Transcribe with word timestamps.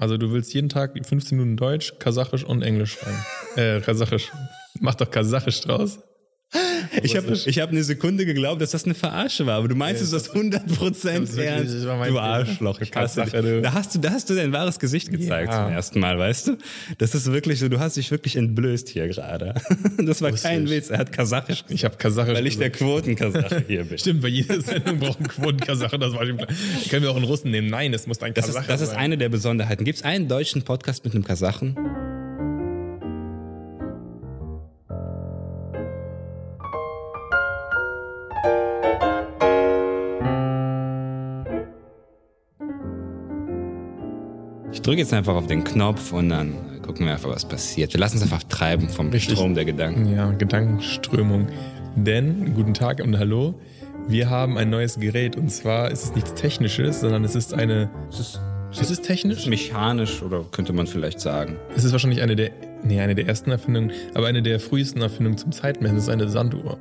Also 0.00 0.16
du 0.16 0.32
willst 0.32 0.54
jeden 0.54 0.70
Tag 0.70 0.98
15 1.00 1.36
Minuten 1.36 1.58
Deutsch, 1.58 1.92
Kasachisch 1.98 2.42
und 2.42 2.62
Englisch 2.62 2.98
schreiben. 2.98 3.18
äh, 3.56 3.80
Kasachisch. 3.80 4.32
Mach 4.80 4.94
doch 4.94 5.10
Kasachisch 5.10 5.60
draus. 5.60 5.98
Ich 7.02 7.16
habe 7.16 7.32
ich 7.32 7.58
hab 7.60 7.70
eine 7.70 7.82
Sekunde 7.84 8.26
geglaubt, 8.26 8.60
dass 8.60 8.70
das 8.72 8.84
eine 8.84 8.94
Verarsche 8.94 9.46
war, 9.46 9.56
aber 9.58 9.68
du 9.68 9.74
meinst 9.74 10.02
es 10.02 10.10
das 10.10 10.32
100% 10.34 11.20
Das 11.20 11.36
ernst. 11.36 11.74
Du. 11.84 12.18
Arschloch. 12.18 12.80
Ich 12.80 12.92
hasse 12.94 13.22
dich. 13.24 13.62
Da 13.62 13.72
hast 13.72 13.94
du, 13.94 13.98
da 14.00 14.10
hast 14.10 14.28
du 14.28 14.34
dein 14.34 14.52
wahres 14.52 14.78
Gesicht 14.78 15.10
gezeigt 15.10 15.52
Ja. 15.52 15.64
zum 15.66 15.72
ersten 15.72 16.00
Mal, 16.00 16.18
weißt 16.18 16.48
du? 16.48 16.56
Das 16.98 17.14
ist 17.14 17.30
wirklich 17.32 17.58
so, 17.60 17.68
du 17.68 17.78
hast 17.78 17.96
dich 17.96 18.10
wirklich 18.10 18.36
entblößt 18.36 18.88
hier 18.88 19.08
gerade. 19.08 19.54
Das 19.98 20.22
war 20.22 20.32
kein 20.32 20.64
ich. 20.64 20.70
Witz, 20.70 20.90
er 20.90 20.98
hat 20.98 21.12
Kasachisch 21.12 21.64
Ich 21.68 21.84
habe 21.84 21.96
Kasachisch. 21.96 22.34
weil 22.34 22.46
ich 22.46 22.58
der 22.58 22.70
Quotenkasache 22.70 23.64
hier 23.66 23.84
bin. 23.84 23.98
Stimmt, 23.98 24.22
bei 24.22 24.28
jeder 24.28 24.60
Sendung 24.60 24.98
braucht 24.98 25.20
ein 25.20 25.28
Quotenkasache, 25.28 25.98
das 25.98 26.12
war 26.14 26.26
schon 26.26 26.36
klar. 26.36 26.48
Können 26.88 27.02
wir 27.02 27.10
auch 27.10 27.16
einen 27.16 27.24
Russen 27.24 27.50
nehmen? 27.50 27.68
Nein, 27.68 27.94
es 27.94 28.06
muss 28.06 28.20
ein 28.22 28.34
Kasache 28.34 28.60
ist, 28.62 28.68
das 28.70 28.80
ist 28.80 28.88
sein. 28.90 28.98
eine 28.98 29.18
der 29.18 29.28
Besonderheiten. 29.28 29.84
Gibt 29.84 29.98
es 29.98 30.04
einen 30.04 30.28
deutschen 30.28 30.62
Podcast 30.62 31.04
mit 31.04 31.14
einem 31.14 31.24
Kasachen? 31.24 31.76
Ich 44.80 44.84
drücke 44.86 45.00
jetzt 45.00 45.12
einfach 45.12 45.34
auf 45.34 45.46
den 45.46 45.62
Knopf 45.62 46.10
und 46.14 46.30
dann 46.30 46.54
gucken 46.80 47.04
wir 47.04 47.12
einfach, 47.12 47.28
was 47.28 47.44
passiert. 47.44 47.92
Wir 47.92 48.00
lassen 48.00 48.14
uns 48.14 48.22
einfach 48.22 48.42
treiben 48.44 48.88
vom 48.88 49.10
Richtig. 49.10 49.36
Strom 49.36 49.54
der 49.54 49.66
Gedanken. 49.66 50.10
Ja, 50.10 50.30
Gedankenströmung. 50.30 51.48
Denn, 51.96 52.54
guten 52.54 52.72
Tag 52.72 53.02
und 53.04 53.18
hallo, 53.18 53.60
wir 54.08 54.30
haben 54.30 54.56
ein 54.56 54.70
neues 54.70 54.98
Gerät 54.98 55.36
und 55.36 55.50
zwar 55.50 55.90
ist 55.90 56.04
es 56.04 56.14
nichts 56.14 56.32
Technisches, 56.32 57.00
sondern 57.00 57.24
es 57.24 57.34
ist 57.34 57.52
eine. 57.52 57.90
Es 58.08 58.20
ist, 58.20 58.40
Ist 58.80 58.90
es 58.90 59.02
technisch? 59.02 59.46
mechanisch 59.48 60.22
oder 60.22 60.46
könnte 60.50 60.72
man 60.72 60.86
vielleicht 60.86 61.20
sagen. 61.20 61.56
Es 61.76 61.84
ist 61.84 61.92
wahrscheinlich 61.92 62.22
eine 62.22 62.34
der, 62.34 62.50
nee, 62.82 63.02
eine 63.02 63.14
der 63.14 63.26
ersten 63.28 63.50
Erfindungen, 63.50 63.92
aber 64.14 64.28
eine 64.28 64.40
der 64.40 64.60
frühesten 64.60 65.02
Erfindungen 65.02 65.36
zum 65.36 65.52
Zeitmessen. 65.52 65.98
Es 65.98 66.04
ist 66.04 66.08
eine 66.08 66.26
Sanduhr. 66.30 66.78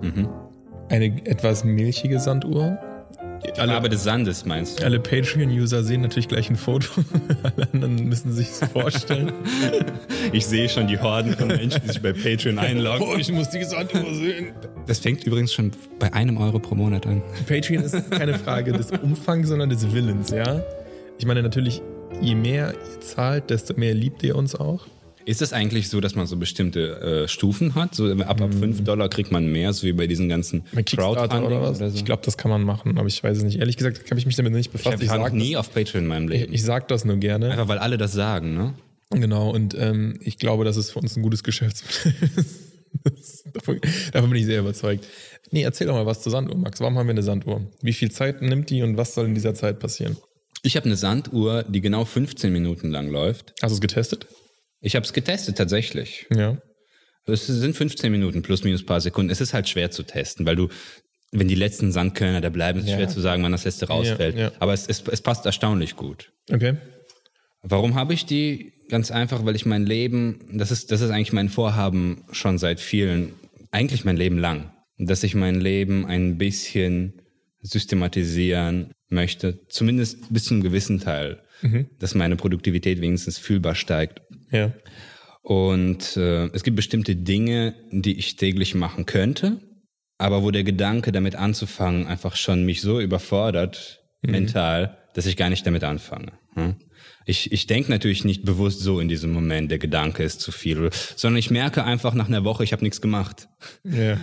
Mhm. 0.00 0.30
Eine 0.88 1.26
etwas 1.26 1.62
milchige 1.62 2.20
Sanduhr. 2.20 2.78
Alle, 3.56 3.74
Aber 3.74 3.88
des 3.88 4.04
Sandes 4.04 4.44
meinst 4.44 4.80
du? 4.80 4.84
alle 4.84 4.98
Patreon-User 5.00 5.82
sehen 5.82 6.00
natürlich 6.02 6.28
gleich 6.28 6.50
ein 6.50 6.56
Foto. 6.56 6.88
Alle 7.42 7.68
anderen 7.72 8.08
müssen 8.08 8.32
sich 8.32 8.48
vorstellen. 8.48 9.32
Ich 10.32 10.44
sehe 10.46 10.68
schon 10.68 10.86
die 10.88 10.98
Horden 10.98 11.34
von 11.34 11.48
Menschen, 11.48 11.80
die 11.82 11.88
sich 11.88 12.02
bei 12.02 12.12
Patreon 12.12 12.58
einloggen. 12.58 13.06
oh, 13.08 13.16
ich 13.16 13.32
muss 13.32 13.48
die 13.48 13.64
Sanduhr 13.64 14.12
sehen. 14.12 14.52
Das 14.86 14.98
fängt 14.98 15.24
übrigens 15.24 15.52
schon 15.54 15.70
bei 15.98 16.12
einem 16.12 16.36
Euro 16.36 16.58
pro 16.58 16.74
Monat 16.74 17.06
an. 17.06 17.22
Patreon 17.48 17.82
ist 17.82 18.10
keine 18.10 18.34
Frage 18.34 18.72
des 18.72 18.90
Umfangs, 18.90 19.48
sondern 19.48 19.70
des 19.70 19.90
Willens, 19.92 20.30
ja? 20.30 20.62
Ich 21.18 21.24
meine 21.24 21.42
natürlich, 21.42 21.80
je 22.20 22.34
mehr 22.34 22.74
ihr 22.74 23.00
zahlt, 23.00 23.48
desto 23.50 23.74
mehr 23.74 23.94
liebt 23.94 24.22
ihr 24.22 24.36
uns 24.36 24.54
auch. 24.54 24.86
Ist 25.28 25.42
es 25.42 25.52
eigentlich 25.52 25.90
so, 25.90 26.00
dass 26.00 26.14
man 26.14 26.26
so 26.26 26.38
bestimmte 26.38 27.24
äh, 27.24 27.28
Stufen 27.28 27.74
hat? 27.74 27.94
So 27.94 28.10
ab, 28.10 28.40
ab 28.40 28.54
5 28.54 28.82
Dollar 28.82 29.10
kriegt 29.10 29.30
man 29.30 29.52
mehr, 29.52 29.74
so 29.74 29.86
wie 29.86 29.92
bei 29.92 30.06
diesen 30.06 30.26
ganzen 30.26 30.64
Bei 30.72 30.82
Crowdfunding 30.82 31.42
oder 31.42 31.60
was? 31.60 31.80
so? 31.80 31.84
Ich 31.84 32.06
glaube, 32.06 32.22
das 32.24 32.38
kann 32.38 32.50
man 32.50 32.62
machen, 32.62 32.96
aber 32.96 33.08
ich 33.08 33.22
weiß 33.22 33.36
es 33.36 33.44
nicht. 33.44 33.58
Ehrlich 33.58 33.76
gesagt 33.76 34.10
habe 34.10 34.18
ich 34.18 34.24
mich 34.24 34.36
damit 34.36 34.54
nicht 34.54 34.68
ich, 34.68 34.72
befasst. 34.72 34.96
Ich, 34.96 35.02
ich 35.02 35.10
war 35.10 35.28
nie 35.28 35.52
das, 35.52 35.60
auf 35.60 35.74
Patreon 35.74 36.04
in 36.04 36.08
meinem 36.08 36.28
Leben. 36.28 36.50
ich 36.50 36.62
sag 36.62 36.88
das 36.88 37.04
nur 37.04 37.18
gerne. 37.18 37.50
Einfach 37.50 37.68
weil 37.68 37.76
alle 37.76 37.98
das 37.98 38.12
sagen, 38.12 38.56
ne? 38.56 38.72
Genau, 39.10 39.50
und 39.50 39.76
ähm, 39.78 40.18
ich 40.22 40.38
glaube, 40.38 40.64
das 40.64 40.78
ist 40.78 40.92
für 40.92 41.00
uns 41.00 41.14
ein 41.14 41.22
gutes 41.22 41.44
Geschäftsmodell. 41.44 42.30
Das- 43.04 43.42
davon, 43.52 43.80
davon 44.12 44.30
bin 44.30 44.38
ich 44.40 44.46
sehr 44.46 44.60
überzeugt. 44.60 45.04
Nee, 45.50 45.60
erzähl 45.60 45.88
doch 45.88 45.94
mal 45.94 46.06
was 46.06 46.22
zur 46.22 46.32
Sanduhr, 46.32 46.56
Max. 46.56 46.80
Warum 46.80 46.96
haben 46.96 47.06
wir 47.06 47.10
eine 47.12 47.22
Sanduhr? 47.22 47.70
Wie 47.82 47.92
viel 47.92 48.10
Zeit 48.10 48.40
nimmt 48.40 48.70
die 48.70 48.82
und 48.82 48.96
was 48.96 49.12
soll 49.14 49.26
in 49.26 49.34
dieser 49.34 49.52
Zeit 49.54 49.78
passieren? 49.78 50.16
Ich 50.62 50.74
habe 50.76 50.86
eine 50.86 50.96
Sanduhr, 50.96 51.64
die 51.64 51.82
genau 51.82 52.06
15 52.06 52.50
Minuten 52.50 52.90
lang 52.90 53.10
läuft. 53.10 53.52
Hast 53.60 53.72
du 53.72 53.74
es 53.74 53.80
getestet? 53.82 54.26
Ich 54.80 54.94
habe 54.96 55.04
es 55.04 55.12
getestet 55.12 55.56
tatsächlich. 55.58 56.26
Ja. 56.34 56.56
Es 57.26 57.46
sind 57.46 57.76
15 57.76 58.10
Minuten 58.10 58.42
plus 58.42 58.64
minus 58.64 58.84
paar 58.86 59.00
Sekunden. 59.00 59.30
Es 59.30 59.40
ist 59.40 59.52
halt 59.52 59.68
schwer 59.68 59.90
zu 59.90 60.02
testen, 60.02 60.46
weil 60.46 60.56
du, 60.56 60.68
wenn 61.30 61.46
die 61.48 61.54
letzten 61.54 61.92
Sandkörner 61.92 62.40
da 62.40 62.48
bleiben, 62.48 62.78
ist 62.78 62.86
es 62.86 62.90
Ja. 62.92 62.96
schwer 62.96 63.08
zu 63.08 63.20
sagen, 63.20 63.42
wann 63.42 63.52
das 63.52 63.64
letzte 63.64 63.88
rausfällt. 63.88 64.36
ja. 64.36 64.52
Aber 64.60 64.72
es, 64.72 64.86
es, 64.86 65.02
es 65.10 65.20
passt 65.20 65.44
erstaunlich 65.44 65.94
gut. 65.96 66.32
Okay. 66.50 66.76
Warum 67.62 67.94
habe 67.96 68.14
ich 68.14 68.24
die? 68.24 68.72
Ganz 68.88 69.10
einfach, 69.10 69.44
weil 69.44 69.54
ich 69.56 69.66
mein 69.66 69.84
Leben, 69.84 70.40
das 70.58 70.70
ist, 70.70 70.90
das 70.90 71.02
ist 71.02 71.10
eigentlich 71.10 71.34
mein 71.34 71.50
Vorhaben 71.50 72.24
schon 72.32 72.56
seit 72.56 72.80
vielen, 72.80 73.34
eigentlich 73.70 74.06
mein 74.06 74.16
Leben 74.16 74.38
lang, 74.38 74.72
dass 74.96 75.22
ich 75.24 75.34
mein 75.34 75.60
Leben 75.60 76.06
ein 76.06 76.38
bisschen 76.38 77.20
systematisieren 77.60 78.92
möchte, 79.10 79.66
zumindest 79.68 80.32
bis 80.32 80.44
zu 80.44 80.54
einem 80.54 80.62
gewissen 80.62 81.00
Teil, 81.00 81.42
dass 81.98 82.14
meine 82.14 82.36
Produktivität 82.36 83.00
wenigstens 83.00 83.38
fühlbar 83.38 83.74
steigt. 83.74 84.22
Ja. 84.50 84.72
Und 85.42 86.16
äh, 86.16 86.46
es 86.48 86.62
gibt 86.62 86.76
bestimmte 86.76 87.16
Dinge, 87.16 87.74
die 87.90 88.18
ich 88.18 88.36
täglich 88.36 88.74
machen 88.74 89.06
könnte, 89.06 89.60
aber 90.18 90.42
wo 90.42 90.50
der 90.50 90.64
Gedanke, 90.64 91.12
damit 91.12 91.36
anzufangen, 91.36 92.06
einfach 92.06 92.36
schon 92.36 92.64
mich 92.64 92.80
so 92.80 93.00
überfordert, 93.00 94.02
mental, 94.22 94.98
dass 95.14 95.26
ich 95.26 95.36
gar 95.36 95.48
nicht 95.48 95.66
damit 95.66 95.84
anfange. 95.84 96.32
Hm? 96.54 96.76
Ich, 97.24 97.52
ich 97.52 97.66
denke 97.66 97.90
natürlich 97.90 98.24
nicht 98.24 98.44
bewusst 98.44 98.80
so 98.80 99.00
in 99.00 99.08
diesem 99.08 99.32
Moment, 99.32 99.70
der 99.70 99.78
Gedanke 99.78 100.22
ist 100.22 100.40
zu 100.40 100.50
viel, 100.50 100.90
sondern 101.16 101.38
ich 101.38 101.50
merke 101.50 101.84
einfach 101.84 102.14
nach 102.14 102.28
einer 102.28 102.44
Woche, 102.44 102.64
ich 102.64 102.72
habe 102.72 102.82
nichts 102.82 103.00
gemacht. 103.00 103.48
Ja. 103.84 104.18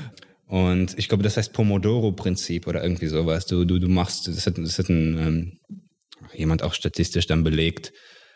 Und 0.48 0.98
ich 0.98 1.08
glaube, 1.08 1.24
das 1.24 1.38
heißt 1.38 1.54
Pomodoro-Prinzip 1.54 2.68
oder 2.68 2.84
irgendwie 2.84 3.08
sowas. 3.08 3.46
Du, 3.46 3.66
du, 3.66 3.80
du 3.80 3.88
machst, 3.88 4.28
das 4.28 4.46
hat, 4.46 4.58
das 4.58 4.78
hat 4.78 4.90
ein, 4.90 5.18
ähm, 5.18 5.60
jemand 6.34 6.64
auch 6.64 6.74
statistisch 6.74 7.28
dann 7.28 7.44
belegt. 7.44 7.94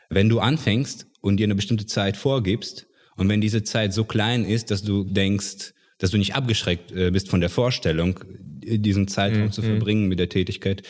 Wenn 0.09 0.29
du 0.29 0.39
anfängst 0.39 1.07
und 1.21 1.37
dir 1.37 1.45
eine 1.45 1.55
bestimmte 1.55 1.85
Zeit 1.85 2.17
vorgibst 2.17 2.87
und 3.15 3.29
wenn 3.29 3.41
diese 3.41 3.63
Zeit 3.63 3.93
so 3.93 4.03
klein 4.03 4.45
ist, 4.45 4.71
dass 4.71 4.83
du 4.83 5.03
denkst, 5.03 5.73
dass 5.99 6.11
du 6.11 6.17
nicht 6.17 6.35
abgeschreckt 6.35 6.91
äh, 6.91 7.11
bist 7.11 7.29
von 7.29 7.41
der 7.41 7.49
Vorstellung, 7.49 8.19
diesen 8.61 9.07
Zeitraum 9.07 9.51
zu 9.51 9.61
verbringen 9.61 10.07
mit 10.07 10.19
der 10.19 10.29
Tätigkeit, 10.29 10.83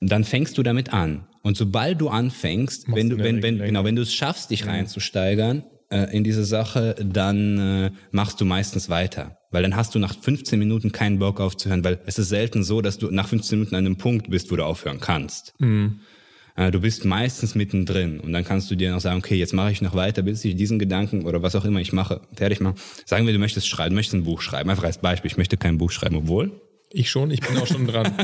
dann 0.00 0.24
fängst 0.24 0.56
du 0.56 0.62
damit 0.62 0.92
an. 0.92 1.26
Und 1.42 1.56
sobald 1.56 2.00
du 2.00 2.08
anfängst, 2.08 2.86
wenn 2.88 3.10
du 3.10 3.18
wenn, 3.18 3.42
wenn, 3.42 3.58
genau, 3.58 3.84
wenn 3.84 3.96
du 3.96 4.02
es 4.02 4.14
schaffst, 4.14 4.50
dich 4.50 4.66
reinzusteigern 4.66 5.64
äh, 5.90 6.14
in 6.16 6.24
diese 6.24 6.44
Sache, 6.44 6.94
dann 7.02 7.58
äh, 7.58 7.90
machst 8.10 8.40
du 8.40 8.44
meistens 8.44 8.88
weiter. 8.88 9.38
Weil 9.50 9.62
dann 9.62 9.74
hast 9.74 9.94
du 9.94 9.98
nach 9.98 10.14
15 10.14 10.58
Minuten 10.58 10.92
keinen 10.92 11.18
Bock 11.18 11.40
aufzuhören, 11.40 11.82
weil 11.82 12.00
es 12.06 12.18
ist 12.18 12.28
selten 12.28 12.62
so, 12.62 12.80
dass 12.80 12.98
du 12.98 13.10
nach 13.10 13.28
15 13.28 13.58
Minuten 13.58 13.74
an 13.74 13.86
einem 13.86 13.96
Punkt 13.96 14.30
bist, 14.30 14.50
wo 14.50 14.56
du 14.56 14.64
aufhören 14.64 15.00
kannst. 15.00 15.54
Äh, 15.60 15.90
Du 16.56 16.80
bist 16.80 17.04
meistens 17.04 17.54
mittendrin 17.54 18.20
und 18.20 18.32
dann 18.32 18.44
kannst 18.44 18.70
du 18.70 18.74
dir 18.74 18.90
noch 18.90 19.00
sagen, 19.00 19.18
okay, 19.18 19.36
jetzt 19.36 19.54
mache 19.54 19.72
ich 19.72 19.80
noch 19.80 19.94
weiter, 19.94 20.22
bis 20.22 20.44
ich 20.44 20.56
diesen 20.56 20.78
Gedanken 20.78 21.24
oder 21.24 21.42
was 21.42 21.54
auch 21.54 21.64
immer 21.64 21.80
ich 21.80 21.92
mache, 21.92 22.20
fertig 22.34 22.60
mache. 22.60 22.74
Sagen 23.06 23.26
wir, 23.26 23.32
du 23.32 23.38
möchtest 23.38 23.68
schreiben, 23.68 23.90
du 23.90 23.96
möchtest 23.96 24.14
ein 24.14 24.24
Buch 24.24 24.40
schreiben. 24.42 24.68
Einfach 24.68 24.84
als 24.84 24.98
Beispiel, 24.98 25.30
ich 25.30 25.36
möchte 25.36 25.56
kein 25.56 25.78
Buch 25.78 25.90
schreiben, 25.90 26.16
obwohl. 26.16 26.60
Ich 26.92 27.10
schon, 27.10 27.30
ich 27.30 27.40
bin 27.40 27.56
auch 27.56 27.66
schon 27.66 27.86
dran. 27.86 28.12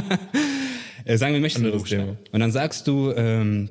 Äh, 1.06 1.18
sagen 1.18 1.34
wir, 1.34 1.38
du 1.38 1.42
möchtest 1.42 1.64
ein 1.64 1.70
Buch 1.70 1.86
schreiben. 1.86 2.18
Und 2.32 2.40
dann 2.40 2.50
sagst 2.50 2.88
du, 2.88 3.12
ähm, 3.12 3.70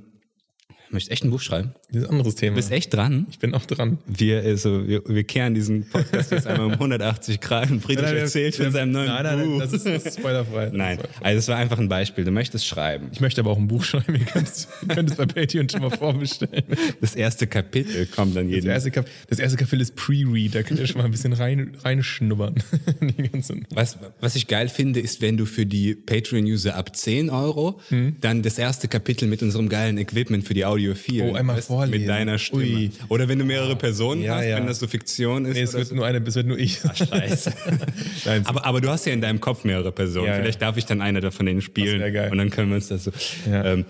möchtest 0.91 1.11
echt 1.11 1.23
ein 1.23 1.29
Buch 1.31 1.41
schreiben? 1.41 1.71
Das 1.91 2.03
ist 2.03 2.09
ein 2.09 2.11
anderes 2.15 2.35
Thema. 2.35 2.55
Bist 2.55 2.71
echt 2.71 2.93
dran? 2.93 3.25
Ich 3.29 3.39
bin 3.39 3.53
auch 3.53 3.65
dran. 3.65 3.97
Wir, 4.07 4.41
also, 4.41 4.87
wir, 4.87 5.01
wir 5.07 5.23
kehren 5.23 5.53
diesen 5.53 5.87
Podcast 5.89 6.31
jetzt 6.31 6.47
einmal 6.47 6.67
um 6.67 6.71
180 6.73 7.39
Grad 7.41 7.71
und 7.71 7.81
Friedrich 7.81 8.05
erzählt 8.11 8.55
von 8.55 8.71
seinem 8.71 8.91
neuen 8.91 9.07
nein, 9.07 9.23
nein, 9.23 9.39
Buch. 9.45 9.49
Nein, 9.51 9.59
das 9.59 9.73
ist, 9.73 9.85
das 9.85 10.05
ist 10.05 10.19
spoilerfrei. 10.19 10.69
Nein, 10.73 10.97
Das 10.97 11.09
also 11.21 11.39
es 11.39 11.47
war 11.47 11.57
einfach 11.57 11.79
ein 11.79 11.89
Beispiel. 11.89 12.23
Du 12.25 12.31
möchtest 12.31 12.65
schreiben. 12.67 13.09
Ich 13.11 13.21
möchte 13.21 13.41
aber 13.41 13.51
auch 13.51 13.57
ein 13.57 13.67
Buch 13.67 13.83
schreiben. 13.83 14.15
Ihr 14.15 14.25
könnt 14.25 14.47
es 14.47 14.67
ihr 14.87 14.95
könnt 14.95 15.09
es 15.11 15.15
bei 15.17 15.25
Patreon 15.25 15.69
schon 15.69 15.81
mal 15.81 15.89
vorbestellen. 15.91 16.63
Das 17.01 17.15
erste 17.15 17.47
Kapitel 17.47 18.05
kommt 18.07 18.35
dann 18.35 18.47
Das 18.47 18.55
jeden. 18.55 18.69
erste, 18.69 18.91
Kap 18.91 19.07
das 19.29 19.39
erste 19.39 19.57
Kapitel 19.57 19.81
ist 19.81 19.95
Pre-Read. 19.95 20.55
Da 20.55 20.63
könnt 20.63 20.79
ihr 20.79 20.87
schon 20.87 20.97
mal 20.99 21.05
ein 21.05 21.11
bisschen 21.11 21.33
rein, 21.33 21.75
reinschnuppern. 21.83 22.55
Was, 23.73 23.97
was 24.19 24.35
ich 24.35 24.47
geil 24.47 24.69
finde, 24.69 24.99
ist, 24.99 25.21
wenn 25.21 25.37
du 25.37 25.45
für 25.45 25.65
die 25.65 25.95
Patreon-User 25.95 26.75
ab 26.75 26.95
10 26.95 27.29
Euro 27.29 27.79
Hm. 27.89 28.15
dann 28.21 28.41
das 28.41 28.57
erste 28.57 28.87
Kapitel 28.87 29.27
mit 29.27 29.41
unserem 29.43 29.69
geilen 29.69 29.97
Equipment 29.97 30.45
für 30.45 30.53
die 30.53 30.65
Audiophil. 30.75 31.23
Oh, 31.23 31.33
einmal 31.35 31.61
vorlesen. 31.61 31.99
Mit 31.99 32.07
deiner 32.09 32.37
Stimme. 32.37 32.61
Ui. 32.63 32.91
Oder 33.09 33.27
wenn 33.27 33.39
du 33.39 33.45
mehrere 33.45 33.75
Personen 33.75 34.21
Ja, 34.21 34.35
hast, 34.35 34.45
ja. 34.45 34.57
wenn 34.57 34.67
das 34.67 34.79
so 34.79 34.87
Fiktion 34.87 35.45
ist. 35.45 35.53
Nee, 35.55 35.61
es 35.63 35.73
wird 35.73 35.87
so. 35.87 35.95
nur 35.95 36.05
eine, 36.05 36.19
es 36.25 36.35
wird 36.35 36.47
nur 36.47 36.57
ich. 36.59 36.79
Scheiße. 36.93 37.53
Nein, 38.25 38.41
es- 38.41 38.47
aber, 38.47 38.65
aber 38.65 38.81
du 38.81 38.89
hast 38.89 39.05
ja 39.05 39.13
in 39.13 39.21
deinem 39.21 39.39
Kopf 39.41 39.63
mehrere 39.63 39.91
Personen. 39.91 40.27
Ja. 40.27 40.35
Vielleicht 40.35 40.61
darf 40.61 40.77
ich 40.77 40.85
dann 40.85 41.01
einer 41.01 41.21
davon 41.21 41.45
denen 41.45 41.61
spielen. 41.61 41.99
wär 41.99 42.11
geil. 42.11 42.31
Und 42.31 42.37
dann 42.37 42.49
können 42.49 42.69
wir 42.69 42.75
uns 42.75 42.87
das 42.87 43.03
so. 43.05 43.11
Ähm, 43.49 43.85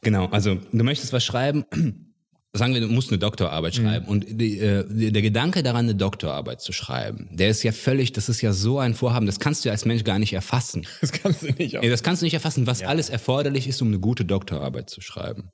genau, 0.00 0.26
also 0.26 0.56
du 0.72 0.84
möchtest 0.84 1.12
was 1.12 1.24
schreiben. 1.24 1.64
Sagen 2.54 2.74
wir, 2.74 2.82
du 2.82 2.88
musst 2.88 3.08
eine 3.08 3.18
Doktorarbeit 3.18 3.78
Mhm. 3.78 3.82
schreiben. 3.82 4.06
Und 4.08 4.26
die, 4.28 4.58
äh, 4.58 4.84
der 4.86 5.22
Gedanke 5.22 5.62
daran, 5.62 5.86
eine 5.86 5.94
Doktorarbeit 5.94 6.60
zu 6.60 6.72
schreiben, 6.74 7.30
der 7.32 7.48
ist 7.48 7.62
ja 7.62 7.72
völlig, 7.72 8.12
das 8.12 8.28
ist 8.28 8.42
ja 8.42 8.52
so 8.52 8.78
ein 8.78 8.92
Vorhaben, 8.92 9.24
das 9.24 9.40
kannst 9.40 9.64
du 9.64 9.70
als 9.70 9.86
Mensch 9.86 10.04
gar 10.04 10.18
nicht 10.18 10.34
erfassen. 10.34 10.86
das 11.00 11.12
kannst 11.12 11.42
du 11.44 11.46
nicht. 11.46 11.78
Auch. 11.78 11.82
Nee, 11.82 11.88
das 11.88 12.02
kannst 12.02 12.20
du 12.20 12.26
nicht 12.26 12.34
erfassen, 12.34 12.66
was 12.66 12.82
alles 12.82 13.08
erforderlich 13.08 13.68
ist, 13.68 13.80
um 13.80 13.88
eine 13.88 14.00
gute 14.00 14.26
Doktorarbeit 14.26 14.90
zu 14.90 15.00
schreiben. 15.00 15.48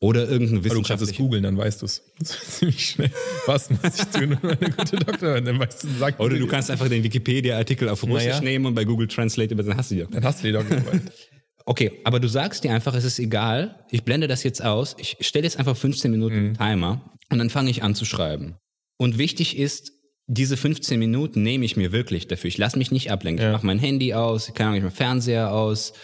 Oder 0.00 0.28
irgendeine 0.28 0.58
Aber 0.60 0.68
du 0.74 0.82
kannst 0.82 1.02
es 1.02 1.16
googeln, 1.16 1.42
dann 1.44 1.56
weißt 1.56 1.80
du 1.82 1.86
es. 1.86 2.02
Das 2.18 2.30
ist 2.34 2.58
ziemlich 2.58 2.84
schnell. 2.90 3.10
Was 3.46 3.70
muss 3.70 3.80
ich 3.96 4.04
tun, 4.06 4.38
um 4.42 4.48
eine 4.50 4.70
gute 4.70 4.96
Doktorin? 4.96 5.44
Dann 5.44 5.58
weißt 5.58 5.84
du, 5.84 5.88
sagt 5.98 6.20
Oder 6.20 6.36
du 6.38 6.46
kannst 6.46 6.70
einfach 6.70 6.88
den 6.88 7.02
Wikipedia-Artikel 7.02 7.88
auf 7.88 8.02
Russisch 8.02 8.26
Naja. 8.26 8.40
nehmen 8.40 8.66
und 8.66 8.74
bei 8.74 8.84
Google 8.84 9.08
Translate, 9.08 9.54
aber 9.54 9.62
dann 9.62 9.76
hast 9.78 9.90
du 9.90 9.94
die. 9.94 10.06
Dann 10.10 10.24
hast 10.24 10.40
du 10.42 10.46
die 10.48 10.52
Doktorarbeit. 10.52 11.02
Okay, 11.66 11.92
aber 12.04 12.20
du 12.20 12.28
sagst 12.28 12.62
dir 12.62 12.72
einfach, 12.74 12.92
es 12.94 13.04
ist 13.04 13.18
egal, 13.18 13.86
ich 13.90 14.02
blende 14.04 14.28
das 14.28 14.42
jetzt 14.42 14.62
aus, 14.62 14.94
ich 14.98 15.16
stelle 15.20 15.44
jetzt 15.44 15.58
einfach 15.58 15.74
15 15.74 16.10
Minuten 16.10 16.48
Mhm. 16.48 16.58
Timer 16.58 17.10
und 17.30 17.38
dann 17.38 17.48
fange 17.48 17.70
ich 17.70 17.82
an 17.82 17.94
zu 17.94 18.04
schreiben. 18.04 18.56
Und 18.98 19.16
wichtig 19.16 19.56
ist, 19.56 19.90
diese 20.26 20.58
15 20.58 20.98
Minuten 20.98 21.42
nehme 21.42 21.64
ich 21.64 21.78
mir 21.78 21.90
wirklich 21.90 22.28
dafür. 22.28 22.48
Ich 22.48 22.58
lasse 22.58 22.76
mich 22.76 22.90
nicht 22.90 23.10
ablenken. 23.10 23.42
Ja. 23.42 23.50
Ich 23.52 23.56
mache 23.56 23.64
mein 23.66 23.78
Handy 23.78 24.12
aus, 24.12 24.52
keine 24.52 24.68
Ahnung, 24.68 24.78
ich 24.80 24.84
mache 24.84 24.94
Fernseher 24.94 25.52
aus. 25.54 25.94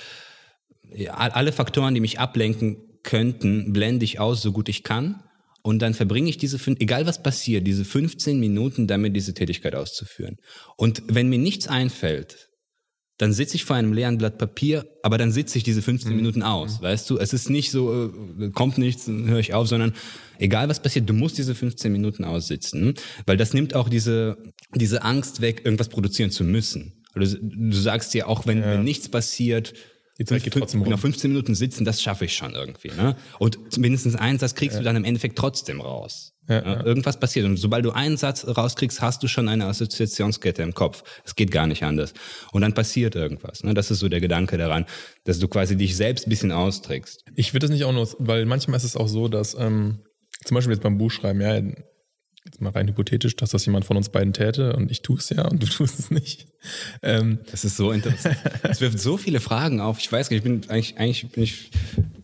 Ja, 0.94 1.12
all- 1.14 1.32
alle 1.32 1.52
Faktoren, 1.52 1.92
die 1.92 2.00
mich 2.00 2.18
ablenken 2.18 2.78
könnten, 3.02 3.72
blende 3.72 4.04
ich 4.04 4.20
aus, 4.20 4.42
so 4.42 4.52
gut 4.52 4.68
ich 4.68 4.82
kann. 4.82 5.22
Und 5.62 5.80
dann 5.80 5.94
verbringe 5.94 6.30
ich 6.30 6.38
diese, 6.38 6.58
egal 6.78 7.06
was 7.06 7.22
passiert, 7.22 7.66
diese 7.66 7.84
15 7.84 8.40
Minuten 8.40 8.86
damit, 8.86 9.14
diese 9.14 9.34
Tätigkeit 9.34 9.74
auszuführen. 9.74 10.36
Und 10.76 11.02
wenn 11.06 11.28
mir 11.28 11.38
nichts 11.38 11.68
einfällt, 11.68 12.50
dann 13.20 13.34
sitze 13.34 13.56
ich 13.56 13.66
vor 13.66 13.76
einem 13.76 13.92
leeren 13.92 14.16
Blatt 14.16 14.38
Papier, 14.38 14.86
aber 15.02 15.18
dann 15.18 15.30
sitze 15.30 15.58
ich 15.58 15.64
diese 15.64 15.82
15 15.82 16.16
Minuten 16.16 16.42
aus, 16.42 16.80
weißt 16.80 17.10
du? 17.10 17.18
Es 17.18 17.34
ist 17.34 17.50
nicht 17.50 17.70
so, 17.70 18.10
äh, 18.40 18.48
kommt 18.50 18.78
nichts, 18.78 19.04
dann 19.04 19.28
höre 19.28 19.40
ich 19.40 19.52
auf, 19.52 19.68
sondern 19.68 19.92
egal 20.38 20.70
was 20.70 20.80
passiert, 20.80 21.06
du 21.06 21.12
musst 21.12 21.36
diese 21.36 21.54
15 21.54 21.92
Minuten 21.92 22.24
aussitzen, 22.24 22.94
weil 23.26 23.36
das 23.36 23.52
nimmt 23.52 23.74
auch 23.74 23.90
diese, 23.90 24.38
diese 24.74 25.02
Angst 25.02 25.42
weg, 25.42 25.62
irgendwas 25.64 25.90
produzieren 25.90 26.30
zu 26.30 26.44
müssen. 26.44 27.04
Also, 27.12 27.36
du 27.42 27.76
sagst 27.76 28.14
dir 28.14 28.26
auch, 28.26 28.46
wenn, 28.46 28.62
wenn 28.62 28.84
nichts 28.84 29.08
passiert, 29.10 29.74
Die 30.20 30.26
Zeit 30.26 30.42
geht 30.42 30.52
trotzdem 30.52 30.80
rum. 30.80 30.90
genau, 30.90 30.98
15 30.98 31.30
Minuten 31.30 31.54
sitzen, 31.54 31.86
das 31.86 32.02
schaffe 32.02 32.26
ich 32.26 32.34
schon 32.34 32.52
irgendwie. 32.52 32.88
Ne? 32.88 33.16
Und 33.38 33.78
mindestens 33.78 34.16
einen 34.16 34.38
Satz 34.38 34.54
kriegst 34.54 34.78
du 34.78 34.82
dann 34.82 34.94
im 34.94 35.04
Endeffekt 35.04 35.38
trotzdem 35.38 35.80
raus. 35.80 36.34
Ja, 36.46 36.62
Ja, 36.62 36.84
Irgendwas 36.84 37.18
passiert. 37.18 37.46
Und 37.46 37.56
sobald 37.56 37.86
du 37.86 37.92
einen 37.92 38.18
Satz 38.18 38.46
rauskriegst, 38.46 39.00
hast 39.00 39.22
du 39.22 39.28
schon 39.28 39.48
eine 39.48 39.64
Assoziationskette 39.64 40.62
im 40.62 40.74
Kopf. 40.74 41.04
Es 41.24 41.36
geht 41.36 41.50
gar 41.50 41.66
nicht 41.66 41.84
anders. 41.84 42.12
Und 42.52 42.60
dann 42.60 42.74
passiert 42.74 43.14
irgendwas. 43.14 43.64
Ne? 43.64 43.72
Das 43.72 43.90
ist 43.90 44.00
so 44.00 44.10
der 44.10 44.20
Gedanke 44.20 44.58
daran, 44.58 44.84
dass 45.24 45.38
du 45.38 45.48
quasi 45.48 45.74
dich 45.78 45.96
selbst 45.96 46.26
ein 46.26 46.30
bisschen 46.30 46.52
austrickst. 46.52 47.24
Ich 47.34 47.54
würde 47.54 47.66
das 47.66 47.70
nicht 47.70 47.84
auch 47.84 47.92
nur, 47.92 48.06
weil 48.18 48.44
manchmal 48.44 48.76
ist 48.76 48.84
es 48.84 48.96
auch 48.96 49.08
so, 49.08 49.28
dass 49.28 49.54
ähm, 49.54 50.00
zum 50.44 50.54
Beispiel 50.54 50.74
jetzt 50.74 50.82
beim 50.82 50.98
Buchschreiben, 50.98 51.40
ja, 51.40 51.62
jetzt 52.44 52.60
mal 52.60 52.70
rein 52.70 52.88
hypothetisch, 52.88 53.36
dass 53.36 53.50
das 53.50 53.66
jemand 53.66 53.84
von 53.84 53.96
uns 53.96 54.08
beiden 54.08 54.32
täte 54.32 54.74
und 54.74 54.90
ich 54.90 55.02
tue 55.02 55.18
es 55.18 55.28
ja 55.30 55.46
und 55.46 55.62
du 55.62 55.66
tust 55.76 55.98
es 55.98 56.10
nicht. 56.10 56.46
Ähm, 57.02 57.40
Das 57.50 57.64
ist 57.64 57.76
so 57.76 57.92
interessant. 57.92 58.36
Es 58.62 58.80
wirft 58.80 58.98
so 58.98 59.16
viele 59.16 59.40
Fragen 59.40 59.80
auf. 59.80 59.98
Ich 59.98 60.10
weiß 60.10 60.28
gar 60.28 60.36
nicht, 60.36 60.44
ich 60.46 60.50
bin 60.50 60.70
eigentlich, 60.70 60.98
eigentlich 60.98 61.30
bin 61.30 61.42
ich 61.42 61.70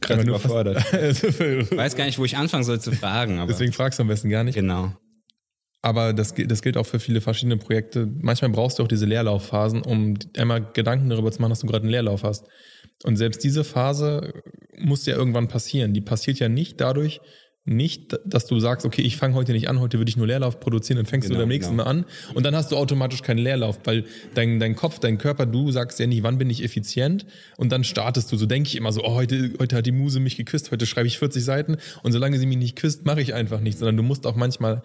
gerade 0.00 0.22
überfordert. 0.22 0.82
Ich 0.92 1.76
weiß 1.76 1.96
gar 1.96 2.06
nicht, 2.06 2.18
wo 2.18 2.24
ich 2.24 2.36
anfangen 2.36 2.64
soll 2.64 2.80
zu 2.80 2.92
fragen. 2.92 3.38
Aber 3.38 3.50
Deswegen 3.52 3.72
fragst 3.72 3.98
du 3.98 4.02
am 4.02 4.08
besten 4.08 4.30
gar 4.30 4.44
nicht. 4.44 4.54
genau. 4.54 4.92
Aber 5.82 6.12
das, 6.12 6.34
das 6.34 6.62
gilt 6.62 6.76
auch 6.78 6.86
für 6.86 6.98
viele 6.98 7.20
verschiedene 7.20 7.58
Projekte. 7.58 8.08
Manchmal 8.20 8.50
brauchst 8.50 8.78
du 8.78 8.82
auch 8.82 8.88
diese 8.88 9.06
Leerlaufphasen, 9.06 9.82
um 9.82 10.14
einmal 10.36 10.72
Gedanken 10.72 11.08
darüber 11.10 11.30
zu 11.30 11.40
machen, 11.40 11.50
dass 11.50 11.60
du 11.60 11.66
gerade 11.68 11.82
einen 11.82 11.92
Leerlauf 11.92 12.24
hast. 12.24 12.46
Und 13.04 13.16
selbst 13.16 13.44
diese 13.44 13.62
Phase 13.62 14.32
muss 14.78 15.06
ja 15.06 15.14
irgendwann 15.14 15.46
passieren. 15.46 15.94
Die 15.94 16.00
passiert 16.00 16.40
ja 16.40 16.48
nicht 16.48 16.80
dadurch, 16.80 17.20
nicht, 17.66 18.18
dass 18.24 18.46
du 18.46 18.58
sagst, 18.60 18.86
okay, 18.86 19.02
ich 19.02 19.16
fange 19.16 19.34
heute 19.34 19.52
nicht 19.52 19.68
an, 19.68 19.80
heute 19.80 19.98
würde 19.98 20.08
ich 20.08 20.16
nur 20.16 20.26
Leerlauf 20.26 20.60
produzieren, 20.60 20.96
dann 20.96 21.06
fängst 21.06 21.28
Genau, 21.28 21.40
du 21.40 21.42
beim 21.42 21.48
nächsten 21.48 21.72
genau. 21.72 21.84
Mal 21.84 21.90
an 21.90 22.04
und 22.34 22.46
dann 22.46 22.54
hast 22.54 22.70
du 22.72 22.76
automatisch 22.76 23.22
keinen 23.22 23.38
Leerlauf, 23.38 23.80
weil 23.84 24.04
dein, 24.34 24.60
dein 24.60 24.76
Kopf, 24.76 25.00
dein 25.00 25.18
Körper, 25.18 25.46
du 25.46 25.70
sagst 25.72 25.98
ja 25.98 26.06
nicht, 26.06 26.22
wann 26.22 26.38
bin 26.38 26.48
ich 26.48 26.62
effizient 26.62 27.26
und 27.56 27.72
dann 27.72 27.84
startest 27.84 28.30
du. 28.30 28.36
So 28.36 28.46
denke 28.46 28.68
ich 28.68 28.76
immer 28.76 28.92
so, 28.92 29.02
oh, 29.04 29.14
heute, 29.14 29.52
heute 29.58 29.76
hat 29.76 29.86
die 29.86 29.92
Muse 29.92 30.20
mich 30.20 30.36
geküsst, 30.36 30.70
heute 30.70 30.86
schreibe 30.86 31.08
ich 31.08 31.18
40 31.18 31.44
Seiten 31.44 31.76
und 32.02 32.12
solange 32.12 32.38
sie 32.38 32.46
mich 32.46 32.58
nicht 32.58 32.76
küsst, 32.76 33.04
mache 33.04 33.20
ich 33.20 33.34
einfach 33.34 33.60
nichts, 33.60 33.80
sondern 33.80 33.96
du 33.96 34.04
musst 34.04 34.26
auch 34.26 34.36
manchmal 34.36 34.82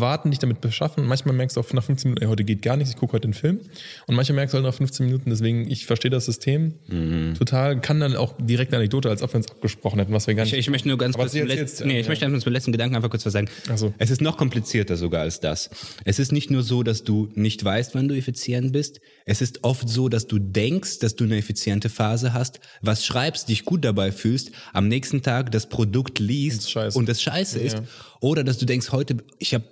warten, 0.00 0.30
dich 0.30 0.38
damit 0.38 0.60
beschaffen. 0.60 1.06
Manchmal 1.06 1.34
merkst 1.34 1.56
du 1.56 1.60
auch 1.60 1.72
nach 1.72 1.84
15 1.84 2.10
Minuten, 2.10 2.22
ey, 2.24 2.28
heute 2.28 2.44
geht 2.44 2.62
gar 2.62 2.76
nichts, 2.76 2.92
ich 2.94 2.98
gucke 2.98 3.12
heute 3.14 3.24
einen 3.24 3.34
Film. 3.34 3.60
Und 4.06 4.14
manchmal 4.14 4.36
merkst 4.36 4.54
du 4.54 4.56
halt 4.56 4.66
nach 4.66 4.74
15 4.74 5.06
Minuten, 5.06 5.30
deswegen, 5.30 5.70
ich 5.70 5.86
verstehe 5.86 6.10
das 6.10 6.24
System 6.26 6.74
Mhm. 6.88 7.34
total, 7.38 7.80
kann 7.80 8.00
dann 8.00 8.16
auch 8.16 8.34
direkt 8.38 8.72
eine 8.72 8.78
Anekdote, 8.78 9.08
als 9.08 9.22
ob 9.22 9.32
wir 9.32 9.38
uns 9.38 9.50
abgesprochen 9.50 9.98
hätten, 9.98 10.12
was 10.12 10.26
wir 10.26 10.34
gar 10.34 10.44
nicht. 10.44 10.52
Ich, 10.52 10.58
ich 10.60 10.70
möchte 10.70 10.88
nur 10.88 10.98
ganz 10.98 11.16
kurz 11.16 11.34
erzählt's, 11.34 11.54
letzten, 11.60 11.88
nee, 11.88 12.00
ich 12.00 12.06
ja. 12.06 12.10
möchte 12.10 12.24
einfach 12.26 12.40
zum 12.40 12.52
letzten 12.52 12.72
Gedanken 12.72 12.96
einfach 12.96 13.10
kurz 13.10 13.24
was 13.26 13.32
sagen. 13.32 13.48
Ach 13.70 13.78
so. 13.78 13.92
Es 13.98 14.10
ist 14.10 14.20
noch 14.20 14.36
komplizierter 14.36 14.96
sogar 14.96 15.22
als 15.22 15.40
das. 15.40 15.70
Es 16.04 16.18
ist 16.18 16.32
nicht 16.32 16.50
nur 16.50 16.62
so, 16.62 16.82
dass 16.82 17.04
du 17.04 17.28
nicht 17.34 17.64
weißt, 17.64 17.94
wann 17.94 18.08
du 18.08 18.14
effizient 18.16 18.72
bist. 18.72 19.00
Es 19.24 19.40
ist 19.40 19.64
oft 19.64 19.88
so, 19.88 20.08
dass 20.08 20.26
du 20.26 20.38
denkst, 20.38 21.00
dass 21.00 21.16
du 21.16 21.24
eine 21.24 21.36
effiziente 21.36 21.88
Phase 21.88 22.32
hast, 22.32 22.60
was 22.82 23.04
schreibst, 23.04 23.48
dich 23.48 23.64
gut 23.64 23.84
dabei 23.84 24.12
fühlst, 24.12 24.50
am 24.72 24.88
nächsten 24.88 25.22
Tag 25.22 25.50
das 25.52 25.68
Produkt 25.68 26.18
liest 26.18 26.60
Ist 26.60 26.70
scheiße. 26.70 26.98
und 26.98 27.08
es 27.08 27.20
scheiße 27.22 27.58
ist. 27.58 27.74
Ja. 27.74 27.82
Oder 28.20 28.44
dass 28.44 28.58
du 28.58 28.66
denkst, 28.66 28.92
heute, 28.92 29.16
ich 29.38 29.52
habe 29.54 29.64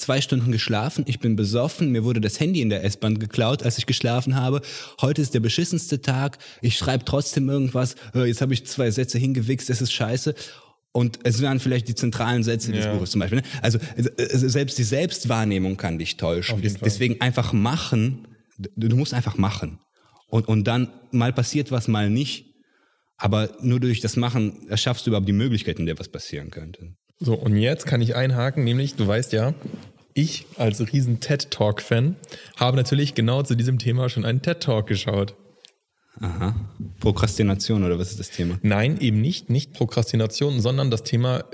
zwei 0.00 0.20
Stunden 0.20 0.52
geschlafen, 0.52 1.04
ich 1.06 1.20
bin 1.20 1.36
besoffen, 1.36 1.90
mir 1.90 2.04
wurde 2.04 2.20
das 2.20 2.40
Handy 2.40 2.60
in 2.60 2.70
der 2.70 2.84
S-Bahn 2.84 3.18
geklaut, 3.18 3.62
als 3.62 3.78
ich 3.78 3.86
geschlafen 3.86 4.34
habe. 4.36 4.62
Heute 5.00 5.22
ist 5.22 5.34
der 5.34 5.40
beschissenste 5.40 6.00
Tag, 6.00 6.38
ich 6.62 6.76
schreibe 6.78 7.04
trotzdem 7.04 7.48
irgendwas, 7.48 7.96
äh, 8.14 8.24
jetzt 8.24 8.40
habe 8.40 8.54
ich 8.54 8.66
zwei 8.66 8.90
Sätze 8.90 9.18
hingewichst, 9.18 9.70
es 9.70 9.80
ist 9.80 9.92
scheiße. 9.92 10.34
Und 10.92 11.20
es 11.24 11.40
wären 11.40 11.60
vielleicht 11.60 11.86
die 11.88 11.94
zentralen 11.94 12.42
Sätze 12.42 12.72
des 12.72 12.86
Ja. 12.86 12.94
Buches 12.94 13.10
zum 13.10 13.20
Beispiel. 13.20 13.40
Ne? 13.40 13.44
Also 13.62 13.78
äh, 13.96 14.02
äh, 14.22 14.48
selbst 14.48 14.78
die 14.78 14.84
Selbstwahrnehmung 14.84 15.76
kann 15.76 15.98
dich 15.98 16.16
täuschen. 16.16 16.60
Deswegen 16.62 17.20
einfach 17.20 17.52
machen. 17.52 18.26
Du, 18.56 18.96
musst 18.96 19.14
einfach 19.14 19.36
machen. 19.36 19.78
Und, 20.28 20.48
und 20.48 20.64
dann 20.64 20.88
mal 21.12 21.32
passiert 21.32 21.70
was, 21.70 21.88
mal 21.88 22.10
nicht. 22.10 22.46
Aber 23.16 23.50
nur 23.60 23.80
durch 23.80 24.00
das 24.00 24.16
Machen 24.16 24.68
erschaffst 24.68 25.06
du 25.06 25.10
überhaupt 25.10 25.28
die 25.28 25.32
Möglichkeiten, 25.32 25.86
der 25.86 25.98
was 25.98 26.08
passieren 26.08 26.50
könnte. 26.50 26.94
So, 27.20 27.34
und 27.34 27.56
jetzt 27.56 27.86
kann 27.86 28.00
ich 28.00 28.14
einhaken, 28.14 28.64
nämlich, 28.64 28.94
du 28.94 29.06
weißt 29.06 29.32
ja, 29.32 29.54
ich 30.14 30.46
als 30.56 30.80
riesen 30.92 31.20
TED-Talk-Fan 31.20 32.16
habe 32.56 32.76
natürlich 32.76 33.14
genau 33.14 33.42
zu 33.42 33.54
diesem 33.54 33.78
Thema 33.78 34.08
schon 34.08 34.24
einen 34.24 34.42
TED-Talk 34.42 34.86
geschaut. 34.86 35.34
Aha. 36.20 36.54
Prokrastination 37.00 37.84
oder 37.84 37.98
was 37.98 38.10
ist 38.10 38.20
das 38.20 38.30
Thema? 38.30 38.58
Nein, 38.62 39.00
eben 39.00 39.20
nicht, 39.20 39.50
nicht 39.50 39.74
Prokrastination, 39.74 40.60
sondern 40.60 40.90
das 40.90 41.02
Thema 41.04 41.44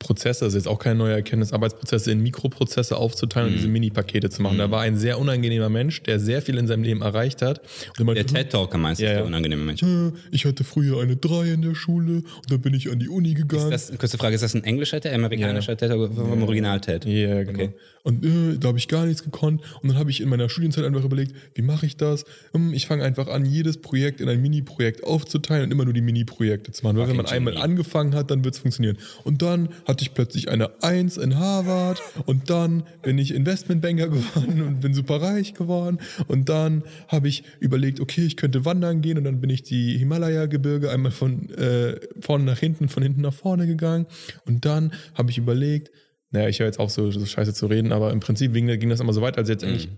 Prozesse, 0.00 0.44
das 0.46 0.54
ist 0.54 0.64
jetzt 0.64 0.68
auch 0.68 0.78
keine 0.78 0.96
neue 0.96 1.12
Erkenntnis, 1.14 1.52
Arbeitsprozesse 1.52 2.10
in 2.10 2.20
Mikroprozesse 2.20 2.96
aufzuteilen 2.96 3.48
Mhm. 3.50 3.52
und 3.52 3.58
diese 3.58 3.68
Mini-Pakete 3.68 4.30
zu 4.30 4.42
machen. 4.42 4.58
Da 4.58 4.70
war 4.70 4.80
ein 4.80 4.96
sehr 4.96 5.20
unangenehmer 5.20 5.68
Mensch, 5.68 6.02
der 6.02 6.18
sehr 6.18 6.42
viel 6.42 6.56
in 6.58 6.66
seinem 6.66 6.82
Leben 6.82 7.02
erreicht 7.02 7.42
hat. 7.42 7.60
Und 7.98 8.08
er 8.08 8.14
Der 8.14 8.26
TED-Talker 8.26 8.78
meinst 8.78 9.00
du, 9.00 9.04
Ja, 9.04 9.10
ist 9.10 9.14
der 9.16 9.20
ja. 9.20 9.26
unangenehme 9.26 9.62
Mensch. 9.62 9.82
"Äh, 9.82 10.10
ich 10.32 10.46
hatte 10.46 10.64
früher 10.64 11.00
eine 11.00 11.16
3 11.16 11.52
in 11.52 11.62
der 11.62 11.74
Schule 11.74 12.14
und 12.14 12.24
dann 12.50 12.60
bin 12.62 12.74
ich 12.74 12.90
an 12.90 12.98
die 12.98 13.08
Uni 13.08 13.34
gegangen. 13.34 13.70
Das, 13.70 13.92
kurze 13.96 14.16
Frage, 14.18 14.34
ist 14.34 14.40
das 14.42 14.54
ein 14.54 14.64
englischer 14.64 15.00
TED, 15.00 15.12
amerikanischer 15.12 15.76
TED 15.76 15.92
oder 15.92 16.10
vom 16.10 16.42
Original-TED? 16.42 17.04
Ja, 17.04 17.44
genau. 17.44 17.50
Okay. 17.64 17.70
Und 18.02 18.24
äh, 18.24 18.56
da 18.58 18.68
habe 18.68 18.78
ich 18.78 18.88
gar 18.88 19.04
nichts 19.04 19.22
gekonnt. 19.22 19.60
Und 19.82 19.90
dann 19.90 19.98
habe 19.98 20.10
ich 20.10 20.22
in 20.22 20.30
meiner 20.30 20.48
Studienzeit 20.48 20.84
einfach 20.86 21.04
überlegt, 21.04 21.34
wie 21.54 21.60
mache 21.60 21.84
ich 21.84 21.98
das? 21.98 22.24
Hm, 22.54 22.72
Ich 22.72 22.86
fange 22.86 23.04
einfach 23.04 23.28
an, 23.28 23.44
jedes 23.44 23.76
Projekt 23.76 24.22
in 24.22 24.28
ein 24.30 24.40
Mini-Projekt 24.40 25.04
aufzuteilen 25.04 25.66
und 25.66 25.70
immer 25.72 25.84
nur 25.84 25.92
die 25.92 26.00
Mini-Projekte 26.00 26.72
zu 26.72 26.82
machen. 26.84 26.96
Weil 26.96 27.08
wenn 27.08 27.16
man 27.16 27.26
einmal 27.26 27.58
angefangen 27.58 28.14
hat, 28.14 28.30
dann 28.30 28.42
wird 28.42 28.54
es 28.54 28.60
funktionieren. 28.60 28.96
Und 29.24 29.42
dann 29.42 29.68
hatte 29.90 30.02
ich 30.02 30.14
plötzlich 30.14 30.48
eine 30.48 30.82
Eins 30.82 31.16
in 31.16 31.38
Harvard 31.38 32.00
und 32.26 32.48
dann 32.48 32.84
bin 33.02 33.18
ich 33.18 33.34
Investmentbanker 33.34 34.08
geworden 34.08 34.62
und 34.62 34.80
bin 34.80 34.94
super 34.94 35.20
reich 35.20 35.54
geworden. 35.54 35.98
Und 36.28 36.48
dann 36.48 36.84
habe 37.08 37.28
ich 37.28 37.44
überlegt, 37.58 38.00
okay, 38.00 38.22
ich 38.22 38.36
könnte 38.36 38.64
wandern 38.64 39.02
gehen 39.02 39.18
und 39.18 39.24
dann 39.24 39.40
bin 39.40 39.50
ich 39.50 39.62
die 39.62 39.98
Himalaya-Gebirge 39.98 40.90
einmal 40.90 41.12
von 41.12 41.50
äh, 41.50 41.96
vorne 42.20 42.44
nach 42.44 42.58
hinten, 42.58 42.88
von 42.88 43.02
hinten 43.02 43.20
nach 43.20 43.34
vorne 43.34 43.66
gegangen. 43.66 44.06
Und 44.46 44.64
dann 44.64 44.92
habe 45.14 45.30
ich 45.30 45.38
überlegt, 45.38 45.90
naja, 46.30 46.48
ich 46.48 46.60
höre 46.60 46.66
jetzt 46.66 46.78
auf, 46.78 46.90
so, 46.90 47.10
so 47.10 47.26
scheiße 47.26 47.52
zu 47.52 47.66
reden, 47.66 47.92
aber 47.92 48.12
im 48.12 48.20
Prinzip 48.20 48.52
ging, 48.52 48.66
ging 48.66 48.88
das 48.88 49.00
immer 49.00 49.12
so 49.12 49.20
weit, 49.20 49.36
als 49.36 49.48
jetzt 49.48 49.64
eigentlich 49.64 49.88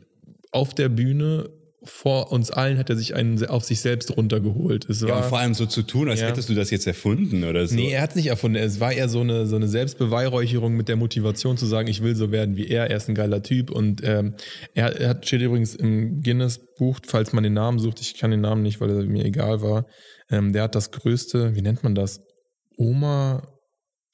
auf 0.51 0.75
der 0.75 0.89
Bühne 0.89 1.51
vor 1.85 2.31
uns 2.33 2.51
allen 2.51 2.79
hat 2.79 2.91
er 2.91 2.97
sich 2.97 3.15
einen 3.15 3.45
auf 3.47 3.65
sich 3.65 3.81
selbst 3.81 4.17
runtergeholt. 4.17 4.89
Es 4.89 5.01
Ja, 5.01 5.09
war, 5.09 5.17
und 5.19 5.25
vor 5.25 5.39
allem 5.39 5.55
so 5.55 5.67
zu 5.67 5.83
tun, 5.83 6.09
als 6.09 6.21
Ja. 6.21 6.29
hättest 6.29 6.49
du 6.49 6.55
das 6.55 6.71
jetzt 6.71 6.87
erfunden 6.87 7.45
oder 7.45 7.67
so. 7.67 7.75
Nee, 7.75 7.91
er 7.93 8.03
hat 8.03 8.11
es 8.11 8.17
nicht 8.17 8.29
erfunden. 8.29 8.57
Es 8.57 8.79
war 8.81 8.93
eher 8.93 9.09
so 9.09 9.21
eine, 9.21 9.47
so 9.47 9.57
eine 9.57 9.67
Selbstbeweihräucherung 9.69 10.75
mit 10.75 10.89
der 10.89 10.97
Motivation 10.97 11.57
zu 11.57 11.67
sagen, 11.67 11.89
ich 11.89 12.03
will 12.03 12.15
so 12.15 12.31
werden 12.31 12.57
wie 12.57 12.69
er. 12.69 12.89
Er 12.91 12.97
ist 12.97 13.09
ein 13.09 13.15
geiler 13.15 13.43
Typ. 13.43 13.71
Und 13.71 14.01
ähm, 14.05 14.35
er, 14.75 14.95
er 15.01 15.09
hat, 15.11 15.27
steht 15.27 15.43
übrigens 15.43 15.75
im 15.75 16.21
Guinness-Buch, 16.23 17.01
falls 17.07 17.33
man 17.33 17.43
den 17.45 17.55
Namen 17.55 17.79
sucht. 17.79 18.01
Ich 18.01 18.17
kann 18.19 18.31
den 18.31 18.41
Namen 18.43 18.63
nicht, 18.63 18.81
weil 18.81 18.91
er 18.91 19.05
mir 19.05 19.25
egal 19.25 19.61
war. 19.63 19.87
Ähm, 20.31 20.53
der 20.53 20.63
hat 20.63 20.75
das 20.75 20.91
größte, 20.93 21.55
wie 21.57 21.63
nennt 21.63 21.83
man 21.83 21.95
das? 21.95 22.21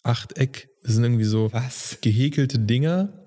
Oma-Achteck. 0.04 0.68
Das 0.82 0.94
sind 0.94 1.04
irgendwie 1.04 1.24
so 1.24 1.52
Was? 1.52 1.98
gehäkelte 2.00 2.58
Dinger, 2.58 3.17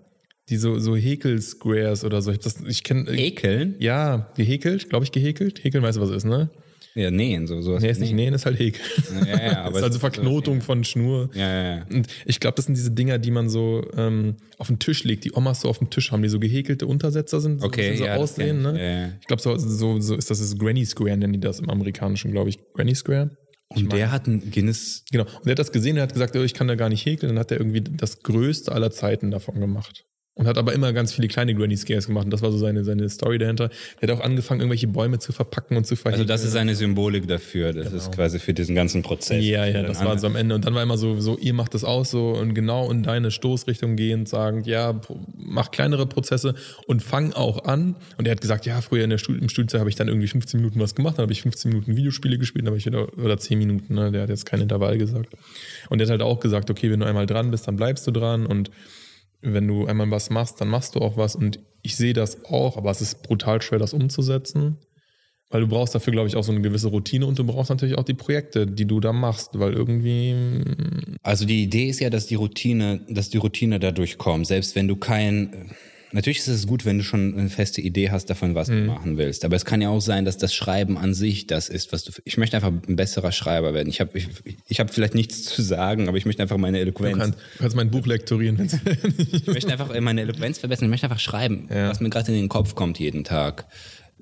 die 0.52 0.58
so, 0.58 0.78
so 0.80 0.96
Häkel-Squares 0.96 2.04
oder 2.04 2.22
so. 2.22 2.32
Ich, 2.32 2.40
das- 2.40 2.62
ich 2.68 2.84
kenne. 2.84 3.10
Ekeln? 3.12 3.76
Ja, 3.80 4.32
gehäkelt, 4.36 4.90
glaube 4.90 5.06
ich, 5.06 5.12
gehäkelt. 5.12 5.64
Häkeln 5.64 5.84
weißt 5.84 5.98
du, 5.98 6.02
was 6.02 6.10
es 6.10 6.18
ist, 6.18 6.26
ne? 6.26 6.50
Ja, 6.94 7.10
nähen, 7.10 7.48
so, 7.48 7.62
sowas. 7.62 7.82
Nee, 7.82 7.90
ist 7.90 8.02
nicht 8.02 8.14
nähen, 8.14 8.34
ist 8.34 8.46
halt 8.46 8.60
häkeln. 8.60 8.84
Ja, 9.26 9.42
ja, 9.42 9.62
aber 9.64 9.78
ist 9.78 9.84
also 9.84 9.88
es 9.88 9.96
ist 9.96 10.02
Verknotung 10.02 10.60
von 10.60 10.84
Schnur. 10.84 11.30
Ja, 11.34 11.48
ja, 11.50 11.76
ja. 11.78 11.86
Und 11.90 12.08
ich 12.26 12.42
glaube, 12.42 12.56
das 12.58 12.66
sind 12.66 12.76
diese 12.76 12.92
Dinger, 12.92 13.18
die 13.18 13.32
man 13.32 13.48
so 13.50 13.82
ähm, 13.96 14.36
auf 14.58 14.68
den 14.68 14.78
Tisch 14.78 15.06
legt, 15.06 15.24
die 15.24 15.32
Omas 15.34 15.62
so 15.62 15.70
auf 15.70 15.78
dem 15.78 15.90
Tisch 15.90 16.12
haben, 16.12 16.22
die 16.22 16.28
so 16.28 16.38
gehäkelte 16.38 16.86
Untersetzer 16.88 17.40
sind, 17.40 17.62
so, 17.62 17.68
Okay, 17.68 17.96
so 17.96 18.04
ja, 18.04 18.16
aussehen. 18.18 18.62
kenn 18.64 18.76
ich. 18.76 18.82
Ne? 18.82 18.84
Ja, 18.84 19.00
ja. 19.08 19.10
Ich 19.22 19.28
glaube, 19.28 19.42
so, 19.42 19.56
so, 19.58 20.02
so 20.02 20.16
ist 20.16 20.30
das, 20.30 20.40
das 20.40 20.58
Granny 20.58 20.86
Square, 20.86 21.16
nennen 21.16 21.32
die 21.32 21.40
das 21.40 21.62
im 21.62 21.70
Amerikanischen, 21.70 22.32
glaube 22.32 22.50
ich. 22.50 22.60
Granny 22.74 22.94
Square. 22.94 23.38
Und 23.74 23.94
der 23.94 24.12
hat 24.12 24.28
ein 24.28 24.52
Guinness. 24.52 25.06
Genau. 25.14 25.24
Und 25.24 25.46
der 25.46 25.52
hat 25.52 25.60
das 25.60 25.72
gesehen 25.72 25.96
und 25.96 26.02
hat 26.02 26.12
gesagt, 26.12 26.36
oh, 26.36 26.44
ich 26.44 26.54
kann 26.54 26.68
da 26.68 26.76
gar 26.76 26.90
nicht 26.90 27.06
häkeln. 27.06 27.30
Dann 27.30 27.40
hat 27.40 27.52
er 27.52 27.58
irgendwie 27.62 27.80
das 27.80 28.22
Größte 28.22 28.70
aller 28.74 28.92
Zeiten 28.92 29.32
davon 29.32 29.62
gemacht. 29.62 30.04
Und 30.42 30.48
hat 30.48 30.58
aber 30.58 30.74
immer 30.74 30.92
ganz 30.92 31.14
viele 31.14 31.28
kleine 31.28 31.54
Granny 31.54 31.78
Scares 31.78 32.08
gemacht. 32.08 32.26
Und 32.26 32.32
das 32.32 32.42
war 32.42 32.52
so 32.52 32.58
seine, 32.58 32.84
seine 32.84 33.08
Story 33.10 33.38
dahinter. 33.38 33.70
Er 34.00 34.08
hat 34.08 34.18
auch 34.18 34.24
angefangen, 34.24 34.62
irgendwelche 34.62 34.88
Bäume 34.88 35.20
zu 35.20 35.34
verpacken 35.34 35.78
und 35.78 35.86
zu 35.86 35.96
verhindern. 35.96 36.28
Also 36.32 36.44
das 36.44 36.50
ist 36.50 36.56
eine 36.56 36.74
Symbolik 36.74 37.28
dafür. 37.28 37.74
Das 37.74 37.94
ist 37.94 38.12
quasi 38.12 38.40
für 38.40 38.56
diesen 38.56 38.74
ganzen 38.74 39.04
Prozess. 39.04 39.46
Ja, 39.46 39.68
ja, 39.68 39.84
das 39.84 40.04
war 40.04 40.18
so 40.18 40.26
am 40.26 40.36
Ende. 40.36 40.56
Und 40.56 40.66
dann 40.66 40.74
war 40.74 40.82
immer 40.82 40.98
so, 40.98 41.20
so, 41.20 41.38
ihr 41.38 41.54
macht 41.54 41.76
das 41.76 41.84
auch 41.84 42.06
so 42.06 42.32
und 42.32 42.56
genau 42.56 42.90
in 42.90 43.04
deine 43.04 43.30
Stoßrichtung 43.30 43.96
gehend 43.98 44.28
sagen, 44.30 44.64
ja, 44.66 45.00
mach 45.38 45.70
kleinere 45.70 46.08
Prozesse 46.08 46.56
und 46.88 47.04
fang 47.04 47.34
auch 47.34 47.66
an. 47.66 47.96
Und 48.18 48.28
er 48.28 48.32
hat 48.32 48.42
gesagt, 48.42 48.66
ja, 48.66 48.82
früher 48.82 49.04
in 49.04 49.12
der 49.12 49.20
Stud 49.20 49.40
im 49.40 49.48
Studienzeit 49.48 49.80
habe 49.80 49.92
ich 49.92 49.96
dann 49.96 50.08
irgendwie 50.08 50.28
15 50.28 50.60
Minuten 50.60 50.80
was 50.80 50.96
gemacht, 50.96 51.20
dann 51.20 51.24
habe 51.24 51.34
ich 51.34 51.44
15 51.44 51.70
Minuten 51.70 51.96
Videospiele 51.96 52.40
gespielt, 52.40 52.66
dann 52.66 52.72
habe 52.72 52.80
ich 52.80 52.88
wieder, 52.88 53.16
oder 53.16 53.38
10 53.38 53.60
Minuten, 53.60 53.94
ne? 53.94 54.12
der 54.12 54.24
hat 54.24 54.30
jetzt 54.30 54.48
kein 54.48 54.60
Intervall 54.62 54.98
gesagt. 54.98 55.36
Und 55.90 56.00
der 56.00 56.08
hat 56.08 56.12
halt 56.12 56.22
auch 56.24 56.40
gesagt, 56.40 56.72
okay, 56.72 56.90
wenn 56.90 57.02
du 57.02 57.06
einmal 57.06 57.28
dran 57.28 57.52
bist, 57.52 57.68
dann 57.68 57.76
bleibst 57.76 58.08
du 58.08 58.12
dran 58.12 58.48
und 58.48 58.72
wenn 59.42 59.68
du 59.68 59.86
einmal 59.86 60.10
was 60.12 60.30
machst, 60.30 60.62
dann 60.62 60.70
machst 60.70 60.96
du 60.96 61.00
auch 61.00 61.18
was. 61.18 61.36
Und 61.36 61.60
ich 61.82 61.96
sehe 61.96 62.14
das 62.14 62.46
auch, 62.46 62.78
aber 62.78 62.92
es 62.92 63.02
ist 63.02 63.24
brutal 63.24 63.62
schwer, 63.62 63.80
das 63.80 63.94
umzusetzen. 63.94 64.78
Weil 65.50 65.62
du 65.62 65.68
brauchst 65.68 65.94
dafür, 65.94 66.14
glaube 66.14 66.30
ich, 66.30 66.38
auch 66.38 66.44
so 66.44 66.54
eine 66.54 66.62
gewisse 66.62 66.88
Routine 66.88 67.26
und 67.26 67.38
du 67.38 67.44
brauchst 67.44 67.70
natürlich 67.70 67.98
auch 67.98 68.06
die 68.06 68.14
Projekte, 68.14 68.66
die 68.66 68.86
du 68.86 69.02
da 69.02 69.12
machst, 69.12 69.60
weil 69.60 69.74
irgendwie. 69.74 70.34
Also 71.24 71.46
die 71.46 71.64
Idee 71.64 71.90
ist 71.90 72.00
ja, 72.00 72.10
dass 72.10 72.26
die 72.28 72.36
Routine, 72.36 73.02
dass 73.10 73.30
die 73.30 73.38
Routine 73.38 73.80
dadurch 73.80 74.18
kommt. 74.18 74.48
Selbst 74.48 74.76
wenn 74.76 74.88
du 74.88 74.96
kein, 74.96 75.72
natürlich 76.14 76.40
ist 76.40 76.48
es 76.48 76.68
gut, 76.68 76.86
wenn 76.86 76.98
du 76.98 77.04
schon 77.04 77.38
eine 77.38 77.50
feste 77.50 77.82
Idee 77.82 78.10
hast 78.12 78.30
davon, 78.30 78.56
was 78.56 78.68
Mhm. 78.70 78.74
du 78.74 78.86
machen 78.88 79.18
willst. 79.18 79.46
Aber 79.46 79.56
es 79.56 79.66
kann 79.66 79.82
ja 79.82 79.90
auch 79.90 80.00
sein, 80.02 80.26
dass 80.26 80.38
das 80.38 80.54
Schreiben 80.54 80.98
an 80.98 81.14
sich 81.14 81.48
das 81.48 81.70
ist, 81.70 81.92
was 81.94 82.04
du. 82.04 82.12
Ich 82.26 82.38
möchte 82.38 82.56
einfach 82.58 82.72
ein 82.72 82.96
besserer 82.96 83.32
Schreiber 83.32 83.74
werden. 83.74 83.90
Ich 83.90 84.00
habe, 84.02 84.18
ich, 84.18 84.28
ich 84.68 84.80
habe 84.80 84.92
vielleicht 84.92 85.16
nichts 85.16 85.44
zu 85.44 85.62
sagen, 85.62 86.08
aber 86.08 86.18
ich 86.18 86.26
möchte 86.26 86.42
einfach 86.42 86.58
meine 86.58 86.78
Du 86.78 86.84
Eloquenz. 86.84 87.18
kannst, 87.18 87.40
du 87.40 87.60
kannst 87.60 87.76
mein 87.76 87.90
Buch 87.92 88.06
lektorieren. 88.06 88.58
wenn's- 88.58 88.78
Ich 89.32 89.48
möchte 89.48 89.72
einfach 89.72 90.00
meine 90.00 90.22
Eloquenz 90.22 90.58
verbessern. 90.60 90.86
Ich 90.86 90.90
möchte 90.92 91.06
einfach 91.08 91.20
schreiben, 91.20 91.68
Ja. 91.74 91.90
was 91.90 92.00
mir 92.00 92.10
gerade 92.10 92.32
in 92.32 92.38
den 92.38 92.50
Kopf 92.50 92.76
kommt 92.76 93.00
jeden 93.00 93.24
Tag. 93.24 93.68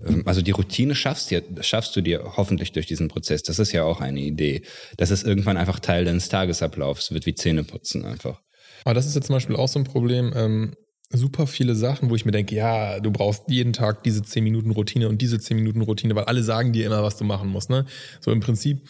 Ähm, 0.05 0.23
Also 0.25 0.41
die 0.41 0.51
Routine 0.51 0.95
schaffst, 0.95 1.29
dir, 1.31 1.43
schaffst 1.61 1.95
du 1.95 2.01
dir 2.01 2.23
hoffentlich 2.37 2.71
durch 2.71 2.85
diesen 2.87 3.07
Prozess. 3.09 3.43
Das 3.43 3.59
ist 3.59 3.71
ja 3.73 3.83
auch 3.83 3.99
eine 3.99 4.21
Idee. 4.21 4.61
Dass 4.97 5.09
es 5.11 5.23
irgendwann 5.23 5.57
einfach 5.57 5.79
Teil 5.79 6.05
deines 6.05 6.29
Tagesablaufs 6.29 7.11
wird, 7.11 7.25
wie 7.25 7.35
Zähneputzen 7.35 8.05
einfach. 8.05 8.41
Aber 8.85 8.93
das 8.93 9.05
ist 9.05 9.15
jetzt 9.15 9.27
zum 9.27 9.35
Beispiel 9.35 9.57
auch 9.57 9.67
so 9.67 9.77
ein 9.79 9.83
Problem. 9.83 10.31
Ähm, 10.35 10.73
super 11.11 11.47
viele 11.47 11.73
Sachen, 11.75 12.09
wo 12.09 12.15
ich 12.15 12.25
mir 12.25 12.31
denke, 12.31 12.55
ja, 12.55 12.99
du 12.99 13.11
brauchst 13.11 13.43
jeden 13.47 13.73
Tag 13.73 14.03
diese 14.03 14.21
10 14.21 14.43
Minuten 14.43 14.71
Routine 14.71 15.09
und 15.09 15.21
diese 15.21 15.39
10 15.39 15.57
Minuten 15.57 15.81
Routine, 15.81 16.15
weil 16.15 16.25
alle 16.25 16.43
sagen 16.43 16.71
dir 16.71 16.85
immer, 16.85 17.01
was 17.01 17.17
du 17.17 17.23
machen 17.23 17.49
musst. 17.49 17.69
Ne? 17.69 17.85
So 18.19 18.31
im 18.31 18.41
Prinzip 18.41 18.87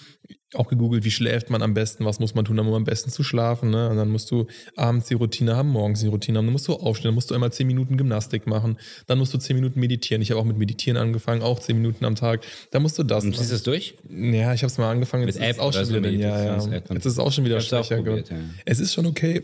auch 0.56 0.68
gegoogelt, 0.68 1.04
wie 1.04 1.12
schläft 1.12 1.50
man 1.50 1.62
am 1.62 1.74
besten, 1.74 2.06
was 2.06 2.20
muss 2.20 2.34
man 2.34 2.44
tun, 2.44 2.58
um 2.60 2.74
am 2.74 2.84
besten 2.84 3.12
zu 3.12 3.24
schlafen. 3.24 3.70
Ne? 3.70 3.90
Und 3.90 3.98
dann 3.98 4.10
musst 4.10 4.32
du 4.32 4.48
abends 4.76 5.08
die 5.08 5.14
Routine 5.14 5.56
haben, 5.56 5.70
morgens 5.70 6.02
die 6.02 6.08
Routine 6.08 6.40
haben, 6.40 6.46
dann 6.46 6.54
musst 6.54 6.68
du 6.68 6.74
aufstehen, 6.74 7.10
dann 7.10 7.16
musst 7.16 7.30
du 7.30 7.36
einmal 7.36 7.54
10 7.54 7.68
Minuten 7.68 7.98
Gymnastik 7.98 8.48
machen, 8.48 8.78
dann 9.08 9.20
musst 9.20 9.34
du 9.34 9.38
10 9.38 9.56
Minuten 9.56 9.80
meditieren. 9.80 10.22
Ich 10.22 10.32
habe 10.32 10.42
auch 10.42 10.46
mit 10.46 10.58
Meditieren 10.58 10.98
angefangen, 10.98 11.42
auch 11.42 11.60
10 11.60 11.78
Minuten 11.78 12.04
am 12.04 12.16
Tag. 12.16 12.42
Dann 12.72 12.82
musst 12.82 12.98
du 12.98 13.04
das. 13.04 13.24
Und 13.24 13.36
ziehst 13.36 13.52
du 13.52 13.56
es 13.56 13.64
durch? 13.64 13.96
Ja, 14.10 14.54
ich 14.54 14.64
habe 14.64 14.72
es 14.72 14.78
mal 14.78 14.92
angefangen. 14.92 15.26
Jetzt 15.26 15.40
Mit 15.40 15.50
ist 15.50 15.58
App 15.58 15.64
auch 15.64 15.72
schon 15.72 15.88
wieder, 15.88 16.10
ja, 16.10 16.58
ja. 16.58 16.74
Jetzt 16.74 17.06
ist 17.06 17.14
es 17.14 17.20
auch 17.20 17.32
schon 17.32 17.46
wieder 17.46 17.62
schwächer 17.62 18.02
geworden. 18.02 18.26
ja. 18.30 18.38
Es 18.66 18.80
ist 18.80 18.94
schon 18.94 19.06
okay, 19.06 19.44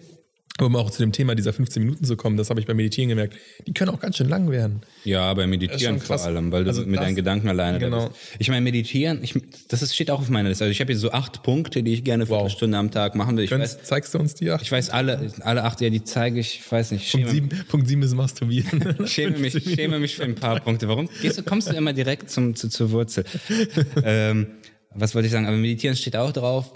um 0.62 0.76
auch 0.78 0.90
zu 0.90 1.00
dem 1.02 1.12
Thema 1.12 1.36
dieser 1.36 1.52
15 1.52 1.84
Minuten 1.84 2.06
zu 2.06 2.16
kommen, 2.16 2.38
das 2.38 2.50
habe 2.50 2.62
ich 2.62 2.66
beim 2.66 2.78
Meditieren 2.78 3.10
gemerkt. 3.10 3.36
Die 3.68 3.74
können 3.74 3.90
auch 3.92 4.00
ganz 4.00 4.16
schön 4.16 4.30
lang 4.30 4.50
werden. 4.50 4.82
Ja, 5.04 5.34
beim 5.34 5.50
Meditieren 5.50 6.00
vor 6.00 6.22
allem, 6.22 6.52
weil 6.52 6.64
du 6.64 6.70
Also 6.70 6.86
mit 6.86 6.96
das- 6.96 7.04
deinen 7.06 7.16
Gedanken 7.16 7.50
alleine 7.50 7.78
da 7.80 7.86
genau. 7.88 8.08
bist. 8.08 8.20
Ich 8.40 8.48
meine, 8.48 8.62
Meditieren, 8.62 9.20
ich, 9.22 9.34
das 9.68 9.82
ist, 9.82 9.94
steht 9.94 10.10
auch 10.12 10.20
auf 10.22 10.30
meiner 10.30 10.48
Liste. 10.48 10.64
Also 10.64 10.72
ich 10.72 10.80
habe 10.80 10.94
hier 10.94 11.00
so 11.00 11.12
acht 11.12 11.44
Punkte, 11.44 11.84
die 11.84 11.94
ich 11.94 12.04
gerne 12.06 12.26
für 12.26 12.32
Wow. 12.32 12.42
eine 12.42 12.50
Stunde 12.52 12.78
am 12.78 12.90
Tag 12.90 13.16
machen 13.16 13.36
will. 13.36 13.44
Ich 13.44 13.52
weiß, 13.52 13.84
zeigst 13.84 14.14
du 14.14 14.18
uns 14.20 14.34
die 14.36 14.50
acht? 14.50 14.62
ich 14.62 14.72
weiß 14.72 14.92
alle, 14.92 15.30
alle 15.42 15.64
acht, 15.64 15.82
ja, 15.82 15.90
die 15.90 16.04
zeige 16.06 16.40
ich, 16.40 16.60
ich 16.60 16.72
weiß 16.72 16.92
nicht. 16.92 17.06
ich 17.06 17.12
Punkt 17.12 17.30
7, 17.30 17.50
Punkt 17.68 17.88
7 17.90 18.02
ist 18.04 18.14
Masturbieren. 18.16 18.96
Ich 19.04 19.12
schäme 19.14 19.38
mich, 19.38 19.56
ich 19.56 19.74
schäme 19.74 20.00
mich 20.00 20.16
für 20.16 20.24
ein 20.24 20.36
paar 20.36 20.62
Punkte. 20.62 20.88
Warum 20.88 21.10
gehst 21.22 21.38
du, 21.38 21.44
kommst 21.44 21.70
du 21.70 21.74
immer 21.76 21.92
direkt 21.92 22.30
zum, 22.30 22.56
zu, 22.56 22.70
zur 22.70 22.92
Wurzel? 22.92 23.26
ähm, 24.06 24.48
was 24.94 25.14
wollte 25.14 25.26
ich 25.26 25.32
sagen? 25.34 25.46
Aber 25.48 25.58
Meditieren 25.58 25.98
steht 25.98 26.16
auch 26.16 26.32
drauf. 26.32 26.72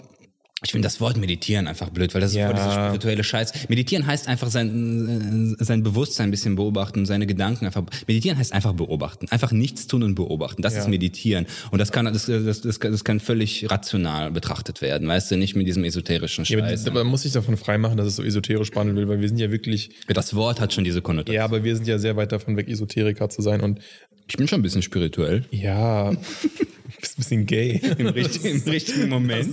Ich 0.62 0.72
finde 0.72 0.84
das 0.86 1.00
Wort 1.00 1.16
Meditieren 1.16 1.66
einfach 1.66 1.88
blöd, 1.88 2.12
weil 2.12 2.20
das 2.20 2.32
ist 2.32 2.36
Ja. 2.36 2.46
voll 2.48 2.54
dieser 2.56 2.72
spirituelle 2.72 3.24
Scheiß. 3.24 3.68
Meditieren 3.70 4.06
heißt 4.06 4.28
einfach 4.28 4.50
sein, 4.50 5.56
äh, 5.58 5.64
sein 5.64 5.82
Bewusstsein 5.82 6.28
ein 6.28 6.30
bisschen 6.30 6.54
beobachten, 6.54 7.06
seine 7.06 7.26
Gedanken 7.26 7.64
einfach. 7.64 7.84
Meditieren 8.06 8.36
heißt 8.36 8.52
einfach 8.52 8.74
beobachten. 8.74 9.26
Einfach 9.30 9.52
nichts 9.52 9.86
tun 9.86 10.02
und 10.02 10.16
beobachten. 10.16 10.60
Das 10.60 10.74
Ja. 10.74 10.80
ist 10.80 10.88
Meditieren. 10.88 11.46
Und 11.70 11.78
das 11.78 11.92
kann, 11.92 12.04
das, 12.04 12.26
das, 12.26 12.60
das, 12.60 12.78
kann- 12.78 12.92
das 12.92 13.04
kann 13.04 13.20
völlig 13.20 13.70
rational 13.70 14.30
betrachtet 14.32 14.82
werden. 14.82 15.08
Weißt 15.08 15.30
du, 15.30 15.36
nicht 15.38 15.56
mit 15.56 15.66
diesem 15.66 15.82
esoterischen 15.84 16.44
Ja, 16.44 16.58
Scheiß. 16.58 16.84
das- 16.84 16.92
man 16.92 17.06
muss 17.06 17.22
sich 17.22 17.32
davon 17.32 17.56
freimachen, 17.56 17.96
dass 17.96 18.06
es 18.06 18.16
so 18.16 18.22
esoterisch 18.22 18.68
spannend 18.68 18.96
will, 18.96 19.08
weil 19.08 19.20
wir 19.22 19.28
sind 19.28 19.38
ja 19.38 19.50
wirklich, 19.50 19.90
das 20.08 20.34
Wort 20.34 20.60
hat 20.60 20.74
schon 20.74 20.84
diese 20.84 21.00
Konnotation. 21.00 21.36
ja, 21.36 21.44
aber 21.44 21.64
wir 21.64 21.74
sind 21.74 21.86
ja 21.88 21.98
sehr 21.98 22.16
weit 22.16 22.32
davon 22.32 22.58
weg, 22.58 22.68
Esoteriker 22.68 23.30
zu 23.30 23.40
sein 23.40 23.62
und 23.62 23.80
Ich 24.28 24.36
bin 24.36 24.46
schon 24.46 24.60
ein 24.60 24.62
bisschen 24.62 24.82
spirituell. 24.82 25.44
ja, 25.50 26.12
bist 27.00 27.14
ein 27.18 27.22
bisschen 27.22 27.46
gay. 27.46 27.80
Im 27.98 28.08
richtigen, 28.08 28.62
im 28.62 28.68
richtigen 28.70 29.08
Moment, 29.08 29.48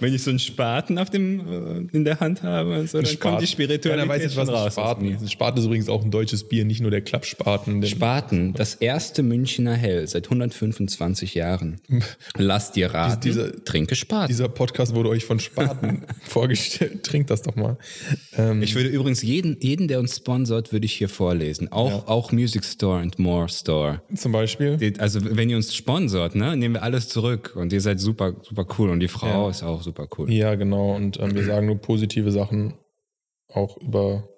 wenn 0.00 0.14
ich 0.14 0.22
so 0.22 0.30
einen 0.30 0.38
Spaten 0.52 0.98
auf 0.98 1.10
dem, 1.10 1.40
äh, 1.90 1.96
in 1.96 2.04
der 2.04 2.20
Hand 2.20 2.42
habe, 2.42 2.86
so, 2.86 3.00
dann 3.00 3.18
kommt 3.18 3.40
die 3.42 3.46
Spiritualität 3.46 3.92
Keiner 4.00 4.08
weiß 4.08 4.22
jetzt, 4.22 4.36
was 4.36 4.48
raus. 4.48 4.72
Spaten 4.74 5.28
Spaten 5.28 5.58
ist 5.58 5.64
übrigens 5.66 5.88
auch 5.88 6.04
ein 6.04 6.10
deutsches 6.10 6.44
Bier, 6.48 6.64
nicht 6.64 6.80
nur 6.80 6.90
der 6.90 7.00
Klappspaten. 7.00 7.84
Spaten, 7.86 8.52
das 8.54 8.74
erste 8.74 9.22
Münchner 9.22 9.74
Hell 9.74 10.06
seit 10.06 10.26
125 10.26 11.34
Jahren. 11.34 11.80
Lass 12.36 12.72
dir 12.72 12.92
raten, 12.94 13.20
Diese- 13.22 13.64
trinke 13.64 13.94
Spaten. 13.94 14.28
Dieser 14.28 14.48
Podcast 14.48 14.94
wurde 14.94 15.08
euch 15.08 15.24
von 15.24 15.38
Spaten 15.40 16.02
vorgestellt. 16.22 17.02
Trinkt 17.04 17.30
das 17.30 17.42
doch 17.42 17.56
mal. 17.56 17.76
Ähm, 18.36 18.62
Ich 18.62 18.74
würde 18.74 18.88
übrigens 18.88 19.22
jeden, 19.22 19.56
jeden, 19.60 19.88
der 19.88 19.98
uns 20.00 20.16
sponsort, 20.16 20.72
würde 20.72 20.86
ich 20.86 20.92
hier 20.92 21.08
vorlesen. 21.08 21.70
Auch, 21.72 22.06
auch 22.08 22.32
Music 22.32 22.64
Store 22.64 23.00
and 23.00 23.18
More 23.18 23.48
Store. 23.48 24.02
zum 24.14 24.32
Beispiel. 24.32 24.78
Also 24.98 25.20
wenn 25.36 25.48
ihr 25.50 25.56
uns 25.56 25.74
sponsort, 25.74 26.34
ne, 26.34 26.56
nehmen 26.56 26.74
wir 26.74 26.82
alles 26.82 27.08
zurück 27.08 27.52
und 27.54 27.72
ihr 27.72 27.80
seid 27.80 28.00
super, 28.00 28.34
super 28.42 28.66
cool 28.78 28.90
und 28.90 29.00
die 29.00 29.08
Frau 29.08 29.44
Ja. 29.44 29.50
ist 29.50 29.62
auch 29.62 29.82
super 29.82 30.06
cool. 30.18 30.30
Ja, 30.32 30.41
genau. 30.54 30.94
Und 30.94 31.18
ähm, 31.20 31.34
wir 31.34 31.44
sagen 31.44 31.66
nur 31.66 31.78
positive 31.78 32.30
Sachen 32.30 32.74
auch 33.48 33.76
über 33.78 34.28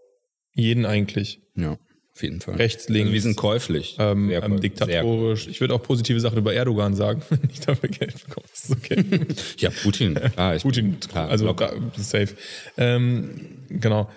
jeden 0.52 0.86
eigentlich. 0.86 1.40
Ja, 1.56 1.78
auf 2.14 2.22
jeden 2.22 2.40
Fall. 2.40 2.54
Rechts, 2.56 2.88
links. 2.88 3.06
Also 3.06 3.12
wir 3.14 3.22
sind 3.22 3.36
käuflich. 3.36 3.96
Ähm, 3.98 4.28
Sehr 4.28 4.42
ähm, 4.42 4.52
käuflich. 4.52 4.60
diktatorisch. 4.72 5.48
Ich 5.48 5.60
würde 5.60 5.74
auch 5.74 5.82
positive 5.82 6.20
Sachen 6.20 6.38
über 6.38 6.54
Erdogan 6.54 6.94
sagen, 6.94 7.22
wenn 7.30 7.50
ich 7.50 7.60
dafür 7.60 7.88
Geld 7.88 8.24
bekomme. 8.24 8.46
Das 8.50 8.64
ist 8.64 8.70
okay. 8.70 9.04
Ja, 9.58 9.70
Putin. 9.70 10.14
Klar, 10.14 10.56
ich 10.56 10.62
Putin, 10.62 10.98
klar, 11.00 11.28
also 11.28 11.44
locker. 11.44 11.74
safe. 11.96 12.34
Ähm, 12.76 13.64
genau. 13.68 14.08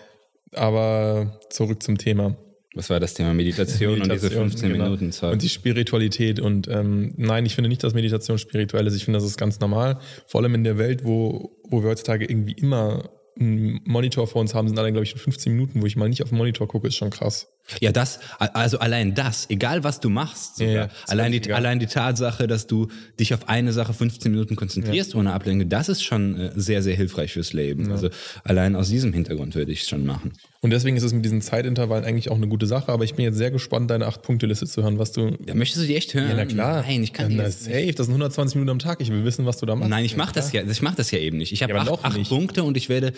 Aber 0.53 1.39
zurück 1.50 1.82
zum 1.84 1.98
Thema. 1.98 2.38
Was 2.78 2.90
war 2.90 3.00
das 3.00 3.16
Thema? 3.16 3.34
Meditation, 3.34 4.02
und 4.02 4.04
diese 4.04 4.28
Meditation, 4.28 4.50
15 4.50 4.72
genau. 4.72 4.84
Minuten 4.86 5.12
Zeug. 5.12 5.34
Und 5.34 5.42
die 5.42 5.50
Spiritualität. 5.50 6.40
Und 6.40 6.68
ähm, 6.68 7.14
nein, 7.18 7.46
ich 7.46 7.56
finde 7.56 7.70
nicht, 7.70 7.84
dass 7.84 7.94
Meditation 7.94 8.38
spirituell 8.38 8.86
ist. 8.88 8.96
Ich 8.96 9.06
finde, 9.06 9.18
das 9.18 9.28
ist 9.28 9.38
ganz 9.38 9.60
normal. 9.60 10.00
Vor 10.28 10.42
allem 10.42 10.56
in 10.56 10.64
der 10.64 10.78
Welt, 10.78 11.04
wo, 11.04 11.58
wo 11.64 11.82
wir 11.82 11.90
heutzutage 11.90 12.26
irgendwie 12.26 12.54
immer 12.54 13.10
einen 13.40 13.82
Monitor 13.86 14.28
vor 14.28 14.42
uns 14.42 14.54
haben, 14.54 14.68
sind 14.68 14.78
allein, 14.78 14.94
glaube 14.94 15.06
ich, 15.06 15.14
15 15.14 15.52
Minuten, 15.52 15.82
wo 15.82 15.86
ich 15.86 15.96
mal 15.96 16.10
nicht 16.10 16.24
auf 16.24 16.30
den 16.30 16.38
Monitor 16.38 16.68
gucke, 16.68 16.88
ist 16.88 16.96
schon 16.96 17.10
krass. 17.10 17.48
Ja, 17.82 17.92
das, 17.92 18.20
also 18.40 18.80
allein 18.80 19.14
das, 19.14 19.50
egal 19.50 19.84
was 19.84 20.00
du 20.00 20.10
machst, 20.10 20.58
sogar. 20.58 20.74
Ja, 20.74 20.82
ja, 20.86 20.90
allein, 21.08 21.32
die, 21.32 21.40
egal. 21.40 21.58
allein 21.58 21.80
die 21.80 21.88
Tatsache, 21.88 22.48
dass 22.48 22.68
du 22.68 22.88
dich 23.20 23.34
auf 23.34 23.50
eine 23.50 23.74
Sache 23.74 23.94
15 23.94 24.32
Minuten 24.32 24.56
konzentrierst 24.56 25.16
ohne 25.16 25.34
Ablenkung, 25.34 25.68
das 25.70 25.90
ist 25.90 26.04
schon 26.04 26.40
äh, 26.40 26.52
sehr, 26.56 26.82
sehr 26.82 26.96
hilfreich 26.96 27.34
fürs 27.34 27.54
Leben. 27.54 27.92
Also 27.92 28.10
allein 28.44 28.76
aus 28.76 28.90
diesem 28.90 29.14
Hintergrund 29.14 29.56
würde 29.56 29.72
ich 29.72 29.82
es 29.82 29.90
schon 29.90 30.06
machen. 30.06 30.34
Und 30.62 30.72
deswegen 30.72 30.98
ist 30.98 31.04
es 31.04 31.14
mit 31.14 31.24
diesen 31.24 31.42
Zeitintervallen 31.42 32.04
eigentlich 32.04 32.32
auch 32.32 32.36
eine 32.36 32.48
gute 32.48 32.66
Sache. 32.66 32.92
Aber 32.92 33.04
ich 33.04 33.14
bin 33.14 33.26
jetzt 33.26 33.38
sehr 33.38 33.52
gespannt, 33.52 33.92
deine 33.92 34.08
8-Punkte-Liste 34.08 34.66
zu 34.66 34.84
hören, 34.84 34.98
was 34.98 35.12
du. 35.12 35.38
Ja, 35.46 35.54
möchtest 35.54 35.84
du 35.84 35.88
die 35.88 35.96
echt 35.96 36.14
hören? 36.14 36.30
Ja, 36.30 36.36
na 36.36 36.46
klar. 36.46 36.82
Nein, 36.82 37.04
ich 37.04 37.14
kann 37.14 37.30
ja, 37.32 37.44
nicht. 37.44 37.60
safe. 37.60 37.94
Das 37.94 38.08
sind 38.08 38.14
120 38.16 38.56
Minuten 38.56 38.72
am 38.72 38.80
Tag. 38.80 39.00
Ich 39.00 39.12
will 39.12 39.24
wissen, 39.24 39.46
was 39.46 39.58
du 39.58 39.66
da 39.66 39.76
machst. 39.76 39.90
Nein, 39.90 40.04
ich 40.04 40.18
mache 40.18 40.34
das 40.34 40.52
ja, 40.54 40.64
ich 40.64 40.82
mache 40.82 40.96
das 40.96 41.12
ja 41.12 41.20
eben 41.20 41.38
nicht. 41.38 41.52
Ich 41.52 41.64
habe 41.64 41.74
Ja, 41.74 41.82
acht, 41.82 42.04
acht. 42.04 42.30
Punkte 42.30 42.64
und 42.64 42.76
ich 42.76 42.90
werde 42.90 43.14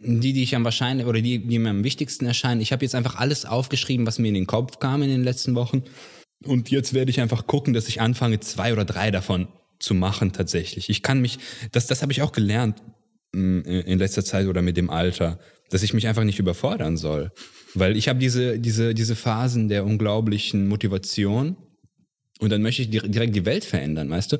die, 0.00 0.32
die 0.32 0.42
ich 0.42 0.56
am 0.56 0.64
wahrscheinlich 0.64 1.06
oder 1.06 1.20
die, 1.20 1.46
die 1.46 1.58
mir 1.58 1.70
am 1.70 1.84
wichtigsten 1.84 2.26
erscheinen. 2.26 2.60
Ich 2.60 2.72
habe 2.72 2.84
jetzt 2.84 2.94
einfach 2.94 3.16
alles 3.16 3.44
aufgeschrieben, 3.44 4.06
was 4.06 4.18
mir 4.18 4.28
in 4.28 4.34
den 4.34 4.46
Kopf 4.46 4.78
kam 4.78 5.02
in 5.02 5.10
den 5.10 5.24
letzten 5.24 5.54
Wochen. 5.54 5.82
Und 6.44 6.70
jetzt 6.70 6.94
werde 6.94 7.10
ich 7.10 7.20
einfach 7.20 7.46
gucken, 7.46 7.74
dass 7.74 7.88
ich 7.88 8.00
anfange, 8.00 8.40
zwei 8.40 8.72
oder 8.72 8.84
drei 8.86 9.10
davon 9.10 9.48
zu 9.78 9.94
machen 9.94 10.32
tatsächlich. 10.32 10.88
Ich 10.88 11.02
kann 11.02 11.20
mich, 11.20 11.38
das, 11.72 11.86
das 11.86 12.02
habe 12.02 12.12
ich 12.12 12.22
auch 12.22 12.32
gelernt 12.32 12.82
mh, 13.32 13.68
in 13.68 13.98
letzter 13.98 14.24
Zeit 14.24 14.46
oder 14.46 14.62
mit 14.62 14.76
dem 14.76 14.88
Alter, 14.88 15.38
dass 15.68 15.82
ich 15.82 15.92
mich 15.92 16.08
einfach 16.08 16.24
nicht 16.24 16.38
überfordern 16.38 16.96
soll. 16.96 17.30
Weil 17.74 17.96
ich 17.96 18.08
habe 18.08 18.18
diese, 18.18 18.58
diese, 18.58 18.94
diese 18.94 19.16
Phasen 19.16 19.68
der 19.68 19.84
unglaublichen 19.84 20.66
Motivation 20.66 21.56
und 22.40 22.50
dann 22.50 22.62
möchte 22.62 22.82
ich 22.82 22.90
dir- 22.90 23.02
direkt 23.02 23.36
die 23.36 23.44
Welt 23.44 23.64
verändern, 23.64 24.08
weißt 24.08 24.32
du? 24.32 24.38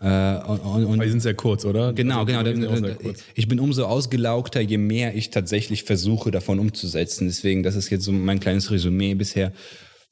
Äh, 0.00 0.36
und, 0.46 0.84
und, 0.84 1.02
die 1.02 1.08
sind 1.08 1.20
sehr 1.20 1.34
kurz, 1.34 1.64
oder? 1.64 1.92
Genau, 1.94 2.24
Also, 2.24 2.42
genau. 2.52 2.90
Ich 3.34 3.48
bin 3.48 3.58
umso 3.60 3.84
ausgelaugter, 3.84 4.60
je 4.60 4.76
mehr 4.76 5.14
ich 5.14 5.30
tatsächlich 5.30 5.84
versuche, 5.84 6.30
davon 6.30 6.58
umzusetzen. 6.58 7.26
Deswegen, 7.26 7.62
das 7.62 7.76
ist 7.76 7.88
jetzt 7.90 8.04
so 8.04 8.12
mein 8.12 8.38
kleines 8.38 8.70
Resümee 8.70 9.14
bisher, 9.14 9.52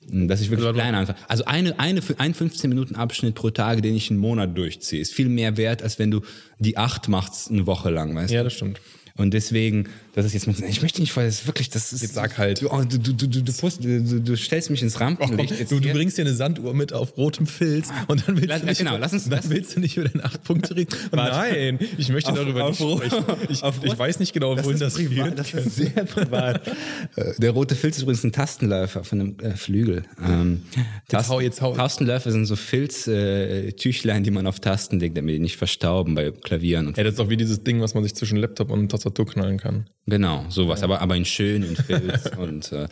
dass 0.06 0.40
ich 0.40 0.50
wirklich 0.50 0.66
Also, 0.66 0.78
klein 0.78 0.94
anfange. 0.94 1.18
Also 1.28 1.44
eine, 1.44 1.78
eine, 1.78 2.00
ein 2.16 2.32
15 2.34 2.68
Minuten 2.70 2.94
Abschnitt 2.96 3.34
pro 3.34 3.50
Tag, 3.50 3.82
den 3.82 3.94
ich 3.94 4.10
einen 4.10 4.20
Monat 4.20 4.56
durchziehe, 4.56 5.00
ist 5.02 5.12
viel 5.12 5.28
mehr 5.28 5.56
wert, 5.58 5.82
als 5.82 5.98
wenn 5.98 6.10
du 6.10 6.22
die 6.58 6.76
acht 6.78 7.08
machst 7.08 7.50
eine 7.50 7.66
Woche 7.66 7.90
lang, 7.90 8.14
weißt 8.14 8.32
Ja, 8.32 8.40
du? 8.40 8.44
das 8.44 8.54
stimmt. 8.54 8.80
Und 9.16 9.32
deswegen, 9.32 9.88
das 10.16 10.26
ist 10.26 10.32
jetzt, 10.34 10.48
ich 10.60 10.82
möchte 10.82 11.00
nicht, 11.00 11.16
weil 11.16 11.28
es 11.28 11.46
wirklich, 11.46 11.70
das 11.70 11.92
ist. 11.92 12.02
Jetzt 12.02 12.14
sag 12.14 12.36
halt. 12.36 12.60
Du, 12.62 12.68
oh, 12.68 12.82
du, 12.82 12.98
du, 12.98 13.12
du, 13.12 13.28
du, 13.28 13.52
post, 13.52 13.84
du, 13.84 14.20
du 14.20 14.36
stellst 14.36 14.70
mich 14.70 14.82
ins 14.82 14.98
Rampenlicht. 14.98 15.56
Jetzt 15.56 15.70
du, 15.70 15.78
du 15.78 15.92
bringst 15.92 16.18
dir 16.18 16.22
eine 16.22 16.34
Sanduhr 16.34 16.74
mit 16.74 16.92
auf 16.92 17.16
rotem 17.16 17.46
Filz 17.46 17.90
und 18.08 18.26
dann 18.26 18.36
willst, 18.36 18.48
Lass- 18.48 18.60
du, 18.62 18.66
nicht 18.66 18.78
genau, 18.78 18.96
lass 18.96 19.12
uns- 19.12 19.28
dann 19.28 19.40
willst 19.50 19.76
du 19.76 19.80
nicht 19.80 19.96
über 19.96 20.08
deine 20.08 20.24
acht 20.24 20.42
Punkte 20.42 20.74
reden. 20.74 20.90
Nein, 21.12 21.78
ich 21.96 22.08
möchte 22.08 22.32
Auf- 22.32 22.38
darüber 22.38 22.64
auf 22.64 22.80
nicht 22.80 22.96
sprechen. 23.06 23.24
Ich, 23.48 23.62
ich 23.62 23.96
weiß 23.98 24.18
nicht 24.18 24.32
genau, 24.32 24.56
wohin 24.64 24.80
das, 24.80 24.94
privat, 24.94 25.26
führt. 25.28 25.38
das 25.38 25.54
ist 25.54 25.76
sehr 25.76 25.90
privat. 26.06 26.66
Äh, 27.14 27.34
Der 27.38 27.52
rote 27.52 27.76
Filz 27.76 27.96
ist 27.98 28.02
übrigens 28.02 28.24
ein 28.24 28.32
Tastenläufer 28.32 29.04
von 29.04 29.20
einem 29.20 29.36
äh, 29.40 29.50
Flügel. 29.56 30.02
Ähm, 30.26 30.62
Tasten, 31.06 31.32
hau, 31.32 31.40
jetzt 31.40 31.60
hau. 31.62 31.72
Tastenläufer 31.76 32.32
sind 32.32 32.46
so 32.46 32.56
Filztüchlein, 32.56 34.22
äh, 34.22 34.24
die 34.24 34.30
man 34.32 34.48
auf 34.48 34.58
Tasten 34.58 34.98
legt, 34.98 35.16
damit 35.16 35.36
die 35.36 35.38
nicht 35.38 35.56
verstauben 35.56 36.16
bei 36.16 36.32
Klavieren. 36.32 36.88
Und 36.88 36.96
Ja, 36.96 37.04
das 37.04 37.12
ist 37.12 37.18
doch 37.20 37.30
wie 37.30 37.36
dieses 37.36 37.62
Ding, 37.62 37.80
was 37.80 37.94
man 37.94 38.02
sich 38.02 38.16
zwischen 38.16 38.38
Laptop 38.38 38.70
und 38.70 38.88
Tastatur 38.88 39.03
knallen 39.10 39.58
kann. 39.58 39.88
Genau, 40.06 40.44
sowas, 40.48 40.82
aber, 40.82 41.00
aber 41.00 41.16
in 41.16 41.24
schön, 41.24 41.62
in 41.62 41.76
Filz 41.76 42.30
und, 42.38 42.72
äh, 42.72 42.88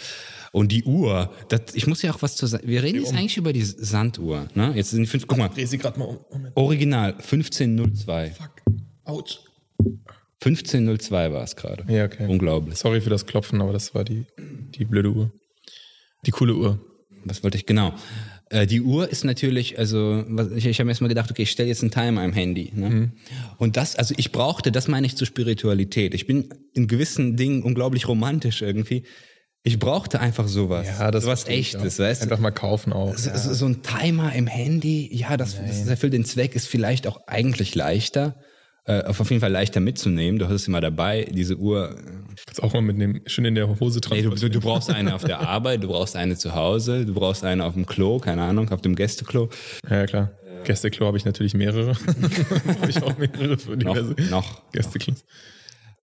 und 0.53 0.73
die 0.73 0.85
Uhr. 0.85 1.33
Das, 1.49 1.75
ich 1.75 1.87
muss 1.87 2.03
ja 2.03 2.13
auch 2.13 2.23
was 2.23 2.37
zu 2.37 2.47
sagen. 2.47 2.67
Wir 2.67 2.83
reden 2.83 3.01
jetzt 3.01 3.13
eigentlich 3.13 3.37
über 3.37 3.53
die 3.53 3.63
Sanduhr. 3.65 4.49
Ne? 4.55 4.73
Jetzt 4.75 4.91
sind 4.91 5.07
fünf, 5.07 5.27
guck 5.27 5.39
mal, 5.39 5.49
Dreh 5.49 5.65
sie 5.65 5.79
gerade 5.79 5.99
mal 5.99 6.07
um. 6.07 6.19
Moment. 6.31 6.57
Original 6.57 7.13
1502. 7.13 8.31
Fuck. 8.31 8.51
Autsch. 9.05 9.41
1502 10.45 11.33
war 11.33 11.45
es 11.45 11.55
gerade. 11.55 11.85
Ja, 11.93 12.07
okay. 12.07 12.27
Unglaublich. 12.27 12.77
Sorry 12.77 13.01
für 13.01 13.11
das 13.11 13.27
Klopfen, 13.27 13.61
aber 13.61 13.73
das 13.73 13.95
war 13.95 14.05
die, 14.05 14.27
die 14.39 14.85
blöde 14.85 15.11
Uhr. 15.11 15.31
Die 16.27 16.31
coole 16.31 16.55
Uhr. 16.55 16.81
Was 17.25 17.45
wollte 17.45 17.59
ich 17.59 17.67
genau? 17.67 17.95
Äh, 18.53 18.67
die 18.67 18.83
Uhr 18.83 19.09
ist 19.09 19.25
natürlich, 19.25 19.79
also 19.79 20.25
ich, 20.55 20.67
ich 20.67 20.79
habe 20.79 20.85
mir 20.85 20.91
erstmal 20.91 21.09
gedacht, 21.09 21.31
okay, 21.31 21.43
ich 21.43 21.51
stelle 21.51 21.69
jetzt 21.69 21.83
einen 21.83 21.91
Timer 21.91 22.23
im 22.25 22.35
Handy. 22.35 22.71
Ne? 22.75 22.91
Mhm. 22.91 23.13
Und 23.57 23.77
das, 23.79 23.97
also 23.97 24.15
ich 24.19 24.31
brauchte, 24.31 24.71
das 24.71 24.89
meine 24.89 25.07
ich 25.07 25.17
zur 25.17 25.27
Spiritualität. 25.27 26.13
Ich 26.13 26.27
bin 26.27 26.51
in 26.75 26.87
gewissen 26.87 27.37
Dingen 27.37 27.63
unglaublich 27.63 28.07
romantisch 28.09 28.61
irgendwie. 28.61 29.05
Ich 29.65 29.79
brauchte 29.79 30.21
einfach 30.21 30.49
sowas. 30.49 30.87
sowas 31.23 31.45
verstehe 31.45 31.61
ich 31.61 31.75
echtes, 31.75 31.99
weißt 31.99 32.23
du? 32.23 32.25
Einfach 32.25 32.41
mal 32.41 32.51
kaufen 32.51 32.93
auch. 32.93 33.17
So, 33.17 33.31
so, 33.35 33.55
so 33.55 33.67
ein 33.67 33.83
Timer 33.83 34.35
im 34.35 34.49
Handy, 34.49 35.09
ja, 35.13 35.37
das, 35.37 35.57
das 35.57 35.87
erfüllt 35.87 36.13
den 36.13 36.25
Zweck, 36.25 36.55
ist 36.55 36.67
vielleicht 36.67 37.07
auch 37.07 37.27
eigentlich 37.29 37.75
leichter, 37.75 38.37
äh, 38.85 39.03
auf 39.05 39.19
jeden 39.31 39.41
Fall 39.41 39.53
leichter 39.53 39.81
mitzunehmen. 39.81 40.39
Du 40.39 40.47
hast 40.47 40.55
es 40.55 40.69
immer 40.69 40.81
dabei, 40.81 41.29
diese 41.31 41.57
Uhr. 41.57 41.97
Kannst 42.47 42.63
auch 42.63 42.73
mal 42.73 42.83
mitnehmen. 42.83 43.21
Schön 43.27 43.45
in 43.45 43.55
der 43.55 43.69
Hose 43.69 44.01
Nee, 44.11 44.23
du, 44.23 44.31
transportieren. 44.31 44.37
du, 44.41 44.49
du 44.51 44.61
brauchst 44.61 44.91
eine 44.91 45.15
auf 45.15 45.25
der 45.25 45.41
Arbeit, 45.49 45.83
du 45.85 45.89
brauchst 45.89 46.17
eine 46.17 46.37
zu 46.37 46.55
Hause, 46.55 47.07
du 47.07 47.15
brauchst 47.15 47.45
eine 47.45 47.65
auf 47.65 47.75
dem 47.75 47.87
Klo, 47.87 48.19
keine 48.19 48.43
Ahnung, 48.43 48.71
auf 48.71 48.81
dem 48.83 48.97
Gästeklo. 48.97 49.51
Ja, 49.89 49.99
ja, 49.99 50.07
klar. 50.07 50.31
Gästeklo 50.65 51.07
habe 51.07 51.17
ich 51.17 51.25
natürlich 51.25 51.55
mehrere. 51.55 51.95
habe 52.81 52.91
ich 52.91 53.03
auch 53.03 53.17
mehrere 53.19 53.59
für 53.59 53.77
Noch, 53.77 53.95
diverse 53.95 54.15
noch. 54.31 54.71
Gästeklos. 54.73 55.25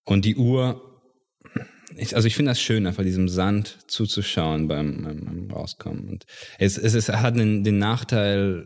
Und 0.06 0.26
die 0.26 0.36
Uhr, 0.36 0.82
ich, 1.96 2.16
also 2.16 2.28
ich 2.28 2.36
finde 2.36 2.52
das 2.52 2.62
schön, 2.62 2.88
einfach 2.88 3.04
diesem 3.04 3.28
Sand 3.30 3.78
zuzuschauen 3.88 4.68
beim, 4.68 5.04
beim, 5.04 5.26
beim 5.26 5.52
Rauskommen. 5.52 6.08
Und 6.10 6.26
es, 6.58 6.78
es, 6.78 6.94
es 6.94 7.10
hat 7.10 7.36
den, 7.38 7.64
den 7.64 7.78
Nachteil, 7.78 8.66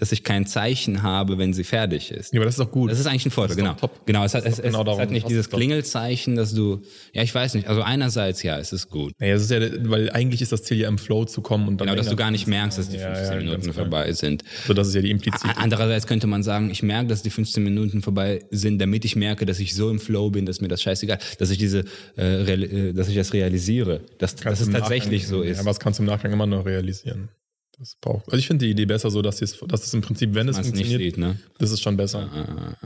dass 0.00 0.12
ich 0.12 0.24
kein 0.24 0.46
Zeichen 0.46 1.02
habe, 1.02 1.36
wenn 1.38 1.52
sie 1.52 1.62
fertig 1.62 2.10
ist. 2.10 2.32
Ja, 2.32 2.38
aber 2.40 2.46
das 2.46 2.54
ist 2.54 2.60
doch 2.60 2.70
gut. 2.72 2.90
Das 2.90 2.98
ist 2.98 3.06
eigentlich 3.06 3.26
ein 3.26 3.30
Vorteil, 3.30 3.56
genau. 3.56 3.74
top. 3.74 4.06
Genau, 4.06 4.24
es 4.24 4.34
hat, 4.34 4.46
es, 4.46 4.54
es, 4.58 4.62
genau 4.62 4.80
es 4.80 4.84
darum, 4.86 5.00
hat 5.00 5.10
nicht 5.10 5.28
dieses 5.28 5.50
Klingelzeichen, 5.50 6.36
dass 6.36 6.54
du, 6.54 6.80
ja, 7.12 7.22
ich 7.22 7.34
weiß 7.34 7.54
nicht, 7.54 7.68
also 7.68 7.82
einerseits, 7.82 8.42
ja, 8.42 8.58
es 8.58 8.72
ist 8.72 8.88
gut. 8.88 9.12
naja, 9.18 9.34
es 9.34 9.42
ist 9.42 9.50
ja, 9.50 9.60
weil 9.90 10.10
eigentlich 10.10 10.40
ist 10.40 10.52
das 10.52 10.62
Ziel 10.62 10.78
ja 10.78 10.88
im 10.88 10.96
Flow 10.96 11.26
zu 11.26 11.42
kommen 11.42 11.68
und 11.68 11.80
dann. 11.80 11.86
Genau, 11.86 11.96
dass 11.96 12.08
du 12.08 12.16
gar 12.16 12.30
nicht 12.30 12.46
merkst, 12.46 12.78
dass 12.78 12.88
die 12.88 12.96
Ja, 12.96 13.14
15 13.14 13.32
ja, 13.32 13.38
Minuten 13.38 13.62
ganz 13.62 13.74
klar. 13.74 13.84
vorbei 13.84 14.12
sind. 14.12 14.42
So, 14.66 14.72
das 14.72 14.88
ist 14.88 14.94
ja 14.94 15.02
die 15.02 15.10
implizite. 15.10 15.56
Andererseits 15.56 16.06
könnte 16.06 16.26
man 16.26 16.42
sagen, 16.42 16.70
ich 16.70 16.82
merke, 16.82 17.08
dass 17.08 17.22
die 17.22 17.30
15 17.30 17.62
Minuten 17.62 18.00
vorbei 18.00 18.40
sind, 18.50 18.78
damit 18.80 19.04
ich 19.04 19.16
merke, 19.16 19.44
dass 19.44 19.60
ich 19.60 19.74
so 19.74 19.90
im 19.90 19.98
Flow 20.00 20.30
bin, 20.30 20.46
dass 20.46 20.62
mir 20.62 20.68
das 20.68 20.80
scheißegal, 20.82 21.18
dass 21.38 21.50
ich 21.50 21.58
diese, 21.58 21.84
äh, 22.16 22.22
real, 22.24 22.62
äh, 22.62 22.92
dass 22.94 23.08
ich 23.08 23.16
das 23.16 23.34
realisiere, 23.34 24.00
dass, 24.18 24.34
dass 24.36 24.60
es 24.60 24.70
tatsächlich 24.70 25.24
Nachgang- 25.24 25.28
so 25.28 25.42
ist. 25.42 25.56
Ja, 25.56 25.60
aber 25.60 25.70
das 25.70 25.80
kannst 25.80 25.98
du 25.98 26.04
im 26.04 26.06
Nachgang 26.08 26.32
immer 26.32 26.46
noch 26.46 26.64
realisieren. 26.64 27.28
Das 27.80 27.96
braucht. 27.98 28.26
Also 28.26 28.36
ich 28.36 28.46
finde 28.46 28.66
die 28.66 28.72
Idee 28.72 28.84
besser 28.84 29.10
so, 29.10 29.22
dass 29.22 29.40
es, 29.40 29.58
dass 29.66 29.84
es 29.84 29.94
im 29.94 30.02
Prinzip, 30.02 30.34
wenn 30.34 30.48
es 30.48 30.58
es 30.58 30.66
nicht 30.66 30.76
funktioniert, 30.76 31.14
sieht, 31.14 31.18
ne? 31.18 31.40
das 31.58 31.70
ist 31.70 31.80
schon 31.80 31.96
besser. 31.96 32.76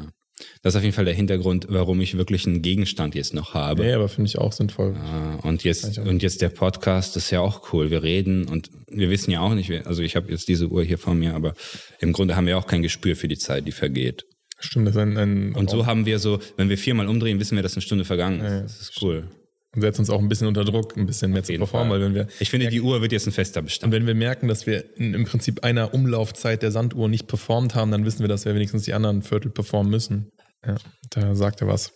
Das 0.63 0.75
ist 0.75 0.79
auf 0.79 0.83
jeden 0.85 0.95
Fall 0.95 1.05
der 1.05 1.15
Hintergrund, 1.15 1.67
warum 1.69 2.01
ich 2.01 2.17
wirklich 2.17 2.47
einen 2.47 2.63
Gegenstand 2.63 3.15
jetzt 3.17 3.35
noch 3.35 3.55
habe. 3.55 3.83
Nee, 3.83 3.93
aber 3.93 4.09
finde 4.09 4.29
ich 4.29 4.39
auch 4.39 4.53
sinnvoll. 4.53 4.95
Äh, 4.95 5.47
Und 5.47 5.65
jetzt, 5.65 5.99
und 5.99 6.23
jetzt 6.23 6.43
der 6.43 6.49
Podcast 6.49 7.17
ist 7.17 7.31
ja 7.31 7.41
auch 7.41 7.73
cool. 7.73 7.91
Wir 7.91 8.05
reden 8.05 8.47
und 8.47 8.71
wir 8.89 9.11
wissen 9.11 9.33
ja 9.33 9.41
auch 9.41 9.55
nicht, 9.55 9.71
also 9.87 10.03
ich 10.03 10.15
habe 10.15 10.31
jetzt 10.31 10.47
diese 10.49 10.69
Uhr 10.69 10.85
hier 10.85 10.99
vor 10.99 11.15
mir, 11.15 11.35
aber 11.35 11.55
im 11.99 12.13
Grunde 12.13 12.37
haben 12.37 12.47
wir 12.47 12.57
auch 12.57 12.67
kein 12.67 12.83
Gespür 12.83 13.17
für 13.17 13.29
die 13.29 13.39
Zeit, 13.39 13.67
die 13.67 13.73
vergeht. 13.73 14.27
Stimmt, 14.61 14.87
das 14.87 14.95
ist 14.95 15.03
ein, 15.03 15.17
ein 15.17 15.55
Und 15.55 15.71
so 15.71 15.87
haben 15.87 16.07
wir 16.07 16.21
so, 16.21 16.39
wenn 16.57 16.69
wir 16.69 16.79
viermal 16.79 17.09
umdrehen, 17.09 17.41
wissen 17.41 17.57
wir, 17.57 17.63
dass 17.65 17.75
eine 17.75 17.83
Stunde 17.83 18.05
vergangen 18.05 18.41
ist. 18.41 18.79
Das 18.79 18.81
ist 18.91 19.03
cool. 19.03 19.29
Und 19.75 19.81
setzt 19.83 19.99
uns 19.99 20.11
auch 20.11 20.21
ein 20.21 20.29
bisschen 20.29 20.47
unter 20.47 20.65
Druck, 20.65 20.97
ein 20.97 21.07
bisschen 21.07 21.33
mehr 21.33 21.43
zu 21.43 21.53
performen, 21.55 21.91
Fall. 21.91 22.01
weil 22.01 22.07
wenn 22.07 22.15
wir 22.15 22.29
Ich 22.41 22.51
finde, 22.51 22.69
die 22.69 22.81
Uhr 22.81 23.01
wird 23.03 23.13
jetzt 23.13 23.27
ein 23.27 23.33
fester 23.33 23.61
und 23.61 23.67
Bestand. 23.67 23.93
wenn 23.93 24.07
wir 24.07 24.15
merken, 24.15 24.49
dass 24.49 24.67
wir 24.67 24.85
in, 24.97 25.15
im 25.15 25.25
Prinzip 25.25 25.65
einer 25.65 25.95
Umlaufzeit 25.95 26.63
der 26.63 26.71
Sanduhr 26.71 27.09
nicht 27.09 27.27
performt 27.27 27.75
haben, 27.75 27.91
dann 27.91 28.05
wissen 28.05 28.21
wir, 28.21 28.29
dass 28.29 28.45
wir 28.45 28.55
wenigstens 28.55 28.83
die 28.85 28.95
anderen 28.95 29.23
Viertel 29.23 29.51
performen 29.51 29.91
müssen. 29.91 30.31
Ja, 30.67 30.77
da 31.11 31.35
sagt 31.35 31.61
er 31.61 31.69
was. 31.69 31.93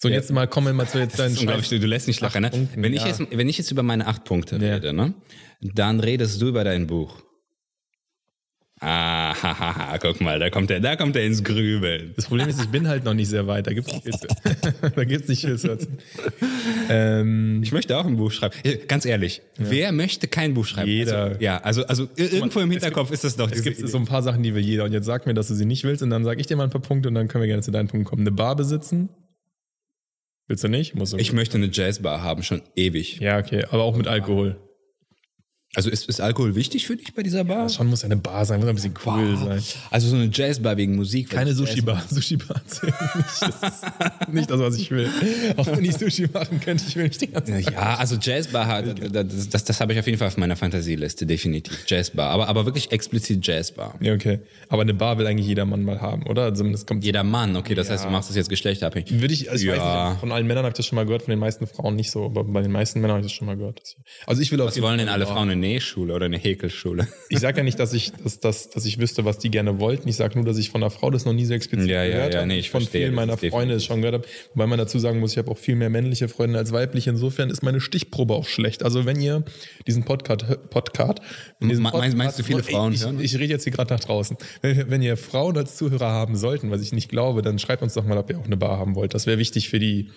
So, 0.00 0.08
und 0.08 0.14
jetzt 0.14 0.30
mal 0.30 0.46
kommen 0.48 0.68
wir 0.68 0.72
mal 0.74 0.88
zu 0.88 0.98
jetzt 0.98 1.18
deinen 1.18 1.36
unglaublich, 1.36 1.68
du, 1.68 1.78
du 1.80 1.86
lässt 1.86 2.06
nicht 2.06 2.20
lachen. 2.20 2.42
Ne? 2.42 2.50
Punkten, 2.50 2.82
Wenn, 2.82 2.94
ich 2.94 3.02
ja. 3.02 3.08
jetzt, 3.08 3.20
wenn 3.30 3.48
ich 3.48 3.58
jetzt 3.58 3.70
über 3.70 3.82
meine 3.82 4.06
acht 4.06 4.24
Punkte 4.24 4.56
Ja. 4.56 4.74
rede, 4.76 4.92
ne? 4.92 5.14
dann 5.60 6.00
redest 6.00 6.40
du 6.40 6.48
über 6.48 6.64
dein 6.64 6.86
Buch. 6.86 7.20
Ah, 8.80 9.34
hahaha, 9.42 9.98
guck 9.98 10.20
mal, 10.20 10.38
da 10.38 10.50
kommt 10.50 10.70
er, 10.70 10.78
da 10.78 10.94
kommt 10.94 11.16
er 11.16 11.24
ins 11.24 11.42
Grübeln. 11.42 12.12
Das 12.14 12.26
Problem 12.26 12.48
ist, 12.48 12.60
ich 12.60 12.68
bin 12.68 12.86
halt 12.86 13.04
noch 13.04 13.14
nicht 13.14 13.28
sehr 13.28 13.46
weit. 13.48 13.66
Da 13.66 13.72
gibt's 13.72 13.92
viel 13.92 14.12
zu, 14.12 14.26
da 14.94 15.04
gibt's 15.04 15.28
nicht 15.28 15.40
viel 15.44 15.58
zu 15.58 15.68
erzählen. 15.70 15.98
ähm, 16.88 17.60
Ich 17.64 17.72
möchte 17.72 17.96
auch 17.98 18.06
ein 18.06 18.16
Buch 18.16 18.30
schreiben. 18.30 18.54
Äh, 18.62 18.76
Ganz 18.86 19.04
ehrlich, 19.04 19.42
wer 19.56 19.90
möchte 19.92 20.28
kein 20.28 20.54
Buch 20.54 20.64
schreiben? 20.66 20.88
Jeder. 20.90 21.24
Also, 21.24 21.40
ja, 21.40 21.58
also, 21.58 21.84
also 21.86 22.08
irgendwo 22.16 22.60
im 22.60 22.70
Hinterkopf 22.70 23.10
ist 23.10 23.24
das 23.24 23.36
doch. 23.36 23.50
es 23.50 23.62
gibt 23.62 23.78
Idee. 23.78 23.88
so 23.88 23.98
ein 23.98 24.04
paar 24.06 24.22
Sachen, 24.22 24.42
die 24.42 24.54
will 24.54 24.62
jeder. 24.64 24.84
Und 24.84 24.92
jetzt 24.92 25.06
sag 25.06 25.26
mir, 25.26 25.34
dass 25.34 25.48
du 25.48 25.54
sie 25.54 25.64
nicht 25.66 25.82
willst, 25.84 26.02
und 26.02 26.10
dann 26.10 26.22
sage 26.24 26.40
ich 26.40 26.46
dir 26.46 26.56
mal 26.56 26.64
ein 26.64 26.70
paar 26.70 26.80
Punkte 26.80 27.08
und 27.08 27.14
dann 27.16 27.26
können 27.28 27.42
wir 27.42 27.48
gerne 27.48 27.62
zu 27.62 27.70
deinen 27.72 27.88
Punkten 27.88 28.04
kommen. 28.08 28.22
Eine 28.22 28.32
Bar 28.32 28.54
besitzen? 28.54 29.08
Willst 30.46 30.62
du 30.64 30.68
nicht? 30.68 30.94
Muss 30.94 31.12
ich 31.14 31.32
möchte 31.32 31.56
eine 31.58 31.68
Jazzbar 31.72 32.22
haben, 32.22 32.42
schon 32.42 32.62
ewig. 32.76 33.18
Ja, 33.20 33.38
okay, 33.38 33.64
aber 33.70 33.82
auch 33.82 33.96
mit 33.96 34.06
Alkohol. 34.06 34.56
Also 35.74 35.90
ist, 35.90 36.08
ist 36.08 36.20
Alkohol 36.22 36.54
wichtig 36.54 36.86
für 36.86 36.96
dich 36.96 37.14
bei 37.14 37.22
dieser 37.22 37.44
Bar? 37.44 37.68
Schon 37.68 37.88
muss 37.88 38.02
eine 38.02 38.16
Bar 38.16 38.46
sein, 38.46 38.58
muss 38.58 38.68
ein 38.70 38.74
bisschen 38.74 38.94
cool 39.04 39.36
sein. 39.36 39.62
Also 39.90 40.08
so 40.08 40.16
eine 40.16 40.30
Jazzbar 40.32 40.76
wegen 40.78 40.96
Musik. 40.96 41.28
Keine 41.28 41.52
Sushi-Bar. 41.52 42.02
Sushi-Bar 42.10 42.62
nicht. 42.64 43.42
Das 43.42 43.52
ist 43.52 43.84
nicht 44.32 44.50
das, 44.50 44.60
was 44.60 44.76
ich 44.76 44.90
will. 44.90 45.10
Auch 45.58 45.66
wenn 45.66 45.84
ich 45.84 45.94
Sushi 45.96 46.26
machen 46.32 46.58
könnte, 46.60 46.84
ich 46.88 46.96
will 46.96 47.04
nicht 47.04 47.20
den 47.20 47.32
ganzen 47.32 47.60
Jazz- 47.60 47.72
Ja, 47.72 47.94
also 47.96 48.16
Jazzbar 48.20 48.66
hat, 48.66 48.86
das, 49.14 49.48
das, 49.50 49.64
das 49.64 49.80
habe 49.80 49.92
ich 49.92 49.98
auf 49.98 50.06
jeden 50.06 50.18
Fall 50.18 50.28
auf 50.28 50.38
meiner 50.38 50.56
Fantasieliste, 50.56 51.26
definitiv. 51.26 51.84
Jazzbar, 51.86 52.30
aber, 52.30 52.48
aber 52.48 52.64
wirklich 52.64 52.90
explizit 52.90 53.46
Jazzbar. 53.46 53.94
Ja, 54.00 54.14
okay. 54.14 54.40
Aber 54.70 54.82
eine 54.82 54.94
Bar 54.94 55.18
will 55.18 55.26
eigentlich 55.26 55.46
jeder 55.46 55.66
Mann 55.66 55.84
mal 55.84 56.00
haben, 56.00 56.26
oder? 56.26 56.44
Also 56.44 56.64
das 56.64 56.86
kommt 56.86 57.04
Jeder 57.04 57.24
Mann, 57.24 57.56
okay, 57.56 57.74
das 57.74 57.90
heißt, 57.90 58.06
du 58.06 58.10
machst 58.10 58.30
das 58.30 58.36
jetzt 58.36 58.48
geschlechterabhängig. 58.48 59.20
Würde 59.20 59.34
ich, 59.34 59.50
also 59.50 59.62
ich 59.64 59.70
weiß 59.70 59.76
Ja. 59.78 60.10
nicht, 60.12 60.20
von 60.20 60.32
allen 60.32 60.46
Männern 60.46 60.64
habe 60.64 60.72
ich 60.72 60.76
das 60.78 60.86
schon 60.86 60.96
mal 60.96 61.04
gehört, 61.04 61.22
von 61.22 61.30
den 61.30 61.38
meisten 61.38 61.66
Frauen 61.66 61.94
nicht 61.94 62.10
so, 62.10 62.24
aber 62.24 62.42
bei 62.44 62.62
den 62.62 62.72
meisten 62.72 63.00
Männern 63.00 63.16
habe 63.18 63.20
ich 63.26 63.30
das 63.30 63.36
schon 63.36 63.46
mal 63.46 63.56
gehört. 63.56 63.82
Also 64.26 64.40
ich 64.40 64.50
will 64.50 64.60
auf 64.62 64.68
Was 64.68 64.80
wollen 64.80 64.98
denn 64.98 65.08
alle 65.10 65.26
Frauen 65.26 65.50
eine 65.50 65.57
Nähschule 65.58 66.14
oder 66.14 66.26
eine 66.26 66.38
Häkelschule? 66.38 67.06
Ich 67.30 67.40
sage 67.40 67.58
ja 67.58 67.62
nicht, 67.62 67.78
dass 67.78 67.92
ich, 67.92 68.12
dass, 68.12 68.40
dass, 68.40 68.70
dass 68.70 68.84
ich 68.86 68.98
wüsste, 68.98 69.24
was 69.26 69.38
die 69.38 69.50
gerne 69.50 69.78
wollten. 69.78 70.08
Ich 70.08 70.16
sage 70.16 70.34
nur, 70.36 70.44
dass 70.46 70.56
ich 70.56 70.70
von 70.70 70.82
einer 70.82 70.90
Frau 70.90 71.10
das 71.10 71.26
noch 71.26 71.34
nie 71.34 71.44
so 71.44 71.52
explizit 71.54 71.88
Ja, 71.90 72.02
ja, 72.04 72.10
gehört 72.16 72.34
ja, 72.34 72.40
habe. 72.40 72.48
nee, 72.48 72.58
ich 72.58 72.70
von 72.70 72.80
verstehe, 72.80 73.02
vielen 73.08 73.16
das 73.16 73.26
meiner 73.26 73.36
Freunde 73.52 73.74
es 73.74 73.84
schon 73.84 74.00
gehört 74.00 74.14
habe. 74.22 74.28
Wobei 74.54 74.66
man 74.66 74.78
dazu 74.78 74.98
sagen 74.98 75.20
muss, 75.20 75.32
ich 75.32 75.38
habe 75.38 75.50
auch 75.50 75.58
viel 75.58 75.76
mehr 75.76 75.90
männliche 75.90 76.28
Freunde 76.28 76.58
als 76.58 76.72
weibliche. 76.72 77.10
Insofern 77.10 77.50
ist 77.50 77.62
meine 77.62 77.80
Stichprobe 77.80 78.34
auch 78.34 78.46
schlecht. 78.46 78.82
Also 78.82 79.04
wenn 79.04 79.20
ihr 79.20 79.44
diesen 79.86 80.04
Podcast, 80.04 80.46
Podcast, 80.70 81.18
diesen 81.60 81.82
Me- 81.82 81.90
meinst- 81.92 82.16
meinst 82.16 82.38
du, 82.38 82.42
viele 82.44 82.62
Frauen 82.62 82.92
ich, 82.94 83.02
ich, 83.04 83.34
ich 83.34 83.34
rede 83.38 83.52
jetzt 83.52 83.64
hier 83.64 83.72
gerade 83.72 83.92
nach 83.92 84.00
draußen. 84.00 84.36
Wenn, 84.62 84.88
wenn 84.90 85.02
ihr 85.02 85.16
Frauen 85.16 85.56
als 85.58 85.76
Zuhörer 85.76 86.10
haben 86.10 86.36
sollten, 86.36 86.70
was 86.70 86.80
ich 86.82 86.92
nicht 86.92 87.08
glaube, 87.10 87.42
dann 87.42 87.58
schreibt 87.58 87.82
uns 87.82 87.94
doch 87.94 88.04
mal, 88.04 88.16
ob 88.16 88.30
ihr 88.30 88.38
auch 88.38 88.46
eine 88.46 88.56
Bar 88.56 88.78
haben 88.78 88.94
wollt. 88.94 89.12
Das 89.14 89.26
wäre 89.26 89.38
wichtig 89.38 89.68
für 89.68 89.78
die 89.78 90.10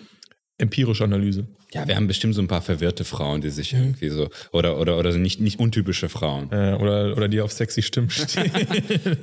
empirische 0.58 1.04
Analyse. 1.04 1.46
Ja, 1.74 1.88
wir 1.88 1.96
haben 1.96 2.06
bestimmt 2.06 2.34
so 2.34 2.42
ein 2.42 2.48
paar 2.48 2.60
verwirrte 2.60 3.04
Frauen, 3.04 3.40
die 3.40 3.48
sich 3.48 3.72
irgendwie 3.72 4.10
so, 4.10 4.28
oder, 4.52 4.78
oder, 4.78 4.98
oder 4.98 5.16
nicht, 5.16 5.40
nicht 5.40 5.58
untypische 5.58 6.10
Frauen. 6.10 6.52
Äh, 6.52 6.74
oder, 6.74 7.16
oder 7.16 7.28
die 7.28 7.40
auf 7.40 7.50
sexy 7.50 7.80
Stimmen 7.80 8.10
stehen. 8.10 8.50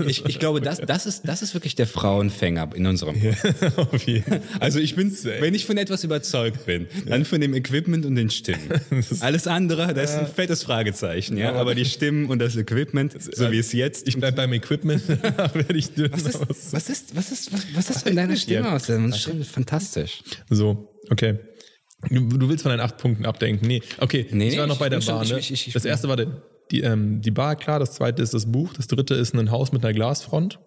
Ich, 0.07 0.25
ich 0.25 0.39
glaube, 0.39 0.59
das, 0.59 0.79
das, 0.79 1.05
ist, 1.05 1.27
das 1.27 1.43
ist 1.43 1.53
wirklich 1.53 1.75
der 1.75 1.85
Frauenfänger 1.85 2.69
in 2.73 2.87
unserem 2.87 3.15
auf 3.75 4.07
jeden 4.07 4.23
Fall. 4.23 4.41
Also 4.59 4.79
ich 4.79 4.95
bin, 4.95 5.15
wenn 5.39 5.53
ich 5.53 5.67
von 5.67 5.77
etwas 5.77 6.03
überzeugt 6.03 6.65
bin, 6.65 6.87
dann 7.05 7.23
von 7.23 7.39
dem 7.39 7.53
Equipment 7.53 8.05
und 8.07 8.15
den 8.15 8.31
Stimmen. 8.31 8.67
Alles 9.19 9.45
andere, 9.45 9.93
das 9.93 10.11
ist 10.11 10.17
ein 10.17 10.27
fettes 10.27 10.63
Fragezeichen, 10.63 11.37
ja. 11.37 11.53
Aber 11.53 11.75
die 11.75 11.85
Stimmen 11.85 12.25
und 12.25 12.39
das 12.39 12.55
Equipment, 12.55 13.15
so 13.21 13.51
wie 13.51 13.59
es 13.59 13.73
jetzt. 13.73 14.07
Ich 14.07 14.17
bleib 14.17 14.35
beim 14.35 14.53
Equipment, 14.53 15.07
werde 15.07 15.77
ich 15.77 15.93
dünn 15.93 16.09
was 16.11 16.23
ist, 16.23 16.73
was 16.73 16.89
ist, 16.89 17.15
was 17.15 17.31
ist, 17.31 17.53
was, 17.53 17.61
was 17.75 17.89
ist 17.91 18.03
von 18.03 18.15
deiner 18.15 18.35
Stimme 18.35 18.71
aus? 18.71 18.87
Das 18.87 19.27
ist 19.27 19.51
fantastisch. 19.51 20.23
So, 20.49 20.88
okay. 21.09 21.39
Du, 22.09 22.21
du 22.27 22.47
willst 22.49 22.63
von 22.63 22.69
deinen 22.69 22.79
acht 22.79 22.97
Punkten 22.97 23.25
abdenken. 23.25 23.67
Nee, 23.67 23.81
okay. 23.99 24.25
Nee, 24.31 24.49
ich 24.49 24.57
war 24.57 24.65
nee, 24.65 24.69
noch 24.69 24.75
ich 24.75 24.79
bei 24.79 24.89
der 24.89 24.99
Bar. 25.01 25.25
Ne? 25.25 25.39
ich- 25.39 25.51
ich- 25.51 25.73
das 25.73 25.83
erste 25.83 26.07
war 26.07 26.15
der, 26.15 26.41
die, 26.71 26.81
ähm, 26.81 27.21
die 27.21 27.31
Bar, 27.31 27.55
klar. 27.57 27.79
Das 27.79 27.91
zweite 27.93 28.21
ist 28.21 28.33
das 28.33 28.49
Buch. 28.49 28.73
Das 28.73 28.87
dritte 28.87 29.15
ist 29.15 29.33
ein 29.35 29.51
Haus 29.51 29.71
mit 29.73 29.83
einer 29.83 29.93
Glasfront. 29.93 30.59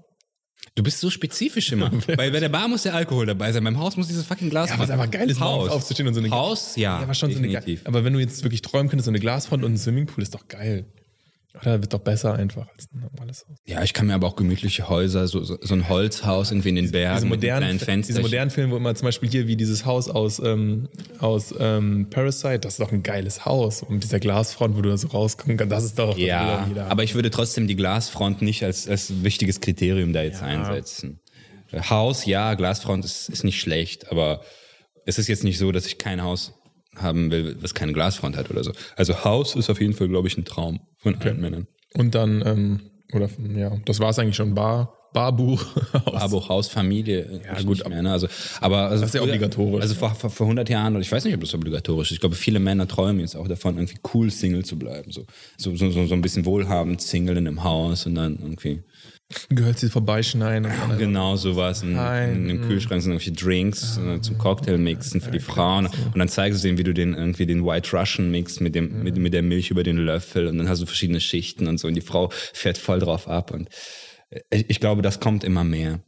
Du 0.75 0.83
bist 0.83 1.01
so 1.01 1.11
spezifisch 1.11 1.73
immer. 1.73 1.91
bei, 2.07 2.31
bei 2.31 2.41
der 2.41 2.49
Bar 2.51 2.69
muss 2.69 2.83
der 2.83 2.95
Alkohol 2.95 3.27
dabei 3.27 3.51
sein. 3.53 3.65
Beim 3.65 3.79
Haus 3.79 3.97
muss 3.97 4.09
dieses 4.09 4.27
fucking 4.27 4.51
Glas. 4.51 4.71
Ja, 4.71 4.79
was 4.79 4.91
einfach 4.91 5.11
geil 5.11 5.29
ist, 5.31 5.41
Haus. 5.41 5.71
aufzustehen 5.71 6.07
und 6.07 6.15
so 6.15 6.21
eine 6.21 6.31
Haus, 6.31 6.77
ja. 6.77 6.99
Ja, 6.99 7.03
aber 7.03 7.15
schon 7.15 7.31
so 7.33 7.39
eine. 7.39 7.63
Aber 7.85 8.05
wenn 8.05 8.13
du 8.13 8.19
jetzt 8.21 8.43
wirklich 8.45 8.63
träumen 8.63 8.89
könntest, 8.91 9.07
so 9.07 9.11
eine 9.11 9.21
Glasfront 9.21 9.65
und 9.65 9.73
ein 9.73 9.79
Swimmingpool 9.79 10.23
ist 10.23 10.35
doch 10.35 10.49
geil. 10.49 10.87
Oder 11.61 11.83
wird 11.83 11.93
doch 11.93 12.01
besser 12.01 12.35
einfach 12.35 12.67
als 12.69 12.89
ein 12.93 13.01
normales 13.01 13.47
Haus. 13.47 13.59
Ja, 13.67 13.83
ich 13.83 13.93
kann 13.93 14.07
mir 14.07 14.15
aber 14.15 14.27
auch 14.27 14.37
gemütliche 14.37 14.89
Häuser, 14.89 15.29
so, 15.29 15.45
so, 15.45 15.59
so 15.61 15.75
ein 15.75 15.89
Holzhaus 15.89 16.51
irgendwie 16.51 16.71
in 16.71 16.77
den 16.77 16.91
Bergen 16.91 17.17
Diese 17.17 17.27
mit 17.27 17.41
modernen, 17.41 17.65
einem 17.65 17.79
kleinen 17.79 18.03
diese 18.03 18.23
modernen 18.23 18.51
Filme, 18.51 18.73
wo 18.73 18.77
immer 18.79 18.95
zum 18.95 19.07
Beispiel 19.07 19.29
hier 19.29 19.47
wie 19.47 19.57
dieses 19.57 19.85
Haus 19.85 20.09
aus, 20.09 20.39
ähm, 20.39 20.89
aus 21.19 21.55
ähm, 21.59 22.09
Parasite, 22.09 22.61
das 22.61 22.75
ist 22.75 22.81
doch 22.81 22.91
ein 22.91 23.03
geiles 23.03 23.45
Haus. 23.45 23.83
Und 23.83 23.91
mit 23.91 24.03
dieser 24.05 24.19
Glasfront, 24.19 24.77
wo 24.77 24.81
du 24.81 24.89
da 24.89 24.97
so 24.97 25.09
rausgucken 25.09 25.59
kannst, 25.59 25.73
das 25.73 25.85
ist 25.85 25.99
doch 25.99 26.17
Ja, 26.17 26.67
aber 26.89 27.05
ich 27.05 27.15
würde 27.15 27.31
trotzdem 27.31 27.67
die 27.67 27.77
Glasfront 27.77 28.41
nicht 28.41 28.65
als, 28.65 28.89
als 28.89 29.23
wichtiges 29.23 29.61
Kriterium 29.61 30.15
da 30.15 30.23
jetzt 30.23 30.43
einsetzen. 30.43 31.21
Haus, 31.91 32.25
ja, 32.25 32.55
Glasfront 32.55 33.05
ist, 33.05 33.29
ist 33.29 33.45
nicht 33.45 33.61
schlecht, 33.61 34.11
aber 34.11 34.43
es 35.05 35.19
ist 35.19 35.29
jetzt 35.29 35.45
nicht 35.45 35.59
so, 35.59 35.73
dass 35.73 35.87
ich 35.87 35.99
kein 35.99 36.23
Haus 36.23 36.55
haben 36.97 37.31
will, 37.31 37.57
was 37.61 37.75
keine 37.75 37.93
Glasfront 37.93 38.37
hat 38.37 38.51
oder 38.51 38.65
so. 38.65 38.73
Also 38.97 39.25
Haus 39.25 39.57
ist 39.57 39.71
auf 39.71 39.81
jeden 39.81 39.95
Fall, 39.95 40.09
glaube 40.09 40.29
ich, 40.29 40.37
ein 40.37 40.45
Traum 40.45 40.81
von 40.99 41.15
allen 41.17 41.41
Männern. 41.41 41.67
Und 41.95 42.15
dann, 42.15 42.43
ähm, 42.45 42.81
oder 43.13 43.29
ja, 43.55 43.77
das 43.85 44.01
war 44.01 44.11
es 44.11 44.19
eigentlich 44.19 44.37
schon. 44.37 44.55
Bar, 44.55 44.93
Barbuch. 45.13 45.65
Aber 46.07 46.37
auch 46.37 46.49
Hausfamilie. 46.49 47.43
Ja, 47.45 47.63
gut, 47.63 47.87
mehr, 47.89 48.03
ne? 48.03 48.13
also, 48.13 48.29
aber 48.61 48.89
also 48.89 49.03
Das 49.03 49.11
ist 49.11 49.15
ja 49.15 49.23
obligatorisch. 49.23 49.83
Also 49.83 49.95
vor, 49.95 50.15
vor, 50.15 50.31
vor 50.31 50.47
100 50.47 50.69
Jahren, 50.69 50.95
oder 50.95 51.03
ich 51.03 51.13
weiß 51.13 51.25
nicht, 51.25 51.35
ob 51.35 51.41
das 51.41 51.55
obligatorisch 51.55 52.11
ist. 52.11 52.15
Ich 52.17 52.21
glaube, 52.21 52.35
viele 52.35 52.59
Männer 52.59 52.89
träumen 52.89 53.21
jetzt 53.21 53.37
auch 53.37 53.49
davon, 53.49 53.77
irgendwie 53.77 53.99
cool 54.15 54.31
Single 54.31 54.65
zu 54.65 54.79
bleiben. 54.79 55.13
So, 55.13 55.25
so, 55.57 55.75
so, 55.77 55.91
so 55.91 56.15
ein 56.15 56.23
bisschen 56.23 56.45
wohlhabend 56.47 57.03
Single 57.03 57.37
in 57.37 57.47
einem 57.47 57.63
Haus 57.63 58.07
und 58.07 58.15
dann 58.15 58.39
irgendwie. 58.41 58.83
Gehört 59.49 59.79
sie 59.79 59.89
vorbeischneiden. 59.89 60.67
Und 60.67 60.91
dann 60.91 60.99
Genau 60.99 61.37
sowas. 61.37 61.83
In, 61.83 61.95
Nein. 61.95 62.35
in, 62.35 62.51
Im 62.51 62.63
Kühlschrank 62.63 63.03
sind 63.03 63.13
irgendwelche 63.13 63.33
Drinks 63.33 63.99
äh, 63.99 64.21
zum 64.21 64.39
Cocktailmixen 64.39 65.21
für 65.21 65.31
die 65.31 65.41
Frauen. 65.41 65.87
Und 65.87 66.19
dann 66.19 66.29
zeigst 66.29 66.63
du 66.63 66.69
denen, 66.69 66.79
wie 66.79 66.85
du 66.85 66.95
den 66.95 67.15
irgendwie 67.15 67.47
den 67.47 67.65
White 67.65 67.97
Russian 67.97 68.31
mixst 68.31 68.61
mit 68.61 68.75
dem, 68.75 69.03
mit, 69.03 69.17
mit 69.17 69.33
der 69.33 69.43
Milch 69.43 69.71
über 69.71 69.83
den 69.83 69.97
Löffel. 69.97 70.47
Und 70.47 70.59
dann 70.59 70.69
hast 70.69 70.83
du 70.83 70.87
verschiedene 70.87 71.21
Schichten 71.21 71.67
und 71.67 71.79
so. 71.79 71.89
Und 71.89 71.95
die 71.95 72.01
Frau 72.01 72.31
fährt 72.53 72.79
voll 72.79 72.99
drauf 72.99 73.29
ab. 73.29 73.51
Und 73.51 73.69
äh, 74.31 74.41
ich, 74.51 74.71
ich 74.71 74.81
glaube, 74.81 75.03
das 75.03 75.21
kommt 75.21 75.45
immer 75.45 75.65
mehr. 75.65 76.01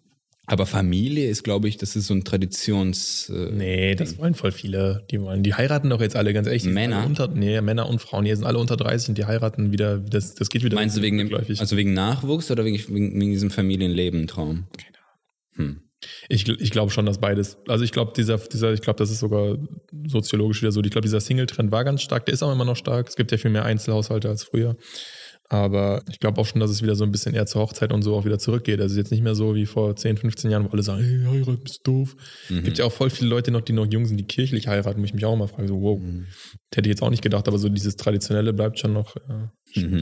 Aber 0.46 0.66
Familie 0.66 1.28
ist, 1.30 1.42
glaube 1.42 1.68
ich, 1.68 1.78
das 1.78 1.96
ist 1.96 2.06
so 2.06 2.14
ein 2.14 2.24
Traditions. 2.24 3.30
Äh, 3.30 3.50
Nee, 3.52 3.94
das 3.94 4.18
wollen 4.18 4.34
voll 4.34 4.52
viele. 4.52 5.06
Die 5.10 5.20
wollen, 5.20 5.42
die 5.42 5.54
heiraten 5.54 5.88
doch 5.88 6.00
jetzt 6.00 6.16
alle 6.16 6.34
ganz 6.34 6.46
ehrlich. 6.46 6.64
Männer? 6.64 7.06
Unter, 7.06 7.28
nee, 7.28 7.60
Männer 7.60 7.88
und 7.88 8.00
Frauen. 8.00 8.24
Die 8.24 8.34
sind 8.34 8.44
alle 8.44 8.58
unter 8.58 8.76
30 8.76 9.10
und 9.10 9.18
die 9.18 9.24
heiraten 9.24 9.72
wieder. 9.72 9.98
Das, 9.98 10.34
das 10.34 10.50
geht 10.50 10.62
wieder. 10.62 10.74
Meinst 10.74 10.96
du 10.96 11.02
wegen 11.02 11.18
dem, 11.18 11.34
also 11.34 11.76
wegen 11.76 11.94
Nachwuchs 11.94 12.50
oder 12.50 12.64
wegen, 12.64 12.76
wegen, 12.94 13.20
wegen 13.20 13.30
diesem 13.30 13.50
Familienleben-Traum? 13.50 14.66
Ich, 16.28 16.46
ich 16.48 16.70
glaube 16.70 16.90
schon, 16.90 17.06
dass 17.06 17.18
beides. 17.18 17.56
Also 17.68 17.84
ich 17.84 17.92
glaube, 17.92 18.12
dieser, 18.14 18.36
dieser, 18.36 18.72
ich 18.72 18.82
glaube, 18.82 18.98
das 18.98 19.10
ist 19.10 19.20
sogar 19.20 19.56
soziologisch 20.06 20.60
wieder 20.60 20.72
so. 20.72 20.82
Ich 20.82 20.90
glaube, 20.90 21.06
dieser 21.06 21.20
Single-Trend 21.20 21.72
war 21.72 21.84
ganz 21.84 22.02
stark. 22.02 22.26
Der 22.26 22.34
ist 22.34 22.42
auch 22.42 22.52
immer 22.52 22.64
noch 22.64 22.76
stark. 22.76 23.08
Es 23.08 23.16
gibt 23.16 23.32
ja 23.32 23.38
viel 23.38 23.50
mehr 23.50 23.64
Einzelhaushalte 23.64 24.28
als 24.28 24.44
früher. 24.44 24.76
Aber 25.50 26.02
ich 26.10 26.20
glaube 26.20 26.40
auch 26.40 26.46
schon, 26.46 26.60
dass 26.60 26.70
es 26.70 26.82
wieder 26.82 26.94
so 26.96 27.04
ein 27.04 27.12
bisschen 27.12 27.34
eher 27.34 27.44
zur 27.44 27.60
Hochzeit 27.62 27.92
und 27.92 28.02
so 28.02 28.16
auch 28.16 28.24
wieder 28.24 28.38
zurückgeht. 28.38 28.80
Also 28.80 28.96
jetzt 28.96 29.10
nicht 29.10 29.22
mehr 29.22 29.34
so 29.34 29.54
wie 29.54 29.66
vor 29.66 29.94
10, 29.94 30.16
15 30.16 30.50
Jahren, 30.50 30.64
wo 30.64 30.70
alle 30.70 30.82
sagen, 30.82 31.04
hey, 31.04 31.20
heiraten 31.22 31.62
bist 31.62 31.80
du 31.84 31.92
doof. 31.92 32.16
Es 32.48 32.62
gibt 32.62 32.78
ja 32.78 32.86
auch 32.86 32.92
voll 32.92 33.10
viele 33.10 33.28
Leute 33.28 33.50
noch, 33.50 33.60
die 33.60 33.74
noch 33.74 33.86
jung 33.86 34.06
sind, 34.06 34.16
die 34.16 34.26
kirchlich 34.26 34.68
heiraten, 34.68 35.00
wo 35.00 35.04
ich 35.04 35.12
mich 35.12 35.24
auch 35.26 35.34
immer 35.34 35.46
frage, 35.48 35.68
so, 35.68 35.80
wow, 35.82 36.00
das 36.70 36.78
hätte 36.78 36.88
ich 36.88 36.94
jetzt 36.94 37.02
auch 37.02 37.10
nicht 37.10 37.22
gedacht, 37.22 37.46
aber 37.46 37.58
so 37.58 37.68
dieses 37.68 37.96
Traditionelle 37.96 38.54
bleibt 38.54 38.78
schon 38.78 38.94
noch 38.94 39.16
äh, 39.16 39.48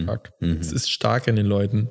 stark. 0.03 0.33
Es 0.41 0.71
ist 0.71 0.91
stark 0.91 1.27
in 1.27 1.35
den 1.35 1.47
Leuten. 1.47 1.89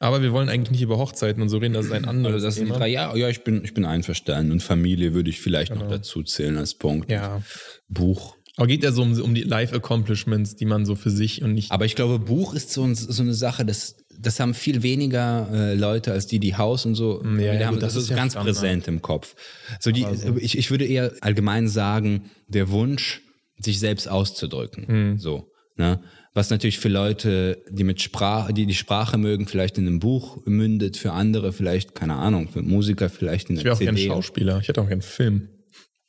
Aber 0.00 0.22
wir 0.22 0.32
wollen 0.32 0.48
eigentlich 0.48 0.70
nicht 0.72 0.82
über 0.82 0.98
Hochzeiten 0.98 1.42
und 1.42 1.48
so 1.48 1.58
reden, 1.58 1.74
das 1.74 1.86
ist 1.86 1.92
ein 1.92 2.06
anderes 2.06 2.34
Also 2.34 2.46
das 2.46 2.54
sind 2.56 2.66
Thema. 2.66 2.78
drei, 2.78 2.88
ja, 2.88 3.14
ja, 3.14 3.28
ich 3.28 3.44
bin, 3.44 3.62
ich 3.62 3.72
bin 3.72 3.84
einverstanden. 3.84 4.50
Und 4.50 4.62
Familie 4.62 5.14
würde 5.14 5.30
ich 5.30 5.40
vielleicht 5.40 5.74
noch 5.74 5.86
dazu 5.88 6.22
zählen 6.22 6.56
als 6.58 6.74
Punkt. 6.74 7.10
Ja. 7.10 7.42
Buch. 7.88 8.36
Aber 8.56 8.66
geht 8.66 8.82
ja 8.82 8.92
so 8.92 9.02
um, 9.02 9.18
um 9.20 9.34
die 9.34 9.42
Life-Accomplishments, 9.42 10.56
die 10.56 10.64
man 10.64 10.84
so 10.84 10.94
für 10.94 11.10
sich 11.10 11.42
und 11.42 11.54
nicht. 11.54 11.70
Aber 11.70 11.84
ich 11.84 11.94
glaube, 11.94 12.18
Buch 12.18 12.54
ist 12.54 12.72
so, 12.72 12.92
so 12.92 13.22
eine 13.22 13.34
Sache, 13.34 13.64
das, 13.64 13.96
das 14.18 14.40
haben 14.40 14.54
viel 14.54 14.82
weniger 14.82 15.48
äh, 15.52 15.74
Leute 15.74 16.12
als 16.12 16.26
die, 16.26 16.40
die 16.40 16.56
Haus 16.56 16.84
und 16.84 16.94
so. 16.94 17.22
Ja, 17.24 17.54
ja, 17.54 17.66
haben, 17.66 17.74
gut, 17.74 17.82
das, 17.82 17.94
das 17.94 18.04
ist 18.04 18.10
ist 18.10 18.16
ganz 18.16 18.34
präsent 18.34 18.88
im 18.88 19.02
Kopf. 19.02 19.34
So 19.78 19.92
die, 19.92 20.06
Ich, 20.38 20.58
ich 20.58 20.70
würde 20.70 20.84
eher 20.84 21.12
allgemein 21.20 21.68
sagen, 21.68 22.30
der 22.48 22.70
Wunsch, 22.70 23.22
sich 23.58 23.78
selbst 23.78 24.08
auszudrücken. 24.08 25.18
So. 25.18 25.50
Ne? 25.76 26.00
Was 26.32 26.50
natürlich 26.50 26.78
für 26.78 26.88
Leute, 26.88 27.62
die 27.68 27.84
mit 27.84 28.00
Sprache, 28.00 28.52
die 28.52 28.66
die 28.66 28.74
Sprache 28.74 29.18
mögen, 29.18 29.46
vielleicht 29.46 29.78
in 29.78 29.86
einem 29.86 29.98
Buch 29.98 30.38
mündet, 30.46 30.96
für 30.96 31.12
andere 31.12 31.52
vielleicht, 31.52 31.94
keine 31.94 32.14
Ahnung, 32.14 32.48
für 32.48 32.62
Musiker 32.62 33.08
vielleicht 33.08 33.50
in 33.50 33.56
ich 33.56 33.64
wäre 33.64 33.72
einer 33.72 33.76
auch 33.76 33.80
gerne 33.80 33.98
CD. 33.98 34.08
Schauspieler. 34.08 34.58
Ich 34.60 34.68
hätte 34.68 34.80
auch 34.80 34.88
gerne 34.88 35.02
Film. 35.02 35.48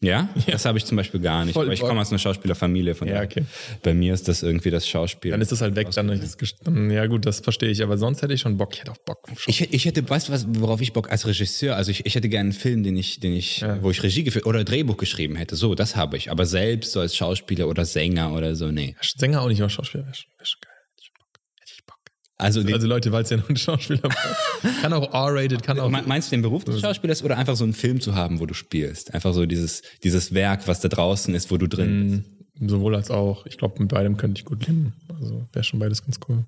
Ja? 0.02 0.30
Das 0.48 0.66
habe 0.66 0.78
ich 0.80 0.86
zum 0.86 0.98
Beispiel 0.98 1.20
gar 1.20 1.46
nicht. 1.46 1.54
Voll 1.54 1.66
aber 1.66 1.74
ich 1.74 1.80
komme 1.80 2.02
aus 2.02 2.10
einer 2.10 2.18
Schauspielerfamilie, 2.18 2.96
von 2.96 3.08
Ja, 3.08 3.22
okay. 3.22 3.46
bei 3.84 3.94
mir 3.94 4.14
ist 4.14 4.28
das 4.28 4.42
irgendwie 4.42 4.72
das 4.72 4.88
Schauspiel. 4.88 5.32
Dann 5.32 5.42
ist 5.42 5.52
das 5.52 5.62
halt 5.62 5.76
weg. 5.76 5.90
Dann 5.92 6.10
ist 6.10 6.42
es 6.42 6.56
ja, 6.92 7.06
gut, 7.06 7.26
das 7.26 7.40
verstehe 7.40 7.70
ich. 7.70 7.84
Aber 7.84 7.98
sonst 7.98 8.22
hätte 8.22 8.34
ich 8.34 8.42
schon 8.42 8.58
Bock. 8.58 8.74
Ich 8.74 8.82
hätte 8.82 8.92
auch 8.92 8.98
Bock. 9.06 9.20
Ich, 9.46 9.62
ich 9.74 9.86
hätte, 9.86 10.08
weißt 10.08 10.30
du 10.30 10.34
was, 10.34 10.46
worauf 10.50 10.82
ich 10.82 10.94
Bock 10.94 11.12
als 11.12 11.28
Regisseur, 11.28 11.76
also 11.76 11.92
ich, 11.92 12.06
ich 12.06 12.16
hätte 12.16 12.30
gerne 12.30 12.50
einen 12.50 12.54
Film, 12.54 12.84
den 12.84 12.98
ich, 12.98 13.20
den 13.20 13.34
ich, 13.34 13.64
wo 13.82 13.92
ich 13.92 14.02
Regie 14.02 14.24
geführt 14.24 14.46
oder 14.46 14.64
Drehbuch 14.64 14.98
geschrieben 14.98 15.36
hätte. 15.36 15.56
So, 15.56 15.76
das 15.76 15.96
habe 15.96 16.18
ich. 16.18 16.32
Aber 16.32 16.46
selbst 16.46 16.92
so 16.94 17.00
als 17.00 17.16
Schauspieler 17.16 17.68
oder 17.68 17.86
Sänger 17.86 18.34
oder 18.34 18.56
so, 18.56 18.72
nee. 18.72 18.96
Sänger 19.02 19.42
auch 19.42 19.48
nicht, 19.48 19.62
aber 19.62 19.70
Schauspieler 19.70 20.06
wäre 20.06 20.16
schon, 20.16 20.32
wär 20.38 20.46
schon 20.46 20.62
geil. 20.62 20.74
Hätte 20.90 21.04
ich 21.04 21.12
Bock. 21.14 21.28
Hätte 21.60 21.74
ich 21.76 21.86
Bock. 21.86 22.00
Also, 22.42 22.62
Also 22.62 22.88
Leute, 22.88 23.12
weil 23.12 23.24
es 23.24 23.30
ja 23.30 23.38
nur 23.38 23.50
ein 23.50 23.56
Schauspieler 23.58 24.04
war. 24.04 24.72
Kann 24.82 24.94
auch 24.94 25.14
R-rated, 25.14 25.64
kann 25.64 25.80
auch. 25.80 25.90
Me- 25.90 26.04
meinst 26.06 26.32
du 26.32 26.36
den 26.36 26.42
Beruf 26.42 26.64
des 26.66 26.80
Schauspielers 26.82 27.24
oder 27.24 27.38
einfach 27.38 27.56
so 27.56 27.64
einen 27.64 27.74
Film 27.74 28.02
zu 28.02 28.16
haben, 28.16 28.40
wo 28.40 28.46
du 28.46 28.54
spielst? 28.54 29.14
Einfach 29.14 29.34
so 29.34 29.46
dieses, 29.46 29.82
dieses 30.04 30.34
Werk, 30.34 30.68
was 30.68 30.80
da 30.82 30.88
draußen 30.90 31.34
ist, 31.36 31.52
wo 31.52 31.58
du 31.58 31.68
drin 31.68 32.24
bist. 32.58 32.70
Sowohl 32.72 32.96
als 32.96 33.10
auch. 33.10 33.46
Ich 33.46 33.58
glaube, 33.58 33.80
mit 33.80 33.90
beidem 33.90 34.18
könnte 34.18 34.40
ich 34.40 34.46
gut 34.46 34.68
leben. 34.68 34.94
Also 35.20 35.48
wäre 35.54 35.64
schon 35.64 35.80
beides 35.80 36.04
ganz 36.04 36.20
cool. 36.30 36.46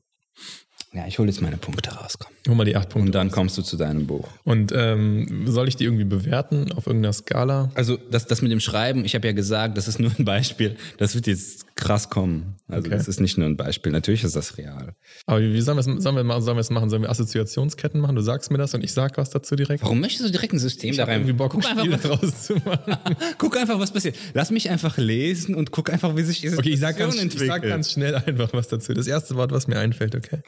Ja, 0.93 1.07
ich 1.07 1.17
hole 1.17 1.27
jetzt 1.27 1.41
meine 1.41 1.57
Punkte 1.57 1.91
raus. 1.91 2.17
Komm. 2.19 2.31
Hol 2.47 2.55
mal 2.55 2.65
die 2.65 2.75
acht 2.75 2.89
Punkte. 2.89 3.07
Und 3.07 3.15
dann 3.15 3.31
kommst 3.31 3.57
du 3.57 3.63
zu 3.63 3.77
deinem 3.77 4.05
Buch. 4.05 4.27
Und 4.43 4.71
ähm, 4.75 5.45
soll 5.47 5.67
ich 5.67 5.75
die 5.75 5.85
irgendwie 5.85 6.03
bewerten 6.03 6.71
auf 6.73 6.85
irgendeiner 6.85 7.13
Skala? 7.13 7.71
Also 7.73 7.97
das, 8.11 8.25
das 8.27 8.41
mit 8.43 8.51
dem 8.51 8.59
Schreiben, 8.59 9.03
ich 9.05 9.15
habe 9.15 9.25
ja 9.25 9.33
gesagt, 9.33 9.75
das 9.77 9.87
ist 9.87 9.99
nur 9.99 10.11
ein 10.19 10.25
Beispiel. 10.25 10.75
Das 10.97 11.15
wird 11.15 11.25
jetzt 11.25 11.65
krass 11.75 12.09
kommen. 12.11 12.57
Also 12.67 12.87
Okay. 12.87 12.97
das 12.97 13.07
ist 13.07 13.19
nicht 13.21 13.37
nur 13.37 13.47
ein 13.47 13.57
Beispiel. 13.57 13.91
Natürlich 13.91 14.23
ist 14.23 14.35
das 14.35 14.57
real. 14.57 14.93
Aber 15.25 15.41
wie 15.41 15.53
wie 15.53 15.61
sollen 15.61 15.77
wir 15.77 15.79
es 15.95 16.03
sollen 16.03 16.15
wir, 16.15 16.23
ma- 16.23 16.41
sollen 16.41 16.57
wir 16.57 16.61
es 16.61 16.69
machen? 16.69 16.89
Sollen 16.89 17.01
wir 17.01 17.09
Assoziationsketten 17.09 17.99
machen? 17.99 18.15
Du 18.15 18.21
sagst 18.21 18.51
mir 18.51 18.57
das 18.59 18.73
und 18.75 18.83
ich 18.83 18.93
sag 18.93 19.17
was 19.17 19.29
dazu 19.31 19.55
direkt. 19.55 19.81
Warum 19.83 19.99
möchtest 19.99 20.25
du 20.27 20.31
direkt 20.31 20.53
ein 20.53 20.59
System 20.59 20.95
da 20.95 21.05
rein? 21.05 21.21
Irgendwie 21.21 21.33
Bock, 21.33 21.53
ein 21.55 21.61
guck, 21.61 21.69
einfach, 21.69 21.83
Spiel 21.83 21.93
was, 21.93 22.01
draus 22.01 22.43
zu 22.43 22.53
machen. 22.57 22.97
guck 23.39 23.57
einfach, 23.57 23.79
was 23.79 23.91
passiert. 23.91 24.15
Lass 24.35 24.51
mich 24.51 24.69
einfach 24.69 24.97
lesen 24.97 25.55
und 25.55 25.71
guck 25.71 25.89
einfach, 25.91 26.15
wie 26.15 26.23
sich 26.23 26.41
diese 26.41 26.57
Okay, 26.59 26.69
ich 26.69 26.79
sag, 26.79 26.97
ganz, 26.97 27.13
Situation 27.15 27.41
ich 27.41 27.47
sag 27.51 27.63
ganz 27.63 27.91
schnell 27.91 28.15
einfach 28.15 28.53
was 28.53 28.67
dazu. 28.67 28.93
Das 28.93 29.07
erste 29.07 29.35
Wort, 29.35 29.51
was 29.51 29.67
mir 29.67 29.79
einfällt, 29.79 30.15
okay? 30.15 30.39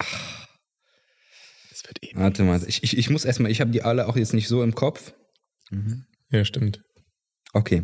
Wird 1.88 2.04
eh. 2.04 2.12
Warte 2.16 2.44
mal, 2.44 2.62
ich, 2.68 2.84
ich, 2.84 2.98
ich 2.98 3.10
muss 3.10 3.26
erstmal, 3.26 3.52
ich 3.52 3.62
habe 3.62 3.72
die 3.72 3.82
alle 3.82 4.08
auch 4.08 4.16
jetzt 4.16 4.34
nicht 4.34 4.48
so 4.48 4.64
im 4.64 4.76
Kopf. 4.76 5.14
Ja, 6.32 6.46
stimmt. 6.46 6.82
Okay. 7.54 7.84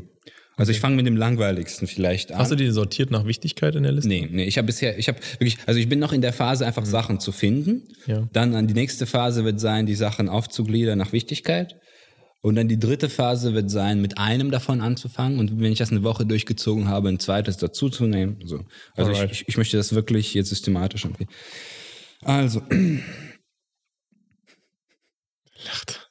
Also 0.57 0.71
ich 0.71 0.79
fange 0.79 0.95
mit 0.95 1.07
dem 1.07 1.15
langweiligsten 1.15 1.87
vielleicht 1.87 2.31
an. 2.31 2.39
Hast 2.39 2.51
du 2.51 2.55
die 2.55 2.69
sortiert 2.69 3.09
nach 3.09 3.25
Wichtigkeit 3.25 3.73
in 3.75 3.83
der 3.83 3.93
Liste? 3.93 4.09
Nee, 4.09 4.27
nee, 4.29 4.43
ich 4.43 4.57
habe 4.57 4.67
bisher, 4.67 4.97
ich 4.99 5.07
habe 5.07 5.17
wirklich, 5.39 5.57
also 5.65 5.79
ich 5.79 5.89
bin 5.89 5.97
noch 5.97 6.13
in 6.13 6.21
der 6.21 6.33
Phase, 6.33 6.67
einfach 6.67 6.85
Sachen 6.85 7.19
zu 7.19 7.31
finden. 7.31 7.87
Ja. 8.05 8.27
Dann 8.33 8.53
an 8.53 8.67
die 8.67 8.73
nächste 8.73 9.05
Phase 9.05 9.43
wird 9.43 9.59
sein, 9.59 9.85
die 9.85 9.95
Sachen 9.95 10.29
aufzugliedern 10.29 10.99
nach 10.99 11.13
Wichtigkeit. 11.13 11.77
Und 12.41 12.55
dann 12.55 12.67
die 12.67 12.79
dritte 12.79 13.09
Phase 13.09 13.53
wird 13.53 13.69
sein, 13.71 14.01
mit 14.01 14.17
einem 14.17 14.51
davon 14.51 14.81
anzufangen. 14.81 15.39
Und 15.39 15.59
wenn 15.59 15.71
ich 15.71 15.77
das 15.77 15.91
eine 15.91 16.03
Woche 16.03 16.25
durchgezogen 16.25 16.87
habe, 16.87 17.09
ein 17.09 17.19
zweites 17.19 17.57
dazuzunehmen. 17.57 18.39
So. 18.45 18.65
Also 18.95 19.11
ich, 19.11 19.23
ich, 19.31 19.47
ich 19.47 19.57
möchte 19.57 19.77
das 19.77 19.93
wirklich 19.93 20.33
jetzt 20.33 20.49
systematisch 20.49 21.05
angehen. 21.05 21.29
Also, 22.23 22.61
Lacht. 25.65 26.07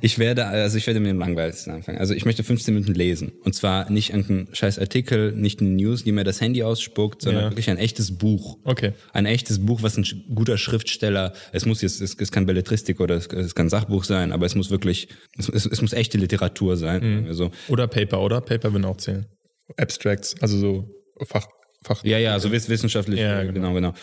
ich 0.00 0.18
werde, 0.18 0.46
also 0.46 0.78
ich 0.78 0.86
werde 0.86 1.00
mit 1.00 1.10
dem 1.10 1.18
langweiligsten 1.18 1.72
anfangen. 1.72 1.98
Also 1.98 2.14
ich 2.14 2.24
möchte 2.24 2.42
15 2.42 2.72
Minuten 2.72 2.94
lesen. 2.94 3.32
Und 3.44 3.54
zwar 3.54 3.90
nicht 3.90 4.10
irgendein 4.10 4.48
scheiß 4.54 4.78
Artikel, 4.78 5.32
nicht 5.32 5.60
eine 5.60 5.68
News, 5.70 6.02
die 6.04 6.12
mir 6.12 6.24
das 6.24 6.40
Handy 6.40 6.62
ausspuckt, 6.62 7.20
sondern 7.20 7.44
Ja. 7.44 7.50
wirklich 7.50 7.68
ein 7.68 7.76
echtes 7.76 8.16
Buch. 8.16 8.56
Okay. 8.64 8.92
Ein 9.12 9.26
echtes 9.26 9.64
Buch, 9.64 9.82
was 9.82 9.98
ein 9.98 10.06
guter 10.34 10.56
Schriftsteller, 10.56 11.34
es 11.52 11.66
muss 11.66 11.82
jetzt, 11.82 12.00
es, 12.00 12.14
es 12.18 12.32
kann 12.32 12.46
Belletristik 12.46 13.00
oder 13.00 13.16
es, 13.16 13.26
es 13.26 13.54
kann 13.54 13.68
Sachbuch 13.68 14.04
sein, 14.04 14.32
aber 14.32 14.46
es 14.46 14.54
muss 14.54 14.70
wirklich, 14.70 15.08
es, 15.36 15.48
es, 15.50 15.66
es 15.66 15.82
muss 15.82 15.92
echte 15.92 16.16
Literatur 16.16 16.78
sein. 16.78 17.26
Also, 17.26 17.50
Oder 17.68 17.86
Paper, 17.86 18.20
oder? 18.22 18.40
Paper 18.40 18.72
würden 18.72 18.86
auch 18.86 18.96
zählen. 18.96 19.26
Abstracts, 19.76 20.34
also 20.40 20.56
so 20.58 20.88
Fach. 21.26 21.46
Fach 21.84 22.02
ja, 22.04 22.18
ja, 22.18 22.38
so 22.38 22.50
wiss- 22.52 22.68
wissenschaftlich, 22.68 23.20
Ja, 23.20 23.40
äh, 23.40 23.46
genau. 23.46 23.72
genau, 23.72 23.74
genau. 23.74 23.94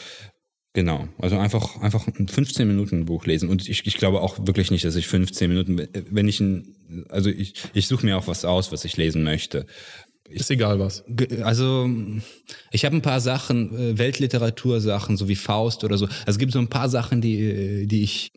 Genau, 0.77 1.07
also 1.17 1.39
einfach, 1.39 1.81
einfach 1.81 2.05
ein 2.05 2.27
15 2.27 2.67
Minuten 2.67 3.05
Buch 3.05 3.25
lesen. 3.25 3.49
Und 3.49 3.67
ich, 3.67 3.87
ich 3.87 3.97
glaube 3.97 4.21
auch 4.21 4.37
wirklich 4.45 4.69
nicht, 4.69 4.85
dass 4.85 4.95
ich 4.95 5.07
15 5.07 5.49
Minuten, 5.49 5.87
wenn 6.11 6.27
ich 6.27 6.39
ein, 6.39 6.75
also 7.09 7.31
ich, 7.31 7.55
ich 7.73 7.87
suche 7.87 8.05
mir 8.05 8.15
auch 8.15 8.27
was 8.27 8.45
aus, 8.45 8.71
was 8.71 8.85
ich 8.85 8.95
lesen 8.95 9.23
möchte. 9.23 9.65
Ist 10.29 10.51
egal 10.51 10.77
was. 10.77 11.03
Also 11.41 11.89
ich 12.69 12.85
habe 12.85 12.95
ein 12.95 13.01
paar 13.01 13.21
Sachen, 13.21 13.75
äh, 13.75 13.97
Weltliteratursachen, 13.97 15.17
so 15.17 15.27
wie 15.27 15.35
Faust 15.35 15.83
oder 15.83 15.97
so. 15.97 16.05
Also 16.05 16.15
es 16.27 16.37
gibt 16.37 16.51
so 16.51 16.59
ein 16.59 16.67
paar 16.67 16.89
Sachen, 16.89 17.21
die, 17.21 17.39
äh, 17.39 17.85
die 17.87 18.03
ich 18.03 18.33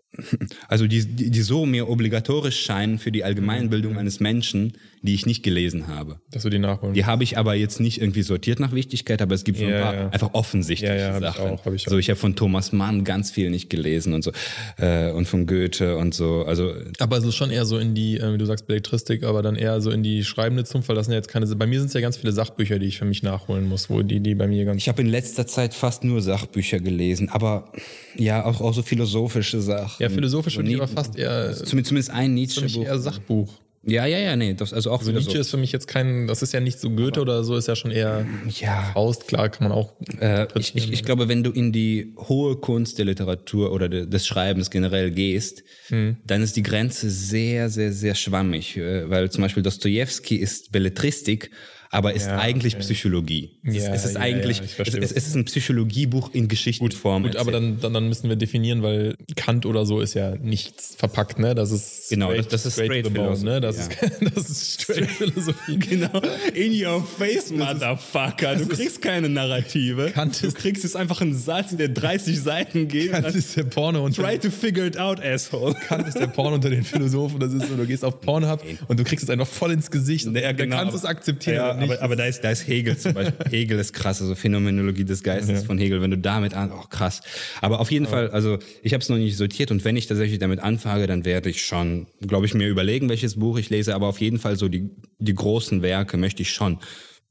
also 0.68 0.86
die, 0.86 1.04
die, 1.04 1.30
die 1.30 1.42
so 1.42 1.66
mir 1.66 1.88
obligatorisch 1.88 2.60
scheinen 2.60 2.98
für 2.98 3.12
die 3.12 3.24
Allgemeinbildung 3.24 3.96
eines 3.98 4.20
Menschen, 4.20 4.72
die 5.02 5.14
ich 5.14 5.24
nicht 5.24 5.42
gelesen 5.42 5.88
habe. 5.88 6.20
Dass 6.30 6.44
wir 6.44 6.50
die 6.50 6.58
nachholen. 6.58 6.92
Die 6.94 7.06
habe 7.06 7.24
ich 7.24 7.38
aber 7.38 7.54
jetzt 7.54 7.80
nicht 7.80 8.00
irgendwie 8.00 8.20
sortiert 8.22 8.60
nach 8.60 8.72
Wichtigkeit, 8.72 9.22
aber 9.22 9.34
es 9.34 9.44
gibt 9.44 9.58
so 9.58 9.64
ein 9.64 9.70
Ja, 9.70 9.80
paar 9.82 9.94
ja. 9.94 10.08
einfach 10.10 10.34
offensichtliche 10.34 10.94
Ja, 10.94 11.00
ja, 11.00 11.14
hab 11.14 11.22
ich 11.22 11.26
Sachen. 11.28 11.44
auch, 11.52 11.64
hab 11.64 11.72
ich 11.74 11.86
auch. 11.86 11.90
So, 11.92 11.98
ich 11.98 12.10
habe 12.10 12.20
von 12.20 12.36
Thomas 12.36 12.72
Mann 12.72 13.04
ganz 13.04 13.30
viel 13.30 13.48
nicht 13.50 13.70
gelesen 13.70 14.12
und 14.12 14.22
so 14.22 14.30
äh, 14.78 15.10
und 15.12 15.26
von 15.26 15.46
Goethe 15.46 15.96
und 15.96 16.14
so. 16.14 16.44
Also 16.44 16.74
Aber 16.98 17.16
es 17.16 17.24
ist 17.24 17.34
schon 17.36 17.50
eher 17.50 17.64
so 17.64 17.78
in 17.78 17.94
die, 17.94 18.18
äh, 18.18 18.34
wie 18.34 18.38
du 18.38 18.44
sagst, 18.44 18.66
Belletristik, 18.66 19.22
aber 19.24 19.40
dann 19.40 19.56
eher 19.56 19.80
so 19.80 19.90
in 19.90 20.02
die 20.02 20.22
schreibende 20.22 20.64
Zunft, 20.64 20.88
weil 20.90 20.96
das 20.96 21.06
sind 21.06 21.12
ja 21.14 21.18
jetzt 21.18 21.28
keine, 21.28 21.46
bei 21.56 21.66
mir 21.66 21.78
sind 21.78 21.88
es 21.88 21.94
ja 21.94 22.02
ganz 22.02 22.18
viele 22.18 22.32
Sachbücher, 22.32 22.78
die 22.78 22.86
ich 22.86 22.98
für 22.98 23.06
mich 23.06 23.22
nachholen 23.22 23.66
muss, 23.66 23.88
wo 23.88 24.02
die, 24.02 24.20
die 24.20 24.34
bei 24.34 24.48
mir 24.48 24.66
ganz, 24.66 24.82
ich 24.82 24.88
habe 24.90 25.00
in 25.00 25.08
letzter 25.08 25.46
Zeit 25.46 25.72
fast 25.72 26.04
nur 26.04 26.20
Sachbücher 26.20 26.78
gelesen, 26.78 27.30
aber 27.30 27.72
ja, 28.16 28.44
auch, 28.44 28.60
auch 28.60 28.74
so 28.74 28.82
philosophische 28.82 29.62
Sachen. 29.62 30.02
ja, 30.02 30.09
philosophisch 30.10 30.54
so 30.54 30.58
finde 30.58 30.70
ich 30.72 30.76
Nie- 30.76 30.82
aber 30.82 30.92
fast 30.92 31.16
eher, 31.16 31.52
Zumindest, 31.54 32.10
ein 32.10 32.26
für 32.26 32.30
Nietzsche 32.32 32.60
mich 32.62 32.74
Buch. 32.74 32.84
eher 32.84 32.98
Sachbuch. 32.98 33.52
Ja, 33.82 34.04
ja, 34.04 34.18
ja, 34.18 34.36
nee, 34.36 34.52
das 34.52 34.74
also 34.74 34.90
auch 34.90 34.98
Also 34.98 35.10
Nietzsche 35.10 35.38
ist 35.38 35.50
für 35.50 35.56
mich 35.56 35.72
jetzt 35.72 35.88
kein, 35.88 36.26
das 36.26 36.42
ist 36.42 36.52
ja 36.52 36.60
nicht 36.60 36.78
so 36.78 36.90
Goethe 36.90 37.18
oder 37.22 37.42
so, 37.44 37.56
ist 37.56 37.66
ja 37.66 37.74
schon 37.74 37.90
eher 37.90 38.26
ja, 38.60 38.90
Faust, 38.92 39.26
klar, 39.26 39.48
kann 39.48 39.68
man 39.70 39.72
auch. 39.78 39.94
Äh, 40.20 40.48
ich, 40.58 40.76
ich, 40.76 40.92
ich 40.92 41.02
glaube, 41.02 41.28
wenn 41.28 41.42
du 41.42 41.50
in 41.50 41.72
die 41.72 42.12
hohe 42.28 42.56
Kunst 42.56 42.98
der 42.98 43.06
Literatur 43.06 43.72
oder 43.72 43.88
de, 43.88 44.04
des 44.04 44.26
Schreibens 44.26 44.70
generell 44.70 45.10
gehst, 45.10 45.62
Hm. 45.88 46.18
dann 46.26 46.42
ist 46.42 46.56
die 46.56 46.62
Grenze 46.62 47.08
sehr, 47.08 47.70
sehr, 47.70 47.92
sehr 47.94 48.14
schwammig. 48.14 48.76
Äh, 48.76 49.08
weil 49.08 49.30
zum 49.30 49.40
Beispiel 49.42 49.62
Dostojewski 49.62 50.36
ist 50.36 50.72
Belletristik, 50.72 51.50
aber 51.92 52.14
ist 52.14 52.26
Ja, 52.28 52.38
eigentlich 52.38 52.74
okay. 52.74 52.82
Psychologie. 52.84 53.50
Es 53.64 53.74
ist- 53.74 53.82
Ja, 53.82 53.94
es 53.94 54.04
ist 54.04 54.14
ja, 54.14 54.20
eigentlich, 54.20 54.60
es, 54.78 54.94
es, 54.94 55.10
ist 55.12 55.34
ein 55.34 55.44
Psychologiebuch 55.44 56.30
in 56.32 56.46
Geschichtenform. 56.46 57.24
Gut, 57.24 57.34
aber 57.36 57.52
erzählt. 57.52 57.74
dann, 57.74 57.80
dann, 57.80 57.94
dann 57.94 58.08
müssen 58.08 58.28
wir 58.28 58.36
definieren, 58.36 58.82
weil 58.84 59.16
Kant 59.34 59.66
oder 59.66 59.84
so 59.84 60.00
ist 60.00 60.14
ja 60.14 60.36
nichts 60.36 60.94
verpackt, 60.96 61.38
ne? 61.40 61.54
Das 61.56 61.72
ist 61.72 62.08
Genau, 62.10 62.32
das- 62.32 62.46
das 62.48 62.66
ist 62.66 62.74
straight 62.74 63.04
the 63.06 63.10
bone, 63.12 63.38
ne? 63.42 63.60
Das, 63.60 63.88
Philosophie, 63.88 64.24
ist, 64.26 64.36
das 64.36 64.50
ist 64.50 64.82
straight 64.82 65.10
Philosophie. 65.10 65.78
Genau. 65.78 66.20
In 66.54 66.72
your 66.86 67.04
face, 67.04 67.50
Motherfucker. 67.50 68.56
Du 68.56 68.66
kriegst 68.68 69.02
keine 69.02 69.28
Narrative. 69.28 70.10
Kant 70.12 70.40
du 70.42 70.46
ist- 70.46 70.56
kriegst 70.56 70.84
jetzt 70.84 70.96
einfach 70.96 71.20
einen 71.20 71.34
Satz, 71.34 71.76
der 71.76 71.88
30 71.88 72.40
Seiten 72.40 72.86
geht. 72.88 73.10
Kant 73.10 73.34
ist 73.34 73.56
der 73.56 73.64
Porno 73.64 74.04
und 74.04 74.14
Try 74.14 74.38
to 74.38 74.50
figure 74.50 74.86
it 74.86 74.96
out, 74.96 75.20
asshole. 75.20 75.74
Kant 75.74 76.06
ist 76.06 76.18
der 76.18 76.28
Porno 76.28 76.54
unter 76.54 76.70
den 76.70 76.84
Philosophen. 76.84 77.40
Das 77.40 77.52
ist 77.52 77.66
so, 77.68 77.74
du 77.76 77.86
gehst 77.86 78.04
auf 78.04 78.20
Pornhub 78.20 78.62
und 78.88 78.98
du 79.00 79.04
kriegst 79.04 79.24
es 79.24 79.30
einfach 79.30 79.46
voll 79.48 79.72
ins 79.72 79.90
Gesicht. 79.90 80.28
Der 80.34 80.54
genau, 80.54 80.76
kannst 80.76 80.94
es 80.94 81.02
aber- 81.04 81.10
akzeptieren. 81.10 81.79
Ja, 81.80 81.86
nicht. 81.86 81.92
aber, 81.96 82.02
aber 82.04 82.16
da 82.16 82.24
ist, 82.26 82.42
da 82.42 82.50
ist 82.50 82.66
Hegel 82.66 82.96
zum 82.98 83.14
Beispiel. 83.14 83.46
Hegel 83.50 83.78
ist 83.78 83.92
krass, 83.92 84.20
also 84.20 84.34
Phänomenologie 84.34 85.04
des 85.04 85.22
Geistes 85.22 85.60
Ja. 85.60 85.66
von 85.66 85.78
Hegel. 85.78 86.00
Wenn 86.02 86.10
du 86.10 86.18
damit 86.18 86.54
an, 86.54 86.70
oh 86.72 86.84
krass. 86.88 87.20
Aber 87.60 87.80
auf 87.80 87.90
jeden 87.90 88.06
Fall, 88.06 88.30
also 88.30 88.58
ich 88.82 88.92
habe 88.92 89.02
es 89.02 89.08
noch 89.08 89.16
nicht 89.16 89.36
sortiert 89.36 89.70
und 89.70 89.84
wenn 89.84 89.96
ich 89.96 90.06
tatsächlich 90.06 90.38
damit 90.38 90.60
anfange, 90.60 91.06
dann 91.06 91.24
werde 91.24 91.50
ich 91.50 91.64
schon, 91.64 92.06
glaube 92.20 92.46
ich, 92.46 92.54
mir 92.54 92.68
überlegen, 92.68 93.08
welches 93.08 93.36
Buch 93.38 93.58
ich 93.58 93.70
lese. 93.70 93.94
Aber 93.94 94.06
auf 94.08 94.20
jeden 94.20 94.38
Fall 94.38 94.56
so 94.56 94.68
die, 94.68 94.90
die 95.18 95.34
großen 95.34 95.82
Werke 95.82 96.16
möchte 96.16 96.42
ich 96.42 96.50
schon. 96.52 96.78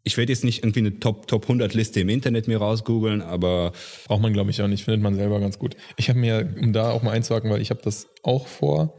Ich 0.04 0.16
werde 0.16 0.32
jetzt 0.32 0.46
nicht 0.46 0.64
irgendwie 0.64 0.80
eine 0.80 1.00
Top, 1.00 1.28
Top 1.28 1.44
100 1.44 1.74
Liste 1.74 2.00
im 2.00 2.10
Internet 2.10 2.48
mir 2.48 2.58
rausgoogeln, 2.58 3.22
aber 3.22 3.74
Braucht 4.06 4.22
man, 4.22 4.32
glaube 4.34 4.50
ich, 4.50 4.62
auch 4.62 4.68
nicht. 4.68 4.86
Findet 4.86 5.02
man 5.04 5.16
selber 5.16 5.40
ganz 5.42 5.60
gut. 5.60 5.76
Ich 5.98 6.10
habe 6.10 6.18
mir, 6.20 6.56
um 6.62 6.72
da 6.72 6.90
auch 6.92 7.04
mal 7.04 7.12
einzuhaken, 7.12 7.52
weil 7.52 7.62
ich 7.62 7.70
habe 7.70 7.82
das 7.84 8.08
auch 8.24 8.48
vor, 8.48 8.98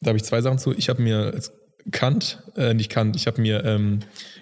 da 0.00 0.08
habe 0.08 0.16
ich 0.18 0.24
zwei 0.24 0.40
Sachen 0.42 0.58
zu. 0.58 0.74
Ich 0.76 0.88
habe 0.88 1.00
mir 1.02 1.30
als 1.32 1.52
Kant, 1.90 2.42
äh, 2.56 2.74
nicht 2.74 2.90
Kant, 2.90 3.16
ich 3.16 3.26
habe 3.26 3.40
mir 3.40 3.64
ähm, 3.64 4.00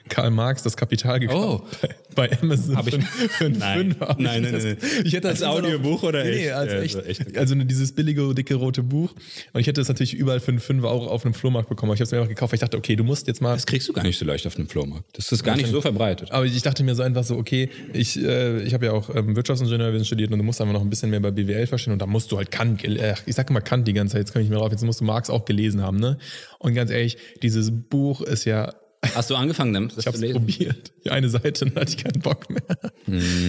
Karl 0.08 0.30
Marx 0.30 0.62
das 0.62 0.76
Kapital 0.76 1.20
gekauft 1.20 1.64
Oh. 1.82 1.86
bei, 2.14 2.28
bei 2.28 2.38
Amazon 2.42 2.76
Hab 2.76 2.86
ich- 2.88 2.94
für, 2.94 3.28
für 3.28 3.44
einen 3.44 3.58
Nein. 3.58 3.78
Fünfer. 3.78 4.16
Nein, 4.18 4.42
nein, 4.42 4.52
nein, 4.52 4.62
nein. 4.80 4.90
Ich 5.04 5.12
hätte 5.12 5.28
das 5.28 5.42
Als 5.42 5.54
Audiobuch 5.54 6.02
oder 6.02 6.24
nee, 6.24 6.30
Nee, 6.30 6.44
echt? 6.46 6.52
als 6.54 6.72
Ja, 6.72 6.78
echt. 6.80 6.96
also 6.96 7.08
echt. 7.08 7.36
Also 7.38 7.54
dieses 7.54 7.92
billige, 7.94 8.34
dicke 8.34 8.54
rote 8.54 8.82
Buch. 8.82 9.12
Und 9.52 9.60
ich 9.60 9.66
hätte 9.66 9.80
das 9.82 9.88
natürlich 9.88 10.14
überall 10.14 10.40
für 10.40 10.48
einen 10.50 10.60
Fünfer 10.60 10.88
auch 10.90 11.06
auf 11.06 11.24
einem 11.26 11.34
Flohmarkt 11.34 11.68
bekommen. 11.68 11.90
Aber 11.90 11.94
ich 11.94 12.00
habe 12.00 12.04
es 12.06 12.10
mir 12.12 12.18
einfach 12.18 12.28
gekauft, 12.30 12.52
weil 12.52 12.56
ich 12.56 12.60
dachte, 12.62 12.78
okay, 12.78 12.96
du 12.96 13.04
musst 13.04 13.26
jetzt 13.26 13.42
mal 13.42 13.52
das 13.54 13.66
kriegst 13.66 13.86
du 13.88 13.92
gar 13.92 14.02
nicht 14.02 14.18
so 14.18 14.24
leicht 14.24 14.46
auf 14.46 14.56
einem 14.56 14.68
Flohmarkt. 14.68 15.04
Das 15.16 15.30
ist 15.30 15.44
gar 15.44 15.56
nicht 15.56 15.68
so 15.68 15.80
verbreitet. 15.82 16.32
aber 16.32 16.46
ich 16.46 16.62
dachte 16.62 16.82
mir 16.82 16.94
so 16.94 17.02
einfach 17.02 17.24
so, 17.24 17.36
okay, 17.36 17.68
ich, 17.92 18.18
äh, 18.18 18.62
ich 18.62 18.72
habe 18.72 18.86
ja 18.86 18.92
auch 18.92 19.14
ähm, 19.14 19.36
Wirtschaftsingenieurwesen 19.36 20.06
studiert 20.06 20.32
und 20.32 20.38
du 20.38 20.44
musst 20.44 20.60
einfach 20.62 20.72
noch 20.74 20.80
ein 20.82 20.88
bisschen 20.90 21.10
mehr 21.10 21.20
bei 21.20 21.30
BWL 21.30 21.66
verstehen 21.66 21.92
und 21.92 22.00
da 22.00 22.06
musst 22.06 22.32
du 22.32 22.38
halt 22.38 22.50
Kant, 22.50 22.82
äh, 22.82 23.14
ich 23.26 23.34
sag 23.34 23.50
immer 23.50 23.60
Kant 23.60 23.86
die 23.86 23.92
ganze 23.92 24.12
Zeit, 24.14 24.20
jetzt 24.20 24.32
komme 24.32 24.42
ich 24.42 24.48
nicht 24.48 24.54
mehr 24.56 24.60
drauf, 24.60 24.72
jetzt 24.72 24.82
musst 24.84 25.00
du 25.00 25.04
Marx 25.04 25.28
auch 25.28 25.44
gelesen 25.44 25.82
haben, 25.82 25.98
ne? 25.98 26.16
Und 26.58 26.74
ganz 26.74 26.90
ehrlich, 26.90 27.16
dieses 27.42 27.70
Buch 27.72 28.20
ist 28.20 28.44
ja, 28.44 28.74
Hast 29.14 29.30
du 29.30 29.36
angefangen 29.36 29.72
damit? 29.72 29.94
ich 29.96 30.06
habe 30.06 30.18
probiert, 30.32 30.90
die 31.04 31.10
eine 31.10 31.28
Seite, 31.28 31.66
dann 31.66 31.76
hatte 31.76 31.92
ich 31.96 32.02
keinen 32.02 32.20
Bock 32.20 32.50
mehr. 32.50 32.62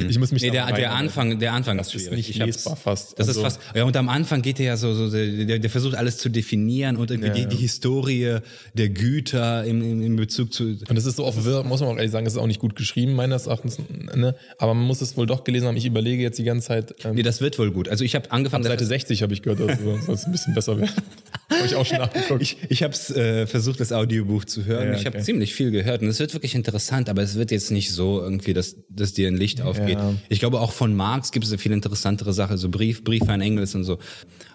Ich 0.07 0.19
muss 0.19 0.31
mich 0.31 0.43
Nee, 0.43 0.51
der, 0.51 0.71
der 0.71 0.93
Anfang, 0.93 1.39
der 1.39 1.53
Anfang 1.53 1.79
ist 1.79 1.88
ist 1.88 1.93
schwierig. 2.03 2.17
nicht 2.17 2.29
Ich 2.29 2.38
lesbar 2.38 2.75
fast. 2.75 3.17
Das 3.17 3.27
Also- 3.27 3.39
ist 3.41 3.43
fast, 3.57 3.59
ja, 3.75 3.83
und 3.83 3.97
am 3.97 4.09
Anfang 4.09 4.43
geht 4.43 4.59
er 4.59 4.65
ja 4.67 4.77
so, 4.77 4.93
so 4.93 5.09
der, 5.09 5.57
der 5.57 5.69
versucht 5.71 5.95
alles 5.95 6.17
zu 6.17 6.29
definieren 6.29 6.97
und 6.97 7.09
irgendwie 7.09 7.29
Ja, 7.29 7.33
die, 7.33 7.41
ja. 7.41 7.47
die 7.47 7.55
Historie 7.57 8.38
der 8.75 8.89
Güter 8.89 9.63
im, 9.65 9.81
im, 9.81 10.01
im 10.03 10.15
Bezug 10.17 10.53
zu. 10.53 10.65
Und 10.65 10.95
das 10.95 11.05
ist 11.05 11.15
so 11.17 11.25
auf 11.25 11.43
Wirr, 11.43 11.63
muss 11.63 11.79
man 11.81 11.89
auch 11.89 11.97
ehrlich 11.97 12.12
sagen, 12.12 12.27
es 12.27 12.33
ist 12.33 12.39
auch 12.39 12.45
nicht 12.47 12.59
gut 12.59 12.75
geschrieben, 12.75 13.13
meines 13.15 13.47
Erachtens, 13.47 13.79
ne? 14.15 14.35
Aber 14.59 14.75
man 14.75 14.85
muss 14.85 15.01
es 15.01 15.17
wohl 15.17 15.25
doch 15.25 15.43
gelesen 15.43 15.67
haben. 15.67 15.77
Ich 15.77 15.85
überlege 15.85 16.21
jetzt 16.21 16.38
die 16.38 16.43
ganze 16.43 16.67
Zeit, 16.67 16.93
ähm, 17.03 17.15
Nee, 17.15 17.23
das 17.23 17.41
wird 17.41 17.57
wohl 17.57 17.71
gut. 17.71 17.89
Also 17.89 18.03
ich 18.03 18.13
habe 18.13 18.31
angefangen, 18.31 18.63
Seite 18.65 18.85
60 18.85 19.23
habe 19.23 19.33
ich 19.33 19.41
gehört, 19.41 19.62
also 19.67 19.97
soll 20.05 20.13
es 20.15 20.25
ein 20.25 20.31
bisschen 20.31 20.53
besser 20.53 20.77
werden. 20.77 20.91
habe 21.49 21.65
ich 21.65 21.73
auch 21.75 21.85
schon 21.88 21.97
nachgeguckt. 21.99 22.41
ich, 22.43 22.57
ich 22.69 22.83
habe 22.83 22.93
äh, 23.19 23.47
versucht, 23.47 23.79
das 23.79 23.91
Audiobuch 23.91 24.45
zu 24.45 24.65
hören. 24.65 24.89
Ja, 24.89 24.93
ich 24.93 25.05
habe 25.07 25.17
okay. 25.17 25.25
ziemlich 25.25 25.38
viel 25.54 25.71
gehört 25.71 26.02
und 26.02 26.08
es 26.08 26.19
wird 26.19 26.34
wirklich 26.34 26.56
interessant, 26.56 27.10
aber 27.10 27.21
es 27.21 27.36
wird 27.36 27.52
jetzt 27.52 27.71
nicht 27.71 27.91
so 27.91 28.19
irgendwie, 28.21 28.54
dass, 28.54 28.75
dass 28.89 29.13
dir 29.13 29.28
ein 29.28 29.38
Licht 29.38 29.62
aufgeht. 29.62 29.97
Ja. 29.97 30.13
Ich 30.30 30.39
glaube, 30.39 30.60
auch 30.60 30.71
von 30.71 30.95
Marx 30.95 31.32
gibt 31.32 31.45
es 31.45 31.52
eine 31.52 31.58
viel 31.60 31.71
interessantere 31.71 32.34
Sache, 32.34 32.58
so 32.58 32.69
Brief, 32.69 33.04
Briefe 33.04 33.30
an 33.32 33.41
Engels 33.41 33.75
und 33.75 33.84
so. 33.84 33.97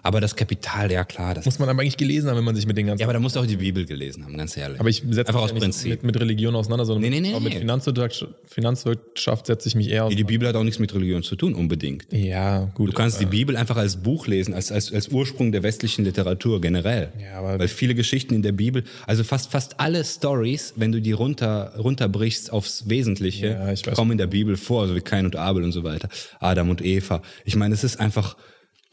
Aber 0.03 0.21
das 0.21 0.35
Kapital, 0.35 0.91
ja 0.91 1.03
klar, 1.03 1.33
das. 1.33 1.45
muss 1.45 1.57
man 1.57 1.67
aber 1.67 1.81
eigentlich 1.81 1.97
gelesen 1.97 2.29
haben, 2.29 2.37
wenn 2.37 2.43
man 2.43 2.55
sich 2.55 2.67
mit 2.67 2.77
den 2.77 2.85
ganzen 2.85 3.01
Ja, 3.01 3.07
aber 3.07 3.13
da 3.13 3.19
musst 3.19 3.35
du 3.35 3.39
auch 3.39 3.45
die 3.47 3.57
Bibel 3.57 3.85
gelesen 3.85 4.23
haben, 4.23 4.37
ganz 4.37 4.55
ehrlich. 4.55 4.79
Aber 4.79 4.87
ich 4.89 5.03
setze 5.09 5.33
mich 5.33 5.41
aus 5.41 5.49
ja 5.49 5.53
nicht 5.55 5.63
Prinzip. 5.63 5.89
Mit, 5.89 6.03
mit 6.03 6.19
Religion 6.19 6.55
auseinander, 6.55 6.85
sondern 6.85 7.09
Nee, 7.11 7.19
nee, 7.21 7.31
nee, 7.33 7.39
mit. 7.39 7.55
Finanzwirtschaft, 7.55 8.27
Finanzwirtschaft 8.75 9.47
setze 9.47 9.67
ich 9.69 9.75
mich 9.75 9.89
eher 9.89 10.05
aus. 10.05 10.15
Die 10.15 10.23
Bibel 10.23 10.47
hat 10.47 10.55
auch 10.55 10.63
nichts 10.63 10.79
mit 10.79 10.93
Religion 10.93 11.23
zu 11.23 11.35
tun, 11.35 11.53
unbedingt. 11.53 12.05
Ja, 12.11 12.65
gut. 12.75 12.89
Du 12.89 12.93
kannst 12.93 13.19
die 13.21 13.25
Bibel 13.25 13.55
einfach 13.57 13.77
als 13.77 13.97
Buch 13.97 14.27
lesen, 14.27 14.53
als, 14.53 14.71
als, 14.71 14.91
als 14.93 15.07
Ursprung 15.09 15.51
der 15.51 15.63
westlichen 15.63 16.05
Literatur 16.05 16.61
generell. 16.61 17.09
Ja, 17.19 17.39
aber- 17.39 17.59
Weil 17.59 17.67
viele 17.67 17.95
Geschichten 17.95 18.33
in 18.35 18.41
der 18.41 18.51
Bibel, 18.51 18.83
also 19.07 19.23
fast, 19.23 19.51
fast 19.51 19.79
alle 19.79 20.03
Stories, 20.03 20.73
wenn 20.75 20.91
du 20.91 21.01
die 21.01 21.11
runter, 21.11 21.73
runterbrichst 21.77 22.51
aufs 22.51 22.89
Wesentliche, 22.89 23.47
Ja, 23.47 23.93
kommen 23.93 24.11
in 24.11 24.17
der 24.17 24.27
Bibel 24.27 24.57
vor, 24.57 24.87
so 24.87 24.95
wie 24.95 25.01
Kain 25.01 25.25
und 25.25 25.35
Abel 25.35 25.63
und 25.63 25.71
so 25.71 25.83
weiter. 25.83 26.09
Adam 26.39 26.69
und 26.69 26.83
Eva. 26.83 27.21
Ich 27.43 27.55
meine, 27.55 27.73
es 27.73 27.83
ist 27.83 27.99
einfach, 27.99 28.35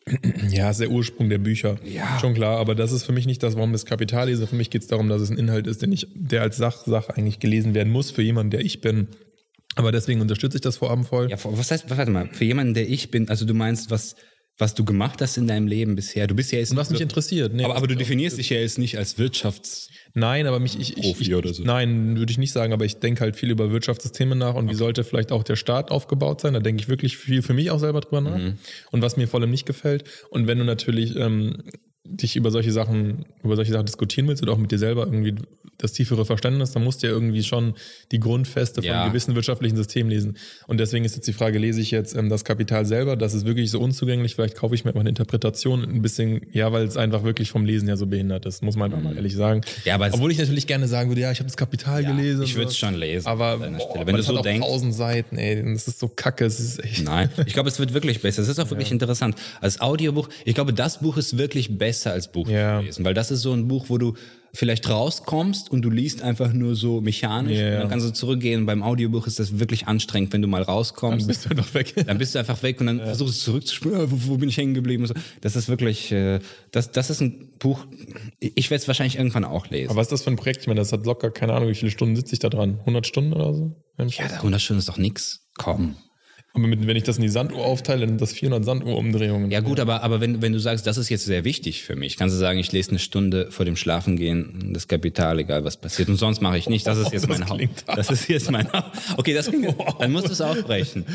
Ja, 0.51 0.71
ist 0.71 0.81
der 0.81 0.91
Ursprung 0.91 1.29
der 1.29 1.39
Bücher. 1.39 1.77
Ja. 1.85 2.19
Schon 2.21 2.35
klar, 2.35 2.59
aber 2.59 2.75
das 2.75 2.93
ist 2.93 3.05
für 3.05 3.13
mich 3.13 3.27
nicht 3.27 3.43
das, 3.43 3.55
warum 3.55 3.71
ich 3.71 3.75
das 3.75 3.87
Kapital 3.87 4.29
lese. 4.29 4.47
Für 4.47 4.57
mich 4.57 4.71
geht 4.71 4.83
es 4.83 4.89
darum, 4.89 5.09
dass 5.09 5.23
es 5.23 5.31
ein 5.31 5.39
Inhalt 5.39 5.67
ist, 5.67 5.83
den 5.83 5.93
ich, 5.93 6.09
der 6.15 6.43
als 6.43 6.57
Sach, 6.57 6.85
Sache 6.87 7.17
eigentlich 7.17 7.39
gelesen 7.39 7.75
werden 7.75 7.93
muss 7.93 8.11
für 8.11 8.23
jemanden, 8.23 8.51
der 8.51 8.61
ich 8.61 8.81
bin. 8.81 9.09
Aber 9.75 9.93
deswegen 9.93 10.21
unterstütze 10.21 10.57
ich 10.57 10.61
das 10.61 10.77
Vorhaben 10.79 11.05
voll. 11.05 11.31
ja, 11.31 11.37
was 11.45 11.71
heißt, 11.71 11.89
warte 11.89 12.11
mal, 12.11 12.29
für 12.33 12.45
jemanden, 12.45 12.75
der 12.75 12.89
ich 12.89 13.11
bin, 13.11 13.29
also 13.29 13.47
du 13.47 13.55
meinst, 13.55 13.91
was, 13.91 14.17
was 14.63 14.75
du 14.75 14.85
gemacht 14.85 15.21
hast 15.21 15.37
in 15.37 15.49
deinem 15.49 15.67
Leben 15.67 15.97
bisher, 15.97 16.29
du 16.29 16.37
bist 16.37 16.53
ja 16.53 16.61
jetzt 16.61 16.71
Und 16.71 16.77
was 16.77 16.89
mich 16.89 17.01
interessiert. 17.01 17.53
Nee, 17.53 17.65
aber, 17.65 17.77
aber 17.77 17.89
du 17.89 17.95
auch- 17.95 17.99
definierst 17.99 18.39
dich 18.39 18.49
ja 18.51 18.59
jetzt 18.59 18.79
nicht 18.79 18.97
als 18.97 19.19
Wirtschafts... 19.19 19.91
Nein, 20.15 20.47
aber 20.47 20.61
mich, 20.61 20.79
ich, 20.79 20.97
ich, 20.97 21.03
Profi 21.03 21.23
ich 21.25 21.35
oder 21.35 21.53
so. 21.53 21.65
Nein, 21.65 22.17
würde 22.17 22.31
ich 22.31 22.39
nicht 22.39 22.53
sagen, 22.53 22.73
aber 22.73 22.85
ich 22.85 23.01
denke 23.01 23.23
halt 23.23 23.35
viel 23.35 23.51
über 23.51 23.73
Wirtschaftssysteme 23.73 24.37
nach 24.37 24.55
und 24.55 24.71
wie 24.71 24.75
sollte 24.75 25.05
vielleicht 25.05 25.33
auch 25.33 25.43
der 25.43 25.57
Staat 25.57 25.91
aufgebaut 25.91 26.41
sein. 26.43 26.53
Da 26.55 26.61
denke 26.61 26.83
ich 26.83 26.89
wirklich 26.89 27.17
viel 27.17 27.43
für 27.43 27.55
mich 27.55 27.71
auch 27.71 27.81
selber 27.81 28.01
drüber 28.03 28.21
nach. 28.21 28.39
Mhm. 28.39 28.59
Und 28.93 29.03
was 29.03 29.17
mir 29.17 29.27
vor 29.27 29.41
allem 29.41 29.51
nicht 29.51 29.67
gefällt. 29.67 30.05
Und 30.31 30.47
wenn 30.47 30.59
du 30.59 30.65
natürlich 30.65 31.17
ähm, 31.17 31.65
dich 32.05 32.37
über 32.37 32.51
solche 32.51 32.73
Sachen, 32.73 33.25
über 33.43 33.57
solche 33.57 33.73
Sachen 33.73 33.87
diskutieren 33.87 34.29
willst 34.29 34.43
oder 34.43 34.53
auch 34.53 34.59
mit 34.59 34.71
dir 34.71 34.79
selber 34.79 35.07
irgendwie 35.07 35.35
das 35.83 35.93
tiefere 35.93 36.25
Verständnis, 36.25 36.73
dann 36.73 36.85
musst 36.85 37.03
du 37.03 37.07
ja 37.09 37.13
irgendwie 37.13 37.43
schon 37.43 37.75
die 38.11 38.21
Grundfeste 38.21 38.83
von 38.83 38.85
Ja. 38.85 39.09
gewissen 39.09 39.35
wirtschaftlichen 39.35 39.77
Systemen 39.77 40.11
lesen. 40.11 40.37
Und 40.67 40.79
deswegen 40.79 41.05
ist 41.05 41.15
jetzt 41.17 41.27
die 41.27 41.33
Frage, 41.33 41.59
lese 41.59 41.81
ich 41.81 41.91
jetzt 41.91 42.15
ähm, 42.15 42.29
das 42.29 42.45
Kapital 42.45 42.87
selber? 42.87 43.17
Das 43.17 43.35
ist 43.35 43.45
wirklich 43.47 43.71
so 43.71 43.81
unzugänglich. 43.81 44.35
Vielleicht 44.35 44.57
kaufe 44.57 44.75
ich 44.75 44.85
mir 44.85 44.93
mal 44.93 45.01
eine 45.01 45.09
Interpretation 45.09 45.83
ein 45.85 46.03
bisschen, 46.03 46.41
ja, 46.53 46.73
weil 46.73 46.85
es 46.87 46.97
einfach 46.97 47.25
wirklich 47.25 47.51
vom 47.51 47.65
Lesen 47.65 47.89
ja 47.89 47.97
so 47.97 48.07
behindert 48.07 48.47
ist, 48.47 48.63
muss 48.63 48.77
man 48.77 48.93
einfach 48.93 49.03
mal 49.05 49.17
ehrlich 49.17 49.35
sagen. 49.35 49.61
Mhm. 49.61 49.83
Ja, 49.85 49.95
aber 49.97 50.07
es- 50.09 50.15
Obwohl 50.15 50.31
ich 50.33 50.39
natürlich 50.39 50.67
gerne 50.67 50.89
sagen 50.89 51.11
würde, 51.11 51.21
ja, 51.23 51.33
ich 51.33 51.39
habe 51.39 51.49
das 51.49 51.57
Kapital 51.57 52.05
gelesen. 52.05 52.43
ich 52.45 52.55
würde 52.55 52.69
es 52.69 52.75
so. 52.79 52.87
schon 52.87 52.95
lesen. 52.95 53.27
Aber 53.27 53.59
boah. 53.59 54.07
Wenn 54.07 54.17
du 54.17 54.23
so 54.23 54.41
denkst. 54.41 54.67
tausend 54.67 54.95
Seiten, 54.95 55.37
ey, 55.39 55.63
das 55.75 55.89
ist 55.89 55.99
so 55.99 56.09
kacke, 56.09 56.45
es 56.45 56.61
ist 56.61 56.83
echt. 56.85 57.05
Nein, 57.05 57.29
ich 57.47 57.53
glaube, 57.55 57.69
es 57.69 57.79
wird 57.79 57.93
wirklich 57.95 58.21
besser. 58.23 58.43
Es 58.43 58.49
ist 58.49 58.59
auch 58.59 58.71
wirklich 58.71 58.93
interessant. 58.93 59.37
Als 59.61 59.81
Audiobuch, 59.81 60.29
ich 60.45 60.55
glaube, 60.55 60.73
das 60.73 61.01
Buch 61.01 61.17
ist 61.17 61.39
wirklich 61.39 61.77
besser 61.79 62.13
als 62.13 62.31
Buch 62.31 62.49
Ja. 62.49 62.79
zu 62.81 62.85
lesen, 62.87 63.05
weil 63.05 63.15
das 63.15 63.31
ist 63.31 63.41
so 63.43 63.53
ein 63.53 63.69
Buch, 63.69 63.87
wo 63.89 63.99
du 63.99 64.15
vielleicht 64.55 64.89
rauskommst 64.89 65.71
und 65.71 65.83
du 65.83 65.89
liest 65.89 66.21
einfach 66.23 66.53
nur 66.53 66.75
so 66.75 67.01
mechanisch 67.01 67.59
Ja, 67.59 67.67
und 67.67 67.73
ja. 67.73 67.79
dann 67.81 67.89
kannst 67.89 68.07
du 68.07 68.13
zurückgehen. 68.13 68.67
Beim 68.67 68.83
Audiobuch 68.83 69.27
ist 69.27 69.39
das 69.39 69.59
wirklich 69.59 69.89
anstrengend, 69.89 70.33
wenn 70.35 70.43
du 70.43 70.49
mal 70.49 70.63
rauskommst. 70.63 71.23
Dann 71.23 71.27
bist 71.27 71.45
du 71.47 71.51
einfach 71.51 71.75
weg. 71.75 71.95
Dann 72.07 72.19
bist 72.19 72.35
du 72.35 72.39
einfach 72.39 72.63
weg 72.63 72.79
und 72.81 72.87
dann 72.87 73.01
versuchst 73.01 73.41
du 73.41 73.45
zurückzuspüren, 73.53 74.03
ah, 74.03 74.07
wo, 74.11 74.33
wo 74.33 74.37
bin 74.37 74.51
ich 74.51 74.59
hängen 74.59 74.75
geblieben? 74.75 75.07
So. 75.07 75.15
Das 75.41 75.57
ist 75.57 75.69
wirklich, 75.69 76.13
äh, 76.13 76.41
das, 76.71 76.91
das 76.93 77.09
ist 77.09 77.23
ein 77.23 77.51
Buch, 77.59 77.87
ich 78.41 78.71
werde 78.71 78.83
es 78.83 78.89
wahrscheinlich 78.89 79.17
irgendwann 79.17 79.45
auch 79.45 79.69
lesen. 79.71 79.91
Aber 79.91 80.01
was 80.01 80.09
ist 80.09 80.13
das 80.13 80.23
für 80.23 80.31
ein 80.31 80.37
Projekt? 80.37 80.61
Ich 80.63 80.67
meine, 80.67 80.81
das 80.81 80.93
hat 80.93 81.07
locker, 81.07 81.31
keine 81.31 81.55
Ahnung, 81.55 81.71
wie 81.71 81.75
viele 81.75 81.91
Stunden 81.91 82.15
sitze 82.15 82.35
ich 82.35 82.39
da 82.39 82.51
dran? 82.51 82.79
100 82.81 83.07
Stunden 83.07 83.33
oder 83.33 83.55
so? 83.55 83.75
ja, 83.99 84.27
100 84.27 84.61
Stunden 84.61 84.81
ist 84.81 84.89
doch 84.89 84.99
nix. 84.99 85.47
Komm. 85.57 85.97
Aber 86.55 86.67
mit, 86.67 86.87
wenn 86.87 86.97
ich 86.97 87.05
das 87.05 87.17
in 87.17 87.23
die 87.23 87.31
Sanduhr 87.31 87.65
aufteile, 87.65 88.01
dann 88.01 88.11
sind 88.11 88.21
das 88.21 88.33
400 88.33 88.63
Sanduhrumdrehungen. 88.63 89.51
Ja 89.51 89.61
gut, 89.61 89.81
aber, 89.81 90.03
aber 90.03 90.21
wenn, 90.21 90.43
wenn 90.43 90.53
du 90.53 90.59
sagst, 90.59 90.87
das 90.87 90.99
ist 90.99 91.09
jetzt 91.09 91.25
sehr 91.25 91.45
wichtig 91.45 91.83
für 91.83 91.97
mich, 91.97 92.19
kannst 92.19 92.35
du 92.35 92.39
sagen, 92.39 92.59
ich 92.59 92.71
lese 92.73 92.91
eine 92.91 92.99
Stunde 92.99 93.51
vor 93.51 93.65
dem 93.65 93.75
Schlafengehen 93.75 94.73
das 94.75 94.87
Kapital, 94.87 95.39
egal 95.39 95.65
was 95.65 95.79
passiert. 95.79 96.11
Und 96.11 96.17
sonst 96.17 96.43
mache 96.43 96.59
ich 96.59 96.69
nicht. 96.69 96.87
Das 96.87 96.99
ist 96.99 97.11
jetzt 97.13 97.29
Das 97.29 97.39
mein 97.39 97.49
Haupt. 97.49 97.85
Das 97.87 98.11
ist 98.11 98.29
jetzt 98.29 98.51
mein 98.51 98.71
Haupt. 98.71 98.99
Okay, 99.17 99.33
das 99.33 99.49
klingt, 99.49 99.75
dann 99.99 100.13
musst 100.13 100.29
du 100.29 100.33
es 100.33 100.43
aufbrechen. 100.43 101.07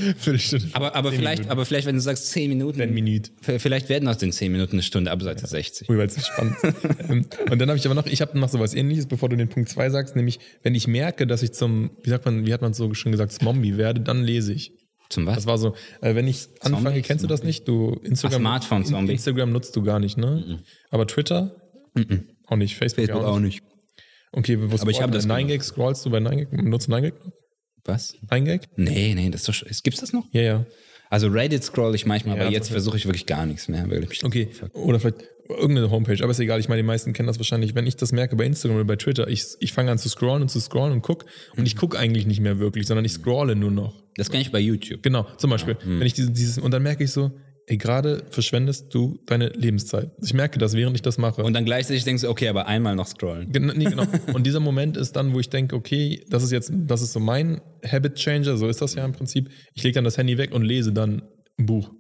Aber, 0.73 0.95
aber 0.95 1.12
vielleicht, 1.12 1.39
Minuten. 1.43 1.52
aber 1.52 1.65
vielleicht, 1.65 1.86
wenn 1.86 1.95
du 1.95 2.02
sagst 2.02 2.28
zehn 2.32 2.50
Minuten, 2.50 2.82
Eine 2.82 2.91
Minute. 2.91 3.30
vielleicht 3.41 3.89
werden 3.89 4.08
aus 4.08 4.17
den 4.17 4.32
zehn 4.32 4.52
Minuten 4.52 4.73
eine 4.73 4.84
Stunde 4.84 5.12
ab 5.12 5.21
Seite 5.21 5.45
60. 5.45 5.88
Ui, 5.89 5.97
weil 5.97 6.08
es 6.08 6.17
ist 6.17 6.28
spannend. 6.28 6.56
ähm, 7.10 7.26
und 7.50 7.60
dann 7.60 7.69
habe 7.69 7.78
ich 7.78 7.86
aber 7.86 7.95
noch, 7.95 8.08
ich 8.08 8.21
habe 8.21 8.38
noch 8.39 8.50
so 8.50 8.60
was 8.60 8.73
ähnliches, 8.73 9.06
bevor 9.06 9.30
du 9.30 9.36
den 9.36 9.50
Punkt 9.50 9.69
2 9.69 9.89
sagst, 9.91 10.15
nämlich, 10.15 10.39
wenn 10.63 10.73
ich 10.73 10.88
merke, 10.88 11.28
dass 11.28 11.43
ich 11.43 11.52
zum, 11.54 11.91
wie 12.04 12.10
sagt 12.10 12.26
man, 12.26 12.45
wie 12.47 12.54
hat 12.54 12.62
man 12.62 12.71
es 12.71 12.78
so 12.78 12.91
schön 12.95 13.12
gesagt, 13.12 13.34
Zombie 13.34 13.78
werde, 13.78 14.02
dann 14.02 14.23
lese 14.23 14.54
ich. 14.54 14.71
Zum 15.10 15.26
was? 15.26 15.36
Das 15.36 15.46
war 15.48 15.58
so, 15.58 15.74
äh, 16.02 16.15
wenn 16.15 16.28
ich 16.28 16.48
anfange, 16.60 16.86
Zombie? 16.86 17.02
kennst 17.02 17.24
du 17.24 17.28
das 17.28 17.43
nicht? 17.43 17.67
Du 17.67 18.00
Instagram, 18.04 18.41
Smartphone-Zombie. 18.41 19.13
Instagram 19.13 19.52
nutzt 19.52 19.76
du 19.76 19.84
gar 19.84 20.00
nicht, 20.00 20.17
ne? 20.17 20.62
Aber 20.89 21.08
Twitter? 21.08 21.56
Auch 22.46 22.56
nicht. 22.58 22.76
Facebook, 22.76 23.06
Facebook 23.06 23.24
auch 23.24 23.36
auch 23.36 23.39
nicht. 23.39 23.63
nicht. 23.63 23.74
Okay, 24.32 24.58
wo 24.60 24.76
Aber 24.80 24.91
ich 24.91 25.02
habe 25.02 25.12
das 25.12 25.28
9gag, 25.28 25.62
scrollst 25.63 26.06
du 26.06 26.10
bei 26.10 26.17
9gag? 26.20 26.62
Nutzt 26.62 26.88
du 26.88 26.91
9gag? 26.93 27.13
Was? 27.86 28.15
9gag? 28.30 28.63
Nee, 28.76 29.15
nee, 29.15 29.30
das 29.30 29.48
ist 29.48 29.63
doch, 29.63 29.84
gibt's 29.84 30.02
das 30.02 30.12
noch? 30.13 30.26
Ja, 30.32 30.41
ja. 30.41 30.65
Also 31.10 31.30
Reddit 31.30 31.63
scroll 31.63 31.96
ich 31.96 32.06
manchmal, 32.06 32.36
Ja, 32.38 32.43
aber 32.43 32.52
jetzt 32.52 32.70
versuche 32.70 32.98
ich 32.98 33.06
wirklich 33.06 33.26
gar 33.26 33.46
nichts 33.46 33.70
mehr. 33.70 33.89
Weil 33.89 34.06
ich 34.12 34.26
Okay, 34.26 34.50
oder 34.74 35.00
vielleicht 35.00 35.24
irgendeine 35.50 35.90
Homepage, 35.90 36.22
aber 36.22 36.32
ist 36.32 36.40
egal. 36.40 36.60
Ich 36.60 36.70
meine, 36.70 36.82
die 36.82 36.88
meisten 36.88 37.14
kennen 37.14 37.28
das 37.28 37.40
wahrscheinlich. 37.40 37.76
Wenn 37.76 37.88
ich 37.88 37.96
das 37.96 38.12
merke 38.12 38.36
bei 38.36 38.46
Instagram 38.46 38.78
oder 38.78 38.86
bei 38.86 38.96
Twitter, 38.96 39.28
ich, 39.28 39.46
ich 39.60 39.74
fange 39.74 39.92
an 39.92 39.98
zu 39.98 40.10
scrollen 40.10 40.42
und 40.42 40.50
zu 40.50 40.60
scrollen 40.60 40.94
und 40.94 41.02
guck 41.02 41.26
und 41.56 41.66
ich 41.66 41.76
gucke 41.76 41.98
eigentlich 41.98 42.26
nicht 42.26 42.40
mehr 42.40 42.60
wirklich, 42.60 42.88
sondern 42.88 43.06
ich 43.06 43.14
scrolle 43.14 43.56
nur 43.56 43.72
noch. 43.72 44.04
Das 44.16 44.30
kann 44.30 44.42
ich 44.42 44.52
bei 44.52 44.60
YouTube. 44.60 45.04
Genau, 45.04 45.28
zum 45.38 45.50
Beispiel, 45.50 45.78
wenn 45.84 46.02
ich 46.02 46.14
dieses, 46.14 46.34
dieses 46.34 46.58
und 46.58 46.72
dann 46.72 46.84
merke 46.84 47.04
ich 47.04 47.12
so, 47.12 47.32
ey, 47.68 47.78
gerade 47.78 48.24
verschwendest 48.30 48.94
du 48.94 49.20
deine 49.26 49.50
Lebenszeit. 49.50 50.12
Ich 50.24 50.34
merke 50.34 50.58
das, 50.58 50.74
während 50.74 50.96
ich 50.96 51.02
das 51.02 51.18
mache. 51.18 51.44
Und 51.44 51.54
dann 51.54 51.66
gleichzeitig 51.66 52.06
denkst 52.06 52.24
du, 52.24 52.30
okay, 52.30 52.48
aber 52.48 52.66
einmal 52.66 52.96
noch 52.96 53.08
scrollen. 53.08 53.52
Gen 53.52 53.74
nee, 53.76 53.86
genau. 53.86 54.06
Und 54.34 54.48
dieser 54.48 54.62
Moment 54.62 54.96
ist 54.98 55.16
dann, 55.16 55.34
wo 55.34 55.40
ich 55.40 55.50
denke, 55.50 55.76
okay, 55.76 56.24
das 56.30 56.44
ist 56.44 56.52
jetzt, 56.52 56.72
das 56.74 57.02
ist 57.02 57.14
so 57.14 57.20
mein 57.20 57.62
Habit 57.86 58.16
Changer, 58.16 58.58
so 58.58 58.68
ist 58.68 58.82
das 58.82 58.96
ja 58.96 59.06
im 59.06 59.12
Prinzip. 59.12 59.50
Ich 59.74 59.84
lege 59.84 59.96
dann 59.96 60.06
das 60.06 60.18
Handy 60.18 60.38
weg 60.38 60.54
und 60.54 60.64
lese 60.64 60.94
dann 60.94 61.24
ein 61.60 61.66
Buch. 61.66 61.92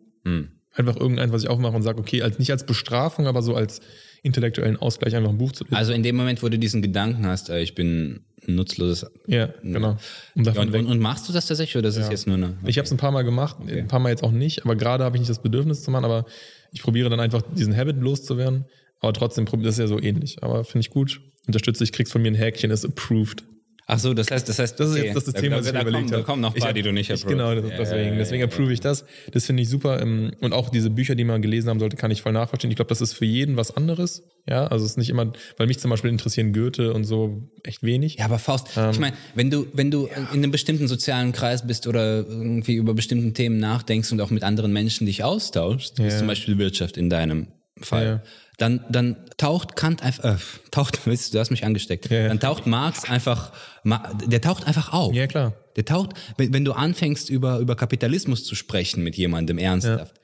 Einfach 0.77 0.95
irgendein, 0.95 1.33
was 1.33 1.43
ich 1.43 1.49
aufmache 1.49 1.75
und 1.75 1.81
sage, 1.81 1.99
okay, 1.99 2.21
als, 2.21 2.39
nicht 2.39 2.51
als 2.51 2.65
Bestrafung, 2.65 3.27
aber 3.27 3.41
so 3.41 3.55
als 3.55 3.81
intellektuellen 4.23 4.77
Ausgleich 4.77 5.15
einfach 5.15 5.31
ein 5.31 5.37
Buch 5.37 5.51
zu 5.51 5.63
lesen. 5.63 5.75
Also 5.75 5.91
in 5.91 6.03
dem 6.03 6.15
Moment, 6.15 6.43
wo 6.43 6.49
du 6.49 6.59
diesen 6.59 6.81
Gedanken 6.81 7.25
hast, 7.25 7.49
äh, 7.49 7.61
ich 7.61 7.73
bin 7.75 8.21
ein 8.47 8.55
nutzloses. 8.55 9.07
ja, 9.25 9.49
genau. 9.63 9.97
Um 10.35 10.43
Ja, 10.43 10.61
und, 10.61 10.73
und, 10.73 10.99
machst 10.99 11.27
du 11.27 11.33
das 11.33 11.47
tatsächlich 11.47 11.77
oder 11.77 11.89
ist 11.89 11.97
das 11.97 12.09
jetzt 12.09 12.27
nur 12.27 12.37
eine. 12.37 12.57
Ich 12.65 12.77
habe 12.77 12.85
es 12.85 12.91
ein 12.91 12.97
paar 12.97 13.11
Mal 13.11 13.23
gemacht, 13.23 13.57
ein 13.67 13.87
paar 13.87 13.99
Mal 13.99 14.09
jetzt 14.09 14.23
auch 14.23 14.31
nicht, 14.31 14.63
aber 14.63 14.75
gerade 14.75 15.03
habe 15.03 15.17
ich 15.17 15.21
nicht 15.21 15.29
das 15.29 15.41
Bedürfnis 15.41 15.83
zu 15.83 15.91
machen, 15.91 16.05
aber 16.05 16.25
ich 16.71 16.83
probiere 16.83 17.09
dann 17.09 17.19
einfach 17.19 17.41
diesen 17.55 17.75
Habit 17.75 17.97
loszuwerden. 17.97 18.65
Aber 18.99 19.13
trotzdem, 19.13 19.45
das 19.45 19.75
ist 19.75 19.79
ja 19.79 19.87
so 19.87 19.99
ähnlich. 19.99 20.41
Aber 20.43 20.63
finde 20.63 20.81
ich 20.81 20.89
gut. 20.89 21.21
Unterstütze 21.45 21.83
ich, 21.83 21.91
kriegst 21.91 22.11
von 22.11 22.21
mir 22.21 22.29
ein 22.29 22.35
Häkchen, 22.35 22.71
ist 22.71 22.85
approved. 22.85 23.43
Ach 23.89 23.97
so, 23.99 24.13
das 24.13 24.29
heißt, 24.29 24.49
das 24.49 24.59
heißt, 24.59 24.77
Das 24.77 24.89
ist 24.89 24.95
okay. 24.97 25.05
jetzt 25.05 25.15
das 25.15 25.23
Da- 25.23 25.31
System, 25.31 25.51
da, 25.51 25.57
was 25.59 25.65
ich 25.67 25.71
mir 25.73 25.81
überlegt 25.81 26.11
habe. 26.11 26.17
Da 26.17 26.21
kommen 26.23 26.41
noch 26.41 26.53
ein 26.53 26.59
paar, 26.59 26.73
die 26.73 26.81
du 26.81 26.91
nicht 26.91 27.09
ich, 27.09 27.21
approved. 27.23 27.37
Genau, 27.37 27.55
das, 27.55 27.71
Ja, 27.71 27.77
deswegen, 27.77 28.03
ja, 28.07 28.11
ja, 28.11 28.17
deswegen 28.17 28.39
ja. 28.41 28.45
approve 28.47 28.73
ich 28.73 28.81
das. 28.81 29.05
Das 29.31 29.45
finde 29.45 29.63
ich 29.63 29.69
super. 29.69 30.01
ähm, 30.01 30.33
Und 30.41 30.51
auch 30.51 30.67
diese 30.69 30.89
Bücher, 30.89 31.15
die 31.15 31.23
man 31.23 31.41
gelesen 31.41 31.69
haben 31.69 31.79
sollte, 31.79 31.95
kann 31.95 32.11
ich 32.11 32.21
voll 32.21 32.33
nachvollziehen. 32.33 32.69
Ich 32.69 32.75
glaube, 32.75 32.89
das 32.89 32.99
ist 32.99 33.13
für 33.13 33.23
jeden 33.23 33.55
was 33.55 33.75
anderes. 33.77 34.23
Ja, 34.45 34.67
also 34.67 34.83
es 34.83 34.91
ist 34.91 34.97
nicht 34.97 35.09
immer, 35.09 35.31
weil 35.55 35.67
mich 35.67 35.79
zum 35.79 35.89
Beispiel 35.89 36.09
interessieren 36.11 36.51
Goethe 36.51 36.93
und 36.93 37.05
so 37.05 37.49
echt 37.63 37.81
wenig. 37.81 38.15
Ja, 38.15 38.25
aber 38.25 38.39
Faust, 38.39 38.67
Ähm, 38.75 38.89
ich 38.91 38.99
meine, 38.99 39.15
wenn 39.35 39.49
du, 39.49 39.67
wenn 39.71 39.89
du 39.89 40.07
in 40.07 40.27
einem 40.39 40.51
bestimmten 40.51 40.89
sozialen 40.89 41.31
Kreis 41.31 41.65
bist 41.65 41.87
oder 41.87 42.27
irgendwie 42.27 42.75
über 42.75 42.93
bestimmten 42.93 43.33
Themen 43.33 43.57
nachdenkst 43.57 44.11
und 44.11 44.19
auch 44.19 44.31
mit 44.31 44.43
anderen 44.43 44.73
Menschen 44.73 45.05
dich 45.05 45.23
austauschst, 45.23 45.97
Ja. 45.99 46.09
zum 46.09 46.27
Beispiel 46.27 46.57
Wirtschaft 46.57 46.97
in 46.97 47.09
deinem 47.09 47.47
Fall, 47.79 48.05
Ja. 48.05 48.23
Dann, 48.57 48.83
dann 48.89 49.17
taucht 49.37 49.75
Kant 49.75 50.01
einfach, 50.01 50.23
äh, 50.23 50.37
taucht, 50.71 50.99
du, 51.05 51.39
hast 51.39 51.51
mich 51.51 51.63
angesteckt, 51.63 52.09
Ja, 52.09 52.21
ja. 52.21 52.27
dann 52.27 52.39
taucht 52.39 52.65
Marx 52.67 53.05
einfach, 53.09 53.53
der 53.83 54.41
taucht 54.41 54.65
einfach 54.67 54.91
auf. 54.93 55.13
Ja, 55.13 55.27
klar. 55.27 55.53
Der 55.75 55.85
taucht, 55.85 56.11
wenn, 56.37 56.53
wenn 56.53 56.65
du 56.65 56.73
anfängst, 56.73 57.29
über, 57.29 57.59
über 57.59 57.75
Kapitalismus 57.75 58.43
zu 58.43 58.55
sprechen 58.55 59.03
mit 59.03 59.15
jemandem 59.15 59.59
ernsthaft, 59.59 60.15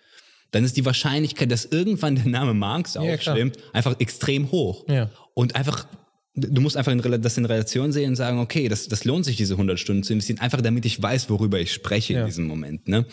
dann 0.50 0.64
ist 0.64 0.78
die 0.78 0.86
Wahrscheinlichkeit, 0.86 1.52
dass 1.52 1.66
irgendwann 1.66 2.16
der 2.16 2.26
Name 2.28 2.54
Marx 2.54 2.98
aufschwimmt, 2.98 3.58
einfach 3.72 4.00
extrem 4.00 4.52
hoch. 4.52 4.86
Ja. 4.88 5.10
Und 5.34 5.56
einfach, 5.56 5.88
du 6.36 6.62
musst 6.62 6.78
einfach 6.78 6.92
in, 6.92 7.22
das 7.22 7.38
in 7.38 7.46
Relation 7.46 7.92
sehen 7.92 8.10
und 8.12 8.16
sagen, 8.16 8.40
okay, 8.40 8.68
das, 8.68 8.88
das 8.88 9.04
lohnt 9.06 9.26
sich, 9.26 9.36
diese 9.36 9.54
100 9.56 9.80
Stunden 9.80 10.04
zu 10.04 10.14
investieren, 10.14 10.40
einfach 10.40 10.62
damit 10.62 10.86
ich 10.86 11.02
weiß, 11.02 11.30
worüber 11.30 11.60
ich 11.60 11.72
spreche 11.74 12.14
Ja. 12.14 12.20
in 12.22 12.26
diesem 12.28 12.46
Moment. 12.46 12.88
Ne? 12.88 13.06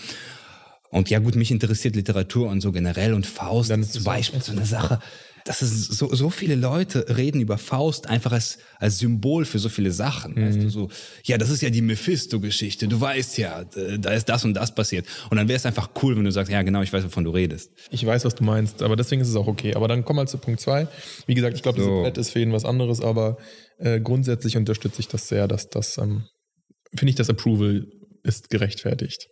Und 0.91 1.09
ja 1.11 1.19
gut, 1.21 1.37
mich 1.37 1.51
interessiert 1.51 1.95
Literatur 1.97 2.49
und 2.49 2.61
so 2.61 2.73
generell 2.73 3.15
und 3.15 3.27
Faust 3.27 3.71
Dann 3.71 3.81
ist 3.83 3.93
zum 3.95 4.05
Beispiel 4.05 4.43
so 4.43 4.53
eine 4.53 4.67
Sache. 4.67 5.01
Das 5.47 5.63
ist 5.63 5.85
so, 5.95 6.15
so 6.15 6.29
viele 6.29 6.55
Leute 6.55 7.17
reden 7.17 7.41
über 7.41 7.57
Faust 7.57 8.07
einfach 8.09 8.33
als, 8.33 8.59
als 8.79 8.99
Symbol 8.99 9.47
für 9.47 9.59
so 9.59 9.71
viele 9.71 9.91
Sachen. 9.91 10.37
Weißt 10.37 10.59
Mhm. 10.59 10.63
du, 10.65 10.69
so, 10.69 10.91
ja, 11.25 11.39
das 11.39 11.49
ist 11.49 11.63
ja 11.63 11.71
die 11.71 11.81
Mephisto-Geschichte. 11.81 12.89
Du 12.89 13.01
weißt 13.01 13.39
ja, 13.39 13.63
äh, 13.75 13.99
da 13.99 14.11
ist 14.11 14.29
das 14.29 14.45
und 14.45 14.53
das 14.53 14.75
passiert. 14.75 15.07
Und 15.31 15.39
dann 15.39 15.49
wäre 15.49 15.57
es 15.57 15.65
einfach 15.65 15.91
cool, 16.03 16.15
wenn 16.17 16.25
du 16.25 16.31
sagst, 16.33 16.53
ja, 16.53 16.61
genau, 16.63 16.83
ich 16.83 16.93
weiß, 16.93 17.05
wovon 17.05 17.25
du 17.25 17.31
redest. 17.31 17.71
Ich 17.91 18.05
weiß, 18.05 18.27
was 18.27 18.35
du 18.35 18.45
meinst, 18.45 18.83
aber 18.83 18.97
deswegen 18.97 19.23
ist 19.23 19.29
es 19.29 19.37
auch 19.37 19.47
okay. 19.47 19.75
Aber 19.75 19.89
dann 19.89 20.05
komm 20.05 20.17
mal 20.17 20.29
zu 20.29 20.37
Punkt 20.37 20.61
zwei. 20.61 20.89
Wie 21.27 21.35
gesagt, 21.35 21.57
ich 21.57 21.63
glaube, 21.63 21.81
So. 21.83 22.03
das 22.11 22.27
ist 22.27 22.33
für 22.33 22.41
jeden 22.41 22.53
was 22.53 22.67
anderes, 22.67 23.01
aber 23.01 23.39
äh, 23.79 23.99
grundsätzlich 24.01 24.59
unterstütze 24.59 25.01
ich 25.01 25.09
das 25.09 25.27
sehr, 25.29 25.49
dass 25.49 25.69
das, 25.71 25.97
ähm, 25.97 26.25
finde 26.95 27.11
ich, 27.11 27.17
das 27.17 27.31
Approval 27.31 27.87
ist 28.25 28.51
gerechtfertigt. 28.51 29.27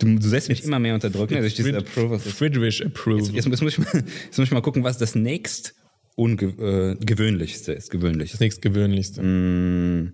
Du, 0.00 0.18
du 0.18 0.28
setzt 0.28 0.48
mich 0.48 0.64
immer 0.64 0.78
mehr 0.78 0.94
unter 0.94 1.10
Druck, 1.10 1.30
ne, 1.30 1.40
durch 1.40 1.54
diese 1.54 1.70
Frid- 1.72 1.76
Approval. 1.86 2.18
Friedrich 2.18 2.84
Approval. 2.84 3.20
Jetzt, 3.34 3.46
jetzt, 3.46 3.62
muss 3.62 3.72
ich 3.72 3.78
mal, 3.78 3.86
jetzt 3.94 4.38
muss 4.38 4.46
ich 4.48 4.50
mal 4.52 4.62
gucken, 4.62 4.82
was 4.82 4.98
das 4.98 5.14
nächst 5.14 5.74
unge 6.16 6.44
äh, 6.46 6.96
gewöhnlichste 7.04 7.72
ist. 7.72 7.90
Gewöhnlich. 7.90 8.30
das 8.32 8.40
nächstgewöhnlichste. 8.40 9.22
Mm. 9.22 10.12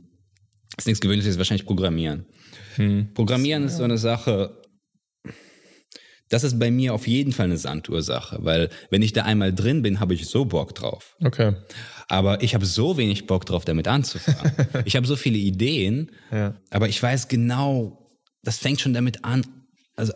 Das 0.76 0.86
nächst 0.86 1.00
Gewöhnliche 1.02 1.30
ist 1.30 1.38
wahrscheinlich 1.38 1.64
Programmieren. 1.66 2.26
Programmieren 3.14 3.64
ist 3.64 3.78
so 3.78 3.84
eine 3.84 3.96
Sache, 3.96 4.60
das 6.28 6.44
ist 6.44 6.58
bei 6.58 6.70
mir 6.70 6.92
auf 6.92 7.06
jeden 7.06 7.32
Fall 7.32 7.46
eine 7.46 7.56
Sandursache, 7.56 8.38
weil 8.42 8.68
wenn 8.90 9.00
ich 9.00 9.12
da 9.12 9.22
einmal 9.22 9.54
drin 9.54 9.80
bin, 9.82 10.00
habe 10.00 10.12
ich 10.14 10.26
so 10.26 10.44
Bock 10.44 10.74
drauf. 10.74 11.16
Okay. 11.24 11.54
Aber 12.08 12.42
ich 12.42 12.54
habe 12.54 12.66
so 12.66 12.96
wenig 12.98 13.26
Bock 13.26 13.46
drauf, 13.46 13.64
damit 13.64 13.88
anzufangen. 13.88 14.52
ich 14.84 14.96
habe 14.96 15.06
so 15.06 15.16
viele 15.16 15.38
Ideen, 15.38 16.10
Ja. 16.32 16.60
aber 16.70 16.88
ich 16.88 17.02
weiß 17.02 17.28
genau, 17.28 18.10
das 18.42 18.58
fängt 18.58 18.80
schon 18.80 18.92
damit 18.92 19.24
an. 19.24 19.46
Also 19.96 20.12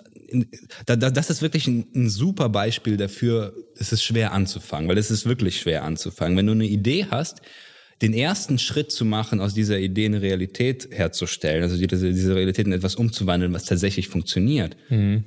das 0.85 1.31
ist 1.31 1.43
wirklich 1.43 1.67
ein, 1.67 1.87
ein 1.95 2.09
super 2.09 2.49
Beispiel 2.49 2.97
dafür, 2.97 3.55
es 3.77 3.93
ist 3.93 4.05
schwer 4.05 4.33
anzufangen, 4.33 4.89
weil 4.89 4.99
es 4.99 5.11
ist 5.11 5.27
wirklich 5.27 5.59
schwer 5.59 5.85
anzufangen. 5.85 6.37
Wenn 6.37 6.47
du 6.47 6.53
eine 6.53 6.67
Idee 6.67 7.07
hast, 7.11 7.41
den 8.03 8.15
ersten 8.15 8.59
Schritt 8.59 8.93
zu 8.93 9.05
machen, 9.05 9.41
aus 9.41 9.53
dieser 9.53 9.79
Idee 9.79 10.07
eine 10.07 10.23
Realität 10.23 10.89
herzustellen, 10.91 11.63
also 11.63 11.77
diese, 11.77 12.13
diese 12.13 12.35
Realität 12.35 12.67
in 12.67 12.73
etwas 12.73 12.95
umzuwandeln, 12.95 13.53
was 13.53 13.67
tatsächlich 13.67 14.09
funktioniert, 14.09 14.75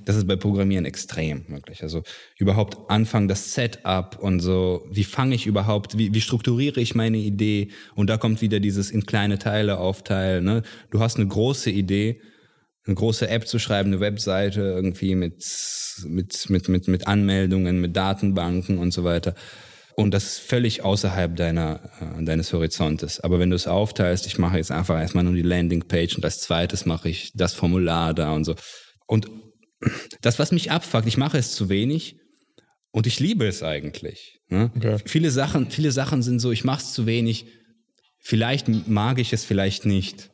das 0.05 0.15
ist 0.15 0.27
bei 0.27 0.35
Programmieren 0.35 0.85
extrem, 0.85 1.45
wirklich. 1.49 1.83
Also 1.83 2.03
überhaupt 2.39 2.89
anfangen, 2.89 3.27
das 3.27 3.53
Setup 3.53 4.17
und 4.19 4.39
so, 4.39 4.87
wie 4.89 5.03
fange 5.03 5.35
ich 5.35 5.45
überhaupt, 5.45 5.99
wie, 5.99 6.15
wie 6.15 6.21
strukturiere 6.21 6.81
ich 6.81 6.95
meine 6.95 7.17
Idee? 7.17 7.69
Und 7.93 8.09
da 8.09 8.17
kommt 8.17 8.41
wieder 8.41 8.59
dieses 8.59 8.89
in 8.89 9.05
kleine 9.05 9.37
Teile 9.37 9.77
aufteilen. 9.77 10.43
Ne? 10.43 10.63
Du 10.89 10.99
hast 10.99 11.17
eine 11.17 11.27
große 11.27 11.69
Idee, 11.69 12.21
eine 12.85 12.95
große 12.95 13.29
App 13.29 13.47
zu 13.47 13.59
schreiben, 13.59 13.89
eine 13.89 13.99
Webseite 13.99 14.61
irgendwie 14.61 15.15
mit, 15.15 15.45
mit, 16.05 16.49
mit, 16.49 16.67
mit, 16.69 16.87
mit 16.87 17.07
Anmeldungen, 17.07 17.79
mit 17.79 17.95
Datenbanken 17.95 18.77
und 18.77 18.91
so 18.91 19.03
weiter. 19.03 19.35
Und 19.95 20.11
das 20.11 20.23
ist 20.23 20.39
völlig 20.39 20.83
außerhalb 20.83 21.35
deiner, 21.35 21.79
äh, 22.01 22.23
deines 22.23 22.51
Horizontes. 22.51 23.19
Aber 23.19 23.39
wenn 23.39 23.49
du 23.49 23.55
es 23.55 23.67
aufteilst, 23.67 24.25
ich 24.25 24.37
mache 24.37 24.57
jetzt 24.57 24.71
einfach 24.71 24.99
erstmal 24.99 25.23
nur 25.23 25.35
die 25.35 25.43
Landingpage 25.43 26.15
und 26.15 26.25
als 26.25 26.39
zweites 26.39 26.85
mache 26.85 27.09
ich 27.09 27.31
das 27.35 27.53
Formular 27.53 28.13
da 28.13 28.31
und 28.31 28.43
so. 28.43 28.55
Und 29.07 29.29
das, 30.21 30.39
was 30.39 30.51
mich 30.51 30.71
abfuckt, 30.71 31.07
ich 31.07 31.17
mache 31.17 31.37
es 31.37 31.53
zu 31.53 31.69
wenig 31.69 32.17
und 32.91 33.05
ich 33.05 33.19
liebe 33.19 33.45
es 33.47 33.63
eigentlich. 33.63 34.39
Ne? 34.49 34.71
Okay. 34.75 34.97
Viele 35.05 35.31
Sachen, 35.31 35.69
viele 35.69 35.91
Sachen 35.91 36.23
sind 36.23 36.39
so, 36.39 36.51
ich 36.51 36.63
mache 36.63 36.81
es 36.81 36.93
zu 36.93 37.05
wenig. 37.05 37.45
Vielleicht 38.19 38.67
mag 38.87 39.19
ich 39.19 39.33
es, 39.33 39.43
vielleicht 39.43 39.85
nicht. 39.85 40.31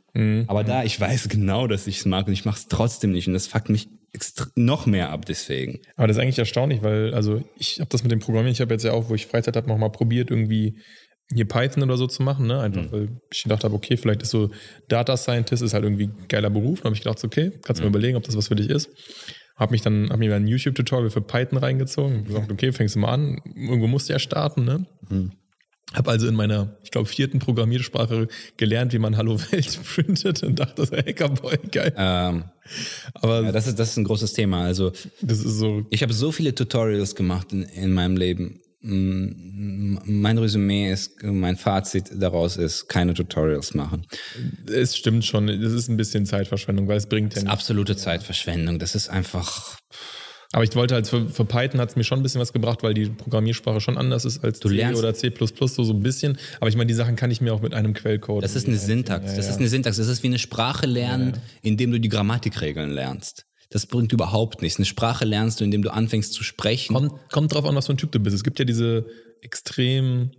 Aber 0.47 0.63
da, 0.63 0.83
ich 0.83 0.99
weiß 0.99 1.29
genau, 1.29 1.67
dass 1.67 1.87
ich 1.87 1.99
es 1.99 2.05
mag 2.05 2.27
und 2.27 2.33
ich 2.33 2.45
mache 2.45 2.59
es 2.59 2.67
trotzdem 2.67 3.11
nicht. 3.11 3.27
Und 3.27 3.33
das 3.33 3.47
fuckt 3.47 3.69
mich 3.69 3.89
noch 4.55 4.85
mehr 4.85 5.11
ab 5.11 5.25
deswegen. 5.25 5.79
Aber 5.95 6.07
das 6.07 6.17
ist 6.17 6.23
eigentlich 6.23 6.39
erstaunlich, 6.39 6.81
weil, 6.81 7.13
also 7.13 7.43
ich 7.57 7.79
habe 7.79 7.89
das 7.89 8.03
mit 8.03 8.11
dem 8.11 8.19
Programmieren, 8.19 8.53
ich 8.53 8.61
habe 8.61 8.73
jetzt 8.73 8.83
ja 8.83 8.91
auch, 8.91 9.09
wo 9.09 9.15
ich 9.15 9.27
Freizeit 9.27 9.55
habe, 9.55 9.67
noch 9.67 9.77
mal 9.77 9.89
probiert, 9.89 10.31
irgendwie 10.31 10.79
hier 11.31 11.47
Python 11.47 11.83
oder 11.83 11.95
so 11.95 12.07
zu 12.07 12.23
machen, 12.23 12.47
ne? 12.47 12.59
Einfach, 12.59 12.91
weil 12.91 13.09
ich 13.31 13.43
gedacht 13.43 13.63
habe, 13.63 13.75
okay, 13.75 13.97
vielleicht 13.97 14.23
ist 14.23 14.31
so 14.31 14.49
Data 14.87 15.15
Scientist 15.15 15.61
ist 15.61 15.73
halt 15.75 15.83
irgendwie 15.83 16.05
ein 16.05 16.27
geiler 16.27 16.49
Beruf. 16.49 16.79
Dann 16.79 16.85
habe 16.85 16.95
ich 16.95 17.03
gedacht, 17.03 17.23
okay, 17.23 17.51
kannst 17.63 17.79
du 17.79 17.83
mal 17.83 17.89
überlegen, 17.89 18.17
ob 18.17 18.23
das 18.23 18.35
was 18.35 18.47
für 18.47 18.55
dich 18.55 18.69
ist. 18.69 18.89
Hab 19.55 19.71
mich 19.71 19.81
dann, 19.81 20.09
hab 20.09 20.17
mir 20.17 20.33
ein 20.33 20.47
YouTube-Tutorial 20.47 21.11
für 21.11 21.21
Python 21.21 21.59
reingezogen. 21.59 22.23
gesagt, 22.25 22.51
okay, 22.51 22.71
fängst 22.71 22.95
du 22.95 22.99
mal 22.99 23.13
an. 23.13 23.41
Irgendwo 23.55 23.87
musst 23.87 24.09
du 24.09 24.13
ja 24.13 24.19
starten, 24.19 24.65
ne? 24.65 24.85
Hab 25.93 26.07
also 26.07 26.27
in 26.27 26.35
meiner, 26.35 26.77
ich 26.83 26.91
glaube, 26.91 27.07
vierten 27.07 27.39
Programmiersprache 27.39 28.27
gelernt, 28.57 28.93
wie 28.93 28.99
man 28.99 29.17
Hallo 29.17 29.39
Welt 29.51 29.79
printet 29.95 30.43
und 30.43 30.59
dachte, 30.59 30.85
so, 30.85 30.95
Hackerboy, 30.95 31.57
geil. 31.71 31.93
Ähm, 31.97 32.43
Aber 33.15 33.41
Ja, 33.41 33.51
das 33.51 33.67
ist, 33.67 33.79
das 33.79 33.91
ist 33.91 33.97
ein 33.97 34.03
großes 34.03 34.33
Thema. 34.33 34.63
Also 34.63 34.91
das 35.21 35.39
ist 35.39 35.57
so, 35.57 35.85
ich 35.89 36.03
habe 36.03 36.13
so 36.13 36.31
viele 36.31 36.53
Tutorials 36.53 37.15
gemacht 37.15 37.51
in, 37.53 37.63
in 37.63 37.93
meinem 37.93 38.17
Leben. 38.17 38.61
Mein 38.81 40.37
Resümee 40.37 40.89
ist, 40.89 41.21
mein 41.23 41.57
Fazit 41.57 42.11
daraus 42.13 42.55
ist, 42.55 42.87
keine 42.87 43.13
Tutorials 43.13 43.73
machen. 43.73 44.05
es 44.71 44.95
stimmt 44.95 45.25
schon, 45.25 45.49
es 45.49 45.73
ist 45.73 45.89
ein 45.89 45.97
bisschen 45.97 46.25
Zeitverschwendung, 46.25 46.87
weil 46.87 46.97
es 46.97 47.07
bringt 47.07 47.33
ja 47.33 47.41
nichts. 47.41 47.51
Absolute 47.51 47.97
Zeitverschwendung. 47.97 48.79
Das 48.79 48.95
ist 48.95 49.09
einfach. 49.09 49.79
Aber 50.51 50.63
ich 50.63 50.75
wollte 50.75 50.95
halt, 50.95 51.07
für, 51.07 51.29
für 51.29 51.45
Python 51.45 51.79
hat 51.79 51.89
es 51.89 51.95
mir 51.95 52.03
schon 52.03 52.19
ein 52.19 52.23
bisschen 52.23 52.41
was 52.41 52.53
gebracht, 52.53 52.81
weil 52.81 52.95
die 52.95 53.05
Programmiersprache 53.05 53.79
schon 53.81 53.97
anders 53.97 54.25
ist 54.25 54.43
als 54.43 54.59
C 54.59 54.67
lernst- 54.69 54.99
oder 54.99 55.13
C++, 55.13 55.31
so, 55.37 55.83
so 55.83 55.93
ein 55.93 55.99
bisschen. 55.99 56.39
Aber 56.59 56.69
ich 56.69 56.75
meine, 56.75 56.87
die 56.87 56.95
Sachen 56.95 57.15
kann 57.15 57.29
ich 57.29 57.39
mir 57.39 57.53
auch 57.53 57.61
mit 57.61 57.75
einem 57.75 57.93
Quellcode. 57.93 58.43
Das 58.43 58.55
ist 58.55 58.67
eine 58.67 58.77
Syntax. 58.77 59.35
Das 59.35 59.47
ist 59.47 59.57
eine 59.57 59.67
Syntax. 59.67 59.97
Das 59.97 60.07
ist 60.07 60.23
wie 60.23 60.27
eine 60.27 60.39
Sprache 60.39 60.87
lernen, 60.87 61.37
indem 61.61 61.91
du 61.91 61.99
die 61.99 62.09
Grammatikregeln 62.09 62.89
lernst. 62.89 63.45
Das 63.69 63.85
bringt 63.85 64.11
überhaupt 64.11 64.63
nichts. 64.63 64.79
Eine 64.79 64.87
Sprache 64.87 65.25
lernst 65.25 65.59
du, 65.59 65.63
indem 65.63 65.83
du 65.83 65.93
anfängst 65.93 66.33
zu 66.33 66.43
sprechen. 66.43 66.95
Kommt, 66.95 67.13
kommt 67.31 67.53
drauf 67.53 67.65
an, 67.65 67.75
was 67.75 67.85
für 67.85 67.93
ein 67.93 67.97
Typ 67.97 68.11
du 68.11 68.19
bist. 68.19 68.35
Es 68.35 68.43
gibt 68.43 68.57
ja 68.57 68.65
diese 68.65 69.05
extrem, 69.41 70.31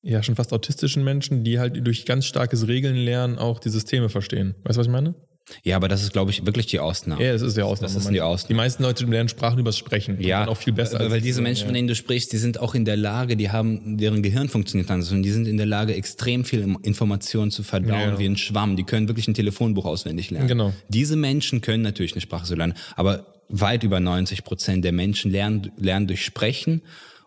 ja, 0.00 0.22
schon 0.22 0.36
fast 0.36 0.54
autistischen 0.54 1.04
Menschen, 1.04 1.44
die 1.44 1.58
halt 1.58 1.86
durch 1.86 2.06
ganz 2.06 2.24
starkes 2.24 2.66
Regeln 2.66 2.96
lernen 2.96 3.36
auch 3.38 3.58
die 3.58 3.68
Systeme 3.68 4.08
verstehen. 4.08 4.54
Weißt 4.64 4.76
du, 4.76 4.80
was 4.80 4.86
ich 4.86 4.92
meine? 4.92 5.14
Ja, 5.62 5.76
aber 5.76 5.88
das 5.88 6.02
ist, 6.02 6.12
glaube 6.12 6.30
ich, 6.30 6.46
wirklich 6.46 6.66
die 6.66 6.78
Ausnahme. 6.80 7.22
Ja, 7.22 7.32
es 7.32 7.42
ist 7.42 7.56
ja 7.56 7.64
Ausnahme. 7.64 7.92
Das 7.92 8.02
ist 8.04 8.10
die 8.10 8.20
Ausnahme. 8.20 8.48
Die 8.48 8.54
meisten 8.54 8.82
Leute 8.82 9.04
lernen 9.04 9.28
Sprachen 9.28 9.58
übers 9.58 9.76
Sprechen. 9.76 10.20
Ja, 10.20 10.48
auch 10.48 10.56
viel 10.56 10.72
besser. 10.72 10.98
Weil 10.98 11.12
als 11.12 11.22
diese 11.22 11.42
Menschen, 11.42 11.66
von 11.66 11.74
denen 11.74 11.86
du 11.88 11.94
sprichst, 11.94 12.32
die 12.32 12.38
sind 12.38 12.60
auch 12.60 12.74
in 12.74 12.84
der 12.84 12.96
Lage, 12.96 13.36
die 13.36 13.50
haben, 13.50 13.98
deren 13.98 14.22
Gehirn 14.22 14.48
funktioniert 14.48 14.90
anders 14.90 15.12
und 15.12 15.22
die 15.22 15.30
sind 15.30 15.46
in 15.46 15.56
der 15.58 15.66
Lage, 15.66 15.94
extrem 15.94 16.44
viel 16.44 16.76
Informationen 16.82 17.50
zu 17.50 17.62
verdauen 17.62 18.00
Ja. 18.12 18.18
wie 18.18 18.26
ein 18.26 18.36
Schwamm. 18.38 18.76
Die 18.76 18.84
können 18.84 19.06
wirklich 19.08 19.28
ein 19.28 19.34
Telefonbuch 19.34 19.84
auswendig 19.84 20.30
lernen. 20.30 20.48
Genau. 20.48 20.72
Diese 20.88 21.16
Menschen 21.16 21.60
können 21.60 21.82
natürlich 21.82 22.12
eine 22.12 22.22
Sprache 22.22 22.46
so 22.46 22.54
lernen, 22.54 22.74
aber 22.96 23.26
weit 23.50 23.84
über 23.84 24.00
90 24.00 24.44
Prozent 24.44 24.84
der 24.84 24.92
Menschen 24.92 25.30
lernen, 25.30 25.70
lernen 25.76 26.06
durch 26.06 26.24
Sprechen 26.24 26.80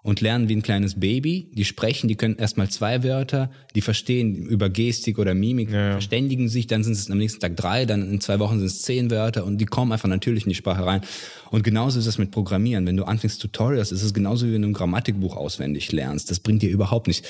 und 0.08 0.22
lernen 0.22 0.48
wie 0.48 0.56
ein 0.56 0.62
kleines 0.62 0.98
Baby. 0.98 1.50
Die 1.54 1.66
sprechen, 1.66 2.08
die 2.08 2.16
können 2.16 2.38
erstmal 2.38 2.70
zwei 2.70 3.04
Wörter, 3.04 3.52
die 3.76 3.82
verstehen 3.82 4.36
über 4.46 4.70
Gestik 4.70 5.20
oder 5.20 5.34
Mimik, 5.34 5.70
Ja, 5.70 5.88
ja. 5.88 5.92
verständigen 5.92 6.48
sich, 6.48 6.66
dann 6.66 6.82
sind 6.82 6.94
es 6.94 7.12
am 7.12 7.18
nächsten 7.18 7.42
Tag 7.42 7.58
drei, 7.58 7.86
dann 7.86 8.10
in 8.10 8.22
zwei 8.22 8.40
Wochen 8.40 8.58
sind 8.58 8.68
es 8.68 8.84
zehn 8.84 9.12
Wörter 9.12 9.44
und 9.46 9.58
die 9.58 9.66
kommen 9.66 9.92
einfach 9.92 10.08
natürlich 10.08 10.46
in 10.46 10.50
die 10.50 10.56
Sprache 10.56 10.86
rein. 10.86 11.02
Und 11.52 11.66
genauso 11.66 12.00
ist 12.00 12.08
es 12.08 12.18
mit 12.18 12.32
Programmieren. 12.32 12.88
Wenn 12.88 12.96
du 12.96 13.04
anfängst 13.04 13.42
Tutorials, 13.42 13.92
ist 13.92 14.02
es 14.02 14.14
genauso 14.14 14.48
wie 14.48 14.54
wenn 14.54 14.62
du 14.62 14.70
ein 14.70 14.74
Grammatikbuch 14.74 15.36
auswendig 15.36 15.92
lernst. 15.92 16.32
Das 16.32 16.40
bringt 16.40 16.62
dir 16.62 16.70
überhaupt 16.70 17.08
nichts. 17.08 17.28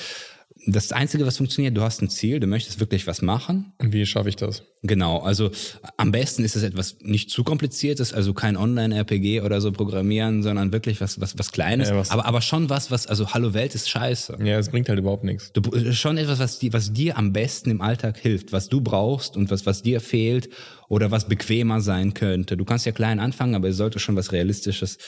Das 0.70 0.92
Einzige, 0.92 1.24
was 1.24 1.38
funktioniert, 1.38 1.74
du 1.76 1.80
hast 1.80 2.02
ein 2.02 2.10
Ziel, 2.10 2.40
du 2.40 2.46
möchtest 2.46 2.78
wirklich 2.78 3.06
was 3.06 3.22
machen. 3.22 3.72
Und 3.78 3.94
wie 3.94 4.04
schaffe 4.04 4.28
ich 4.28 4.36
das? 4.36 4.64
Genau, 4.82 5.18
also 5.20 5.50
am 5.96 6.12
besten 6.12 6.44
ist 6.44 6.56
es 6.56 6.62
etwas 6.62 6.98
nicht 7.00 7.30
zu 7.30 7.42
kompliziertes, 7.42 8.12
also 8.12 8.34
kein 8.34 8.54
Online-RPG 8.56 9.40
oder 9.40 9.62
so 9.62 9.72
programmieren, 9.72 10.42
sondern 10.42 10.70
wirklich 10.70 11.00
was, 11.00 11.20
was, 11.22 11.38
was 11.38 11.52
Kleines. 11.52 11.88
Ja, 11.88 11.96
was- 11.96 12.10
aber, 12.10 12.26
aber 12.26 12.42
schon 12.42 12.68
was, 12.68 12.90
was, 12.90 13.06
also 13.06 13.32
Hallo 13.32 13.54
Welt 13.54 13.74
ist 13.74 13.88
scheiße. 13.88 14.36
Ja, 14.44 14.58
es 14.58 14.68
bringt 14.68 14.90
halt 14.90 14.98
überhaupt 14.98 15.24
nichts. 15.24 15.52
Du, 15.54 15.62
äh, 15.74 15.92
schon 15.94 16.18
etwas, 16.18 16.38
was, 16.38 16.58
die, 16.58 16.70
was 16.74 16.92
dir 16.92 17.16
am 17.16 17.32
besten 17.32 17.70
im 17.70 17.80
Alltag 17.80 18.18
hilft, 18.18 18.52
was 18.52 18.68
du 18.68 18.82
brauchst 18.82 19.38
und 19.38 19.50
was, 19.50 19.64
was 19.64 19.82
dir 19.82 20.00
fehlt 20.02 20.50
oder 20.88 21.10
was 21.10 21.28
bequemer 21.28 21.80
sein 21.80 22.12
könnte. 22.12 22.58
Du 22.58 22.66
kannst 22.66 22.84
ja 22.84 22.92
klein 22.92 23.20
anfangen, 23.20 23.54
aber 23.54 23.68
es 23.68 23.78
sollte 23.78 23.98
schon 24.00 24.16
was 24.16 24.32
Realistisches 24.32 24.98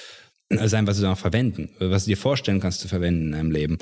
sein, 0.48 0.86
was 0.86 0.96
du 0.96 1.02
dann 1.02 1.12
auch 1.12 1.18
verwenden, 1.18 1.68
was 1.78 2.04
du 2.06 2.10
dir 2.12 2.16
vorstellen 2.16 2.60
kannst 2.60 2.80
zu 2.80 2.88
verwenden 2.88 3.26
in 3.26 3.32
deinem 3.32 3.50
Leben. 3.52 3.78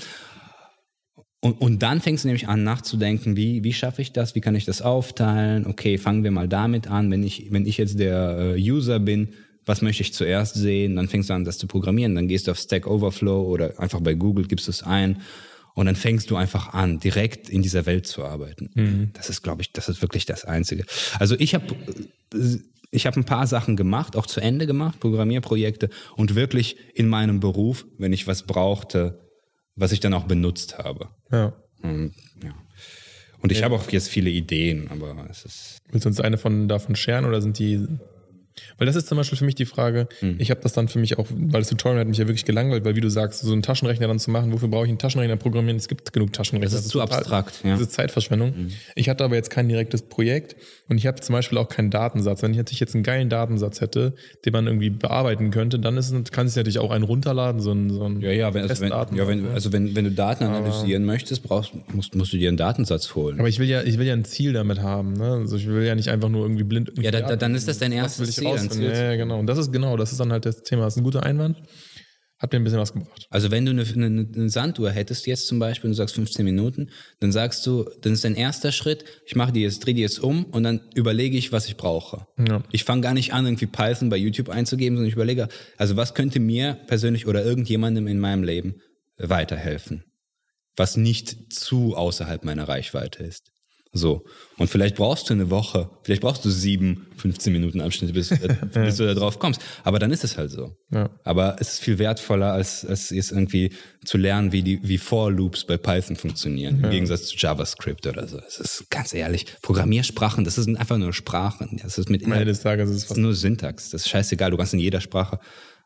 Und, 1.41 1.61
und 1.61 1.83
dann 1.83 2.01
fängst 2.01 2.25
du 2.25 2.29
nämlich 2.29 2.49
an 2.49 2.65
nachzudenken, 2.65 3.37
wie, 3.37 3.63
wie 3.63 3.73
schaffe 3.73 4.03
ich 4.03 4.13
das, 4.13 4.35
wie 4.35 4.41
kann 4.41 4.57
ich 4.57 4.65
das 4.65 4.83
aufteilen? 4.83 5.67
Okay, 5.67 5.97
fangen 5.97 6.25
wir 6.25 6.33
mal 6.33 6.49
damit 6.49 6.89
an, 6.89 7.11
wenn 7.11 7.23
ich, 7.23 7.53
wenn 7.53 7.65
ich 7.65 7.79
jetzt 7.79 8.01
der 8.01 8.55
äh, 8.57 8.61
User 8.61 8.99
bin, 8.99 9.29
was 9.65 9.83
möchte 9.83 10.03
ich 10.03 10.15
zuerst 10.15 10.55
sehen? 10.55 10.97
Dann 10.97 11.09
fängst 11.09 11.31
du 11.31 11.35
an, 11.35 11.45
das 11.45 11.59
zu 11.59 11.67
programmieren. 11.67 12.15
Dann 12.15 12.27
gehst 12.27 12.47
du 12.47 12.51
auf 12.51 12.59
Stack 12.59 12.87
Overflow 12.87 13.43
oder 13.43 13.79
einfach 13.79 14.01
bei 14.01 14.15
Google 14.15 14.47
gibst 14.47 14.67
du 14.67 14.71
es 14.71 14.83
ein 14.83 15.21
und 15.75 15.87
dann 15.87 15.95
fängst 15.95 16.31
du 16.31 16.37
einfach 16.37 16.73
an, 16.75 16.99
direkt 16.99 17.49
in 17.49 17.63
dieser 17.63 17.87
Welt 17.87 18.07
zu 18.07 18.25
arbeiten. 18.25 18.71
Das 19.13 19.31
ist, 19.31 19.43
glaube 19.43 19.63
ich, 19.63 19.73
das 19.73 19.89
ist 19.89 20.03
wirklich 20.03 20.27
das 20.27 20.45
Einzige. 20.45 20.85
Also 21.21 21.37
ich 21.39 21.55
habe 21.55 21.67
ich 22.91 23.07
habe 23.07 23.21
ein 23.21 23.25
paar 23.25 23.47
Sachen 23.47 23.77
gemacht, 23.77 24.17
auch 24.17 24.27
zu 24.27 24.41
Ende 24.41 24.67
gemacht, 24.67 24.99
Programmierprojekte 24.99 25.91
und 26.17 26.35
wirklich 26.35 26.77
in 26.95 27.07
meinem 27.07 27.39
Beruf, 27.39 27.87
wenn 27.99 28.13
ich 28.13 28.27
was 28.27 28.45
brauchte, 28.45 29.21
was 29.79 29.93
ich 29.93 30.01
dann 30.01 30.15
auch 30.15 30.25
benutzt 30.25 30.79
habe. 30.79 31.09
Ja. 31.31 31.53
Und, 31.83 32.13
ja. 32.43 32.55
und 33.41 33.53
ich 33.53 33.63
habe 33.63 33.77
auch 33.77 33.89
jetzt 33.91 34.09
viele 34.09 34.31
Ideen, 34.31 34.91
aber 34.91 35.27
es 35.31 35.45
ist. 35.45 35.79
Willst 35.91 36.05
du 36.05 36.09
uns 36.09 36.21
eine 36.21 36.37
von 36.37 36.69
davon 36.69 36.97
scheren 36.97 37.25
oder 37.25 37.41
sind 37.41 37.59
die. 37.59 37.87
Weil 38.79 38.87
das 38.87 38.97
ist 38.97 39.07
zum 39.09 39.17
Beispiel 39.19 39.39
für 39.39 39.45
mich 39.45 39.55
die 39.55 39.65
Frage, 39.67 40.09
Hm. 40.21 40.37
ich 40.39 40.51
habe 40.51 40.61
das 40.63 40.73
dann 40.73 40.89
für 40.89 40.99
mich 40.99 41.19
auch, 41.19 41.27
weil 41.31 41.61
das 41.61 41.69
Tutorial 41.69 42.01
hat 42.01 42.09
mich 42.09 42.19
ja 42.19 42.27
wirklich 42.27 42.45
gelangweilt, 42.45 42.85
weil 42.85 42.97
wie 42.97 43.01
du 43.01 43.11
sagst, 43.11 43.41
so 43.41 43.53
einen 43.53 43.63
Taschenrechner 43.63 44.07
dann 44.09 44.19
zu 44.19 44.31
machen, 44.31 44.53
wofür 44.53 44.69
brauche 44.69 44.85
ich 44.85 44.89
einen 44.91 44.99
Taschenrechner 44.99 45.37
programmieren? 45.37 45.77
Es 45.77 45.89
gibt 45.89 46.13
genug 46.13 46.33
Taschenrechner. 46.33 46.71
Das 46.71 46.81
ist 46.85 46.89
zu 46.91 47.01
abstrakt, 47.01 47.61
ja. 47.65 47.73
Das 47.73 47.81
ist 47.81 47.93
Zeitverschwendung. 47.93 48.53
Ich 48.95 49.09
hatte 49.09 49.25
aber 49.25 49.35
jetzt 49.37 49.51
kein 49.51 49.69
direktes 49.69 50.03
Projekt 50.03 50.57
und 50.89 50.99
ich 50.99 51.07
habe 51.07 51.21
zum 51.21 51.33
Beispiel 51.35 51.59
auch 51.59 51.69
keinen 51.69 51.91
Datensatz. 51.91 52.43
Wenn 52.43 52.53
ich 52.53 52.57
natürlich 52.59 52.81
jetzt 52.81 52.95
einen 52.95 53.05
geilen 53.05 53.29
Datensatz 53.29 53.81
hätte, 53.81 54.15
den 54.45 54.53
man 54.53 54.67
irgendwie 54.67 54.91
bearbeiten 54.91 55.51
könnte, 55.51 55.79
dann 55.79 55.97
ist, 55.97 56.11
es- 56.11 56.31
kann 56.33 56.47
ich 56.47 56.57
natürlich 56.57 56.79
auch 56.79 56.91
einen 56.91 57.05
runterladen, 57.05 57.61
so 57.61 57.73
ein, 57.73 57.91
so 57.91 58.05
ein 58.05 58.21
Ja, 58.21 58.31
ja, 58.31 58.55
wenn, 58.55 58.63
also, 58.69 58.81
wenn, 58.83 58.91
ja 59.17 59.27
wenn, 59.29 59.47
also 59.49 59.73
wenn, 59.73 59.95
wenn 59.97 60.05
du 60.05 60.11
Daten 60.13 60.45
analysieren 60.45 61.05
möchtest, 61.05 61.43
brauchst, 61.43 61.73
musst, 61.93 62.15
musst 62.15 62.33
du 62.33 62.37
dir 62.39 62.49
einen 62.49 62.57
Datensatz 62.57 63.15
holen. 63.15 63.39
aber 63.39 63.49
ich 63.49 63.59
will 63.59 63.69
ja, 63.69 63.83
ich 63.83 63.99
will 63.99 64.07
ja 64.07 64.13
ein 64.15 64.25
Ziel 64.25 64.53
damit 64.53 64.81
haben. 64.81 65.13
Ne? 65.15 65.33
Also 65.33 65.57
ich 65.57 65.67
will 65.67 65.85
ja 65.85 65.95
nicht 65.95 66.09
einfach 66.09 66.29
nur 66.29 66.43
irgendwie 66.45 66.65
blind. 66.65 66.93
Ja, 67.01 67.11
da, 67.11 67.21
da, 67.21 67.37
dann 67.37 67.55
ist 67.55 67.69
das 67.69 67.79
dein 67.79 67.93
erstes 67.93 68.33
Ziel. 68.37 68.48
Ja, 68.57 69.11
ja, 69.11 69.17
genau. 69.17 69.39
Und 69.39 69.47
das 69.47 69.59
ist 69.59 69.73
genau, 69.73 69.97
das 69.97 70.13
ist 70.13 70.21
dann 70.21 70.33
halt 70.33 70.47
das 70.47 70.63
Thema. 70.63 70.85
Das 70.85 70.95
ist 70.95 70.99
ein 70.99 71.05
guter 71.05 71.23
Einwand. 71.25 71.59
Hat 72.39 72.53
mir 72.53 72.61
ein 72.61 72.65
bisschen 72.65 72.79
was 72.79 72.93
gebracht. 72.93 73.27
Also 73.31 73.51
wenn 73.51 73.65
du 73.65 73.73
eine, 73.73 73.83
eine, 73.83 74.29
eine 74.33 74.49
Sanduhr 74.49 74.93
hättest 74.93 75.27
jetzt 75.27 75.49
zum 75.49 75.59
Beispiel 75.59 75.89
und 75.89 75.93
du 75.93 75.97
sagst 75.97 76.15
15 76.15 76.45
Minuten, 76.45 76.91
dann 77.19 77.33
sagst 77.33 77.67
du, 77.67 77.85
dann 78.01 78.13
ist 78.13 78.25
dein 78.25 78.37
erster 78.37 78.71
Schritt, 78.71 79.05
ich 79.27 79.35
mache 79.35 79.51
die 79.51 79.63
jetzt, 79.63 79.85
drehe 79.85 79.95
die 79.95 80.03
jetzt 80.03 80.21
um 80.21 80.45
und 80.45 80.63
dann 80.63 80.81
überlege 80.95 81.37
ich, 81.37 81.51
was 81.51 81.67
ich 81.67 81.77
brauche. 81.77 82.27
Ja. 82.39 82.63
Ich 82.71 82.85
fange 82.85 83.03
gar 83.03 83.13
nicht 83.13 83.33
an, 83.33 83.45
irgendwie 83.45 83.67
Python 83.67 84.09
bei 84.09 84.17
YouTube 84.17 84.51
einzugeben, 84.51 84.97
sondern 84.97 85.09
ich 85.09 85.17
überlege, 85.17 85.49
also 85.79 85.97
was 85.97 86.15
könnte 86.15 86.39
mir 86.39 86.79
persönlich 86.87 87.27
oder 87.27 87.45
irgendjemandem 87.45 88.07
in 88.07 88.21
meinem 88.21 88.45
Leben 88.45 88.77
weiterhelfen, 89.17 90.05
was 90.77 90.97
nicht 90.97 91.53
zu 91.53 91.97
außerhalb 91.97 92.45
meiner 92.45 92.69
Reichweite 92.69 93.25
ist. 93.25 93.51
So. 93.93 94.25
Und 94.59 94.69
vielleicht 94.69 94.97
brauchst 94.97 95.31
du 95.31 95.35
eine 95.35 95.51
Woche, 95.51 95.91
vielleicht 96.03 96.21
brauchst 96.23 96.45
du 96.45 96.51
sieben, 96.51 97.07
15 97.17 97.53
Minuten 97.53 97.81
Abschnitte, 97.81 98.13
bis, 98.13 98.29
bis 98.75 98.97
du 98.97 99.07
da 99.07 99.15
drauf 99.15 99.39
kommst. 99.39 99.63
Aber 99.85 99.99
dann 99.99 100.11
ist 100.11 100.25
es 100.25 100.37
halt 100.37 100.51
so. 100.51 100.77
Ja. 100.91 101.11
Aber 101.25 101.57
es 101.59 101.75
ist 101.75 101.81
viel 101.81 101.99
wertvoller, 101.99 102.53
als, 102.53 102.85
als 102.85 103.11
jetzt 103.11 103.33
irgendwie 103.33 103.73
zu 104.05 104.19
lernen, 104.19 104.53
wie 104.53 104.63
die, 104.63 104.81
wie 104.83 104.99
For 104.99 105.33
Loops 105.33 105.65
bei 105.65 105.77
Python 105.79 106.17
funktionieren, 106.17 106.85
im 106.85 106.91
Gegensatz 106.91 107.27
zu 107.27 107.37
JavaScript 107.37 108.07
oder 108.07 108.27
so. 108.29 108.39
Es 108.47 108.59
ist 108.61 108.91
ganz 108.91 109.15
ehrlich, 109.15 109.47
Programmiersprachen, 109.63 110.45
das 110.45 110.57
sind 110.57 110.77
einfach 110.77 110.99
nur 110.99 111.13
Sprachen. 111.13 111.81
Das 111.83 111.99
ist 111.99 112.11
mit 112.11 112.23
Ende 112.23 112.45
des 112.45 112.61
Tages 112.61 112.91
ist 112.91 112.97
es 112.97 113.03
das 113.03 113.09
fast 113.09 113.19
ist 113.19 113.23
nur 113.23 113.35
Syntax. 113.35 113.91
Das 113.91 114.03
ist 114.03 114.09
scheißegal. 114.09 114.51
Du 114.51 114.57
kannst 114.57 114.75
in 114.75 114.81
jeder 114.81 115.01
Sprache 115.01 115.39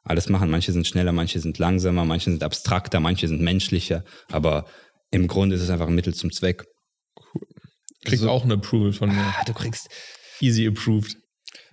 alles 0.04 0.28
machen. 0.28 0.50
Manche 0.50 0.72
sind 0.72 0.86
schneller, 0.86 1.12
manche 1.12 1.38
sind 1.38 1.58
langsamer, 1.58 2.04
manche 2.04 2.30
sind 2.30 2.42
abstrakter, 2.42 3.00
manche 3.00 3.28
sind 3.28 3.40
menschlicher. 3.40 4.04
Aber 4.30 4.66
im 5.10 5.28
Grunde 5.28 5.56
ist 5.56 5.62
es 5.62 5.70
einfach 5.70 5.86
ein 5.86 5.94
Mittel 5.94 6.14
zum 6.14 6.32
Zweck. 6.32 6.64
Kriegt 8.04 8.22
auch 8.24 8.44
ein 8.44 8.52
Approval 8.52 8.92
von 8.92 9.10
mir. 9.10 9.20
Ah, 9.20 9.44
du 9.46 9.52
kriegst. 9.54 9.88
Easy 10.40 10.66
approved. 10.66 11.16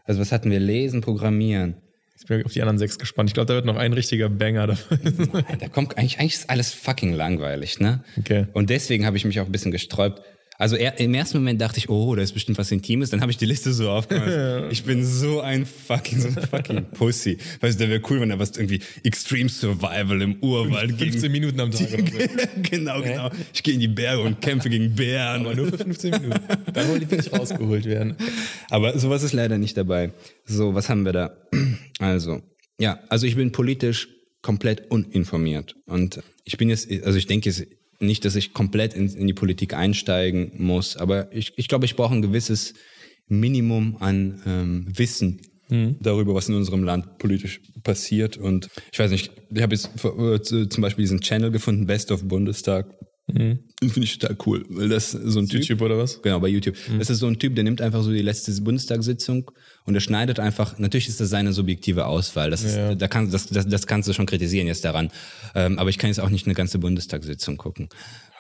Also 0.05 0.19
was 0.21 0.31
hatten 0.31 0.51
wir? 0.51 0.59
Lesen, 0.59 1.01
Programmieren. 1.01 1.81
Ich 2.19 2.25
bin 2.27 2.43
auf 2.45 2.53
die 2.53 2.61
anderen 2.61 2.77
sechs 2.77 2.99
gespannt. 2.99 3.29
Ich 3.29 3.33
glaube, 3.33 3.47
da 3.47 3.53
wird 3.55 3.65
noch 3.65 3.77
ein 3.77 3.93
richtiger 3.93 4.29
Banger 4.29 4.67
dabei. 4.67 4.99
Nein, 5.03 5.57
Da 5.59 5.67
kommt 5.69 5.97
eigentlich, 5.97 6.19
eigentlich 6.19 6.35
ist 6.35 6.49
alles 6.49 6.73
fucking 6.73 7.13
langweilig, 7.13 7.79
ne? 7.79 8.03
Okay. 8.17 8.47
Und 8.53 8.69
deswegen 8.69 9.05
habe 9.05 9.17
ich 9.17 9.25
mich 9.25 9.39
auch 9.39 9.45
ein 9.45 9.51
bisschen 9.51 9.71
gesträubt. 9.71 10.21
Also 10.59 10.75
er, 10.75 10.99
im 10.99 11.13
ersten 11.13 11.37
Moment 11.37 11.61
dachte 11.61 11.77
ich, 11.77 11.87
oh, 11.87 12.13
da 12.15 12.21
ist 12.21 12.33
bestimmt 12.33 12.57
was 12.57 12.69
Intimes. 12.69 13.09
Dann 13.11 13.21
habe 13.21 13.31
ich 13.31 13.37
die 13.37 13.45
Liste 13.45 13.71
so 13.71 13.89
aufgemacht. 13.89 14.67
ich 14.71 14.83
bin 14.83 15.05
so 15.05 15.39
ein 15.39 15.65
fucking, 15.65 16.19
so 16.19 16.27
ein 16.27 16.35
fucking 16.35 16.83
Pussy. 16.91 17.37
Weißt 17.61 17.79
du, 17.79 17.85
der 17.85 17.89
wäre 17.89 18.01
cool, 18.09 18.19
wenn 18.19 18.27
da 18.27 18.39
was 18.39 18.57
irgendwie 18.57 18.81
Extreme 19.03 19.47
Survival 19.47 20.21
im 20.21 20.35
Urwald 20.41 20.91
15 20.99 21.21
gegen. 21.21 21.31
Minuten 21.31 21.61
am 21.61 21.71
Tag 21.71 21.93
oder 21.93 22.03
so. 22.03 22.61
genau, 22.69 23.01
genau. 23.01 23.31
Ich 23.53 23.63
gehe 23.63 23.73
in 23.73 23.79
die 23.79 23.87
Berge 23.87 24.21
und 24.21 24.41
kämpfe 24.41 24.69
gegen 24.69 24.93
Bären. 24.93 25.45
Aber 25.45 25.55
nur 25.55 25.67
für 25.67 25.77
15 25.77 26.11
Minuten. 26.11 26.41
Dann 26.73 26.89
wollen 26.89 27.07
die 27.07 27.15
nicht 27.15 27.31
rausgeholt 27.31 27.85
werden. 27.85 28.17
Aber 28.69 28.99
sowas 28.99 29.23
ist 29.23 29.31
leider 29.31 29.57
nicht 29.57 29.77
dabei. 29.77 30.11
So, 30.43 30.75
was 30.75 30.89
haben 30.89 31.05
wir 31.05 31.13
da? 31.13 31.37
Also, 31.99 32.41
ja, 32.77 32.99
also 33.07 33.25
ich 33.25 33.37
bin 33.37 33.53
politisch 33.53 34.09
komplett 34.41 34.91
uninformiert. 34.91 35.77
Und 35.85 36.21
ich 36.43 36.57
bin 36.57 36.69
jetzt, 36.69 36.91
also 37.03 37.17
ich 37.17 37.27
denke 37.27 37.49
jetzt 37.49 37.65
nicht, 37.99 38.25
dass 38.25 38.35
ich 38.35 38.53
komplett 38.53 38.93
in, 38.93 39.09
in 39.09 39.27
die 39.27 39.33
Politik 39.33 39.73
einsteigen 39.73 40.51
muss, 40.57 40.95
aber 40.95 41.33
ich, 41.33 41.53
ich 41.57 41.67
glaube, 41.67 41.85
ich 41.85 41.95
brauche 41.95 42.13
ein 42.13 42.21
gewisses 42.21 42.73
Minimum 43.27 43.97
an 43.99 44.41
ähm, 44.45 44.87
Wissen 44.95 45.41
darüber, 46.01 46.33
was 46.33 46.49
in 46.49 46.55
unserem 46.55 46.83
Land 46.83 47.19
politisch 47.19 47.61
passiert. 47.83 48.37
Und 48.37 48.69
ich 48.91 48.97
weiß 48.97 49.11
nicht, 49.11 49.31
ich 49.53 49.61
habe 49.61 49.75
jetzt 49.75 49.91
äh, 50.03 50.67
zum 50.67 50.81
Beispiel 50.81 51.03
diesen 51.03 51.21
Channel 51.21 51.51
gefunden, 51.51 51.85
Best 51.85 52.11
of 52.11 52.27
Bundestag. 52.27 52.87
Den 53.83 53.89
finde 53.91 54.05
ich 54.05 54.17
total 54.17 54.35
cool, 54.47 54.65
weil 54.69 54.89
das 54.89 55.11
so 55.11 55.39
ein 55.39 55.47
Typ, 55.47 55.61
YouTube 55.61 55.81
oder 55.81 55.99
was? 55.99 56.19
Genau, 56.23 56.39
bei 56.39 56.47
YouTube. 56.47 56.75
Das 56.97 57.11
ist 57.11 57.19
so 57.19 57.27
ein 57.27 57.37
Typ, 57.37 57.53
der 57.53 57.63
nimmt 57.63 57.79
einfach 57.79 58.01
so 58.01 58.11
die 58.11 58.23
letzte 58.23 58.51
Bundestagssitzung 58.59 59.51
und 59.89 59.95
er 59.95 60.01
schneidet 60.01 60.39
einfach, 60.39 60.77
natürlich 60.79 61.09
ist 61.09 61.19
das 61.19 61.29
seine 61.29 61.51
subjektive 61.51 62.05
Auswahl, 62.05 62.49
das, 62.51 62.63
ist, 62.63 62.77
Ja. 62.77 62.95
da 62.95 63.07
kann, 63.09 63.29
das, 63.31 63.47
das, 63.47 63.67
das 63.67 63.85
kannst 63.87 64.07
du 64.07 64.13
schon 64.13 64.25
kritisieren 64.25 64.67
jetzt 64.67 64.85
daran, 64.85 65.11
ähm, 65.55 65.77
aber 65.77 65.89
ich 65.89 65.97
kann 65.97 66.09
jetzt 66.09 66.19
auch 66.21 66.29
nicht 66.29 66.45
eine 66.45 66.55
ganze 66.55 66.79
Bundestagssitzung 66.79 67.57
gucken. 67.57 67.89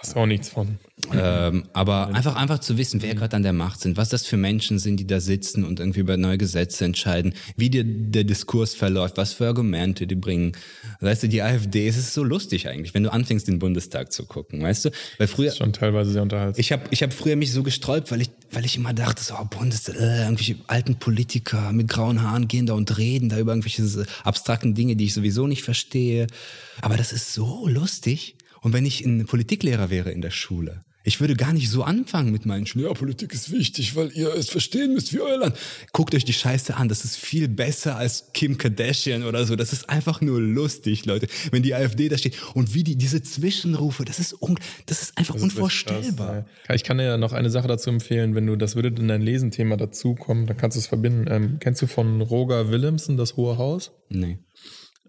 Hast 0.01 0.15
auch 0.15 0.25
nichts 0.25 0.47
von. 0.47 0.77
Ähm, 1.13 1.65
aber 1.73 2.07
einfach, 2.15 2.37
einfach 2.37 2.59
zu 2.59 2.77
wissen, 2.77 3.01
wer 3.01 3.15
gerade 3.15 3.35
an 3.35 3.43
der 3.43 3.51
Macht 3.51 3.81
sind, 3.81 3.97
was 3.97 4.07
das 4.07 4.25
für 4.25 4.37
Menschen 4.37 4.79
sind, 4.79 4.97
die 4.97 5.05
da 5.07 5.19
sitzen 5.19 5.65
und 5.65 5.81
irgendwie 5.81 5.99
über 5.99 6.15
neue 6.15 6.37
Gesetze 6.37 6.85
entscheiden, 6.85 7.33
wie 7.57 7.69
der, 7.69 7.83
der 7.85 8.23
Diskurs 8.23 8.75
verläuft, 8.75 9.17
was 9.17 9.33
für 9.33 9.47
Argumente 9.47 10.07
die 10.07 10.15
bringen. 10.15 10.53
Weißt 11.01 11.23
du, 11.23 11.27
die 11.27 11.41
AfD, 11.41 11.85
es 11.85 11.97
ist 11.97 12.13
so 12.13 12.23
lustig 12.23 12.69
eigentlich, 12.69 12.93
wenn 12.93 13.03
du 13.03 13.11
anfängst, 13.11 13.49
den 13.49 13.59
Bundestag 13.59 14.13
zu 14.13 14.25
gucken, 14.25 14.61
weißt 14.61 14.85
du? 14.85 14.89
Weil 15.17 15.27
früher, 15.27 15.51
Schon 15.51 15.73
teilweise 15.73 16.11
sehr 16.11 16.21
unterhaltsam. 16.21 16.61
ich 16.61 16.71
habe 16.71 16.83
ich 16.91 17.03
hab 17.03 17.11
früher 17.11 17.35
mich 17.35 17.51
so 17.51 17.61
gesträubt, 17.63 18.09
weil 18.11 18.21
ich, 18.21 18.29
weil 18.53 18.63
ich 18.63 18.77
immer 18.77 18.93
dachte, 18.93 19.21
so, 19.21 19.33
oh, 19.37 19.45
Bundestag, 19.45 19.95
äh, 19.97 20.21
irgendwelche 20.23 20.55
alten 20.67 20.95
Politiker 20.95 21.38
mit 21.71 21.87
grauen 21.87 22.21
Haaren 22.21 22.47
gehen 22.47 22.65
da 22.65 22.73
und 22.73 22.97
reden 22.97 23.29
da 23.29 23.39
über 23.39 23.51
irgendwelche 23.51 24.05
abstrakten 24.23 24.75
Dinge, 24.75 24.95
die 24.95 25.05
ich 25.05 25.13
sowieso 25.13 25.47
nicht 25.47 25.63
verstehe. 25.63 26.27
Aber 26.81 26.97
das 26.97 27.11
ist 27.11 27.33
so 27.33 27.67
lustig. 27.67 28.35
Und 28.61 28.73
wenn 28.73 28.85
ich 28.85 29.05
ein 29.05 29.25
Politiklehrer 29.25 29.89
wäre 29.89 30.11
in 30.11 30.21
der 30.21 30.31
Schule, 30.31 30.83
ich 31.09 31.19
würde 31.19 31.35
gar 31.35 31.53
nicht 31.53 31.69
so 31.71 31.81
anfangen 31.81 32.31
mit 32.31 32.45
meinen 32.45 32.67
Schülern. 32.67 32.89
Ja, 32.89 32.93
Politik 32.93 33.33
ist 33.33 33.51
wichtig, 33.51 33.95
weil 33.95 34.11
ihr 34.13 34.31
es 34.35 34.47
verstehen 34.49 34.93
müsst 34.93 35.11
wie 35.11 35.19
euer 35.19 35.37
Land. 35.39 35.55
Guckt 35.91 36.13
euch 36.13 36.23
die 36.23 36.33
Scheiße 36.33 36.77
an. 36.77 36.87
Das 36.87 37.03
ist 37.03 37.17
viel 37.17 37.47
besser 37.47 37.95
als 37.95 38.31
Kim 38.33 38.59
Kardashian 38.59 39.23
oder 39.23 39.43
so. 39.45 39.55
Das 39.55 39.73
ist 39.73 39.89
einfach 39.89 40.21
nur 40.21 40.39
lustig, 40.39 41.05
Leute. 41.07 41.27
Wenn 41.49 41.63
die 41.63 41.73
AfD 41.73 42.09
da 42.09 42.17
steht 42.19 42.37
und 42.53 42.75
wie 42.75 42.83
die, 42.83 42.95
diese 42.95 43.23
Zwischenrufe, 43.23 44.05
das 44.05 44.19
ist, 44.19 44.39
un, 44.39 44.59
das 44.85 45.01
ist 45.01 45.17
einfach 45.17 45.33
Das 45.33 45.41
ist 45.43 45.49
unvorstellbar. 45.51 46.43
krass, 46.43 46.45
ja. 46.69 46.75
Ich 46.75 46.83
kann 46.83 46.99
dir 46.99 47.05
ja 47.05 47.17
noch 47.17 47.33
eine 47.33 47.49
Sache 47.49 47.67
dazu 47.67 47.89
empfehlen, 47.89 48.35
wenn 48.35 48.45
du, 48.45 48.55
das 48.55 48.75
würde 48.75 48.89
in 48.89 49.07
dein 49.07 49.23
Lesenthema 49.23 49.77
dazukommen, 49.77 50.45
dann 50.45 50.57
kannst 50.57 50.75
du 50.77 50.79
es 50.79 50.85
verbinden. 50.85 51.25
Ähm, 51.27 51.57
kennst 51.59 51.81
du 51.81 51.87
von 51.87 52.21
Roger 52.21 52.69
Willemsen 52.69 53.17
das 53.17 53.35
Hohe 53.35 53.57
Haus? 53.57 53.91
Nee. 54.09 54.37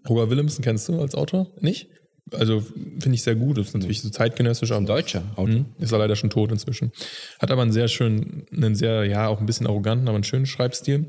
Roger 0.09 0.31
Willemsen 0.31 0.63
kennst 0.63 0.89
du 0.89 0.99
als 0.99 1.13
Autor? 1.13 1.51
Nicht? 1.59 1.89
Also 2.31 2.61
finde 2.61 3.15
ich 3.15 3.23
sehr 3.23 3.35
gut. 3.35 3.57
Das 3.57 3.67
ist 3.67 3.73
natürlich 3.73 4.01
so 4.01 4.09
zeitgenössisch. 4.09 4.71
Ein 4.71 4.85
Deutscher 4.85 5.23
Autor. 5.35 5.47
Mhm. 5.47 5.65
Ist 5.79 5.91
er 5.91 5.99
leider 5.99 6.15
schon 6.15 6.29
tot 6.29 6.51
inzwischen. 6.51 6.91
Hat 7.39 7.51
aber 7.51 7.61
einen 7.61 7.71
sehr 7.71 7.87
schönen, 7.87 8.45
einen 8.55 8.75
sehr, 8.75 9.05
ja, 9.05 9.27
auch 9.27 9.39
ein 9.39 9.45
bisschen 9.45 9.67
arroganten, 9.67 10.07
aber 10.07 10.15
einen 10.15 10.23
schönen 10.23 10.45
Schreibstil. 10.45 11.07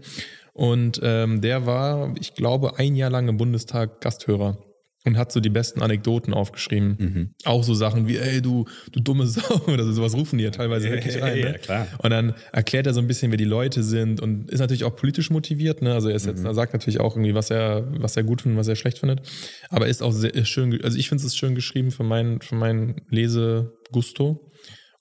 Und 0.52 1.00
ähm, 1.02 1.40
der 1.40 1.66
war, 1.66 2.14
ich 2.20 2.34
glaube, 2.34 2.78
ein 2.78 2.94
Jahr 2.94 3.10
lang 3.10 3.28
im 3.28 3.36
Bundestag 3.36 4.00
Gasthörer 4.00 4.58
und 5.04 5.18
hat 5.18 5.32
so 5.32 5.40
die 5.40 5.50
besten 5.50 5.82
Anekdoten 5.82 6.32
aufgeschrieben. 6.32 6.96
Mhm. 6.98 7.34
Auch 7.44 7.64
so 7.64 7.74
Sachen 7.74 8.06
wie, 8.06 8.18
ey, 8.18 8.40
du, 8.40 8.66
du 8.92 9.00
dumme 9.00 9.26
Sau 9.32 9.60
oder 9.66 9.84
so, 9.84 9.92
sowas 9.92 10.14
rufen 10.14 10.38
die 10.38 10.44
ja 10.44 10.50
teilweise 10.50 10.88
ja, 10.88 10.94
wirklich 10.94 11.20
rein. 11.20 11.38
Ja, 11.38 11.44
ne? 11.44 11.52
ja, 11.52 11.58
klar. 11.58 11.86
Und 11.98 12.10
dann 12.10 12.34
erklärt 12.52 12.86
er 12.86 12.94
so 12.94 13.00
ein 13.00 13.06
bisschen, 13.06 13.30
wer 13.32 13.38
die 13.38 13.44
Leute 13.44 13.82
sind 13.82 14.20
und 14.20 14.50
ist 14.50 14.60
natürlich 14.60 14.84
auch 14.84 14.94
politisch 14.94 15.30
motiviert. 15.30 15.82
Ne? 15.82 15.92
Also 15.92 16.08
er, 16.08 16.14
ist 16.14 16.26
mhm. 16.26 16.32
jetzt, 16.32 16.44
er 16.44 16.54
sagt 16.54 16.72
natürlich 16.72 17.00
auch 17.00 17.16
irgendwie, 17.16 17.34
was 17.34 17.50
er, 17.50 17.86
was 18.00 18.16
er 18.16 18.22
gut 18.22 18.42
findet, 18.42 18.58
was 18.60 18.68
er 18.68 18.76
schlecht 18.76 18.98
findet. 18.98 19.22
Aber 19.70 19.88
ist 19.88 20.02
auch 20.02 20.12
sehr, 20.12 20.44
schön, 20.44 20.80
also 20.82 20.96
ich 20.96 21.08
finde 21.08 21.24
es 21.24 21.36
schön 21.36 21.54
geschrieben 21.54 21.90
für 21.90 22.04
meinen 22.04 22.40
für 22.40 22.54
mein 22.54 23.02
Lesegusto. 23.10 24.48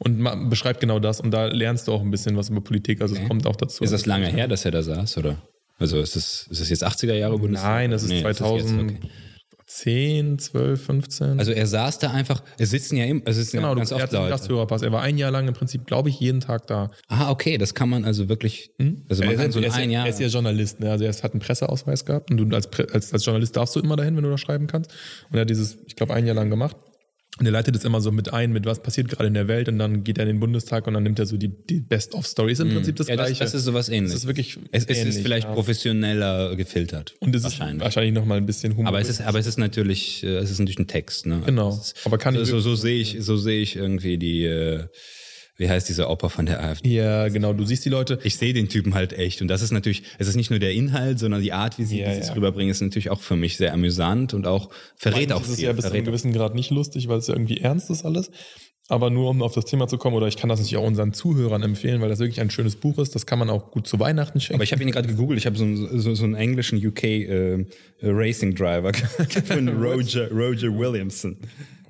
Und 0.03 0.49
beschreibt 0.49 0.79
genau 0.79 0.97
das 0.97 1.21
und 1.21 1.29
da 1.29 1.45
lernst 1.45 1.87
du 1.87 1.91
auch 1.91 2.01
ein 2.01 2.09
bisschen 2.09 2.35
was 2.35 2.49
über 2.49 2.61
Politik, 2.61 3.01
also 3.01 3.13
okay. 3.13 3.21
es 3.21 3.29
kommt 3.29 3.45
auch 3.45 3.55
dazu. 3.55 3.83
Ist 3.83 3.93
das 3.93 4.07
lange 4.07 4.25
her, 4.25 4.47
dass 4.47 4.65
er 4.65 4.71
da 4.71 4.81
saß, 4.81 5.19
oder? 5.19 5.43
Also 5.77 5.99
ist 5.99 6.15
das, 6.15 6.47
ist 6.49 6.59
das 6.59 6.69
jetzt 6.69 6.83
80er 6.83 7.13
Jahre 7.13 7.37
Bundestag? 7.37 7.69
Nein, 7.69 7.91
das 7.91 8.01
ist 8.01 8.09
nee, 8.09 8.21
2000. 8.21 8.61
Das 8.61 8.71
ist 8.71 8.77
jetzt, 8.77 9.03
okay. 9.03 9.11
10, 9.77 10.39
12, 10.39 10.85
15. 10.85 11.39
Also 11.39 11.51
er 11.51 11.65
saß 11.65 11.99
da 11.99 12.11
einfach, 12.11 12.43
es 12.57 12.71
sitzen 12.71 12.97
ja 12.97 13.05
immer, 13.05 13.21
es 13.25 13.37
sitzen 13.37 13.57
genau, 13.57 13.69
ja 13.69 13.75
ganz 13.75 13.89
du, 13.89 13.95
oft 13.95 14.01
er 14.13 14.33
hat 14.33 14.49
Leute. 14.49 14.85
Er 14.85 14.91
war 14.91 15.01
ein 15.01 15.17
Jahr 15.17 15.31
lang 15.31 15.47
im 15.47 15.53
Prinzip, 15.53 15.85
glaube 15.85 16.09
ich, 16.09 16.19
jeden 16.19 16.39
Tag 16.39 16.67
da. 16.67 16.91
Ah, 17.07 17.31
okay, 17.31 17.57
das 17.57 17.73
kann 17.73 17.89
man 17.89 18.05
also 18.05 18.29
wirklich, 18.29 18.71
hm? 18.79 19.03
also 19.09 19.23
man 19.23 19.31
er 19.33 19.37
kann 19.37 19.49
ist, 19.49 19.53
so 19.53 19.59
ein 19.59 19.89
Jahr. 19.89 20.05
Er 20.05 20.09
ist 20.09 20.19
ja 20.19 20.27
Journalist, 20.27 20.79
ne? 20.79 20.91
also 20.91 21.05
er 21.05 21.13
hat 21.13 21.31
einen 21.31 21.39
Presseausweis 21.39 22.05
gehabt 22.05 22.31
und 22.31 22.37
du 22.37 22.55
als, 22.55 22.69
als, 22.91 23.13
als 23.13 23.25
Journalist 23.25 23.55
darfst 23.55 23.75
du 23.75 23.79
immer 23.79 23.95
dahin, 23.95 24.15
wenn 24.15 24.23
du 24.23 24.29
da 24.29 24.37
schreiben 24.37 24.67
kannst. 24.67 24.91
Und 25.29 25.37
er 25.37 25.41
hat 25.41 25.49
dieses, 25.49 25.77
ich 25.87 25.95
glaube, 25.95 26.13
ein 26.13 26.25
Jahr 26.25 26.35
lang 26.35 26.49
gemacht. 26.49 26.75
Und 27.41 27.47
er 27.47 27.53
leitet 27.53 27.75
es 27.75 27.83
immer 27.83 28.01
so 28.01 28.11
mit 28.11 28.31
ein, 28.31 28.51
mit 28.51 28.67
was 28.67 28.83
passiert 28.83 29.09
gerade 29.09 29.25
in 29.25 29.33
der 29.33 29.47
Welt 29.47 29.67
und 29.67 29.79
dann 29.79 30.03
geht 30.03 30.19
er 30.19 30.25
in 30.25 30.27
den 30.27 30.39
Bundestag 30.39 30.85
und 30.85 30.93
dann 30.93 31.01
nimmt 31.01 31.17
er 31.17 31.25
so 31.25 31.37
die, 31.37 31.47
die 31.47 31.79
Best-of-Stories. 31.79 32.59
Im 32.59 32.69
Prinzip 32.69 32.97
das 32.97 33.07
ja, 33.07 33.15
das, 33.15 33.25
Gleiche. 33.25 33.43
das 33.43 33.55
ist 33.55 33.63
sowas 33.63 33.89
ähnliches. 33.89 34.11
Das 34.11 34.21
ist 34.21 34.27
wirklich 34.27 34.59
es, 34.71 34.85
es 34.85 34.95
ähnlich, 34.95 35.15
ist 35.15 35.23
vielleicht 35.23 35.47
ja. 35.47 35.53
professioneller 35.55 36.55
gefiltert. 36.55 37.15
und 37.19 37.35
es 37.35 37.39
ist 37.39 37.45
wahrscheinlich. 37.45 37.83
wahrscheinlich 37.83 38.13
noch 38.13 38.25
mal 38.25 38.37
ein 38.37 38.45
bisschen 38.45 38.77
Humor. 38.77 38.89
Aber 38.89 39.01
es 39.01 39.09
ist, 39.09 39.21
aber 39.21 39.39
es 39.39 39.47
ist 39.47 39.57
natürlich, 39.57 40.23
äh, 40.23 40.35
es 40.35 40.51
ist 40.51 40.59
natürlich 40.59 40.77
ein 40.77 40.85
Text, 40.85 41.25
ne? 41.25 41.41
Genau. 41.43 41.69
Es 41.69 41.93
ist, 41.93 42.05
Aber 42.05 42.19
kann 42.19 42.35
ich 42.35 42.47
so, 42.47 42.59
so 42.59 42.75
sehe 42.75 43.01
ich, 43.01 43.17
so 43.21 43.37
sehe 43.37 43.59
ich 43.59 43.75
irgendwie 43.75 44.19
die, 44.19 44.43
äh, 44.45 44.83
wie 45.57 45.69
heißt 45.69 45.87
diese 45.89 46.07
Oper 46.09 46.29
von 46.29 46.45
der 46.45 46.63
AfD? 46.63 46.89
ja, 46.89 47.27
genau. 47.29 47.53
Du 47.53 47.63
siehst 47.65 47.85
die 47.85 47.89
Leute. 47.89 48.17
Ich 48.23 48.37
sehe 48.37 48.53
den 48.53 48.67
Typen 48.69 48.93
halt 48.93 49.13
echt 49.13 49.41
und 49.41 49.47
das 49.47 49.61
ist 49.61 49.71
natürlich, 49.71 50.03
es 50.17 50.27
ist 50.27 50.35
nicht 50.35 50.49
nur 50.49 50.59
der 50.59 50.71
Inhalt, 50.73 51.19
sondern 51.19 51.41
die 51.41 51.53
Art, 51.53 51.77
wie 51.77 51.83
sie 51.85 51.99
Ja, 51.99 52.09
dieses 52.09 52.29
ja. 52.29 52.33
rüberbringen, 52.33 52.71
ist 52.71 52.81
natürlich 52.81 53.09
auch 53.09 53.21
für 53.21 53.35
mich 53.35 53.57
sehr 53.57 53.73
amüsant 53.73 54.33
und 54.33 54.47
auch 54.47 54.69
verrät 54.95 55.31
auch 55.31 55.41
ist 55.41 55.49
es 55.49 55.55
viel. 55.57 55.65
ja 55.65 55.73
bis 55.73 55.85
zu 55.85 55.91
einem 55.93 56.05
gewissen 56.05 56.33
Grad 56.33 56.55
nicht 56.55 56.71
lustig, 56.71 57.07
weil 57.07 57.19
es 57.19 57.27
ja 57.27 57.35
irgendwie 57.35 57.57
ernst 57.59 57.89
ist 57.89 58.05
alles. 58.05 58.31
Aber 58.87 59.09
nur 59.09 59.29
um 59.29 59.41
auf 59.41 59.53
das 59.53 59.63
Thema 59.65 59.87
zu 59.87 59.97
kommen, 59.97 60.17
oder 60.17 60.27
ich 60.27 60.35
kann 60.35 60.49
das 60.49 60.59
natürlich 60.59 60.75
auch 60.75 60.85
unseren 60.85 61.13
Zuhörern 61.13 61.61
empfehlen, 61.63 62.01
weil 62.01 62.09
das 62.09 62.19
wirklich 62.19 62.41
ein 62.41 62.49
schönes 62.49 62.75
Buch 62.75 62.97
ist. 62.97 63.15
Das 63.15 63.25
kann 63.25 63.39
man 63.39 63.49
auch 63.49 63.71
gut 63.71 63.87
zu 63.87 63.99
Weihnachten 64.01 64.41
schenken. 64.41 64.55
Aber 64.55 64.63
ich 64.65 64.73
habe 64.73 64.83
ihn 64.83 64.91
gerade 64.91 65.07
gegoogelt, 65.07 65.39
ich 65.39 65.45
habe 65.45 65.55
so, 65.57 65.63
einen- 65.63 65.99
so, 65.99 66.13
so 66.13 66.23
einen 66.25 66.35
englischen 66.35 66.85
UK 66.85 67.03
äh, 67.03 67.65
Racing 68.01 68.53
Driver 68.53 68.91
von 69.45 69.67
Roger, 69.81 70.29
Roger 70.31 70.77
Williamson. 70.77 71.37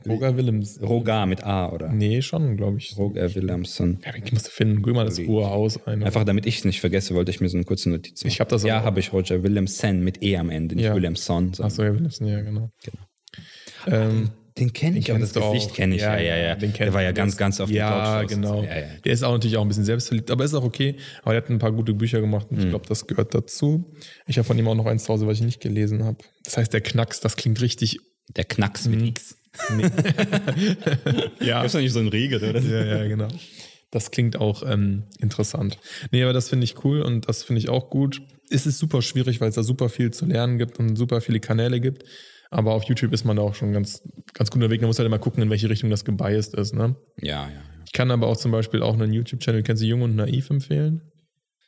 Roger 0.08 0.38
Willems. 0.38 0.80
Rogar 0.82 1.26
mit 1.26 1.44
A, 1.44 1.70
oder? 1.72 1.90
Nee, 1.92 2.22
schon, 2.22 2.58
glaube 2.58 2.78
ich. 2.78 2.96
Roger 2.98 3.34
Williamson. 3.36 4.00
Ja, 4.06 4.14
ich 4.24 4.32
musste 4.32 4.50
finden. 4.52 4.82
Guck 4.82 4.96
mal 4.96 5.06
das 5.06 5.20
hohe 5.20 5.50
Haus 5.50 5.86
ein. 5.88 6.04
Einfach 6.04 6.24
damit 6.24 6.46
ich 6.46 6.60
es 6.60 6.66
nicht 6.66 6.80
vergesse, 6.82 7.14
wollte 7.16 7.32
ich 7.32 7.40
mir 7.42 7.50
so 7.50 7.58
eine 7.58 7.66
kurze 7.66 7.90
Notiz 7.90 8.24
machen. 8.24 8.32
Ich 8.32 8.40
hab 8.40 8.50
das 8.50 8.64
Ja, 8.64 8.84
habe 8.84 9.00
ich 9.00 9.14
Roger 9.14 9.44
Williamson 9.44 10.02
mit 10.02 10.22
E 10.24 10.38
am 10.38 10.50
Ende, 10.50 10.76
nicht 10.76 10.86
Ja. 10.86 10.96
Williamson. 10.96 11.54
sondern- 11.54 11.66
Achso, 11.66 11.84
ja, 11.84 11.94
Willemsen, 11.94 12.28
ja, 12.28 12.42
genau. 12.42 12.72
Ähm, 13.88 14.30
Den 14.58 14.74
kenne 14.74 15.00
ich, 15.00 15.10
aber 15.10 15.20
das 15.22 15.34
Gesicht 15.34 15.72
auch. 15.72 15.76
kenne 15.76 15.96
ich. 15.96 16.02
Ja, 16.02 16.20
ja, 16.20 16.36
ja. 16.36 16.56
Den 16.56 16.74
Der 16.74 16.94
war 16.94 17.02
ja 17.02 17.14
ganz, 17.14 17.38
ganz 17.38 17.62
auf 17.62 17.70
Ja, 17.72 18.24
genau. 18.24 18.62
Ja, 18.64 18.80
ja. 18.80 18.86
Der 19.06 19.14
ist 19.14 19.24
auch 19.24 19.32
natürlich 19.32 19.56
auch 19.58 19.62
ein 19.62 19.70
bisschen 19.70 19.86
selbstverliebt, 19.86 20.30
aber 20.30 20.44
ist 20.44 20.54
auch 20.54 20.64
okay. 20.66 20.98
Aber 21.24 21.34
er 21.34 21.38
hat 21.38 21.50
ein 21.50 21.58
paar 21.58 21.72
gute 21.72 21.94
Bücher 21.94 22.20
gemacht 22.20 22.48
und 22.52 22.60
ich 22.60 22.66
Mhm. 22.66 22.70
glaube, 22.72 22.86
das 22.88 23.08
gehört 23.08 23.34
dazu. 23.34 23.94
Ich 24.28 24.38
habe 24.38 24.46
von 24.46 24.58
ihm 24.60 24.68
auch 24.68 24.76
noch 24.76 24.86
eins 24.88 25.06
zu 25.06 25.14
Hause, 25.14 25.26
was 25.26 25.38
ich 25.40 25.46
nicht 25.46 25.62
gelesen 25.62 26.04
habe. 26.04 26.18
Das 26.44 26.58
heißt, 26.58 26.74
der 26.74 26.82
Knacks, 26.82 27.22
das 27.22 27.38
klingt 27.38 27.62
richtig. 27.62 28.00
Der 28.36 28.44
Knacks 28.44 28.88
mit 28.88 29.02
X. 29.02 29.38
Ja, 31.40 31.64
Ist 31.64 31.76
doch 31.76 31.80
nicht 31.80 31.94
so 31.94 32.00
ein 32.00 32.08
Riegel, 32.08 32.44
oder? 32.44 32.60
ja, 32.60 32.98
ja, 32.98 33.08
genau. 33.08 33.28
Das 33.90 34.12
klingt 34.12 34.38
auch 34.38 34.64
ähm, 34.66 35.04
interessant. 35.20 35.78
Nee, 36.12 36.24
aber 36.24 36.34
das 36.34 36.50
finde 36.50 36.64
ich 36.64 36.84
cool 36.84 37.02
und 37.02 37.28
das 37.28 37.44
finde 37.44 37.60
ich 37.60 37.70
auch 37.70 37.90
gut. 37.90 38.22
Es 38.50 38.66
ist 38.66 38.80
super 38.80 39.02
schwierig, 39.02 39.42
weil 39.42 39.50
es 39.50 39.56
da 39.56 39.64
super 39.64 39.90
viel 39.90 40.12
zu 40.12 40.26
lernen 40.26 40.58
gibt 40.58 40.80
und 40.80 40.96
super 40.96 41.20
viele 41.22 41.40
Kanäle 41.40 41.80
gibt. 41.82 42.04
Aber 42.50 42.74
auf 42.74 42.84
YouTube 42.84 43.14
ist 43.14 43.26
man 43.26 43.38
da 43.38 43.44
auch 43.44 43.56
schon 43.56 43.72
ganz, 43.74 44.02
ganz 44.34 44.50
gut 44.50 44.62
unterwegs. 44.62 44.82
Man 44.82 44.88
muss 44.88 45.00
halt 45.00 45.08
immer 45.08 45.20
gucken, 45.20 45.44
in 45.44 45.50
welche 45.50 45.70
Richtung 45.70 45.90
das 45.90 46.06
gebiased 46.06 46.54
ist. 46.56 46.74
Ne? 46.74 46.96
Ja, 47.22 47.44
ja. 47.44 47.50
ja. 47.50 47.62
Ich 47.86 47.92
kann 47.94 48.12
aber 48.12 48.28
auch 48.28 48.38
zum 48.38 48.52
Beispiel 48.52 48.82
auch 48.82 48.94
einen 48.94 49.12
YouTube-Channel, 49.12 49.64
kennst 49.64 49.84
du 49.84 49.88
Jung 49.88 50.02
und 50.02 50.16
Naiv 50.16 50.50
empfehlen? 50.50 51.11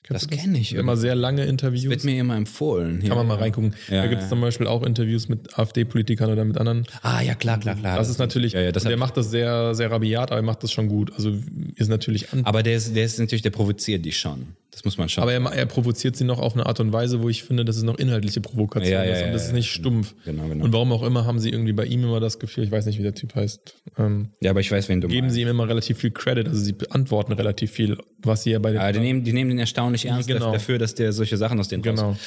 Kennst 0.04 0.24
Das 0.24 0.30
du 0.30 0.36
kenn 0.36 0.54
ich 0.54 0.74
Immer 0.74 0.98
sehr 0.98 1.16
lange 1.16 1.46
Interviews. 1.46 1.90
Wird 1.90 2.04
mir 2.04 2.20
immer 2.20 2.36
empfohlen. 2.36 3.02
kann 3.02 3.16
man 3.18 3.26
mal 3.26 3.38
reingucken. 3.38 3.74
Ja, 3.90 4.02
da 4.02 4.08
gibt 4.08 4.20
es 4.20 4.26
ja. 4.26 4.30
zum 4.30 4.42
Beispiel 4.42 4.68
auch 4.68 4.84
Interviews 4.84 5.30
mit 5.30 5.58
AfD-Politikern 5.58 6.30
oder 6.30 6.44
mit 6.44 6.58
anderen. 6.58 6.86
Ah, 7.02 7.22
ja, 7.22 7.36
klar, 7.36 7.58
klar, 7.60 7.76
klar. 7.76 7.98
Das 7.98 8.10
ist 8.10 8.20
natürlich, 8.20 8.52
Ja, 8.52 8.60
ja, 8.62 8.72
das 8.74 8.84
der 8.84 8.98
macht 8.98 9.16
das 9.16 9.32
sehr, 9.32 9.74
sehr 9.76 9.90
rabiat, 9.92 10.32
aber 10.32 10.40
er 10.42 10.44
macht 10.44 10.62
das 10.64 10.74
schon 10.74 10.90
gut. 10.90 11.14
Also 11.16 11.38
ist 11.76 11.88
natürlich 11.88 12.34
an. 12.34 12.44
Aber 12.44 12.64
der 12.64 12.76
ist, 12.76 12.96
der 12.96 13.06
ist 13.06 13.18
natürlich, 13.18 13.44
der 13.44 13.52
provoziert 13.52 14.04
die 14.04 14.12
schon. 14.12 14.48
Das 14.74 14.84
muss 14.84 14.98
man 14.98 15.08
schon. 15.08 15.22
Aber 15.22 15.32
er, 15.32 15.42
er 15.46 15.66
provoziert 15.68 16.16
sie 16.16 16.24
noch 16.24 16.40
auf 16.40 16.54
eine 16.56 16.66
Art 16.66 16.80
und 16.80 16.92
Weise, 16.92 17.22
wo 17.22 17.30
ich 17.30 17.44
finde, 17.44 17.64
dass 17.64 17.78
es 17.78 17.84
noch 17.84 17.98
inhaltliche 17.98 18.42
Provokation 18.42 18.92
Ja, 18.92 19.04
ja, 19.04 19.12
ist. 19.14 19.20
Und 19.22 19.28
ja, 19.28 19.32
das 19.34 19.42
ja, 19.44 19.48
ist 19.50 19.54
nicht 19.54 19.70
stumpf. 19.72 20.16
Genau, 20.26 20.48
genau. 20.48 20.66
Und 20.66 20.74
warum 20.74 20.92
auch 20.92 21.04
immer 21.04 21.26
haben 21.26 21.40
sie 21.40 21.50
irgendwie 21.52 21.74
bei 21.74 21.86
ihm 21.86 22.04
immer 22.04 22.20
das 22.20 22.40
Gefühl, 22.40 22.64
ich 22.64 22.72
weiß 22.72 22.86
nicht, 22.88 22.98
wie 22.98 23.04
der 23.04 23.14
Typ 23.14 23.36
heißt, 23.36 23.76
ähm, 24.00 24.30
ja, 24.42 24.50
aber 24.52 24.60
ich 24.60 24.72
weiß, 24.72 24.90
wen 24.90 25.00
du 25.02 25.08
geben 25.08 25.22
meinst. 25.28 25.36
sie 25.36 25.42
ihm 25.44 25.48
immer 25.48 25.70
relativ 25.70 26.00
viel 26.00 26.12
Credit. 26.12 26.48
Also 26.48 26.60
sie 26.60 26.74
beantworten 26.74 27.34
relativ 27.34 27.72
viel, 27.72 27.98
was 28.18 28.44
sie 28.44 28.52
ja 28.52 28.60
bei 28.60 28.72
den 28.72 28.82
Ja, 28.82 28.92
die 28.92 29.00
nehmen, 29.00 29.24
die 29.24 29.34
nehmen 29.34 29.52
den 29.52 29.60
erstaunlich 29.60 30.06
ernst 30.06 30.28
Genau. 30.28 30.52
dafür, 30.52 30.80
dass 30.80 30.96
der 30.96 31.14
solche 31.14 31.38
Sachen 31.38 31.60
aus 31.60 31.68
den 31.68 31.82
Genau. 31.84 32.18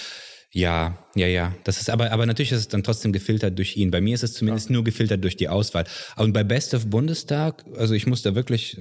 Ja, 0.53 0.97
ja, 1.17 1.27
ja. 1.27 1.55
Das 1.65 1.81
ist 1.81 1.91
aber, 1.91 2.13
aber 2.13 2.25
natürlich 2.25 2.53
ist 2.53 2.59
es 2.61 2.69
dann 2.69 2.83
trotzdem 2.83 3.13
gefiltert 3.13 3.59
durch 3.59 3.77
ihn. 3.77 3.91
Bei 3.91 4.01
mir 4.01 4.15
ist 4.15 4.23
es 4.23 4.33
zumindest 4.33 4.71
nur 4.71 4.85
gefiltert 4.85 5.23
durch 5.23 5.37
die 5.37 5.49
Auswahl. 5.49 5.85
Und 6.17 6.33
bei 6.33 6.45
Best 6.45 6.73
of 6.73 6.87
Bundestag, 6.87 7.65
also 7.77 7.93
ich 7.95 8.07
muss 8.07 8.23
da 8.23 8.35
wirklich, 8.35 8.79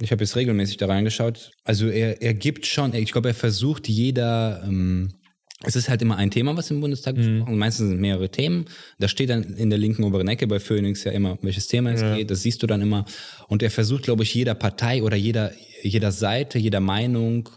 ich 0.00 0.12
habe 0.12 0.22
jetzt 0.22 0.36
regelmäßig 0.36 0.78
da 0.78 0.86
reingeschaut. 0.86 1.52
Also 1.64 1.88
er, 1.88 2.22
er 2.22 2.34
gibt 2.34 2.66
schon, 2.66 2.94
ich 2.94 3.12
glaube, 3.12 3.28
er 3.28 3.34
versucht 3.34 3.88
jeder, 3.88 4.62
ähm, 4.64 5.14
es 5.62 5.76
ist 5.76 5.90
halt 5.90 6.00
immer 6.00 6.16
ein 6.16 6.30
Thema, 6.30 6.56
was 6.56 6.70
im 6.70 6.80
Bundestag 6.80 7.16
besprochen 7.16 7.46
wird. 7.46 7.58
Meistens 7.58 7.88
sind 7.88 8.00
mehrere 8.00 8.30
Themen. 8.30 8.64
Da 8.98 9.08
steht 9.08 9.28
dann 9.28 9.42
in 9.42 9.68
der 9.68 9.78
linken 9.78 10.04
oberen 10.04 10.26
Ecke 10.28 10.46
bei 10.46 10.58
Phoenix 10.58 11.04
ja 11.04 11.12
immer, 11.12 11.38
welches 11.42 11.66
Thema 11.66 11.92
es 11.92 12.00
geht. 12.00 12.30
Das 12.30 12.42
siehst 12.42 12.62
du 12.62 12.66
dann 12.66 12.80
immer. 12.80 13.04
Und 13.48 13.62
er 13.62 13.70
versucht, 13.70 14.04
glaube 14.04 14.22
ich, 14.22 14.34
jeder 14.34 14.54
Partei 14.54 15.02
oder 15.02 15.16
jeder, 15.16 15.52
jeder 15.82 16.12
Seite, 16.12 16.58
jeder 16.58 16.80
Meinung 16.80 17.50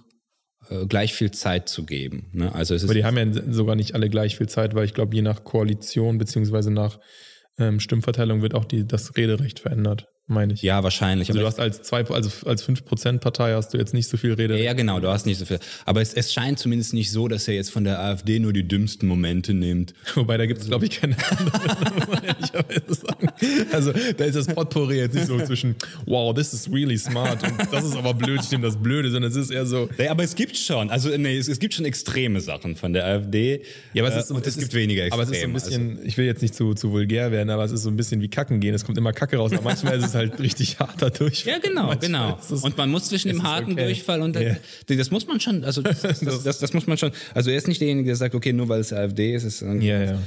äh, 0.69 0.85
gleich 0.85 1.13
viel 1.13 1.31
Zeit 1.31 1.69
zu 1.69 1.85
geben. 1.85 2.29
Ne? 2.33 2.53
Also 2.53 2.75
es 2.75 2.83
ist 2.83 2.89
Aber 2.89 2.97
die 2.97 3.05
haben 3.05 3.17
ja 3.17 3.53
sogar 3.53 3.75
nicht 3.75 3.95
alle 3.95 4.09
gleich 4.09 4.35
viel 4.37 4.49
Zeit, 4.49 4.75
weil 4.75 4.85
ich 4.85 4.93
glaube, 4.93 5.15
je 5.15 5.21
nach 5.21 5.45
Koalition 5.45 6.17
beziehungsweise 6.17 6.71
nach 6.71 6.99
ähm, 7.57 7.79
Stimmverteilung 7.79 8.41
wird 8.41 8.53
auch 8.53 8.65
die, 8.65 8.85
das 8.85 9.15
Rederecht 9.15 9.59
verändert. 9.59 10.07
Meine 10.27 10.53
ich. 10.53 10.61
Ja, 10.61 10.83
wahrscheinlich. 10.83 11.27
Also 11.27 11.41
du 11.41 11.45
hast 11.45 11.59
als 11.59 11.81
zwei, 11.81 12.05
also 12.05 12.47
als 12.47 12.65
5% 12.65 13.19
Partei 13.19 13.53
hast 13.53 13.73
du 13.73 13.77
jetzt 13.77 13.93
nicht 13.93 14.07
so 14.07 14.15
viel 14.15 14.33
Rede. 14.33 14.61
Ja, 14.61 14.71
genau, 14.73 15.01
du 15.01 15.09
hast 15.09 15.25
nicht 15.25 15.37
so 15.37 15.45
viel. 15.45 15.59
Aber 15.85 16.01
es, 16.01 16.13
es 16.13 16.31
scheint 16.31 16.59
zumindest 16.59 16.93
nicht 16.93 17.11
so, 17.11 17.27
dass 17.27 17.47
er 17.47 17.55
jetzt 17.55 17.71
von 17.71 17.83
der 17.83 17.99
AfD 17.99 18.39
nur 18.39 18.53
die 18.53 18.65
dümmsten 18.65 19.07
Momente 19.07 19.53
nimmt. 19.53 19.93
Wobei 20.15 20.37
da 20.37 20.45
gibt 20.45 20.61
es, 20.61 20.67
glaube 20.67 20.85
ich, 20.85 21.01
keine 21.01 21.17
anderen. 21.29 21.61
Also 23.71 23.91
da 23.91 24.25
ist 24.25 24.35
das 24.35 24.47
Potpourri 24.47 24.97
jetzt 24.97 25.15
nicht 25.15 25.27
so 25.27 25.37
zwischen, 25.39 25.75
wow, 26.05 26.33
this 26.33 26.53
is 26.53 26.71
really 26.71 26.97
smart 26.97 27.43
und 27.43 27.53
das 27.71 27.83
ist 27.83 27.95
aber 27.95 28.13
blöd, 28.13 28.39
ich 28.41 28.51
nehme 28.51 28.63
das 28.63 28.77
Blöde, 28.77 29.11
sondern 29.11 29.31
es 29.31 29.37
ist 29.37 29.49
eher 29.49 29.65
so. 29.65 29.89
Ja, 29.97 30.11
aber 30.11 30.23
es 30.23 30.35
gibt 30.35 30.55
schon, 30.55 30.89
also 30.89 31.09
nee, 31.17 31.37
es, 31.37 31.47
es 31.47 31.59
gibt 31.59 31.73
schon 31.73 31.85
extreme 31.85 32.39
Sachen 32.41 32.75
von 32.75 32.93
der 32.93 33.05
AfD. 33.05 33.63
Ja, 33.93 34.03
aber 34.03 34.13
es 34.13 34.21
ist 34.21 34.27
so, 34.29 34.35
und 34.35 34.41
es, 34.45 34.55
es 34.55 34.59
gibt 34.59 34.73
ist, 34.73 34.79
weniger 34.79 35.03
extreme. 35.03 35.23
Aber 35.23 35.31
es 35.31 35.35
ist 35.35 35.41
so 35.41 35.47
ein 35.47 35.53
bisschen, 35.53 36.05
ich 36.05 36.17
will 36.17 36.25
jetzt 36.25 36.41
nicht 36.41 36.55
zu, 36.55 36.73
zu 36.73 36.91
vulgär 36.91 37.31
werden, 37.31 37.49
aber 37.49 37.63
es 37.65 37.71
ist 37.71 37.83
so 37.83 37.89
ein 37.89 37.97
bisschen 37.97 38.21
wie 38.21 38.29
Kacken 38.29 38.59
gehen. 38.59 38.73
Es 38.73 38.85
kommt 38.85 38.97
immer 38.97 39.13
Kacke 39.13 39.37
raus, 39.37 39.51
aber 39.51 39.63
manchmal 39.63 39.97
ist 39.97 40.05
es 40.05 40.12
halt 40.15 40.39
richtig 40.39 40.79
harter 40.79 41.09
Durchfall. 41.09 41.53
Ja, 41.53 41.59
genau, 41.59 41.93
genau. 41.99 42.37
ist 42.41 42.63
Und 42.63 42.77
man 42.77 42.89
muss 42.89 43.05
zwischen 43.09 43.29
dem 43.29 43.37
ist 43.37 43.43
harten 43.43 43.73
okay. 43.73 43.85
Durchfall 43.85 44.21
und 44.21 44.35
Ja. 44.39 44.55
das 44.87 45.11
muss 45.11 45.27
man 45.27 45.39
schon, 45.39 45.63
also 45.63 45.81
das, 45.83 46.01
das, 46.01 46.19
das, 46.43 46.59
das 46.59 46.73
muss 46.73 46.87
man 46.87 46.97
schon. 46.97 47.11
Also 47.33 47.49
er 47.51 47.57
ist 47.57 47.67
nicht 47.67 47.81
derjenige, 47.81 48.07
der 48.07 48.15
sagt, 48.15 48.35
okay, 48.35 48.53
nur 48.53 48.69
weil 48.69 48.81
es 48.81 48.91
AfD 48.93 49.33
ist, 49.35 49.43
ist 49.43 49.61
Ja, 49.61 50.03
ja. 50.03 50.19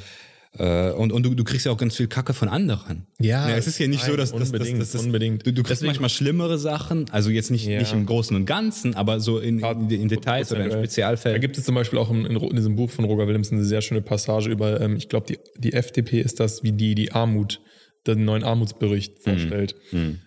Äh, 0.58 0.92
und 0.92 1.12
und 1.12 1.22
du, 1.22 1.34
du 1.34 1.44
kriegst 1.44 1.66
ja 1.66 1.72
auch 1.72 1.76
ganz 1.76 1.96
viel 1.96 2.06
Kacke 2.06 2.32
von 2.32 2.48
anderen. 2.48 3.06
Ja, 3.20 3.50
es 3.50 3.66
ist 3.66 3.78
ja 3.78 3.88
nicht 3.88 4.00
so, 4.04 4.12
nein, 4.12 4.16
dass 4.16 4.32
dass- 4.32 4.40
unbedingt, 4.52 4.80
dass, 4.80 4.92
dass, 4.92 5.02
unbedingt. 5.04 5.46
Du, 5.46 5.50
du 5.52 5.56
kriegst 5.62 5.82
Deswegen- 5.82 5.88
manchmal 5.88 6.08
schlimmere 6.08 6.56
Sachen, 6.58 7.04
also 7.10 7.28
jetzt 7.28 7.50
nicht, 7.50 7.66
Ja. 7.66 7.78
nicht 7.78 7.92
im 7.92 8.06
Großen 8.06 8.34
und 8.34 8.46
Ganzen, 8.46 8.94
aber 8.94 9.20
so 9.20 9.38
in, 9.38 9.58
in, 9.58 9.90
in 9.90 10.08
Details 10.08 10.52
oder 10.52 10.64
in 10.64 10.70
Da 10.70 10.78
Spezialfällen. 10.78 11.42
gibt 11.42 11.58
es 11.58 11.64
zum 11.64 11.74
Beispiel 11.74 11.98
auch 11.98 12.10
in, 12.10 12.24
in, 12.24 12.56
diesem 12.56 12.74
Buch 12.74 12.88
von 12.88 13.04
Roger 13.04 13.26
Williamson 13.26 13.58
eine 13.58 13.66
sehr 13.66 13.82
schöne 13.82 14.00
Passage 14.00 14.48
über, 14.48 14.80
ähm, 14.80 14.96
ich 14.96 15.10
glaube, 15.10 15.26
die, 15.26 15.38
die 15.58 15.74
FDP 15.74 16.22
ist 16.22 16.40
das, 16.40 16.62
wie 16.62 16.72
die 16.72 16.94
die 16.94 17.12
Armut, 17.12 17.60
den 18.14 18.24
neuen 18.24 18.44
Armutsbericht 18.44 19.18
vorstellt. 19.18 19.74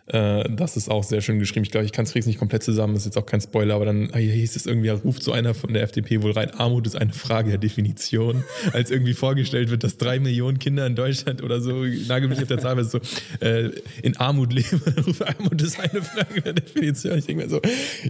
Äh, 0.07 0.43
das 0.49 0.75
ist 0.77 0.89
auch 0.89 1.03
sehr 1.03 1.21
schön 1.21 1.39
geschrieben. 1.39 1.63
Ich 1.63 1.71
glaube, 1.71 1.85
ich 1.85 1.91
kann 1.91 2.05
es 2.05 2.15
nicht 2.15 2.39
komplett 2.39 2.63
zusammen, 2.63 2.93
das 2.93 3.03
ist 3.03 3.15
jetzt 3.15 3.17
auch 3.17 3.25
kein 3.25 3.41
Spoiler, 3.41 3.75
aber 3.75 3.85
dann 3.85 4.09
äh, 4.11 4.19
hieß 4.19 4.55
es 4.55 4.65
irgendwie, 4.65 4.89
ruft 4.89 5.23
so 5.23 5.31
einer 5.31 5.53
von 5.53 5.73
der 5.73 5.83
FDP 5.83 6.21
wohl 6.21 6.31
rein, 6.31 6.51
Armut 6.51 6.87
ist 6.87 6.95
eine 6.95 7.13
Frage 7.13 7.49
der 7.49 7.59
Definition, 7.59 8.43
als 8.73 8.91
irgendwie 8.91 9.13
vorgestellt 9.13 9.69
wird, 9.69 9.83
dass 9.83 9.97
drei 9.97 10.19
Millionen 10.19 10.59
Kinder 10.59 10.85
in 10.87 10.95
Deutschland 10.95 11.43
oder 11.43 11.61
so, 11.61 11.83
nagel 12.07 12.27
mich 12.29 12.39
auf 12.39 12.47
der 12.47 12.59
Zahl, 12.59 12.83
so 12.83 12.99
äh, 13.39 13.69
in 14.01 14.17
Armut 14.17 14.53
leben. 14.53 14.81
Dann 14.85 15.03
ruft 15.03 15.27
Armut 15.27 15.61
ist 15.61 15.79
eine 15.79 16.01
Frage 16.01 16.41
der 16.41 16.53
Definition. 16.53 17.17
Ich 17.17 17.25
denke 17.25 17.43
mir 17.43 17.49
so, 17.49 17.61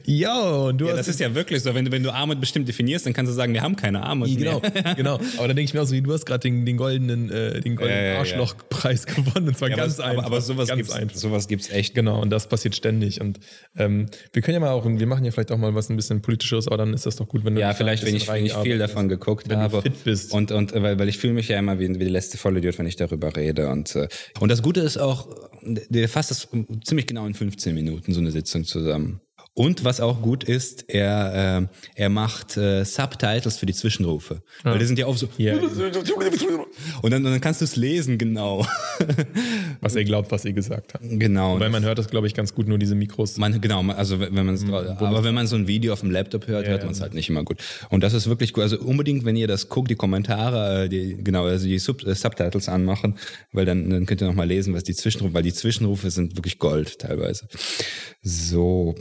yo, 0.05 0.67
und 0.69 0.79
du 0.79 0.85
ja, 0.85 0.91
hast 0.91 0.99
das 0.99 1.07
ist 1.09 1.19
ja 1.19 1.33
wirklich 1.35 1.61
so, 1.63 1.73
wenn 1.75 1.85
du, 1.85 1.91
wenn 1.91 2.03
du 2.03 2.13
Armut 2.13 2.39
bestimmt 2.39 2.67
definierst, 2.67 3.05
dann 3.05 3.13
kannst 3.13 3.31
du 3.31 3.35
sagen, 3.35 3.53
wir 3.53 3.61
haben 3.61 3.75
keine 3.75 4.03
Armut 4.03 4.29
Genau, 4.37 4.61
mehr. 4.61 4.95
genau. 4.95 5.15
Aber 5.37 5.47
dann 5.47 5.55
denke 5.55 5.63
ich 5.69 5.73
mir 5.73 5.81
auch 5.81 5.85
so, 5.85 5.93
wie 5.93 6.01
du 6.01 6.13
hast 6.13 6.25
gerade 6.25 6.39
den, 6.39 6.65
den 6.65 6.77
goldenen, 6.77 7.29
äh, 7.29 7.59
den 7.61 7.75
goldenen 7.75 7.99
Ja, 8.01 8.07
ja, 8.07 8.13
ja. 8.13 8.19
Arschlochpreis 8.19 9.05
gewonnen. 9.05 9.53
Zwar 9.59 9.69
Ja, 9.69 9.75
ganz 9.75 9.99
aber, 9.99 10.09
einfach. 10.09 10.25
aber, 10.25 10.41
sowas 10.41 10.67
ganz 10.69 10.77
gibt's, 10.77 10.93
einfach. 10.93 11.15
sowas 11.15 11.47
gibt's 11.47 11.69
echt. 11.69 11.93
Genau, 11.95 12.21
und 12.21 12.29
das 12.29 12.47
passiert 12.47 12.75
ständig. 12.75 13.21
Und 13.21 13.39
ähm, 13.77 14.07
wir 14.33 14.41
können 14.41 14.53
ja 14.55 14.59
mal 14.61 14.71
auch, 14.71 14.85
wir 14.85 15.05
machen 15.07 15.25
ja 15.25 15.31
vielleicht 15.31 15.51
auch 15.51 15.57
mal 15.57 15.75
was 15.75 15.89
ein 15.89 15.95
bisschen 15.95 16.21
politischeres, 16.21 16.67
aber 16.67 16.77
dann 16.77 16.93
ist 16.93 17.05
das 17.05 17.17
doch 17.17 17.27
gut, 17.27 17.43
wenn 17.45 17.55
du 17.55 17.61
Ja, 17.61 17.73
vielleicht, 17.73 18.05
wenn 18.05 18.15
ich, 18.15 18.27
wenn 18.27 18.45
ich 18.45 18.53
viel 18.53 18.77
davon 18.77 19.09
geguckt 19.09 19.49
Wenn 19.49 19.57
du 19.59 19.63
habe. 19.65 19.81
fit 19.81 20.03
bist. 20.03 20.33
Und, 20.33 20.51
und 20.51 20.73
weil, 20.73 20.97
weil 20.97 21.09
ich 21.09 21.17
fühle 21.17 21.33
mich 21.33 21.47
ja 21.49 21.59
immer 21.59 21.77
wie, 21.79 21.89
wie 21.89 21.97
der 21.99 22.09
letzte 22.09 22.37
Vollidiot, 22.37 22.79
wenn 22.79 22.85
ich 22.87 22.95
darüber 22.95 23.35
rede. 23.35 23.69
Und, 23.69 23.95
äh, 23.95 24.07
und 24.39 24.49
das 24.49 24.61
Gute 24.61 24.79
ist 24.79 24.97
auch, 24.97 25.27
der 25.61 26.07
fasst 26.09 26.31
das 26.31 26.47
ziemlich 26.83 27.05
genau 27.07 27.25
in 27.25 27.33
15 27.33 27.75
Minuten, 27.75 28.13
so 28.13 28.19
eine 28.21 28.31
Sitzung 28.31 28.63
zusammen. 28.63 29.19
Und 29.59 29.83
was 29.83 29.99
auch 29.99 30.21
gut 30.21 30.45
ist, 30.45 30.85
er, 30.87 31.67
äh, 31.67 32.01
er 32.01 32.07
macht 32.07 32.55
äh, 32.55 32.85
Subtitles 32.85 33.57
für 33.57 33.65
die 33.65 33.73
Zwischenrufe. 33.73 34.41
Weil 34.63 34.79
die 34.79 34.85
sind 34.85 34.97
ja 34.97 35.05
oft 35.05 35.19
so. 35.19 35.27
Ja. 35.37 35.57
Und 37.01 37.11
dann, 37.11 37.25
dann 37.25 37.41
kannst 37.41 37.59
du 37.59 37.65
es 37.65 37.75
lesen, 37.75 38.17
genau. 38.17 38.65
Was 39.81 39.97
er 39.97 40.05
glaubt, 40.05 40.31
was 40.31 40.45
ihr 40.45 40.53
gesagt 40.53 40.93
habt. 40.93 41.03
genau. 41.03 41.59
Weil 41.59 41.69
man 41.69 41.83
hört 41.83 41.97
das, 41.97 42.09
glaube 42.09 42.27
ich, 42.27 42.33
ganz 42.33 42.55
gut, 42.55 42.69
nur 42.69 42.77
diese 42.77 42.95
Mikros. 42.95 43.37
Man, 43.37 43.59
genau, 43.59 43.81
also 43.89 44.21
wenn 44.21 44.33
man 44.33 44.55
es, 44.55 44.63
aber 44.63 45.23
wenn 45.25 45.35
man 45.35 45.45
so 45.45 45.57
ein 45.57 45.67
Video 45.67 45.91
auf 45.91 46.01
dem 46.01 46.11
Laptop 46.11 46.47
hört, 46.47 46.65
hört 46.65 46.83
man 46.83 46.93
es 46.93 47.01
halt 47.01 47.13
nicht 47.13 47.29
immer 47.29 47.43
gut. 47.43 47.57
Und 47.89 48.01
das 48.01 48.13
ist 48.13 48.29
wirklich 48.29 48.53
gut. 48.53 48.63
Also 48.63 48.79
unbedingt, 48.79 49.25
wenn 49.25 49.35
ihr 49.35 49.47
das 49.47 49.67
guckt, 49.67 49.89
die 49.89 49.95
Kommentare, 49.95 50.85
äh, 50.85 50.89
die, 50.89 51.17
genau, 51.21 51.45
also 51.45 51.67
die 51.67 51.79
Sub, 51.79 52.05
äh, 52.05 52.15
Subtitles 52.15 52.69
anmachen, 52.69 53.17
weil 53.51 53.65
dann, 53.65 53.89
dann 53.89 54.05
könnt 54.05 54.21
ihr 54.21 54.27
noch 54.27 54.35
mal 54.35 54.47
lesen, 54.47 54.73
was 54.73 54.83
die 54.83 54.95
Zwischenrufe, 54.95 55.33
weil 55.33 55.43
die 55.43 55.53
Zwischenrufe 55.53 56.11
sind 56.11 56.37
wirklich 56.37 56.59
Gold 56.59 56.99
teilweise. 56.99 57.47
So, 58.21 58.95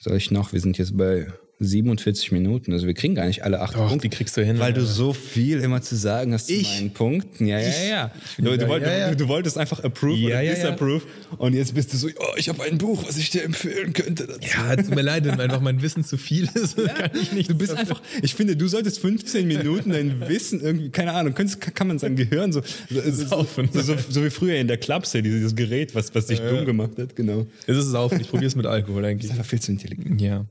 soll 0.00 0.16
ich 0.16 0.30
noch? 0.30 0.52
Wir 0.52 0.60
sind 0.60 0.78
jetzt 0.78 0.96
bei 0.96 1.28
47 1.62 2.32
Minuten, 2.32 2.72
also 2.72 2.86
wir 2.86 2.94
kriegen 2.94 3.14
gar 3.14 3.26
nicht 3.26 3.44
alle 3.44 3.60
acht 3.60 3.74
Doch, 3.74 3.88
Punkte. 3.88 4.08
die 4.08 4.16
kriegst 4.16 4.34
du 4.36 4.44
hin. 4.44 4.58
Weil 4.58 4.72
du 4.72 4.84
so 4.84 5.12
viel 5.12 5.60
immer 5.60 5.82
zu 5.82 5.94
sagen 5.94 6.32
hast 6.32 6.46
zu 6.46 6.54
Ich? 6.54 6.76
meinen 6.80 6.90
Punkten. 6.92 7.46
Ja, 7.46 7.58
ja, 7.60 7.68
ja. 7.88 8.10
Du, 8.38 8.56
du, 8.56 8.66
wollt, 8.66 8.82
ja, 8.82 8.96
ja. 8.96 9.10
Du, 9.10 9.16
du 9.16 9.28
wolltest 9.28 9.58
einfach 9.58 9.80
approve 9.84 10.16
Ja, 10.18 10.26
oder 10.26 10.40
ja, 10.42 10.50
ja. 10.50 10.54
disapprove. 10.54 11.02
Und 11.36 11.54
jetzt 11.54 11.74
bist 11.74 11.92
du 11.92 11.98
so, 11.98 12.08
oh, 12.08 12.34
ich 12.36 12.48
habe 12.48 12.62
ein 12.64 12.78
Buch, 12.78 13.04
was 13.06 13.18
ich 13.18 13.28
dir 13.30 13.44
empfehlen 13.44 13.92
könnte. 13.92 14.26
Dazu. 14.26 14.40
ja, 14.40 14.74
tut 14.74 14.94
mir 14.94 15.02
leid, 15.02 15.26
wenn 15.26 15.38
einfach 15.38 15.60
mein 15.60 15.82
Wissen 15.82 16.02
zu 16.02 16.16
viel 16.16 16.48
ist. 16.54 16.76
kann 16.76 17.10
ich 17.20 17.32
nicht. 17.32 17.50
Du 17.50 17.54
bist 17.54 17.74
einfach, 17.74 18.00
ich 18.22 18.34
finde, 18.34 18.56
du 18.56 18.66
solltest 18.66 18.98
15 19.00 19.46
Minuten 19.46 19.90
dein 19.90 20.28
Wissen 20.28 20.60
irgendwie, 20.60 20.88
keine 20.90 21.12
Ahnung, 21.12 21.34
könntest, 21.34 21.60
kann 21.60 21.88
man 21.88 21.98
sein 21.98 22.16
Gehirn 22.16 22.52
so, 22.52 22.62
so, 22.88 23.10
Saufen. 23.10 23.68
so, 23.72 23.82
so, 23.82 23.96
so 24.08 24.24
wie 24.24 24.30
früher 24.30 24.54
in 24.56 24.66
der 24.66 24.78
Clubszene, 24.78 25.22
dieses 25.22 25.54
Gerät, 25.54 25.94
was, 25.94 26.14
was 26.14 26.26
dich 26.26 26.40
dumm 26.40 26.64
gemacht 26.64 26.92
hat, 26.98 27.14
genau. 27.16 27.46
Es 27.66 27.76
ist 27.76 27.94
auf, 27.94 28.12
ich 28.12 28.28
probiere 28.28 28.46
es 28.46 28.56
mit 28.56 28.66
Alkohol 28.66 29.04
eigentlich. 29.04 29.22
bist 29.28 29.32
einfach 29.32 29.44
viel 29.44 29.60
zu 29.60 29.72
intelligent. 29.72 30.20
Ja. 30.20 30.46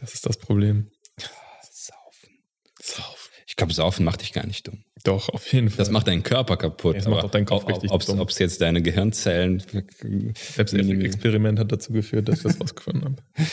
Das 0.00 0.14
ist 0.14 0.26
das 0.26 0.36
Problem. 0.38 0.90
Saufen. 1.18 2.38
Saufen. 2.82 3.30
Ich 3.46 3.56
glaube, 3.56 3.72
Saufen 3.72 4.04
macht 4.04 4.22
dich 4.22 4.32
gar 4.32 4.46
nicht 4.46 4.66
dumm. 4.66 4.84
Doch, 5.04 5.28
auf 5.30 5.52
jeden 5.52 5.70
Fall. 5.70 5.78
Das 5.78 5.90
macht 5.90 6.06
deinen 6.06 6.22
Körper 6.22 6.56
kaputt. 6.56 6.96
Das 6.96 7.06
macht 7.08 7.24
auch 7.24 7.30
deinen 7.30 7.46
Kopf 7.46 7.66
richtig 7.68 7.90
Ob 7.90 8.04
dumm. 8.04 8.20
es 8.20 8.38
jetzt 8.38 8.60
deine 8.60 8.82
Gehirnzellen. 8.82 9.60
Selbst 10.34 10.74
das 10.74 10.86
Experiment 10.88 11.58
hat 11.58 11.72
dazu 11.72 11.92
geführt, 11.92 12.28
dass 12.28 12.38
ich 12.38 12.42
das 12.44 12.60
rausgefunden 12.60 13.04
habe. 13.04 13.22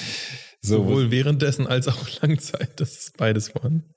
So, 0.60 0.78
Sowohl 0.78 1.12
währenddessen 1.12 1.68
als 1.68 1.88
auch 1.88 2.10
Langzeit. 2.22 2.80
Das 2.80 2.98
ist 2.98 3.16
beides 3.16 3.50
vorhanden. 3.50 3.94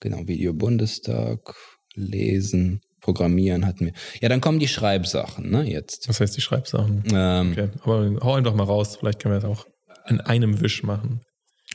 Genau, 0.00 0.28
Video 0.28 0.52
Bundestag, 0.52 1.56
Lesen, 1.94 2.82
Programmieren 3.00 3.66
hatten 3.66 3.86
wir. 3.86 3.92
Ja, 4.20 4.28
dann 4.28 4.42
kommen 4.42 4.58
die 4.60 4.68
Schreibsachen, 4.68 5.50
ne, 5.50 5.62
jetzt. 5.68 6.06
Was 6.08 6.20
heißt 6.20 6.36
die 6.36 6.42
Schreibsachen? 6.42 7.04
Ähm, 7.12 7.52
Okay, 7.52 7.70
aber 7.82 8.16
hau 8.22 8.34
einfach 8.34 8.54
mal 8.54 8.64
raus. 8.64 8.96
Vielleicht 8.96 9.20
können 9.20 9.34
wir 9.34 9.40
das 9.40 9.50
auch 9.50 9.66
in 10.06 10.20
einem 10.20 10.60
Wisch 10.60 10.82
machen. 10.82 11.22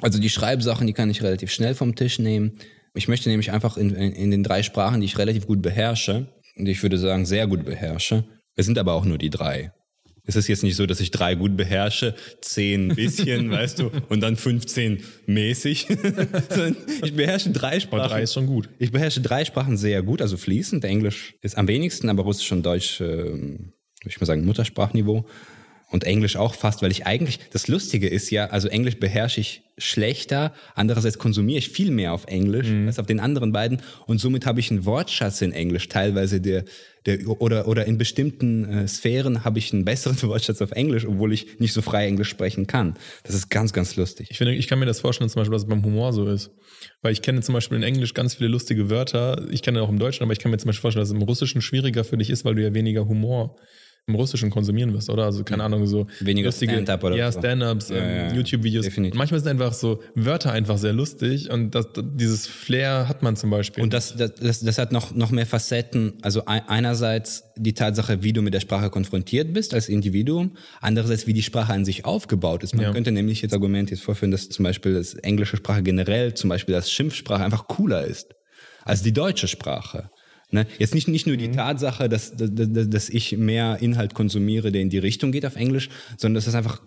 Also 0.02 0.20
die 0.20 0.30
Schreibsachen, 0.30 0.88
die 0.88 0.94
kann 0.94 1.10
ich 1.10 1.24
relativ 1.24 1.52
schnell 1.52 1.76
vom 1.76 1.96
Tisch 1.96 2.20
nehmen. 2.20 2.54
Ich 2.94 3.08
möchte 3.08 3.30
nämlich 3.30 3.52
einfach 3.52 3.78
in, 3.78 3.94
in, 3.96 4.14
in 4.14 4.32
den 4.32 4.44
drei 4.44 4.64
Sprachen, 4.64 5.02
die 5.02 5.06
ich 5.06 5.18
relativ 5.18 5.48
gut 5.48 5.62
beherrsche, 5.62 6.28
und 6.56 6.68
ich 6.68 6.82
würde 6.84 6.98
sagen 6.98 7.26
sehr 7.26 7.48
gut 7.48 7.66
beherrsche, 7.66 8.26
es 8.56 8.66
sind 8.66 8.78
aber 8.78 8.94
auch 8.94 9.06
nur 9.06 9.18
die 9.18 9.30
drei. 9.30 9.72
Es 10.26 10.36
ist 10.36 10.48
jetzt 10.48 10.64
nicht 10.64 10.76
so, 10.76 10.86
dass 10.86 11.00
ich 11.00 11.10
drei 11.10 11.34
gut 11.34 11.58
beherrsche, 11.58 12.14
zehn 12.42 12.92
ein 12.92 12.96
bisschen, 12.96 13.50
weißt 13.52 13.80
du, 13.80 13.92
und 14.10 14.22
dann 14.22 14.36
15 14.36 15.02
mäßig. 15.26 15.88
Ich 17.04 17.16
beherrsche 17.16 17.52
drei 17.52 17.80
Sprachen. 17.80 18.02
Aber 18.02 18.10
drei 18.10 18.24
ist 18.24 18.34
schon 18.34 18.46
gut. 18.46 18.70
Ich 18.78 18.92
beherrsche 18.92 19.22
drei 19.22 19.46
Sprachen 19.46 19.78
sehr 19.78 20.04
gut, 20.04 20.22
also 20.22 20.38
fließend. 20.38 20.84
Englisch 20.84 21.36
ist 21.42 21.58
am 21.58 21.68
wenigsten, 21.68 22.10
aber 22.10 22.24
Russisch 22.24 22.52
und 22.52 22.64
Deutsch, 22.64 23.00
äh, 23.02 23.06
würde 23.06 23.72
ich 24.06 24.20
mal 24.20 24.28
sagen, 24.28 24.46
Muttersprachniveau. 24.46 25.26
Und 25.92 26.04
Englisch 26.04 26.36
auch 26.36 26.54
fast, 26.54 26.82
weil 26.82 26.92
ich 26.92 27.08
eigentlich, 27.08 27.40
das 27.52 27.68
Lustige 27.68 28.08
ist 28.08 28.30
ja, 28.30 28.48
also 28.48 28.68
Englisch 28.68 29.00
beherrsche 29.00 29.42
ich 29.42 29.64
schlechter, 29.80 30.54
andererseits 30.76 31.18
konsumiere 31.18 31.58
ich 31.60 31.70
viel 31.70 31.90
mehr 31.90 32.14
auf 32.14 32.26
Englisch 32.26 32.68
als 32.86 33.00
auf 33.00 33.08
den 33.08 33.20
anderen 33.20 33.52
beiden 33.52 33.82
und 34.06 34.20
somit 34.20 34.46
habe 34.46 34.60
ich 34.60 34.70
einen 34.70 34.86
Wortschatz 34.86 35.42
in 35.42 35.52
Englisch, 35.52 35.88
teilweise 35.88 36.42
der, 36.42 36.66
der 37.06 37.28
oder, 37.28 37.68
oder 37.68 37.86
in 37.86 37.98
bestimmten 37.98 38.66
äh, 38.66 38.88
Sphären 38.88 39.44
habe 39.44 39.58
ich 39.58 39.74
einen 39.74 39.86
besseren 39.86 40.22
Wortschatz 40.30 40.62
auf 40.62 40.72
Englisch, 40.72 41.06
obwohl 41.06 41.34
ich 41.34 41.60
nicht 41.60 41.74
so 41.74 41.82
frei 41.82 42.06
Englisch 42.06 42.30
sprechen 42.30 42.68
kann. 42.68 42.96
Das 43.24 43.34
ist 43.34 43.50
ganz, 43.50 43.74
ganz 43.74 43.96
lustig. 43.96 44.28
Ich 44.30 44.38
finde, 44.38 44.54
ich 44.54 44.68
kann 44.68 44.80
mir 44.80 44.86
das 44.86 45.00
vorstellen, 45.00 45.30
zum 45.30 45.40
Beispiel, 45.40 45.54
dass 45.54 45.64
es 45.64 45.70
beim 45.70 45.84
Humor 45.84 46.14
so 46.14 46.28
ist. 46.28 46.52
Weil 47.02 47.14
ich 47.14 47.22
kenne 47.22 47.42
zum 47.42 47.54
Beispiel 47.54 47.78
in 47.78 47.84
Englisch 47.84 48.14
ganz 48.14 48.36
viele 48.36 48.50
lustige 48.50 48.90
Wörter. 48.90 49.48
Ich 49.50 49.62
kenne 49.62 49.82
auch 49.82 49.90
im 49.90 50.00
Deutschen, 50.00 50.24
aber 50.24 50.34
ich 50.34 50.40
kann 50.40 50.52
mir 50.52 50.58
zum 50.58 50.68
Beispiel 50.68 50.82
vorstellen, 50.82 51.02
dass 51.02 51.10
es 51.10 51.16
im 51.16 51.22
Russischen 51.22 51.62
schwieriger 51.62 52.04
für 52.04 52.18
dich 52.18 52.30
ist, 52.30 52.46
weil 52.46 52.56
du 52.56 52.64
ja 52.64 52.74
weniger 52.74 53.08
Humor 53.08 53.56
im 54.10 54.16
Russischen 54.16 54.50
konsumieren 54.50 54.94
wirst, 54.94 55.10
oder? 55.10 55.24
Also 55.26 55.44
keine 55.44 55.64
Ahnung, 55.64 55.86
so 55.88 56.08
Weniger 56.20 56.52
Stand-up 56.52 57.04
oder 57.04 57.16
Ja. 57.16 57.32
Stand-ups, 57.32 57.90
Ja, 57.90 57.96
ähm, 57.98 58.30
ja, 58.30 58.36
YouTube-Videos. 58.36 58.84
definitiv. 58.86 59.14
Und 59.14 59.18
manchmal 59.20 59.40
sind 59.40 59.50
einfach 59.52 59.74
so 59.74 60.02
Wörter 60.16 60.52
einfach 60.52 60.78
sehr 60.78 60.94
lustig 60.94 61.50
und 61.50 61.74
das, 61.76 61.94
das, 61.94 62.04
dieses 62.14 62.48
Flair 62.48 63.08
hat 63.08 63.24
man 63.24 63.36
zum 63.36 63.50
Beispiel. 63.52 63.84
Und 63.84 63.94
das, 63.94 64.16
das, 64.18 64.34
das, 64.36 64.60
das 64.62 64.78
hat 64.78 64.92
noch, 64.92 65.14
noch 65.16 65.32
mehr 65.32 65.46
Facetten. 65.46 66.14
Also 66.22 66.46
ein, 66.46 66.62
einerseits 66.68 67.44
die 67.56 67.74
Tatsache, 67.74 68.24
wie 68.24 68.34
du 68.34 68.42
mit 68.42 68.54
der 68.54 68.60
Sprache 68.62 68.90
konfrontiert 68.90 69.54
bist 69.54 69.74
als 69.74 69.90
Individuum, 69.90 70.58
andererseits, 70.82 71.28
wie 71.28 71.34
die 71.34 71.44
Sprache 71.44 71.72
an 71.74 71.86
sich 71.86 72.06
aufgebaut 72.06 72.64
ist. 72.64 72.74
Man 72.76 72.86
Ja. 72.86 72.92
könnte 72.92 73.12
nämlich 73.12 73.42
jetzt 73.42 73.54
Argument 73.54 73.92
jetzt 73.92 74.02
vorführen, 74.04 74.32
dass 74.32 74.50
zum 74.50 74.64
Beispiel 74.64 74.94
das 74.96 75.14
englische 75.14 75.58
Sprache 75.58 75.84
generell, 75.84 76.34
zum 76.34 76.50
Beispiel 76.50 76.74
als 76.76 76.92
Schimpfsprache 76.92 77.44
einfach 77.44 77.68
cooler 77.68 78.06
ist 78.06 78.34
als 78.86 79.04
die 79.04 79.12
deutsche 79.14 79.48
Sprache. 79.48 80.10
Ne? 80.52 80.66
Jetzt 80.80 80.96
nicht, 80.96 81.08
nicht 81.08 81.28
nur 81.28 81.38
die 81.38 81.52
Tatsache, 81.52 82.10
dass, 82.10 82.36
dass, 82.36 82.50
dass 82.54 82.90
dass 82.90 83.10
ich 83.10 83.38
mehr 83.38 83.78
Inhalt 83.82 84.16
konsumiere, 84.16 84.72
der 84.72 84.82
in 84.82 84.90
die 84.90 84.98
Richtung 84.98 85.32
geht 85.32 85.46
auf 85.46 85.56
Englisch, 85.56 85.90
sondern 86.18 86.36
dass 86.36 86.48
es 86.48 86.56
einfach 86.56 86.82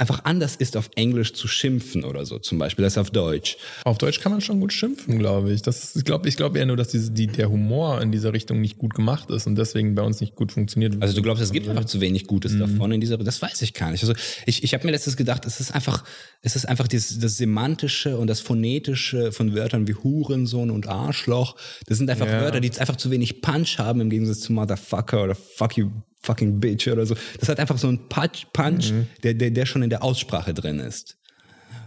einfach 0.00 0.24
anders 0.24 0.56
ist, 0.56 0.76
auf 0.76 0.90
Englisch 0.96 1.34
zu 1.34 1.46
schimpfen 1.46 2.04
oder 2.04 2.24
so, 2.24 2.38
zum 2.38 2.58
Beispiel, 2.58 2.84
als 2.84 2.96
auf 2.98 3.10
Deutsch. 3.10 3.58
Auf 3.84 3.98
Deutsch 3.98 4.20
kann 4.20 4.32
man 4.32 4.40
schon 4.40 4.58
gut 4.58 4.72
schimpfen, 4.72 5.18
glaube 5.18 5.52
ich. 5.52 5.62
Das 5.62 5.84
ist, 5.84 5.96
ich 5.96 6.04
glaube 6.04 6.28
ich 6.28 6.36
glaub 6.36 6.56
eher 6.56 6.66
nur, 6.66 6.76
dass 6.76 6.88
diese, 6.88 7.10
die, 7.10 7.26
der 7.26 7.50
Humor 7.50 8.00
in 8.00 8.10
dieser 8.10 8.32
Richtung 8.32 8.60
nicht 8.60 8.78
gut 8.78 8.94
gemacht 8.94 9.30
ist 9.30 9.46
und 9.46 9.56
deswegen 9.56 9.94
bei 9.94 10.02
uns 10.02 10.20
nicht 10.20 10.34
gut 10.34 10.52
funktioniert. 10.52 10.96
Also 11.00 11.14
du 11.14 11.22
glaubst, 11.22 11.42
es 11.42 11.52
gibt 11.52 11.68
einfach 11.68 11.84
zu 11.84 12.00
wenig 12.00 12.26
Gutes 12.26 12.52
mhm. 12.52 12.60
davon 12.60 12.92
in 12.92 13.00
dieser, 13.00 13.18
das 13.18 13.42
weiß 13.42 13.60
ich 13.62 13.74
gar 13.74 13.90
nicht. 13.90 14.02
Also 14.02 14.14
ich, 14.46 14.64
ich 14.64 14.74
habe 14.74 14.86
mir 14.86 14.92
letztens 14.92 15.16
gedacht, 15.16 15.44
es 15.44 15.60
ist 15.60 15.74
einfach, 15.74 16.02
es 16.42 16.56
ist 16.56 16.66
einfach 16.66 16.88
das, 16.88 17.18
das 17.18 17.36
Semantische 17.36 18.16
und 18.16 18.26
das 18.26 18.40
Phonetische 18.40 19.32
von 19.32 19.54
Wörtern 19.54 19.86
wie 19.86 19.94
Hurensohn 19.94 20.70
und 20.70 20.88
Arschloch. 20.88 21.56
Das 21.86 21.98
sind 21.98 22.08
einfach 22.08 22.26
ja. 22.26 22.40
Wörter, 22.40 22.60
die 22.60 22.70
einfach 22.78 22.96
zu 22.96 23.10
wenig 23.10 23.42
Punch 23.42 23.78
haben 23.78 24.00
im 24.00 24.08
Gegensatz 24.08 24.40
zu 24.40 24.52
Motherfucker 24.52 25.24
oder 25.24 25.34
Fuck 25.34 25.76
you 25.76 25.90
fucking 26.20 26.60
Bitch 26.60 26.88
oder 26.88 27.06
so. 27.06 27.16
Das 27.38 27.48
hat 27.48 27.58
einfach 27.58 27.78
so 27.78 27.88
einen 27.88 28.08
Punch, 28.08 28.46
Punch 28.52 28.92
mhm. 28.92 29.06
der, 29.22 29.34
der, 29.34 29.50
der 29.50 29.66
schon 29.66 29.82
in 29.82 29.90
der 29.90 30.02
Aussprache 30.02 30.54
drin 30.54 30.78
ist. 30.78 31.16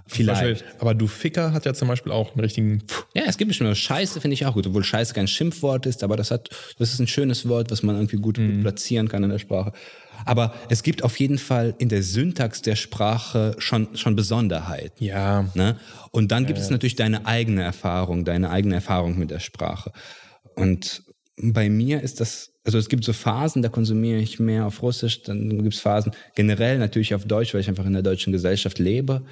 Vielleicht. 0.05 0.65
Aber 0.79 0.93
du 0.93 1.07
Ficker 1.07 1.53
hat 1.53 1.65
ja 1.65 1.73
zum 1.73 1.87
Beispiel 1.87 2.11
auch 2.11 2.31
einen 2.31 2.41
richtigen. 2.41 2.83
Ja, 3.13 3.23
es 3.25 3.37
gibt 3.37 3.47
bestimmt 3.47 3.75
Scheiße, 3.75 4.19
finde 4.19 4.33
ich 4.33 4.45
auch 4.45 4.53
gut, 4.53 4.67
obwohl 4.67 4.83
Scheiße 4.83 5.13
kein 5.13 5.27
Schimpfwort 5.27 5.85
ist, 5.85 6.03
aber 6.03 6.17
das 6.17 6.29
hat, 6.29 6.49
das 6.77 6.93
ist 6.93 6.99
ein 6.99 7.07
schönes 7.07 7.47
Wort, 7.47 7.71
was 7.71 7.83
man 7.83 7.95
irgendwie 7.95 8.17
gut, 8.17 8.37
mhm. 8.37 8.61
platzieren 8.61 9.07
kann 9.07 9.23
in 9.23 9.29
der 9.29 9.39
Sprache. 9.39 9.71
Aber 10.25 10.53
es 10.69 10.83
gibt 10.83 11.03
auf 11.03 11.19
jeden 11.19 11.37
Fall 11.37 11.73
in 11.79 11.89
der 11.89 12.03
Syntax 12.03 12.61
der 12.61 12.75
Sprache 12.75 13.55
schon, 13.57 13.95
schon 13.95 14.15
Besonderheiten. 14.15 15.03
Ja. 15.03 15.49
Ne? 15.53 15.77
Und 16.11 16.31
dann 16.31 16.45
gibt 16.45 16.59
äh. 16.59 16.61
es 16.61 16.69
natürlich 16.69 16.95
deine 16.95 17.25
eigene 17.25 17.63
Erfahrung, 17.63 18.25
deine 18.25 18.49
eigene 18.49 18.75
Erfahrung 18.75 19.17
mit 19.17 19.31
der 19.31 19.39
Sprache. 19.39 19.91
Und 20.55 21.03
bei 21.37 21.69
mir 21.69 22.01
ist 22.01 22.19
das 22.19 22.52
also 22.63 22.77
es 22.77 22.87
gibt 22.87 23.03
so 23.03 23.13
Phasen, 23.13 23.61
da 23.61 23.69
konsumiere 23.69 24.19
ich 24.19 24.39
mehr 24.39 24.65
auf 24.65 24.81
Russisch, 24.81 25.23
dann 25.23 25.61
gibt 25.63 25.73
es 25.73 25.81
Phasen 25.81 26.13
generell 26.35 26.79
natürlich 26.79 27.13
auf 27.13 27.25
Deutsch, 27.25 27.53
weil 27.53 27.61
ich 27.61 27.69
einfach 27.69 27.85
in 27.85 27.93
der 27.93 28.03
deutschen 28.03 28.31
Gesellschaft 28.31 28.79
lebe. 28.79 29.23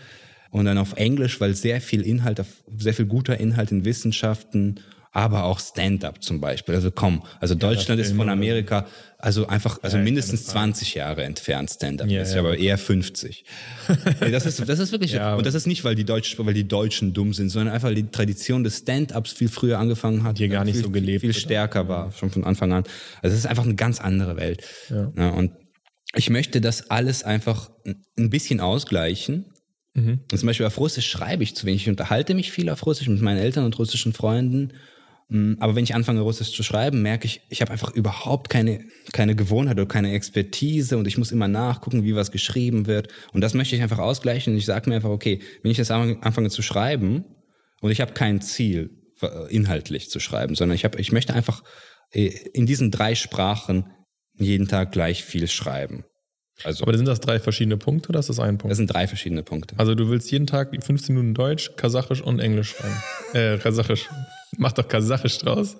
Und 0.49 0.65
dann 0.65 0.77
auf 0.77 0.93
Englisch, 0.97 1.39
weil 1.39 1.53
sehr 1.55 1.79
viel 1.79 2.01
Inhalt, 2.01 2.43
sehr 2.77 2.93
viel 2.93 3.05
guter 3.05 3.39
Inhalt 3.39 3.71
in 3.71 3.85
Wissenschaften 3.85 4.81
aber 5.11 5.43
auch 5.43 5.59
Stand-up 5.59 6.23
zum 6.23 6.39
Beispiel. 6.39 6.75
Also 6.75 6.89
komm, 6.91 7.23
also 7.39 7.55
Deutschland 7.55 7.99
ja, 7.99 8.05
ist 8.05 8.15
von 8.15 8.29
Amerika 8.29 8.87
also 9.21 9.45
einfach, 9.45 9.77
also 9.83 9.97
ja, 9.97 10.03
mindestens 10.03 10.45
20 10.47 10.95
Jahre 10.95 11.23
entfernt 11.23 11.69
Stand-up. 11.69 12.09
Ja, 12.09 12.23
ist 12.23 12.33
ja, 12.33 12.39
aber 12.39 12.57
eher 12.57 12.79
50. 12.79 13.45
das 14.19 14.47
ist, 14.47 14.67
das 14.67 14.79
ist 14.79 14.91
wirklich, 14.91 15.19
und 15.19 15.45
das 15.45 15.53
ist 15.53 15.67
nicht, 15.67 15.83
weil 15.83 15.93
die 15.93 16.05
Deutschen, 16.05 16.43
weil 16.43 16.55
die 16.55 16.67
Deutschen 16.67 17.13
dumm 17.13 17.31
sind, 17.33 17.49
sondern 17.49 17.73
einfach 17.73 17.89
weil 17.89 17.95
die 17.95 18.09
Tradition 18.09 18.63
des 18.63 18.79
Stand-ups 18.79 19.33
viel 19.33 19.49
früher 19.49 19.77
angefangen 19.77 20.23
hat. 20.23 20.39
Hier 20.39 20.47
gar 20.47 20.65
nicht 20.65 20.75
viel, 20.75 20.83
so 20.83 20.89
gelebt. 20.89 21.21
Viel, 21.21 21.33
stärker 21.33 21.87
war, 21.87 22.11
schon 22.13 22.31
von 22.31 22.43
Anfang 22.43 22.73
an. 22.73 22.83
Also 23.21 23.35
es 23.35 23.41
ist 23.41 23.45
einfach 23.45 23.65
eine 23.65 23.75
ganz 23.75 24.01
andere 24.01 24.37
Welt. 24.37 24.63
Ja. 24.89 25.29
und 25.29 25.51
ich 26.13 26.29
möchte 26.29 26.59
das 26.59 26.89
alles 26.89 27.23
einfach 27.23 27.69
ein 28.17 28.29
bisschen 28.29 28.59
ausgleichen. 28.59 29.45
Mhm. 29.93 30.21
Und 30.31 30.37
zum 30.37 30.47
Beispiel 30.47 30.65
auf 30.65 30.77
Russisch 30.79 31.09
schreibe 31.09 31.43
ich 31.43 31.55
zu 31.55 31.65
wenig. 31.65 31.83
Ich 31.83 31.89
unterhalte 31.89 32.33
mich 32.33 32.51
viel 32.51 32.69
auf 32.69 32.85
Russisch 32.85 33.07
mit 33.07 33.21
meinen 33.21 33.37
Eltern 33.37 33.65
und 33.65 33.77
russischen 33.77 34.13
Freunden. 34.13 34.73
Mm, 35.31 35.53
aber 35.59 35.75
wenn 35.75 35.85
ich 35.85 35.95
anfange, 35.95 36.19
Russisch 36.19 36.51
zu 36.51 36.61
schreiben, 36.61 37.01
merke 37.01 37.25
ich, 37.25 37.41
ich 37.47 37.61
habe 37.61 37.71
einfach 37.71 37.93
überhaupt 37.93 38.49
keine, 38.49 38.85
keine 39.13 39.33
Gewohnheit 39.33 39.77
oder 39.77 39.87
keine 39.87 40.11
Expertise 40.11 40.97
und 40.97 41.07
ich 41.07 41.17
muss 41.17 41.31
immer 41.31 41.47
nachgucken, 41.47 42.03
wie 42.03 42.15
was 42.15 42.31
geschrieben 42.31 42.85
wird. 42.85 43.07
Und 43.31 43.39
das 43.39 43.53
möchte 43.53 43.77
ich 43.77 43.81
einfach 43.81 43.99
ausgleichen. 43.99 44.51
Und 44.51 44.59
ich 44.59 44.65
sage 44.65 44.89
mir 44.89 44.97
einfach, 44.97 45.09
okay, 45.09 45.39
wenn 45.63 45.71
ich 45.71 45.77
jetzt 45.77 45.89
anfange 45.89 46.49
zu 46.49 46.61
schreiben 46.61 47.23
und 47.79 47.91
ich 47.91 48.01
habe 48.01 48.11
kein 48.11 48.41
Ziel, 48.41 48.89
äh, 49.21 49.55
inhaltlich 49.55 50.09
zu 50.09 50.19
schreiben, 50.19 50.55
sondern 50.55 50.75
ich, 50.75 50.83
hab, 50.83 50.99
ich 50.99 51.13
möchte 51.13 51.33
einfach 51.33 51.63
äh, 52.11 52.27
in 52.53 52.65
diesen 52.65 52.91
drei 52.91 53.15
Sprachen 53.15 53.85
jeden 54.37 54.67
Tag 54.67 54.91
gleich 54.91 55.23
viel 55.23 55.47
schreiben. 55.47 56.03
Also, 56.63 56.83
Aber 56.83 56.95
sind 56.97 57.07
das 57.07 57.21
drei 57.21 57.39
verschiedene 57.39 57.77
Punkte 57.77 58.09
oder 58.09 58.19
ist 58.19 58.27
das 58.27 58.39
ein 58.39 58.57
Punkt? 58.57 58.71
Das 58.71 58.77
sind 58.77 58.87
drei 58.87 59.07
verschiedene 59.07 59.43
Punkte. 59.43 59.75
Also 59.79 59.95
du 59.95 60.09
willst 60.09 60.29
jeden 60.29 60.45
Tag 60.45 60.71
15 60.77 61.15
Minuten 61.15 61.33
Deutsch, 61.33 61.71
Kasachisch 61.77 62.21
und 62.21 62.39
Englisch 62.39 62.75
schreiben. 62.75 62.95
äh, 63.33 63.57
Kasachisch. 63.57 64.09
Mach 64.57 64.71
doch 64.73 64.87
Kasachisch 64.87 65.37
draus. 65.39 65.77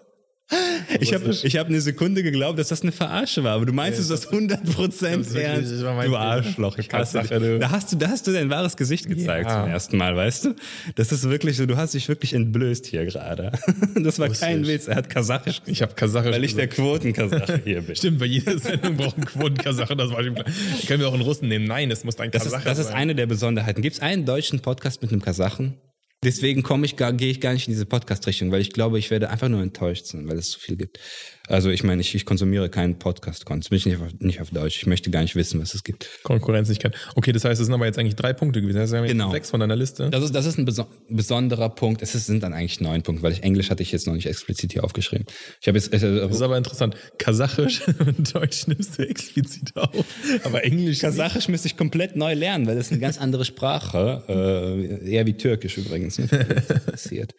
Ich 1.00 1.14
habe 1.14 1.30
ich 1.30 1.58
hab 1.58 1.68
eine 1.68 1.80
Sekunde 1.80 2.24
geglaubt, 2.24 2.60
dass 2.60 2.68
das 2.68 2.82
eine 2.82 2.92
Verarsche 2.92 3.44
war, 3.44 3.54
aber 3.56 3.66
du 3.66 3.74
meinst 3.74 4.00
ja, 4.00 4.08
das 4.08 4.30
100% 4.30 5.38
ernst. 5.38 5.82
Du 5.82 6.16
Arschloch. 6.16 6.78
Ich 6.78 6.92
hasse 6.92 7.22
dich. 7.22 7.60
Da 7.60 7.72
hast 7.72 7.92
du, 7.92 7.96
da 7.96 8.10
hast 8.10 8.28
du 8.28 8.34
dein 8.34 8.50
wahres 8.50 8.76
Gesicht 8.76 9.08
gezeigt 9.08 9.50
ja. 9.50 9.62
zum 9.62 9.72
ersten 9.72 9.98
Mal, 9.98 10.16
weißt 10.16 10.46
du? 10.46 10.56
Das 10.96 11.12
ist 11.12 11.30
wirklich 11.30 11.58
so, 11.58 11.66
du 11.66 11.78
hast 11.78 11.94
dich 11.94 12.08
wirklich 12.10 12.34
entblößt 12.34 12.86
hier 12.86 13.06
gerade. 13.06 13.52
Das 14.02 14.20
war 14.20 14.28
Russisch. 14.28 14.42
kein 14.42 14.66
Witz, 14.66 14.88
er 14.88 14.96
hat 14.96 15.10
Kasachisch. 15.10 15.62
Ich 15.66 15.82
habe 15.82 15.94
Kasachisch. 15.94 16.32
Weil 16.32 16.44
ich 16.44 16.56
der 16.56 16.68
Quotenkasache 16.68 17.62
hier 17.64 17.82
bin. 17.82 17.96
Stimmt, 18.02 18.20
bei 18.20 18.26
jeder 18.26 18.58
Sendung 18.58 18.98
braucht 18.98 19.18
ein 19.18 19.26
Quotenkasache, 19.26 19.96
das 19.96 20.12
war 20.12 20.24
schon 20.24 20.34
klar. 20.34 20.46
Können 20.88 21.02
wir 21.02 21.08
auch 21.08 21.14
einen 21.14 21.22
Russen 21.22 21.48
nehmen? 21.48 21.66
Nein, 21.66 21.92
es 21.92 22.04
muss 22.04 22.20
ein 22.20 22.32
Kasache 22.32 22.50
sein. 22.50 22.62
Das 22.64 22.80
ist 22.80 22.92
eine 22.92 23.16
der 23.16 23.28
Besonderheiten. 23.28 23.82
Gibt 23.82 23.96
es 23.96 24.02
einen 24.02 24.26
deutschen 24.26 24.60
Podcast 24.60 25.02
mit 25.02 25.12
einem 25.12 25.22
Kasachen? 25.22 25.76
Deswegen 26.24 26.62
komme 26.62 26.86
ich 26.86 26.98
gar, 26.98 27.14
gehe 27.14 27.32
ich 27.32 27.42
gar 27.42 27.54
nicht 27.54 27.68
in 27.68 27.74
diese 27.74 27.88
Podcast-Richtung, 27.88 28.52
weil 28.52 28.62
ich 28.62 28.72
glaube, 28.72 29.00
ich 29.00 29.10
werde 29.10 29.32
einfach 29.32 29.50
nur 29.50 29.64
enttäuscht 29.64 30.06
sein, 30.06 30.28
weil 30.28 30.38
es 30.38 30.52
zu 30.52 30.60
viel 30.60 30.76
gibt. 30.76 31.00
Also 31.48 31.70
ich 31.70 31.84
meine, 31.84 32.02
ich, 32.02 32.16
ich 32.16 32.26
konsumiere 32.26 32.70
keinen 32.70 32.98
Podcast, 33.00 33.46
zumindest 33.48 33.86
nicht 33.86 33.98
auf, 33.98 34.08
nicht 34.20 34.42
auf 34.42 34.52
Deutsch. 34.52 34.78
Ich 34.78 34.86
möchte 34.86 35.10
gar 35.12 35.22
nicht 35.22 35.36
wissen, 35.36 35.62
was 35.62 35.74
es 35.74 35.84
gibt. 35.84 36.10
Konkurrenz 36.24 36.70
nicht 36.70 36.82
kennen. 36.82 36.94
Okay, 37.16 37.32
das 37.32 37.44
heißt, 37.44 37.60
es 37.60 37.68
sind 37.68 37.74
aber 37.74 37.86
jetzt 37.86 38.00
eigentlich 38.00 38.16
drei 38.16 38.34
Punkte 38.34 38.62
gewesen. 38.62 38.78
Das 38.78 38.94
heißt, 38.94 39.08
genau. 39.08 39.32
sechs 39.32 39.50
von 39.50 39.60
deiner 39.60 39.76
Liste. 39.76 40.10
Das 40.10 40.24
ist, 40.24 40.34
das 40.34 40.46
ist 40.46 40.58
ein 40.58 40.66
beso 40.66 40.88
besonderer 41.10 41.70
Punkt. 41.70 42.02
Es 42.02 42.14
sind 42.14 42.44
dann 42.44 42.54
eigentlich 42.54 42.80
neun 42.80 43.02
Punkte, 43.02 43.24
weil 43.24 43.34
ich 43.34 43.44
Englisch 43.44 43.70
hatte 43.70 43.84
ich 43.84 43.92
jetzt 43.92 44.08
noch 44.08 44.14
nicht 44.14 44.28
explizit 44.28 44.74
hier 44.74 44.84
aufgeschrieben. 44.84 45.26
Ich 45.62 45.68
habe 45.68 45.78
jetzt. 45.78 45.94
Äh, 45.94 46.00
das 46.00 46.32
ist 46.32 46.42
aber 46.42 46.58
interessant. 46.58 46.96
Kasachisch 47.18 47.82
und 48.00 48.34
Deutsch 48.34 48.68
nimmst 48.68 48.98
du 48.98 49.08
explizit 49.08 49.76
auf, 49.76 50.06
aber 50.44 50.64
Englisch. 50.64 51.00
Kasachisch 51.00 51.48
müsste 51.48 51.68
ich 51.68 51.78
komplett 51.78 52.16
neu 52.16 52.34
lernen, 52.34 52.68
weil 52.68 52.76
das 52.76 52.88
ist 52.88 52.92
eine 52.92 53.02
ganz 53.02 53.18
andere 53.18 53.46
Sprache. 53.46 54.24
Äh, 54.28 55.12
eher 55.12 55.26
wie 55.26 55.34
Türkisch 55.34 55.78
übrigens. 55.78 56.18
Ne? 56.20 56.28
passiert. 56.86 57.36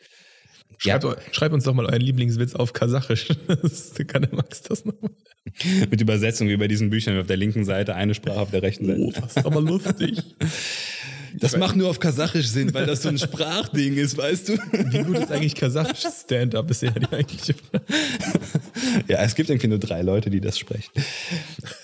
Schreibt, 0.79 1.05
ja. 1.05 1.17
schreibt, 1.33 1.55
uns 1.55 1.65
doch 1.65 1.75
mal 1.75 1.87
euren 1.87 2.01
Lieblingswitz 2.01 2.55
auf 2.55 2.73
Kasachisch. 2.73 3.29
Kann 4.07 4.23
der 4.23 4.35
Max 4.35 4.63
das 4.63 4.85
nochmal. 4.85 5.11
Mit 5.91 6.01
Übersetzung 6.01 6.49
wie 6.49 6.57
bei 6.57 6.69
diesen 6.69 6.91
Büchern 6.91 7.19
auf 7.19 7.27
der 7.27 7.37
linken 7.37 7.65
Seite, 7.65 7.95
eine 7.95 8.15
Sprache 8.15 8.41
auf 8.41 8.51
der 8.51 8.63
rechten 8.63 8.87
Seite. 8.87 9.01
Oh, 9.01 9.13
das 9.13 9.37
ist 9.37 9.47
aber 9.47 9.61
lustig. 9.61 10.23
Das 11.35 11.57
macht 11.57 11.77
nur 11.77 11.89
auf 11.89 11.99
Kasachisch 11.99 12.49
Sinn, 12.49 12.75
weil 12.75 12.87
das 12.87 13.03
so 13.03 13.09
ein 13.09 13.19
Sprachding 13.19 13.95
ist, 13.95 14.17
weißt 14.17 14.51
du? 14.51 14.53
Wie 14.73 15.03
gut 15.03 15.19
ist 15.19 15.33
eigentlich 15.33 15.55
Kasachisch 15.55 16.05
Stand-up 16.25 16.67
bisher 16.67 16.91
die 16.91 17.11
eigentliche 17.11 17.55
Ja, 19.09 19.23
es 19.23 19.35
gibt 19.35 19.49
irgendwie 19.49 19.69
nur 19.69 19.79
drei 19.79 20.03
Leute, 20.03 20.31
die 20.31 20.41
das 20.41 20.59
sprechen. 20.59 20.91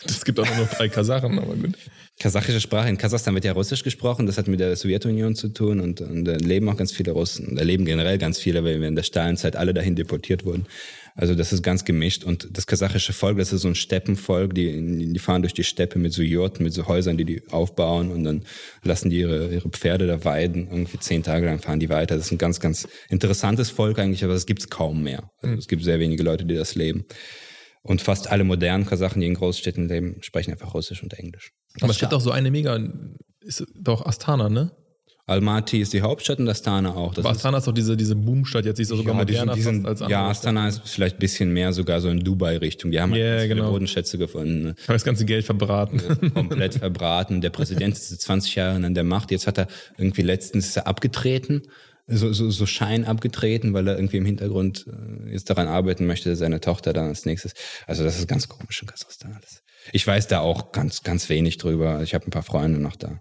Es 0.05 0.25
gibt 0.25 0.39
auch 0.39 0.57
nur 0.57 0.67
drei 0.67 0.89
Kasachen, 0.89 1.39
aber 1.39 1.55
gut. 1.55 1.79
Kasachische 2.19 2.61
Sprache. 2.61 2.89
In 2.89 2.99
Kasachstan 2.99 3.35
wird 3.35 3.45
ja 3.45 3.53
Russisch 3.53 3.85
gesprochen. 3.85 4.27
Das 4.27 4.39
hat 4.39 4.49
mit 4.49 4.59
der 4.59 4.75
Sowjetunion 4.75 5.37
zu 5.37 5.49
tun 5.51 5.79
und, 5.79 6.01
und 6.01 6.25
da 6.25 6.35
leben 6.35 6.69
auch 6.69 6.77
ganz 6.77 6.91
viele 6.91 7.13
Russen. 7.13 7.55
Da 7.55 7.63
leben 7.63 7.85
generell 7.85 8.19
ganz 8.19 8.39
viele, 8.39 8.65
weil 8.65 8.81
wir 8.81 8.89
in 8.89 8.97
der 8.97 9.05
Stalinzeit 9.05 9.55
alle 9.55 9.73
dahin 9.73 9.95
deportiert 9.95 10.45
wurden. 10.45 10.67
Also 11.15 11.37
das 11.37 11.53
ist 11.53 11.63
ganz 11.63 11.85
gemischt. 11.85 12.25
Und 12.25 12.49
das 12.57 12.67
kasachische 12.67 13.13
Volk, 13.13 13.39
das 13.39 13.53
ist 13.53 13.63
so 13.63 13.69
ein 13.69 13.77
Steppenvolk, 13.77 14.53
die, 14.55 15.13
die 15.13 15.19
fahren 15.21 15.43
durch 15.43 15.55
die 15.55 15.63
Steppe 15.63 16.01
mit 16.01 16.13
so 16.13 16.23
Jurten, 16.23 16.65
mit 16.65 16.73
so 16.73 16.89
Häusern, 16.89 17.17
die 17.17 17.25
die 17.25 17.43
aufbauen 17.51 18.11
und 18.11 18.25
dann 18.25 18.43
lassen 18.83 19.11
die 19.11 19.19
ihre, 19.21 19.49
ihre 19.53 19.69
Pferde 19.69 20.09
da 20.09 20.25
weiden. 20.25 20.69
Irgendwie 20.71 20.99
zehn 20.99 21.23
Tage 21.23 21.47
lang 21.47 21.61
fahren 21.61 21.79
die 21.79 21.89
weiter. 21.89 22.17
Das 22.17 22.27
ist 22.27 22.33
ein 22.33 22.39
ganz, 22.39 22.59
ganz 22.59 22.89
interessantes 23.11 23.71
Volk 23.71 23.99
eigentlich, 24.01 24.25
aber 24.25 24.35
es 24.35 24.47
gibt's 24.47 24.71
kaum 24.71 25.05
mehr. 25.05 25.31
Also 25.43 25.57
es 25.57 25.69
gibt 25.69 25.85
sehr 25.85 26.01
wenige 26.01 26.25
Leute, 26.25 26.45
die 26.45 26.55
das 26.55 26.75
leben. 26.75 27.05
Und 27.89 28.03
fast 28.03 28.31
alle 28.31 28.45
modernen 28.45 28.85
Kasachen, 28.85 29.23
die 29.23 29.27
in 29.27 29.33
Großstädten 29.33 29.89
leben, 29.89 30.17
sprechen 30.21 30.53
einfach 30.53 30.75
Russisch 30.75 31.03
und 31.03 31.15
Englisch. 31.15 31.53
Aber 31.81 31.91
es 31.91 31.99
gibt 31.99 32.13
auch 32.13 32.21
so 32.21 32.31
eine 32.31 32.51
mega, 32.51 32.79
ist 33.41 33.65
doch 33.75 34.05
Astana, 34.05 34.51
ne? 34.51 34.73
Almaty 35.25 35.81
ist 35.81 35.95
die 35.95 36.03
Hauptstadt 36.03 36.39
und 36.39 36.49
Astana 36.49 36.95
auch. 36.95 37.15
Das 37.15 37.25
Aber 37.25 37.35
Astana 37.35 37.59
ist 37.59 37.67
doch 37.67 37.73
diese, 37.73 37.97
diese 37.97 38.15
Boomstadt, 38.15 38.67
jetzt 38.67 38.79
ist 38.79 38.89
sogar 38.89 39.15
ja, 39.15 39.21
moderner 39.21 39.55
diesen, 39.55 39.87
als 39.87 40.03
andere 40.03 40.21
Ja, 40.21 40.29
Astana 40.29 40.71
Stadt. 40.71 40.85
ist 40.85 40.93
vielleicht 40.93 41.17
ein 41.17 41.19
bisschen 41.19 41.53
mehr 41.53 41.73
sogar 41.73 42.03
so 42.03 42.11
in 42.11 42.21
Dubai-Richtung. 42.21 42.91
Die 42.91 43.01
haben 43.01 43.15
yeah, 43.15 43.39
halt 43.39 43.49
genau. 43.49 43.71
Bodenschätze 43.71 44.19
gefunden. 44.19 44.63
Ne? 44.63 44.69
Haben 44.69 44.95
das 44.95 45.05
ganze 45.05 45.25
Geld 45.25 45.47
verbraten. 45.47 46.01
Komplett 46.35 46.75
verbraten. 46.75 47.41
Der 47.41 47.51
Präsident 47.51 47.95
ist 47.95 48.21
20 48.21 48.55
Jahre 48.55 48.85
an 48.85 48.95
der 48.95 49.05
Macht. 49.05 49.31
Jetzt 49.31 49.47
hat 49.47 49.59
er 49.59 49.67
irgendwie 49.97 50.23
letztens 50.23 50.69
ist 50.69 50.77
er 50.77 50.87
abgetreten 50.87 51.63
so, 52.09 52.33
so, 52.33 52.51
so 52.51 52.67
Schein 52.67 53.05
abgetreten, 53.05 53.75
weil 53.75 53.87
er 53.87 53.97
irgendwie 53.97 54.17
im 54.17 54.25
Hintergrund 54.25 54.87
äh, 54.89 55.33
jetzt 55.33 55.51
daran 55.51 55.69
arbeiten 55.69 56.07
möchte, 56.07 56.35
seine 56.37 56.61
Tochter 56.61 56.93
dann 56.93 57.09
als 57.09 57.27
nächstes. 57.27 57.53
Also 57.87 58.03
das 58.05 58.19
ist 58.19 58.27
ganz 58.27 58.49
komisch 58.49 58.81
in 58.83 58.89
Kasachstan 58.89 59.35
alles. 59.35 59.63
Ich 59.93 60.07
weiß 60.07 60.27
da 60.27 60.41
auch 60.41 60.73
ganz, 60.73 61.03
ganz 61.03 61.29
wenig 61.29 61.57
drüber. 61.57 62.03
Ich 62.03 62.15
habe 62.15 62.27
ein 62.27 62.31
paar 62.31 62.43
Freunde 62.43 62.79
noch 62.79 62.97
da. 62.97 63.21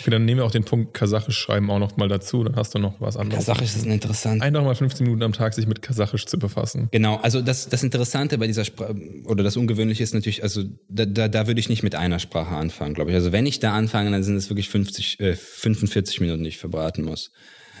Okay, 0.00 0.10
dann 0.10 0.24
nehmen 0.24 0.40
wir 0.40 0.44
auch 0.44 0.50
den 0.50 0.64
Punkt 0.64 0.92
Kasachisch 0.92 1.38
schreiben 1.38 1.70
auch 1.70 1.78
noch 1.78 1.96
mal 1.96 2.08
dazu, 2.08 2.44
dann 2.44 2.56
hast 2.56 2.74
du 2.74 2.78
noch 2.78 3.00
was 3.00 3.16
anderes. 3.16 3.46
Kasachisch 3.46 3.74
ist 3.76 3.86
interessant. 3.86 4.42
Einfach 4.42 4.64
mal 4.64 4.74
15 4.74 5.04
Minuten 5.04 5.22
am 5.22 5.32
Tag 5.32 5.54
sich 5.54 5.66
mit 5.66 5.82
Kasachisch 5.82 6.26
zu 6.26 6.38
befassen. 6.38 6.88
Genau, 6.90 7.16
also 7.16 7.40
das, 7.40 7.68
das 7.68 7.82
Interessante 7.82 8.38
bei 8.38 8.46
dieser 8.46 8.64
Sprache, 8.64 8.94
oder 9.24 9.42
das 9.42 9.56
Ungewöhnliche 9.56 10.02
ist 10.02 10.14
natürlich, 10.14 10.42
also 10.42 10.64
da, 10.88 11.06
da, 11.06 11.28
da 11.28 11.46
würde 11.46 11.60
ich 11.60 11.68
nicht 11.68 11.82
mit 11.82 11.94
einer 11.94 12.18
Sprache 12.18 12.54
anfangen, 12.54 12.94
glaube 12.94 13.10
ich. 13.10 13.16
Also 13.16 13.32
wenn 13.32 13.46
ich 13.46 13.60
da 13.60 13.72
anfange, 13.72 14.10
dann 14.10 14.22
sind 14.22 14.36
es 14.36 14.50
wirklich 14.50 14.68
50, 14.68 15.20
äh, 15.20 15.36
45 15.36 16.20
Minuten, 16.20 16.42
die 16.42 16.50
ich 16.50 16.58
verbraten 16.58 17.04
muss. 17.04 17.30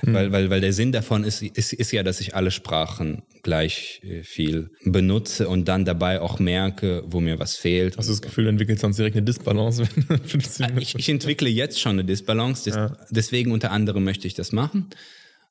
Weil, 0.06 0.32
weil, 0.32 0.50
weil 0.50 0.60
der 0.60 0.72
Sinn 0.72 0.92
davon 0.92 1.24
ist, 1.24 1.42
ist, 1.42 1.72
ist 1.72 1.92
ja, 1.92 2.02
dass 2.02 2.20
ich 2.20 2.34
alle 2.34 2.50
Sprachen 2.50 3.22
gleich 3.42 4.00
äh, 4.04 4.22
viel 4.22 4.70
benutze 4.84 5.48
und 5.48 5.66
dann 5.66 5.84
dabei 5.84 6.20
auch 6.20 6.38
merke, 6.38 7.02
wo 7.06 7.20
mir 7.20 7.38
was 7.38 7.56
fehlt. 7.56 7.96
Hast 7.96 8.08
du 8.08 8.12
das 8.12 8.22
Gefühl, 8.22 8.44
du 8.44 8.50
entwickelst 8.50 8.82
sonst 8.82 8.96
direkt 8.98 9.16
eine 9.16 9.24
Disbalance? 9.24 9.84
Wenn 10.08 10.18
du 10.18 10.28
15 10.28 10.66
Minuten- 10.66 10.82
Ich, 10.82 10.94
ich 10.94 11.08
entwickle 11.08 11.48
jetzt 11.48 11.80
schon 11.80 11.92
eine 11.92 12.04
Disbalance, 12.04 12.64
des, 12.64 12.74
Ja. 12.76 12.96
deswegen 13.10 13.52
unter 13.52 13.70
anderem 13.70 14.04
möchte 14.04 14.26
ich 14.26 14.34
das 14.34 14.52
machen. 14.52 14.90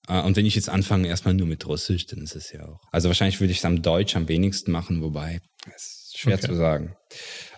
Äh, 0.07 0.21
Und 0.21 0.35
wenn 0.35 0.45
ich 0.45 0.55
jetzt 0.55 0.69
anfange 0.69 1.07
erstmal 1.07 1.33
nur 1.33 1.47
mit 1.47 1.65
Russisch, 1.67 2.05
dann 2.07 2.19
ist 2.23 2.35
es 2.35 2.51
ja 2.51 2.65
auch. 2.67 2.79
Also 2.91 3.07
wahrscheinlich 3.09 3.39
würde 3.39 3.51
ich 3.51 3.59
es 3.59 3.65
am 3.65 3.81
Deutsch 3.81 4.15
am 4.15 4.27
wenigsten 4.27 4.71
machen, 4.71 5.01
wobei, 5.01 5.39
es 5.75 6.07
ist 6.13 6.17
schwer 6.19 6.35
Okay. 6.35 6.47
zu 6.47 6.55
sagen. 6.55 6.95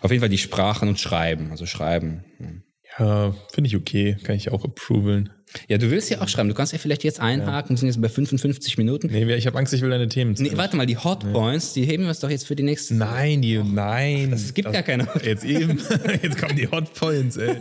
Auf 0.02 0.10
jeden 0.10 0.20
Fall 0.20 0.28
die 0.28 0.38
Sprachen 0.38 0.88
und 0.88 1.00
Schreiben, 1.00 1.50
also 1.50 1.66
Schreiben. 1.66 2.24
hm. 2.38 2.62
ja, 2.98 3.34
finde 3.52 3.68
ich 3.68 3.76
okay. 3.76 4.16
Kann 4.22 4.36
ich 4.36 4.52
auch 4.52 4.64
approvaln. 4.64 5.30
Ja, 5.68 5.78
du 5.78 5.90
willst 5.90 6.10
ja 6.10 6.20
auch 6.20 6.28
schreiben. 6.28 6.48
Du 6.48 6.54
kannst 6.54 6.72
ja 6.72 6.78
vielleicht 6.78 7.04
jetzt 7.04 7.20
einhaken, 7.20 7.70
wir 7.70 7.76
sind 7.78 7.88
jetzt 7.88 8.00
bei 8.00 8.08
55 8.08 8.78
Minuten. 8.78 9.08
Nee, 9.08 9.34
ich 9.34 9.46
habe 9.46 9.58
Angst, 9.58 9.72
ich 9.72 9.82
will 9.82 9.90
deine 9.90 10.08
Themen. 10.08 10.34
Nee, 10.38 10.52
warte 10.54 10.76
mal, 10.76 10.86
die 10.86 10.96
Hotpoints, 10.96 11.72
die 11.72 11.84
heben 11.84 12.04
wir 12.04 12.10
uns 12.10 12.20
doch 12.20 12.30
jetzt 12.30 12.46
für 12.46 12.56
die 12.56 12.62
nächsten. 12.62 12.98
Nein, 12.98 13.42
die, 13.42 13.58
nein. 13.58 14.32
Es 14.32 14.54
gibt 14.54 14.72
gar 14.72 14.82
keine. 14.82 15.08
Jetzt 15.22 15.44
eben. 15.44 15.78
Jetzt 16.22 16.38
kommen 16.38 16.56
die 16.56 16.68
Hot 16.68 16.92
Points, 16.94 17.36
ey. 17.36 17.56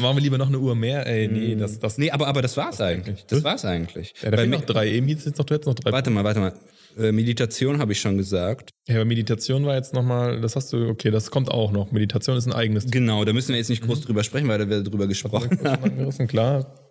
Machen 0.00 0.16
wir 0.16 0.22
lieber 0.22 0.38
noch 0.38 0.48
eine 0.48 0.58
Uhr 0.58 0.74
mehr, 0.74 1.06
ey. 1.06 1.28
Nee, 1.28 1.56
das, 1.56 1.78
das. 1.78 1.98
Nee, 1.98 2.10
aber, 2.10 2.26
aber 2.26 2.42
das 2.42 2.56
war's 2.56 2.80
eigentlich. 2.80 3.24
Das 3.26 3.44
war's 3.44 3.64
eigentlich. 3.64 4.14
Ja, 4.22 4.30
da 4.30 4.38
fehlen 4.38 4.50
noch 4.50 4.64
drei. 4.64 4.90
Eben 4.90 5.06
hieß 5.06 5.18
es 5.18 5.24
jetzt 5.26 5.38
noch, 5.38 5.44
du 5.44 5.54
hättest 5.54 5.66
noch 5.66 5.74
drei. 5.74 5.92
warte 5.92 6.10
mal, 6.10 6.24
warte 6.24 6.40
mal. 6.40 6.52
Äh, 6.96 7.12
Meditation 7.12 7.78
habe 7.78 7.92
ich 7.92 8.00
schon 8.00 8.16
gesagt. 8.16 8.70
Ja, 8.86 8.96
aber 8.96 9.04
Meditation 9.04 9.64
war 9.64 9.74
jetzt 9.74 9.94
nochmal, 9.94 10.40
das 10.40 10.56
hast 10.56 10.72
du, 10.72 10.88
okay, 10.88 11.10
das 11.10 11.30
kommt 11.30 11.50
auch 11.50 11.72
noch. 11.72 11.90
Meditation 11.90 12.36
ist 12.36 12.46
ein 12.46 12.52
eigenes 12.52 12.84
Thema. 12.84 12.92
Genau, 12.92 13.24
da 13.24 13.32
müssen 13.32 13.48
wir 13.48 13.56
jetzt 13.56 13.70
nicht 13.70 13.82
groß 13.82 14.02
drüber 14.02 14.22
sprechen, 14.22 14.48
weil 14.48 14.58
da 14.58 14.68
wird 14.68 14.86
drüber 14.86 15.06
gesprochen. 15.06 15.58
angerissen, 15.66 16.26
klar. 16.28 16.83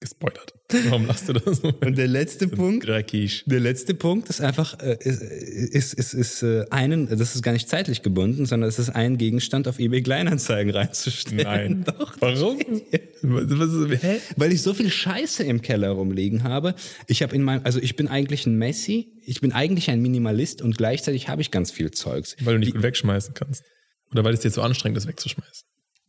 Gespoilert. 0.00 0.52
Warum 0.88 1.06
lachst 1.06 1.28
du 1.28 1.32
das 1.32 1.58
so? 1.58 1.68
Und 1.68 1.96
der 1.96 2.06
letzte 2.06 2.48
Punkt, 2.48 2.86
Dreckig. 2.86 3.44
der 3.46 3.60
letzte 3.60 3.94
Punkt 3.94 4.28
ist 4.28 4.42
einfach, 4.42 4.78
äh, 4.80 4.98
ist, 5.00 5.22
ist, 5.22 5.94
ist, 5.94 6.12
ist 6.12 6.42
äh, 6.42 6.66
einen, 6.70 7.06
das 7.08 7.34
ist 7.34 7.42
gar 7.42 7.52
nicht 7.52 7.68
zeitlich 7.68 8.02
gebunden, 8.02 8.44
sondern 8.44 8.68
es 8.68 8.78
ist 8.78 8.90
ein 8.90 9.16
Gegenstand 9.16 9.68
auf 9.68 9.78
eBay 9.78 10.02
Kleinanzeigen 10.02 10.70
reinzustellen. 10.74 11.44
Nein. 11.44 11.84
Doch. 11.98 12.14
Warum? 12.20 12.58
Was, 13.22 14.02
hä? 14.02 14.20
Weil 14.36 14.52
ich 14.52 14.60
so 14.60 14.74
viel 14.74 14.90
Scheiße 14.90 15.44
im 15.44 15.62
Keller 15.62 15.90
rumliegen 15.90 16.42
habe. 16.42 16.74
Ich 17.06 17.22
habe 17.22 17.34
in 17.34 17.42
meinem, 17.42 17.64
also 17.64 17.80
ich 17.80 17.96
bin 17.96 18.08
eigentlich 18.08 18.44
ein 18.44 18.56
Messi, 18.58 19.14
ich 19.24 19.40
bin 19.40 19.52
eigentlich 19.52 19.88
ein 19.88 20.02
Minimalist 20.02 20.60
und 20.60 20.76
gleichzeitig 20.76 21.28
habe 21.28 21.40
ich 21.40 21.50
ganz 21.50 21.70
viel 21.70 21.90
Zeugs. 21.90 22.36
Weil 22.42 22.54
du 22.54 22.60
nicht 22.60 22.74
gut 22.74 22.82
wegschmeißen 22.82 23.32
kannst. 23.32 23.64
Oder 24.12 24.24
weil 24.24 24.34
es 24.34 24.40
dir 24.40 24.50
zu 24.50 24.60
anstrengend 24.60 24.98
ist, 24.98 25.06
wegzuschmeißen. 25.06 25.66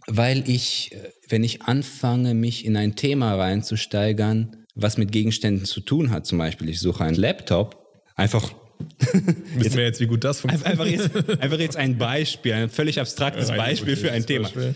Weil 0.07 0.49
ich, 0.49 0.91
äh, 0.93 1.11
wenn 1.29 1.43
ich 1.43 1.63
anfange, 1.63 2.33
mich 2.33 2.65
in 2.65 2.77
ein 2.77 2.95
Thema 2.95 3.35
reinzusteigern, 3.35 4.65
was 4.75 4.97
mit 4.97 5.11
Gegenständen 5.11 5.65
zu 5.65 5.81
tun 5.81 6.11
hat, 6.11 6.25
zum 6.25 6.37
Beispiel, 6.37 6.69
ich 6.69 6.79
suche 6.79 7.03
einen 7.03 7.17
Laptop, 7.17 7.85
einfach, 8.15 8.53
Wissen 9.55 9.77
wir 9.77 9.85
jetzt, 9.85 9.99
wie 9.99 10.05
gut 10.05 10.23
das 10.23 10.41
funktioniert? 10.41 10.69
einfach, 10.69 10.85
jetzt, 10.85 11.41
einfach 11.41 11.59
jetzt 11.59 11.77
ein 11.77 11.97
Beispiel, 11.97 12.53
ein 12.53 12.69
völlig 12.69 12.99
abstraktes 12.99 13.49
Rein 13.49 13.57
Beispiel 13.57 13.95
für 13.95 14.11
ein 14.11 14.25
Thema. 14.25 14.43
Beispiel. 14.43 14.75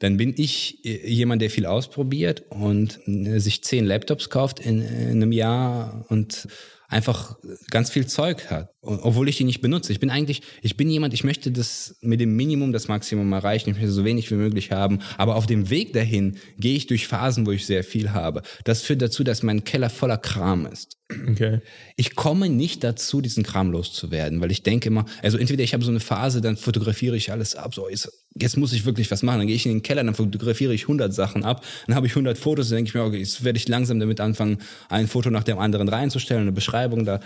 Dann 0.00 0.16
bin 0.16 0.34
ich 0.36 0.84
äh, 0.84 1.08
jemand, 1.08 1.42
der 1.42 1.50
viel 1.50 1.66
ausprobiert 1.66 2.44
und 2.50 3.00
äh, 3.06 3.38
sich 3.38 3.64
zehn 3.64 3.86
Laptops 3.86 4.30
kauft 4.30 4.60
in, 4.60 4.82
in 4.82 5.10
einem 5.10 5.32
Jahr 5.32 6.04
und 6.08 6.46
einfach 6.88 7.36
ganz 7.70 7.90
viel 7.90 8.06
Zeug 8.06 8.50
hat, 8.50 8.70
obwohl 8.80 9.28
ich 9.28 9.36
die 9.36 9.44
nicht 9.44 9.60
benutze. 9.60 9.92
Ich 9.92 10.00
bin 10.00 10.10
eigentlich, 10.10 10.42
ich 10.62 10.76
bin 10.76 10.88
jemand, 10.88 11.12
ich 11.12 11.24
möchte 11.24 11.50
das 11.50 11.96
mit 12.00 12.20
dem 12.20 12.36
Minimum 12.36 12.72
das 12.72 12.86
Maximum 12.86 13.32
erreichen, 13.32 13.70
ich 13.70 13.76
möchte 13.76 13.90
so 13.90 14.04
wenig 14.04 14.30
wie 14.30 14.36
möglich 14.36 14.70
haben, 14.70 15.00
aber 15.16 15.36
auf 15.36 15.46
dem 15.46 15.68
Weg 15.70 15.92
dahin 15.92 16.36
gehe 16.58 16.76
ich 16.76 16.86
durch 16.86 17.08
Phasen, 17.08 17.46
wo 17.46 17.50
ich 17.50 17.66
sehr 17.66 17.82
viel 17.82 18.12
habe. 18.12 18.42
Das 18.64 18.82
führt 18.82 19.02
dazu, 19.02 19.24
dass 19.24 19.42
mein 19.42 19.64
Keller 19.64 19.90
voller 19.90 20.18
Kram 20.18 20.66
ist. 20.66 20.96
Okay. 21.10 21.60
Ich 21.96 22.14
komme 22.14 22.50
nicht 22.50 22.84
dazu, 22.84 23.20
diesen 23.22 23.42
Kram 23.42 23.72
loszuwerden, 23.72 24.40
weil 24.40 24.50
ich 24.50 24.62
denke 24.62 24.88
immer, 24.88 25.06
also 25.22 25.38
entweder 25.38 25.64
ich 25.64 25.72
habe 25.72 25.82
so 25.82 25.90
eine 25.90 26.00
Phase, 26.00 26.40
dann 26.40 26.58
fotografiere 26.58 27.16
ich 27.16 27.32
alles 27.32 27.54
ab, 27.54 27.74
so 27.74 27.88
jetzt, 27.88 28.12
jetzt 28.36 28.58
muss 28.58 28.74
ich 28.74 28.84
wirklich 28.84 29.10
was 29.10 29.22
machen, 29.22 29.38
dann 29.38 29.46
gehe 29.46 29.56
ich 29.56 29.64
in 29.64 29.72
den 29.72 29.82
Keller, 29.82 30.04
dann 30.04 30.14
fotografiere 30.14 30.74
ich 30.74 30.82
100 30.82 31.12
Sachen 31.12 31.44
ab, 31.44 31.64
dann 31.86 31.96
habe 31.96 32.06
ich 32.06 32.12
100 32.12 32.36
Fotos, 32.36 32.68
dann 32.68 32.76
denke 32.76 32.90
ich 32.90 32.94
mir, 32.94 33.02
okay, 33.04 33.18
jetzt 33.18 33.42
werde 33.42 33.56
ich 33.56 33.66
langsam 33.68 33.98
damit 33.98 34.20
anfangen, 34.20 34.58
ein 34.90 35.08
Foto 35.08 35.30
nach 35.30 35.44
dem 35.44 35.58
anderen 35.58 35.88
reinzustellen, 35.88 36.42
eine 36.42 36.52
Beschreibung 36.52 37.06
da. 37.06 37.20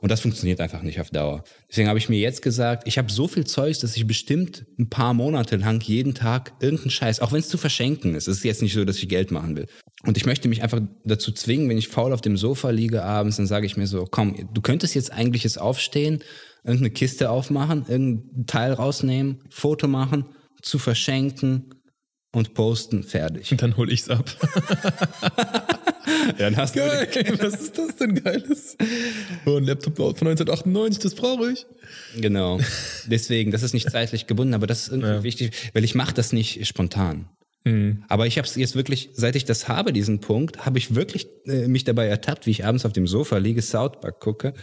Und 0.00 0.10
das 0.10 0.20
funktioniert 0.20 0.60
einfach 0.60 0.82
nicht 0.82 1.00
auf 1.00 1.10
Dauer. 1.10 1.44
Deswegen 1.68 1.88
habe 1.88 1.98
ich 1.98 2.08
mir 2.08 2.18
jetzt 2.18 2.42
gesagt, 2.42 2.86
ich 2.86 2.96
habe 2.98 3.12
so 3.12 3.28
viel 3.28 3.46
Zeugs, 3.46 3.80
dass 3.80 3.96
ich 3.96 4.06
bestimmt 4.06 4.64
ein 4.78 4.88
paar 4.88 5.12
Monate 5.14 5.56
lang 5.56 5.82
jeden 5.82 6.14
Tag 6.14 6.52
irgendeinen 6.60 6.90
Scheiß, 6.90 7.20
auch 7.20 7.32
wenn 7.32 7.40
es 7.40 7.48
zu 7.48 7.58
verschenken 7.58 8.14
ist. 8.14 8.26
Es 8.26 8.38
ist 8.38 8.44
jetzt 8.44 8.62
nicht 8.62 8.72
so, 8.72 8.84
dass 8.84 8.96
ich 8.96 9.08
Geld 9.08 9.30
machen 9.30 9.56
will. 9.56 9.66
Und 10.04 10.16
ich 10.16 10.24
möchte 10.24 10.48
mich 10.48 10.62
einfach 10.62 10.80
dazu 11.04 11.32
zwingen, 11.32 11.68
wenn 11.68 11.76
ich 11.76 11.88
faul 11.88 12.12
auf 12.12 12.22
dem 12.22 12.36
Sofa 12.38 12.70
liege 12.70 13.04
abends, 13.04 13.36
dann 13.36 13.46
sage 13.46 13.66
ich 13.66 13.76
mir 13.76 13.86
so, 13.86 14.06
komm, 14.10 14.48
du 14.52 14.60
könntest 14.62 14.94
jetzt 14.94 15.12
eigentlich 15.12 15.44
jetzt 15.44 15.60
aufstehen, 15.60 16.22
irgendeine 16.64 16.90
Kiste 16.90 17.30
aufmachen, 17.30 17.84
irgendein 17.86 18.46
Teil 18.46 18.72
rausnehmen, 18.72 19.42
Foto 19.50 19.88
machen, 19.88 20.24
zu 20.62 20.78
verschenken 20.78 21.74
und 22.32 22.54
posten, 22.54 23.02
fertig. 23.02 23.50
Und 23.52 23.62
dann 23.62 23.76
hol 23.76 23.90
ich's 23.90 24.08
ab. 24.08 24.24
Dann 26.38 26.56
hast 26.56 26.74
du 26.74 26.80
Geil, 26.80 27.38
was 27.38 27.60
ist 27.60 27.78
das 27.78 27.96
denn 27.96 28.14
Geiles? 28.14 28.76
Oh, 29.46 29.56
ein 29.56 29.64
Laptop 29.64 29.96
von 29.96 30.28
1998, 30.28 30.98
das 30.98 31.14
brauche 31.14 31.52
ich. 31.52 31.66
Genau. 32.16 32.58
Deswegen, 33.06 33.50
das 33.50 33.62
ist 33.62 33.74
nicht 33.74 33.90
zeitlich 33.90 34.26
gebunden, 34.26 34.54
aber 34.54 34.66
das 34.66 34.82
ist 34.82 34.92
irgendwie 34.92 35.22
wichtig, 35.22 35.52
weil 35.72 35.84
ich 35.84 35.94
mache 35.94 36.14
das 36.14 36.32
nicht 36.32 36.66
spontan. 36.66 37.28
Aber 38.08 38.26
ich 38.26 38.38
habe 38.38 38.46
es 38.46 38.54
jetzt 38.54 38.74
wirklich, 38.74 39.10
seit 39.12 39.36
ich 39.36 39.44
das 39.44 39.68
habe, 39.68 39.92
diesen 39.92 40.20
Punkt, 40.20 40.64
habe 40.64 40.78
ich 40.78 40.94
wirklich 40.94 41.26
äh, 41.44 41.68
mich 41.68 41.84
dabei 41.84 42.06
ertappt, 42.06 42.46
wie 42.46 42.52
ich 42.52 42.64
abends 42.64 42.86
auf 42.86 42.94
dem 42.94 43.06
Sofa 43.06 43.36
liege, 43.36 43.60
South 43.60 44.00
Park 44.00 44.20
gucke 44.20 44.54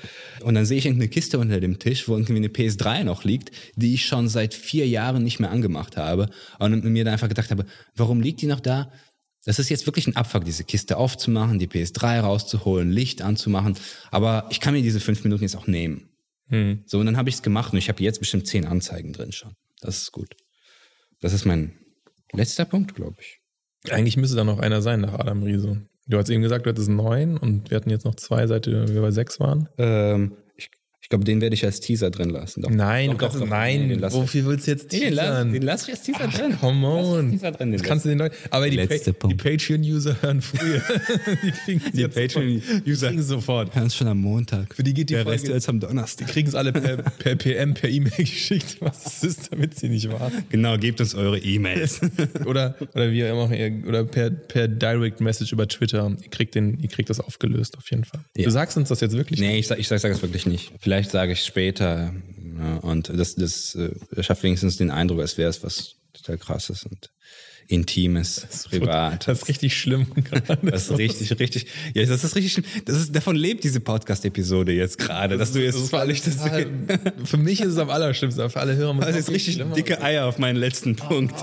und 0.41 0.55
dann 0.55 0.65
sehe 0.65 0.79
ich 0.79 0.87
irgendeine 0.87 1.09
Kiste 1.09 1.37
unter 1.37 1.59
dem 1.59 1.77
Tisch, 1.77 2.07
wo 2.07 2.13
irgendwie 2.13 2.35
eine 2.37 2.47
PS3 2.47 3.03
noch 3.03 3.23
liegt, 3.23 3.51
die 3.75 3.93
ich 3.93 4.05
schon 4.07 4.27
seit 4.27 4.55
vier 4.55 4.87
Jahren 4.87 5.23
nicht 5.23 5.39
mehr 5.39 5.51
angemacht 5.51 5.95
habe 5.95 6.29
und 6.57 6.83
mir 6.85 7.03
dann 7.03 7.13
einfach 7.13 7.29
gedacht 7.29 7.51
habe, 7.51 7.65
warum 7.95 8.19
liegt 8.19 8.41
die 8.41 8.47
noch 8.47 8.61
da? 8.61 8.91
Das 9.45 9.59
ist 9.59 9.69
jetzt 9.69 9.85
wirklich 9.85 10.07
ein 10.07 10.15
Abfuck, 10.15 10.43
diese 10.43 10.63
Kiste 10.63 10.97
aufzumachen, 10.97 11.59
die 11.59 11.67
PS3 11.67 12.19
rauszuholen, 12.19 12.91
Licht 12.91 13.21
anzumachen. 13.21 13.77
Aber 14.11 14.47
ich 14.49 14.59
kann 14.59 14.73
mir 14.73 14.81
diese 14.81 14.99
fünf 14.99 15.23
Minuten 15.23 15.43
jetzt 15.43 15.55
auch 15.55 15.67
nehmen. 15.67 16.09
So, 16.85 16.99
und 16.99 17.05
dann 17.05 17.15
habe 17.15 17.29
ich 17.29 17.35
es 17.35 17.43
gemacht 17.43 17.71
und 17.71 17.79
ich 17.79 17.89
habe 17.89 18.03
jetzt 18.03 18.19
bestimmt 18.19 18.47
zehn 18.47 18.65
Anzeigen 18.65 19.13
drin 19.13 19.31
schon. 19.31 19.53
Das 19.81 20.01
ist 20.01 20.11
gut. 20.11 20.35
Das 21.21 21.31
ist 21.31 21.45
mein 21.45 21.77
letzter 22.34 22.65
Punkt, 22.65 22.95
glaube 22.95 23.17
ich. 23.19 23.41
Eigentlich 23.89 24.17
müsste 24.17 24.36
da 24.36 24.43
noch 24.43 24.59
einer 24.59 24.82
sein 24.82 25.01
nach 25.01 25.13
Adam 25.13 25.43
Riese. 25.43 25.82
Du 26.07 26.17
hast 26.17 26.30
eben 26.30 26.41
gesagt, 26.41 26.65
du 26.65 26.69
hattest 26.69 26.89
neun 26.89 27.38
und 27.38 27.69
wir 27.69 27.78
hatten 27.78 27.89
jetzt 27.89 28.05
noch 28.05 28.15
zwei, 28.15 28.47
seit 28.47 28.67
wir 28.67 29.01
bei 29.01 29.11
sechs 29.11 29.39
waren. 29.39 29.69
Ähm, 29.78 30.38
ich 31.07 31.09
ich 31.09 31.09
glaube, 31.09 31.23
den 31.23 31.39
werde 31.39 31.53
ich 31.53 31.63
als 31.63 31.79
Teaser 31.79 32.11
drin 32.11 32.31
lassen. 32.31 32.63
Doch. 32.63 32.69
Nein, 32.69 33.11
doch, 33.11 33.17
doch, 33.17 33.31
doch, 33.31 33.39
doch. 33.39 33.47
nein. 33.47 33.83
Nee, 33.83 33.87
den 33.93 33.99
lass 33.99 34.13
Wofür 34.13 34.43
willst 34.45 34.67
du 34.67 34.71
jetzt 34.71 34.91
Nee, 34.91 34.99
den 34.99 35.09
teasern? 35.11 35.53
den 35.53 35.61
lass 35.61 35.83
ich 35.87 35.91
als 35.93 36.01
Teaser 36.03 36.27
drin. 36.27 36.57
Come 36.59 36.85
on. 36.85 37.31
Teaser 37.31 37.51
drin, 37.53 37.71
den 37.71 37.79
das 37.79 37.87
kannst 37.87 38.03
du 38.03 38.09
den 38.09 38.17
Leuten. 38.17 38.35
Aber 38.49 38.69
die, 38.69 38.75
pa 38.75 39.27
die. 39.29 39.35
Patreon-User 39.35 40.21
hören 40.21 40.41
früher. 40.41 40.81
die 41.43 41.51
kriegen 41.51 41.81
Die 41.93 42.07
Patreon-User. 42.09 43.07
kriegen 43.07 43.23
sofort. 43.23 43.73
Hören 43.73 43.87
es 43.87 43.95
schon 43.95 44.07
am 44.09 44.17
Montag. 44.19 44.75
Für 44.75 44.83
die 44.83 44.93
geht 44.93 45.09
die 45.09 45.13
Der 45.13 45.23
Folge- 45.23 45.43
Rest 45.43 45.47
jetzt 45.47 45.69
am 45.69 45.79
Die 45.79 45.85
Donnerstag. 45.87 46.27
kriegen 46.27 46.49
es 46.49 46.55
alle 46.55 46.73
per, 46.73 46.97
per 46.97 47.35
PM, 47.37 47.73
per 47.73 47.89
E-Mail 47.89 48.11
geschickt, 48.17 48.75
was 48.81 49.05
es 49.05 49.23
ist, 49.23 49.53
damit 49.53 49.79
sie 49.79 49.87
nicht 49.87 50.09
warten. 50.11 50.43
Genau, 50.49 50.77
gebt 50.77 50.99
uns 50.99 51.15
eure 51.15 51.39
E-Mails. 51.39 52.01
Oder, 52.45 52.75
oder 52.93 53.11
wie 53.11 53.21
immer, 53.21 53.49
oder 53.87 54.03
per, 54.03 54.29
per 54.29 54.67
Direct 54.67 55.21
Message 55.21 55.53
über 55.53 55.69
Twitter. 55.69 56.11
Ihr 56.21 56.29
kriegt, 56.29 56.53
den, 56.55 56.77
ihr 56.79 56.89
kriegt 56.89 57.09
das 57.09 57.21
aufgelöst, 57.21 57.77
auf 57.77 57.89
jeden 57.91 58.03
Fall. 58.03 58.19
Ja. 58.35 58.43
Du 58.43 58.51
sagst 58.51 58.75
uns 58.75 58.89
das 58.89 58.99
jetzt 58.99 59.15
wirklich? 59.15 59.39
nee, 59.39 59.57
ich 59.57 59.67
sage 59.67 59.79
ich 59.79 59.87
sag, 59.87 59.99
sag 59.99 60.11
es 60.11 60.21
wirklich 60.21 60.45
nicht. 60.45 60.73
Vielleicht 60.79 60.96
sage 61.05 61.33
ich 61.33 61.43
später. 61.43 62.13
Und 62.81 63.09
das, 63.09 63.35
das 63.35 63.75
äh, 63.75 64.23
schafft 64.23 64.43
wenigstens 64.43 64.77
den 64.77 64.89
Eindruck, 64.89 65.19
als 65.19 65.37
wäre 65.37 65.49
es 65.49 65.63
was 65.63 65.95
total 66.13 66.37
krasses 66.37 66.83
und 66.83 67.11
Intimes, 67.69 68.47
privat. 68.69 69.27
Das 69.27 69.41
ist 69.41 69.47
richtig 69.49 69.77
schlimm. 69.77 70.07
Das 70.61 70.89
ist 70.89 70.97
richtig, 70.97 71.37
richtig. 71.39 71.67
Ja, 71.93 72.05
das 72.05 72.23
ist 72.23 72.35
richtig 72.35 72.53
schlimm. 72.53 72.65
Das 72.85 72.95
ist, 72.95 73.15
davon 73.15 73.35
lebt 73.35 73.63
diese 73.63 73.81
Podcast-Episode 73.81 74.71
jetzt 74.71 74.97
gerade, 74.97 75.37
dass 75.37 75.51
du 75.51 75.61
jetzt 75.61 75.75
ist 75.75 75.89
völlig 75.89 76.21
das. 76.21 76.37
Für 77.25 77.37
mich 77.37 77.59
ist 77.59 77.73
es 77.73 77.77
am 77.77 77.89
allerschlimmsten, 77.89 78.41
aber 78.41 78.49
für 78.49 78.61
alle 78.61 78.75
Hörer 78.75 78.93
muss 78.93 79.05
Also 79.05 79.19
es 79.19 79.29
richtig 79.29 79.61
dicke 79.75 80.01
Eier 80.01 80.25
auf 80.25 80.37
meinen 80.37 80.55
letzten 80.55 80.95
Punkt. 80.95 81.35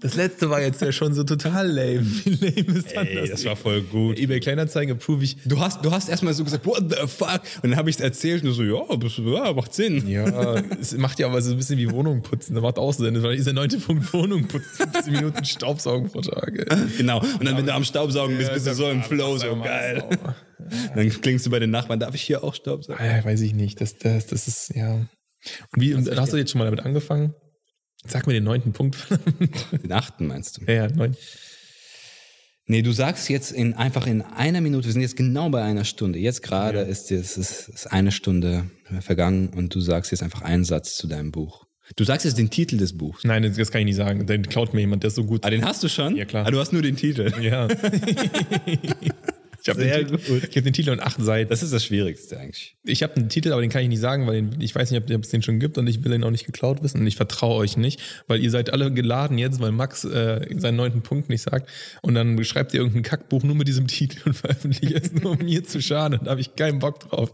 Das 0.00 0.14
letzte 0.14 0.48
war 0.48 0.60
jetzt 0.60 0.80
ja 0.80 0.92
schon 0.92 1.12
so 1.12 1.24
total 1.24 1.66
lame. 1.66 2.02
Wie 2.24 2.30
lame 2.30 2.78
ist 2.78 2.92
Ey, 2.92 3.28
das 3.28 3.44
war 3.44 3.56
voll 3.56 3.82
gut. 3.82 4.16
eBay 4.18 4.38
Kleinanzeigen 4.38 4.94
approve 4.94 5.24
ich. 5.24 5.38
Du 5.44 5.58
hast, 5.58 5.84
du 5.84 5.90
hast 5.90 6.08
erstmal 6.08 6.34
so 6.34 6.44
gesagt, 6.44 6.64
what 6.66 6.84
the 6.88 7.08
fuck? 7.08 7.40
Und 7.62 7.70
dann 7.70 7.76
habe 7.76 7.90
ich 7.90 7.96
es 7.96 8.00
erzählt 8.00 8.44
und 8.44 8.52
so, 8.52 8.62
ja, 8.62 8.96
das, 8.96 9.16
ja, 9.16 9.52
macht 9.52 9.74
Sinn. 9.74 10.06
Ja, 10.06 10.62
es 10.80 10.96
macht 10.96 11.18
ja 11.18 11.26
aber 11.26 11.42
so 11.42 11.50
ein 11.50 11.56
bisschen 11.56 11.78
wie 11.78 11.90
Wohnung 11.90 12.22
putzen. 12.22 12.54
Das 12.54 12.62
macht 12.62 12.78
auch 12.78 12.92
Sinn. 12.92 13.20
Weil 13.22 13.36
dieser 13.36 13.52
neunte 13.52 13.78
Punkt 13.78 14.12
Wohnung 14.12 14.46
putzen, 14.46 14.88
15 14.92 15.12
Minuten 15.12 15.44
Staubsaugen 15.44 16.10
pro 16.10 16.20
Tag. 16.20 16.54
Genau. 16.96 17.20
Und 17.20 17.44
dann, 17.44 17.56
wenn 17.56 17.66
du 17.66 17.74
am 17.74 17.84
Staubsaugen 17.84 18.38
bist, 18.38 18.52
bist 18.52 18.68
du 18.68 18.74
so 18.74 18.88
im 18.88 19.02
Flow, 19.02 19.36
so 19.36 19.56
geil. 19.56 20.04
Dann 20.94 21.08
klingst 21.08 21.46
du 21.46 21.50
bei 21.50 21.58
den 21.58 21.70
Nachbarn, 21.70 21.98
darf 21.98 22.14
ich 22.14 22.22
hier 22.22 22.44
auch 22.44 22.54
Staubsaugen? 22.54 23.00
Ah, 23.00 23.16
ja, 23.16 23.24
weiß 23.24 23.40
ich 23.40 23.54
nicht. 23.54 23.80
Das, 23.80 23.96
das, 23.98 24.26
das 24.28 24.46
ist, 24.46 24.74
ja. 24.76 24.94
Und 24.94 25.08
wie, 25.76 25.94
und 25.94 26.08
hast 26.16 26.32
du 26.32 26.36
jetzt 26.36 26.52
schon 26.52 26.60
mal 26.60 26.66
damit 26.66 26.80
angefangen? 26.80 27.34
Sag 28.06 28.26
mir 28.26 28.32
den 28.34 28.44
neunten 28.44 28.72
Punkt. 28.72 28.96
Den 29.82 29.92
achten 29.92 30.26
meinst 30.26 30.58
du? 30.58 30.64
ja, 30.66 30.86
ja, 30.86 30.88
neun. 30.88 31.16
Nee, 32.70 32.82
du 32.82 32.92
sagst 32.92 33.28
jetzt 33.30 33.50
in, 33.50 33.72
einfach 33.74 34.06
in 34.06 34.20
einer 34.22 34.60
Minute, 34.60 34.84
wir 34.86 34.92
sind 34.92 35.00
jetzt 35.02 35.16
genau 35.16 35.48
bei 35.48 35.62
einer 35.62 35.84
Stunde. 35.84 36.18
Jetzt 36.18 36.42
gerade 36.42 36.78
Ja. 36.80 36.84
ist, 36.84 37.10
es 37.10 37.36
ist, 37.38 37.68
ist 37.68 37.86
eine 37.86 38.12
Stunde 38.12 38.70
vergangen 39.00 39.48
und 39.48 39.74
du 39.74 39.80
sagst 39.80 40.10
jetzt 40.12 40.22
einfach 40.22 40.42
einen 40.42 40.64
Satz 40.64 40.94
zu 40.96 41.06
deinem 41.06 41.32
Buch. 41.32 41.66
Du 41.96 42.04
sagst 42.04 42.26
jetzt 42.26 42.36
den 42.36 42.50
Titel 42.50 42.76
des 42.76 42.96
Buchs. 42.98 43.24
Nein, 43.24 43.42
das, 43.42 43.56
das 43.56 43.70
kann 43.70 43.80
ich 43.80 43.86
nicht 43.86 43.96
sagen. 43.96 44.26
Den 44.26 44.42
klaut 44.46 44.74
mir 44.74 44.80
jemand, 44.80 45.02
der 45.02 45.08
ist 45.08 45.14
so 45.14 45.24
gut. 45.24 45.42
Ah, 45.46 45.50
den 45.50 45.64
hast 45.64 45.82
du 45.82 45.88
schon? 45.88 46.14
Ja, 46.16 46.26
klar. 46.26 46.46
Ah, 46.46 46.50
du 46.50 46.58
hast 46.60 46.72
nur 46.74 46.82
den 46.82 46.96
Titel. 46.96 47.32
Ja. 47.40 47.66
ich 49.76 49.92
habe 49.92 50.18
den, 50.18 50.42
hab 50.42 50.64
den 50.64 50.72
Titel 50.72 50.90
und 50.90 51.00
acht 51.00 51.20
Seiten. 51.20 51.50
Das 51.50 51.62
ist 51.62 51.72
das 51.72 51.84
Schwierigste 51.84 52.38
eigentlich. 52.38 52.76
Ich 52.84 53.02
habe 53.02 53.16
einen 53.16 53.28
Titel, 53.28 53.52
aber 53.52 53.60
den 53.60 53.70
kann 53.70 53.82
ich 53.82 53.88
nicht 53.88 54.00
sagen, 54.00 54.26
weil 54.26 54.42
den, 54.42 54.60
ich 54.60 54.74
weiß 54.74 54.90
nicht, 54.90 55.02
ob 55.10 55.22
es 55.22 55.28
den 55.28 55.42
schon 55.42 55.58
gibt 55.58 55.78
und 55.78 55.86
ich 55.86 56.04
will 56.04 56.12
den 56.12 56.24
auch 56.24 56.30
nicht 56.30 56.46
geklaut 56.46 56.82
wissen 56.82 57.00
und 57.00 57.06
ich 57.06 57.16
vertraue 57.16 57.56
euch 57.56 57.76
nicht, 57.76 58.00
weil 58.26 58.42
ihr 58.42 58.50
seid 58.50 58.72
alle 58.72 58.92
geladen 58.92 59.38
jetzt, 59.38 59.60
weil 59.60 59.72
Max 59.72 60.04
äh, 60.04 60.46
seinen 60.56 60.76
neunten 60.76 61.02
Punkt 61.02 61.28
nicht 61.28 61.42
sagt 61.42 61.68
und 62.02 62.14
dann 62.14 62.42
schreibt 62.44 62.74
ihr 62.74 62.80
irgendein 62.80 63.02
Kackbuch 63.02 63.42
nur 63.42 63.54
mit 63.54 63.68
diesem 63.68 63.86
Titel 63.88 64.20
und 64.24 64.34
veröffentlicht 64.34 64.92
es 64.94 65.12
nur, 65.12 65.32
um 65.32 65.38
mir 65.38 65.64
zu 65.64 65.82
schaden. 65.82 66.20
Da 66.24 66.30
habe 66.30 66.40
ich 66.40 66.56
keinen 66.56 66.78
Bock 66.78 67.00
drauf, 67.00 67.32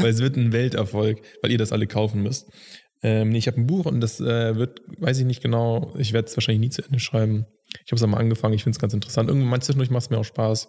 weil 0.00 0.10
es 0.10 0.20
wird 0.20 0.36
ein 0.36 0.52
Welterfolg, 0.52 1.20
weil 1.42 1.50
ihr 1.50 1.58
das 1.58 1.72
alle 1.72 1.86
kaufen 1.86 2.22
müsst. 2.22 2.48
Ähm, 3.02 3.28
nee, 3.28 3.38
ich 3.38 3.46
habe 3.46 3.60
ein 3.60 3.66
Buch 3.66 3.84
und 3.84 4.00
das 4.00 4.18
äh, 4.20 4.56
wird, 4.56 4.80
weiß 4.98 5.18
ich 5.18 5.26
nicht 5.26 5.42
genau, 5.42 5.92
ich 5.98 6.14
werde 6.14 6.26
es 6.26 6.36
wahrscheinlich 6.36 6.60
nie 6.60 6.70
zu 6.70 6.82
Ende 6.82 6.98
schreiben. 7.00 7.44
Ich 7.84 7.92
habe 7.92 7.96
es 7.96 8.02
einmal 8.02 8.20
angefangen, 8.20 8.54
ich 8.54 8.62
finde 8.62 8.76
es 8.76 8.80
ganz 8.80 8.94
interessant. 8.94 9.28
Irgendwann 9.28 9.60
zwischendurch 9.60 9.90
macht 9.90 10.04
es 10.04 10.10
mir 10.10 10.18
auch 10.18 10.24
Spaß. 10.24 10.68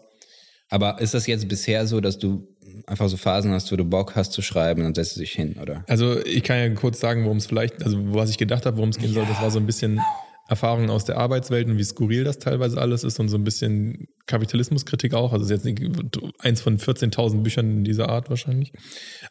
Aber 0.69 0.99
ist 0.99 1.13
das 1.13 1.27
jetzt 1.27 1.47
bisher 1.47 1.85
so, 1.87 2.01
dass 2.01 2.17
du 2.17 2.47
einfach 2.87 3.07
so 3.09 3.17
Phasen 3.17 3.51
hast, 3.51 3.71
wo 3.71 3.75
du 3.75 3.85
Bock 3.85 4.15
hast 4.15 4.31
zu 4.31 4.41
schreiben 4.41 4.81
und 4.81 4.85
dann 4.85 4.95
setzt 4.95 5.15
du 5.15 5.19
dich 5.21 5.31
hin, 5.31 5.55
oder? 5.61 5.83
Also 5.87 6.23
ich 6.25 6.43
kann 6.43 6.57
ja 6.57 6.69
kurz 6.69 6.99
sagen, 6.99 7.23
worum 7.23 7.37
es 7.37 7.45
vielleicht, 7.45 7.83
also 7.83 7.97
was 8.13 8.29
ich 8.29 8.37
gedacht 8.37 8.65
habe, 8.65 8.77
worum 8.77 8.89
es 8.89 8.97
gehen 8.97 9.13
soll, 9.13 9.25
das 9.25 9.41
war 9.41 9.51
so 9.51 9.59
ein 9.59 9.65
bisschen 9.65 10.01
Erfahrungen 10.47 10.91
aus 10.91 11.05
der 11.05 11.17
Arbeitswelt 11.17 11.67
und 11.67 11.79
wie 11.79 11.83
skurril 11.83 12.23
das 12.23 12.37
teilweise 12.37 12.79
alles 12.79 13.03
ist 13.03 13.19
und 13.19 13.29
so 13.29 13.37
ein 13.37 13.43
bisschen 13.43 14.07
Kapitalismuskritik 14.27 15.15
auch. 15.15 15.33
Also 15.33 15.45
es 15.45 15.51
ist 15.51 15.65
jetzt 15.65 15.81
nicht 15.81 16.19
eins 16.39 16.61
von 16.61 16.77
14.000 16.77 17.41
Büchern 17.41 17.83
dieser 17.83 18.09
Art 18.09 18.29
wahrscheinlich. 18.29 18.71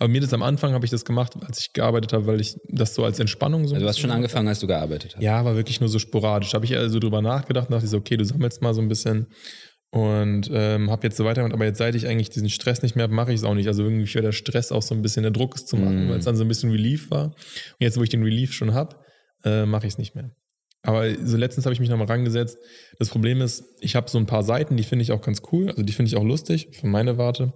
Aber 0.01 0.09
mir 0.09 0.21
das 0.21 0.33
am 0.33 0.43
Anfang 0.43 0.73
habe 0.73 0.85
ich 0.85 0.91
das 0.91 1.05
gemacht, 1.05 1.35
als 1.47 1.61
ich 1.61 1.73
gearbeitet 1.73 2.13
habe, 2.13 2.27
weil 2.27 2.41
ich 2.41 2.57
das 2.69 2.97
so 2.97 3.05
als 3.05 3.21
Entspannung 3.21 3.67
so. 3.69 3.75
Also 3.75 3.85
du 3.85 3.89
hast 3.89 4.01
schon 4.01 4.11
angefangen, 4.11 4.49
als 4.49 4.59
du 4.59 4.67
gearbeitet 4.67 5.15
hast. 5.15 5.23
Ja, 5.23 5.39
aber 5.39 5.55
wirklich 5.55 5.79
nur 5.79 5.89
so 5.89 6.01
sporadisch. 6.01 6.53
Habe 6.53 6.65
ich 6.65 6.77
also 6.77 6.99
drüber 6.99 7.23
nachgedacht, 7.23 7.71
dachte 7.71 7.85
ich 7.85 7.91
so, 7.91 7.99
okay, 7.99 8.17
du 8.17 8.25
sammelst 8.25 8.61
mal 8.61 8.75
so 8.75 8.81
ein 8.81 8.89
bisschen 8.89 9.29
und 9.95 10.51
ähm, 10.53 10.91
habe 10.91 11.07
jetzt 11.07 11.17
so 11.17 11.25
weitergemacht. 11.25 11.55
Aber 11.55 11.65
jetzt, 11.65 11.79
seit 11.79 11.95
ich 11.95 12.07
eigentlich 12.09 12.31
diesen 12.31 12.51
Stress 12.51 12.83
nicht 12.83 12.97
mehr 12.97 13.05
habe, 13.05 13.15
mache 13.15 13.33
ich 13.33 13.39
es 13.39 13.45
auch 13.45 13.55
nicht. 13.55 13.69
Also 13.69 13.85
irgendwie 13.85 14.13
wäre 14.13 14.25
der 14.25 14.33
Stress 14.33 14.73
auch 14.73 14.83
so 14.83 14.95
ein 14.95 15.03
bisschen 15.03 15.23
der 15.23 15.31
Druck, 15.31 15.55
es 15.55 15.67
zu 15.67 15.77
machen, 15.77 16.07
Mm. 16.07 16.11
weil 16.11 16.19
es 16.19 16.25
dann 16.25 16.37
so 16.37 16.45
ein 16.45 16.49
bisschen 16.49 16.71
Relief 16.71 17.11
war. 17.13 17.27
Und 17.27 17.35
jetzt, 17.79 17.97
wo 17.97 18.03
ich 18.03 18.09
den 18.09 18.23
Relief 18.25 18.53
schon 18.53 18.75
habe, 18.75 18.97
äh, 19.45 19.65
mache 19.67 19.87
ich 19.87 19.93
es 19.93 19.99
nicht 19.99 20.15
mehr. 20.17 20.31
Aber 20.83 21.09
so 21.25 21.37
letztens 21.37 21.65
habe 21.65 21.73
ich 21.75 21.81
mich 21.81 21.89
nochmal 21.91 22.09
rangesetzt. 22.09 22.59
Das 22.99 23.09
Problem 23.09 23.41
ist, 23.41 23.65
ich 23.81 23.95
habe 23.97 24.11
so 24.11 24.19
ein 24.19 24.27
paar 24.27 24.43
Seiten, 24.43 24.77
die 24.77 24.83
finde 24.83 25.05
ich 25.05 25.13
auch 25.13 25.23
ganz 25.23 25.43
cool. 25.53 25.69
Also 25.71 25.83
die 25.83 25.93
finde 25.93 26.09
ich 26.09 26.17
auch 26.17 26.25
lustig, 26.25 26.69
von 26.79 26.91
meiner 26.91 27.17
Warte. 27.17 27.53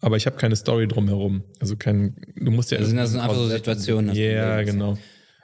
Aber 0.00 0.16
ich 0.16 0.26
habe 0.26 0.36
keine 0.36 0.56
Story 0.56 0.86
drumherum. 0.86 1.44
Also 1.60 1.76
kein, 1.76 2.14
du 2.36 2.50
musst 2.50 2.70
ja. 2.70 2.78
Also 2.78 2.88
sind 2.90 2.98
das 2.98 3.14
einfach 3.16 3.34
so 3.34 3.48
Situationen, 3.48 4.14
Ja, 4.14 4.60
ist. 4.60 4.70
genau. 4.70 4.98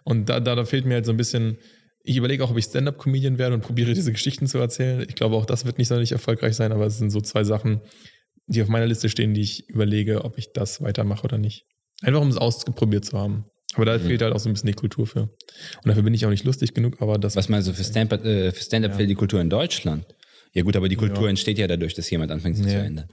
Und 0.05 0.29
da, 0.29 0.39
da, 0.39 0.55
da 0.55 0.65
fehlt 0.65 0.85
mir 0.87 0.95
halt 0.95 1.07
so 1.07 1.13
ein 1.13 1.17
bisschen, 1.17 1.59
ich 2.07 2.17
überlege 2.17 2.45
auch, 2.45 2.51
ob 2.51 2.57
ich 2.57 2.65
Stand-Up-Comedian 2.65 3.39
werde 3.39 3.55
und 3.55 3.63
probiere 3.63 3.93
diese 3.95 4.13
Geschichten 4.13 4.47
zu 4.47 4.59
erzählen. 4.59 5.05
Ich 5.09 5.15
glaube, 5.15 5.37
auch 5.37 5.45
das 5.47 5.65
wird 5.67 5.79
nicht 5.79 5.89
sonderlich 5.89 6.13
erfolgreich 6.13 6.55
sein, 6.55 6.73
aber 6.73 6.87
es 6.87 6.99
sind 6.99 7.11
so 7.11 7.21
zwei 7.21 7.45
Sachen, 7.45 7.81
die 8.47 8.63
auf 8.63 8.69
meiner 8.69 8.87
Liste 8.87 9.09
stehen, 9.09 9.35
die 9.35 9.41
ich 9.43 9.69
überlege, 9.69 10.25
ob 10.25 10.39
ich 10.39 10.53
das 10.53 10.81
weitermache 10.81 11.25
oder 11.25 11.39
nicht. 11.39 11.65
Einfach 12.03 12.21
um 12.21 12.29
es 12.29 12.37
ausprobiert 12.37 13.05
zu 13.05 13.19
haben. 13.19 13.47
Aber 13.75 13.85
da 13.85 13.99
fehlt 13.99 14.23
halt 14.23 14.33
auch 14.35 14.39
so 14.39 14.49
ein 14.49 14.53
bisschen 14.53 14.69
die 14.69 14.75
Kultur 14.75 15.07
für. 15.07 15.23
Und 15.23 15.31
dafür 15.87 16.03
bin 16.03 16.15
ich 16.15 16.25
auch 16.25 16.31
nicht 16.31 16.45
lustig 16.45 16.73
genug, 16.73 17.03
aber 17.03 17.19
das. 17.19 17.37
Was 17.37 17.49
meinst 17.49 17.69
du 17.69 17.73
für 17.75 17.85
Stand-up 17.85 18.25
äh, 18.25 18.53
für 18.53 18.63
Stand 18.63 18.95
fehlt 18.95 19.11
die 19.11 19.15
Kultur 19.15 19.41
in 19.41 19.51
Deutschland? 19.51 20.07
Ja 20.53 20.63
gut, 20.63 20.77
aber 20.77 20.89
die 20.89 20.97
Kultur 20.97 21.29
entsteht 21.29 21.59
ja 21.59 21.67
dadurch, 21.67 21.93
dass 21.95 22.09
jemand 22.09 22.31
anfängt, 22.31 22.57
sie 22.57 22.63
zu 22.63 22.69
Ja. 22.71 22.85
ändern. 22.85 23.09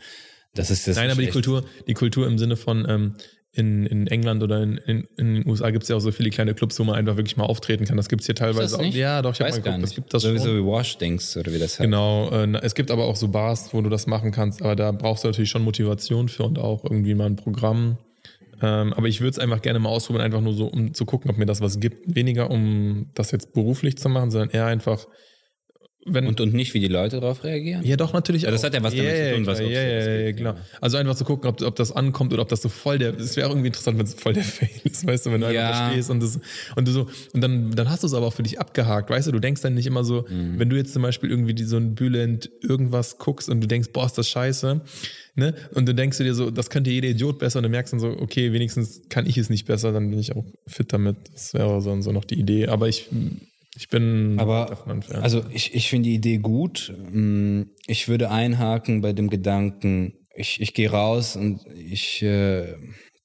Das 0.54 0.70
ist 0.70 0.88
das 0.88 0.96
Nein, 0.96 1.10
aber 1.10 1.22
die. 1.22 1.30
Kultur, 1.30 1.66
die 1.88 1.94
Kultur 1.96 2.28
im 2.28 2.38
Sinne 2.38 2.56
von 2.56 2.86
ähm, 2.88 3.16
in, 3.56 3.86
in 3.86 4.08
England 4.08 4.42
oder 4.42 4.64
in, 4.64 4.78
in, 4.78 5.08
in 5.16 5.36
den 5.36 5.48
USA 5.48 5.70
gibt 5.70 5.84
es 5.84 5.90
ja 5.90 5.96
auch 5.96 6.00
so 6.00 6.12
viele 6.12 6.32
kleine 6.32 6.56
Clubs, 6.56 6.80
wo 6.80 6.84
man 6.84 6.96
einfach 6.96 7.18
wirklich 7.18 7.38
mal 7.38 7.46
auftreten 7.46 7.86
kann. 7.86 7.98
Das 7.98 8.10
gibt 8.10 8.22
es 8.22 8.26
hier 8.26 8.34
teilweise 8.34 8.80
auch. 8.80 8.84
Ja, 8.84 9.22
doch, 9.22 9.34
ich 9.34 9.42
habe 9.42 9.52
mal 9.52 9.62
geguckt, 9.62 9.84
das 9.84 9.94
gibt 9.94 10.14
das 10.14 10.24
Sowieso 10.24 10.46
schon. 10.46 10.58
wie 10.58 10.66
Wash-Dings 10.66 11.38
oder 11.38 11.54
wie 11.54 11.60
das 11.60 11.74
heißt. 11.74 11.82
Genau, 11.82 12.32
äh, 12.32 12.60
es 12.64 12.74
gibt 12.74 12.90
aber 12.90 13.06
auch 13.06 13.16
so 13.16 13.28
Bars, 13.28 13.72
wo 13.72 13.82
du 13.82 13.92
das 13.92 14.08
machen 14.08 14.32
kannst, 14.32 14.64
aber 14.64 14.76
da 14.76 14.92
brauchst 14.92 15.24
du 15.24 15.28
natürlich 15.28 15.52
schon 15.52 15.64
Motivation 15.64 16.30
für 16.30 16.44
und 16.44 16.58
auch 16.58 16.84
irgendwie 16.84 17.14
mal 17.14 17.28
ein 17.28 17.36
Programm. 17.36 17.98
Ähm, 18.60 18.94
aber 18.94 19.08
ich 19.08 19.22
würde 19.22 19.32
es 19.32 19.40
einfach 19.40 19.62
gerne 19.62 19.78
mal 19.78 19.90
ausprobieren, 19.90 20.26
einfach 20.26 20.42
nur 20.42 20.54
so, 20.54 20.66
um 20.66 20.96
zu 20.96 21.06
gucken, 21.06 21.30
ob 21.30 21.38
mir 21.38 21.46
das 21.46 21.62
was 21.62 21.80
gibt. 21.80 22.16
Weniger, 22.16 22.50
um 22.50 23.08
das 23.14 23.30
jetzt 23.30 23.54
beruflich 23.54 24.00
zu 24.00 24.10
machen, 24.10 24.32
sondern 24.32 24.50
eher 24.50 24.66
einfach, 24.66 25.06
wenn. 26.06 26.28
Und, 26.28 26.42
und 26.42 26.54
nicht, 26.54 26.74
wie 26.74 26.80
die 26.80 26.88
Leute 26.88 27.20
darauf 27.20 27.44
reagieren? 27.44 27.84
ja, 27.86 27.96
doch, 27.96 28.14
natürlich. 28.14 28.44
das 28.44 28.62
auch. 28.62 28.66
hat 28.66 28.74
ja 28.74 28.84
was 28.84 28.94
damit 28.96 29.16
zu 29.16 29.36
tun, 29.36 29.46
was- 29.46 29.60
ja, 29.60 29.66
ja, 29.68 29.82
ja, 29.82 30.20
ja, 30.22 30.32
genau. 30.32 30.50
ja. 30.52 30.58
Also 30.82 30.98
einfach 30.98 31.16
zu 31.16 31.24
gucken, 31.26 31.50
ob, 31.50 31.62
ob 31.62 31.76
das 31.76 31.92
ankommt 31.92 32.34
oder 32.34 32.42
ob 32.42 32.50
das 32.50 32.62
so 32.62 32.70
voll 32.70 32.98
der. 32.98 33.18
Es 33.18 33.36
wäre 33.38 33.50
irgendwie 33.50 33.68
interessant, 33.68 33.98
wenn 33.98 34.06
es 34.06 34.14
voll 34.14 34.34
der 34.34 34.44
Fail 34.44 34.70
ist, 34.84 35.06
weißt 35.08 35.26
du, 35.26 35.32
wenn 35.32 35.42
du 35.42 35.54
Ja. 35.54 35.68
einfach 35.68 35.80
da 35.88 35.92
stehst 35.92 36.10
und, 36.10 36.22
das, 36.22 36.40
und 36.76 36.88
du 36.88 36.92
so. 36.92 37.08
Und 37.34 37.42
dann, 37.42 37.72
dann 37.72 37.90
hast 37.90 38.04
du 38.04 38.08
es 38.08 38.14
aber 38.14 38.26
auch 38.28 38.34
für 38.34 38.44
dich 38.44 38.60
abgehakt, 38.60 39.10
weißt 39.10 39.28
du, 39.28 39.32
du 39.32 39.40
denkst 39.40 39.62
dann 39.62 39.74
nicht 39.74 39.88
immer 39.88 40.04
so, 40.04 40.26
Mhm. 40.30 40.60
wenn 40.60 40.70
du 40.70 40.76
jetzt 40.78 40.94
zum 40.94 41.02
Beispiel 41.02 41.30
irgendwie 41.30 41.54
die, 41.54 41.64
so 41.64 41.78
ein 41.78 41.96
Bülent 41.96 42.50
irgendwas 42.62 43.18
guckst 43.18 43.50
und 43.50 43.62
du 43.62 43.68
denkst, 43.68 43.90
boah, 43.94 44.06
ist 44.06 44.18
das 44.18 44.28
scheiße, 44.30 44.82
ne? 45.36 45.54
Und 45.74 45.88
du 45.88 45.94
denkst 45.94 46.18
du 46.18 46.24
dir 46.24 46.34
so, 46.36 46.50
das 46.52 46.70
könnte 46.70 46.90
jeder 46.92 47.08
Idiot 47.10 47.40
besser 47.40 47.60
und 47.60 47.64
du 47.64 47.70
merkst 47.70 47.94
dann 47.94 48.00
so, 48.00 48.08
okay, 48.10 48.52
wenigstens 48.54 49.02
kann 49.10 49.26
ich 49.26 49.38
es 49.38 49.50
nicht 49.50 49.66
besser, 49.66 49.92
dann 49.92 50.10
bin 50.10 50.20
ich 50.20 50.36
auch 50.36 50.46
fit 50.68 50.92
damit. 50.94 51.18
Das 51.34 51.54
wäre 51.54 51.82
so, 51.82 52.00
so 52.02 52.12
noch 52.12 52.26
die 52.26 52.40
Idee. 52.40 52.68
Aber 52.68 52.88
ich, 52.88 53.08
ich 53.76 53.88
bin 53.90 54.36
Aber 54.40 54.66
davon 54.68 54.92
entfernt. 54.92 55.24
also 55.24 55.44
ich, 55.52 55.74
ich 55.74 55.90
finde 55.90 56.10
die 56.10 56.16
Idee 56.16 56.38
gut. 56.38 56.94
Mm, 57.12 57.64
Ich 57.88 58.08
würde 58.08 58.30
einhaken 58.30 59.02
bei 59.02 59.14
dem 59.14 59.30
Gedanken, 59.30 60.14
ich, 60.36 60.62
ich 60.62 60.74
gehe 60.74 60.90
raus 60.92 61.36
und 61.36 61.62
ich 61.76 62.22
äh, 62.24 62.74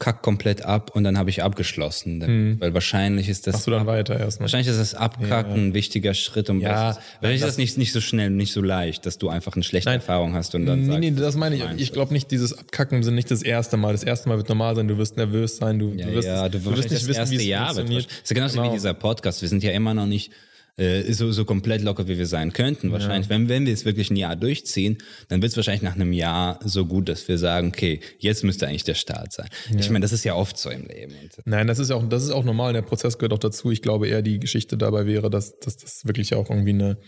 kack 0.00 0.22
komplett 0.22 0.62
ab 0.62 0.92
und 0.94 1.02
dann 1.02 1.18
habe 1.18 1.28
ich 1.30 1.42
abgeschlossen. 1.42 2.20
Dann, 2.20 2.60
Weil 2.60 2.72
wahrscheinlich 2.72 3.28
ist 3.28 3.48
das 3.48 3.54
Machst 3.54 3.66
du 3.66 3.72
dann 3.72 3.86
weiter 3.86 4.18
erstmal. 4.18 4.44
wahrscheinlich 4.44 4.68
ist 4.68 4.78
das 4.78 4.94
Abkacken 4.94 5.68
ein 5.68 5.74
wichtiger 5.74 6.14
Schritt, 6.14 6.50
um 6.50 6.60
Ja, 6.60 6.90
besser- 6.90 7.00
Wahrscheinlich 7.20 7.40
ist 7.42 7.48
das 7.48 7.58
nicht, 7.58 7.78
nicht 7.78 7.92
so 7.92 8.00
schnell, 8.00 8.30
nicht 8.30 8.52
so 8.52 8.60
leicht, 8.62 9.06
dass 9.06 9.18
du 9.18 9.28
einfach 9.28 9.54
eine 9.54 9.64
schlechte 9.64 9.90
Erfahrung 9.90 10.34
hast 10.34 10.54
und 10.54 10.66
dann 10.66 10.80
Nee, 10.82 10.86
sagst, 10.86 11.00
nee, 11.00 11.10
das 11.10 11.36
meine 11.36 11.56
ich. 11.56 11.62
Ich 11.78 11.92
glaube 11.92 12.12
nicht, 12.12 12.30
dieses 12.30 12.56
Abkacken 12.56 13.02
sind 13.02 13.16
nicht 13.16 13.30
das 13.30 13.42
erste 13.42 13.76
Mal. 13.76 13.90
Das 13.92 14.04
erste 14.04 14.28
Mal 14.28 14.36
wird 14.38 14.48
normal 14.48 14.76
sein, 14.76 14.86
du 14.86 14.98
wirst 14.98 15.16
nervös 15.16 15.56
sein, 15.56 15.80
du, 15.80 15.92
Ja, 15.96 16.06
du 16.06 16.12
wirst, 16.14 16.28
ja, 16.28 16.48
du 16.48 16.64
wirst 16.64 16.76
wirst 16.76 16.90
nicht 16.90 17.08
wissen, 17.08 17.30
wie 17.32 17.36
es 17.36 17.44
Jahr 17.46 17.66
funktioniert. 17.74 18.06
Das 18.06 18.18
ist 18.22 18.34
genauso 18.34 18.58
Genau. 18.58 18.70
wie 18.70 18.74
dieser 18.76 18.94
Podcast. 18.94 19.42
Wir 19.42 19.48
sind 19.48 19.64
ja 19.64 19.72
immer 19.72 19.94
noch 19.94 20.06
nicht 20.06 20.30
äh, 20.78 21.12
so, 21.12 21.30
so 21.32 21.44
komplett 21.44 21.82
locker, 21.82 22.08
wie 22.08 22.16
wir 22.16 22.26
sein 22.26 22.52
könnten. 22.52 22.92
Wahrscheinlich, 22.92 23.28
wenn, 23.28 23.48
wenn 23.48 23.66
wir 23.66 23.74
es 23.74 23.84
wirklich 23.84 24.10
ein 24.10 24.16
Jahr 24.16 24.36
durchziehen, 24.36 24.98
dann 25.28 25.42
wird 25.42 25.50
es 25.50 25.56
wahrscheinlich 25.56 25.82
nach 25.82 25.96
einem 25.96 26.12
Jahr 26.12 26.60
so 26.64 26.86
gut, 26.86 27.08
dass 27.08 27.26
wir 27.28 27.36
sagen, 27.36 27.68
okay, 27.68 28.00
jetzt 28.18 28.44
müsste 28.44 28.68
eigentlich 28.68 28.84
der 28.84 28.94
Start 28.94 29.32
sein. 29.32 29.48
Ich 29.76 29.90
meine, 29.90 30.04
das 30.04 30.12
ist 30.12 30.24
ja 30.24 30.34
oft 30.34 30.56
so 30.56 30.70
im 30.70 30.86
Leben. 30.86 31.14
Und, 31.20 31.46
Nein, 31.46 31.66
das 31.66 31.78
ist 31.78 31.90
ja 31.90 31.96
auch, 31.96 32.08
das 32.08 32.22
ist 32.22 32.30
auch 32.30 32.44
normal. 32.44 32.72
Der 32.72 32.82
Prozess 32.82 33.18
gehört 33.18 33.32
auch 33.32 33.38
dazu. 33.38 33.70
Ich 33.70 33.82
glaube 33.82 34.08
eher, 34.08 34.22
die 34.22 34.38
Geschichte 34.38 34.76
dabei 34.76 35.06
wäre, 35.06 35.30
dass, 35.30 35.58
dass 35.58 35.76
das 35.76 36.06
wirklich 36.06 36.34
auch 36.34 36.48
irgendwie 36.48 36.70
eine 36.70 36.98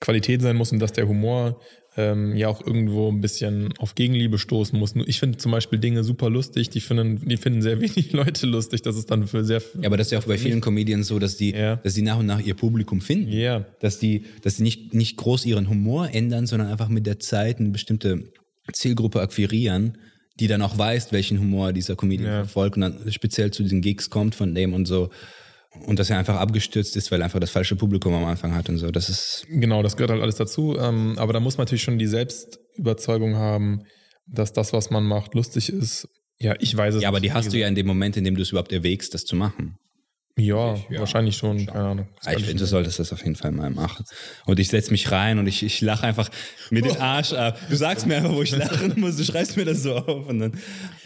Qualität 0.00 0.42
sein 0.42 0.56
muss 0.56 0.72
und 0.72 0.78
dass 0.78 0.92
der 0.92 1.06
Humor 1.06 1.60
ähm, 1.98 2.36
ja 2.36 2.46
auch 2.48 2.64
irgendwo 2.64 3.10
ein 3.10 3.20
bisschen 3.20 3.74
auf 3.78 3.94
Gegenliebe 3.96 4.38
stoßen 4.38 4.78
muss. 4.78 4.94
Ich 5.06 5.18
finde 5.18 5.36
zum 5.36 5.50
Beispiel 5.52 5.78
Dinge 5.80 6.04
super 6.04 6.30
lustig, 6.30 6.70
die 6.70 6.80
finden, 6.80 7.28
die 7.28 7.36
finden 7.36 7.60
sehr 7.60 7.80
wenig 7.80 8.12
Leute 8.12 8.46
lustig. 8.46 8.82
Das 8.82 8.96
ist 8.96 9.10
dann 9.10 9.26
für 9.26 9.44
sehr 9.44 9.60
ja, 9.80 9.86
aber 9.86 9.96
das 9.96 10.06
ist 10.06 10.10
ja 10.12 10.20
auch 10.20 10.24
bei 10.24 10.38
vielen 10.38 10.60
Comedians 10.60 11.08
so, 11.08 11.18
dass 11.18 11.36
die, 11.36 11.50
Ja. 11.52 11.76
dass 11.76 11.94
die 11.94 12.02
nach 12.02 12.18
und 12.18 12.26
nach 12.26 12.40
ihr 12.40 12.54
Publikum 12.54 13.00
finden. 13.00 13.32
Ja. 13.32 13.66
Dass 13.80 13.98
die, 13.98 14.22
dass 14.42 14.56
die 14.56 14.62
nicht, 14.62 14.94
nicht 14.94 15.16
groß 15.16 15.44
ihren 15.44 15.68
Humor 15.68 16.10
ändern, 16.12 16.46
sondern 16.46 16.68
einfach 16.68 16.88
mit 16.88 17.04
der 17.06 17.18
Zeit 17.18 17.58
eine 17.58 17.70
bestimmte 17.70 18.24
Zielgruppe 18.72 19.20
akquirieren, 19.20 19.98
die 20.38 20.46
dann 20.46 20.62
auch 20.62 20.78
weiß, 20.78 21.10
welchen 21.10 21.40
Humor 21.40 21.72
dieser 21.72 21.96
Comedian 21.96 22.30
Ja. 22.30 22.44
verfolgt 22.44 22.76
und 22.76 22.82
dann 22.82 23.12
speziell 23.12 23.50
zu 23.50 23.62
diesen 23.64 23.80
Gigs 23.80 24.08
kommt 24.08 24.34
von 24.36 24.54
dem 24.54 24.72
und 24.72 24.86
so. 24.86 25.10
Und 25.86 25.98
dass 25.98 26.10
er 26.10 26.18
einfach 26.18 26.36
abgestürzt 26.36 26.96
ist, 26.96 27.10
weil 27.10 27.20
er 27.20 27.24
einfach 27.24 27.40
das 27.40 27.50
falsche 27.50 27.76
Publikum 27.76 28.14
am 28.14 28.24
Anfang 28.24 28.54
hat 28.54 28.68
und 28.68 28.78
so. 28.78 28.90
Das 28.90 29.08
ist, 29.08 29.46
Genau, 29.48 29.82
das 29.82 29.96
gehört 29.96 30.10
halt 30.10 30.22
alles 30.22 30.36
dazu. 30.36 30.76
Ähm, 30.78 31.14
aber 31.18 31.32
da 31.32 31.40
muss 31.40 31.56
man 31.56 31.64
natürlich 31.64 31.82
schon 31.82 31.98
die 31.98 32.06
Selbstüberzeugung 32.06 33.36
haben, 33.36 33.84
dass 34.26 34.52
das, 34.52 34.72
was 34.72 34.90
man 34.90 35.04
macht, 35.04 35.34
lustig 35.34 35.70
ist. 35.70 36.08
Ja, 36.38 36.54
ich 36.60 36.76
weiß 36.76 36.94
es 36.94 37.02
ja, 37.02 37.08
aber 37.08 37.20
die 37.20 37.32
hast 37.32 37.52
du 37.52 37.58
ja 37.58 37.66
in 37.66 37.74
dem 37.74 37.86
Moment, 37.86 38.16
in 38.16 38.24
dem 38.24 38.36
du 38.36 38.42
es 38.42 38.50
überhaupt 38.50 38.72
erwägst, 38.72 39.14
das 39.14 39.24
zu 39.24 39.34
machen. 39.34 39.76
Ja, 40.38 40.76
Ja, 40.90 41.00
wahrscheinlich 41.00 41.36
schon, 41.36 41.66
keine 41.66 41.84
Ahnung. 41.84 42.06
Das 42.16 42.26
Ja, 42.32 42.38
ich 42.38 42.44
finde, 42.44 42.60
du 42.60 42.66
solltest 42.66 42.98
das 42.98 43.12
auf 43.12 43.20
jeden 43.22 43.36
Fall 43.36 43.52
mal 43.52 43.70
machen. 43.70 44.04
Und 44.46 44.58
ich 44.60 44.68
setze 44.68 44.90
mich 44.92 45.10
rein 45.10 45.38
und 45.38 45.46
ich, 45.46 45.62
ich 45.62 45.80
lache 45.80 46.06
einfach 46.06 46.30
mir 46.70 46.82
den 46.82 46.96
Arsch 46.98 47.32
ab. 47.32 47.58
Du 47.68 47.76
sagst 47.76 48.06
mir 48.06 48.16
einfach, 48.16 48.32
wo 48.32 48.42
ich 48.42 48.56
lachen 48.56 48.94
muss, 49.00 49.16
du 49.16 49.24
schreibst 49.24 49.56
mir 49.56 49.64
das 49.64 49.82
so 49.82 49.96
auf 49.96 50.28
und 50.28 50.38
dann. 50.38 50.52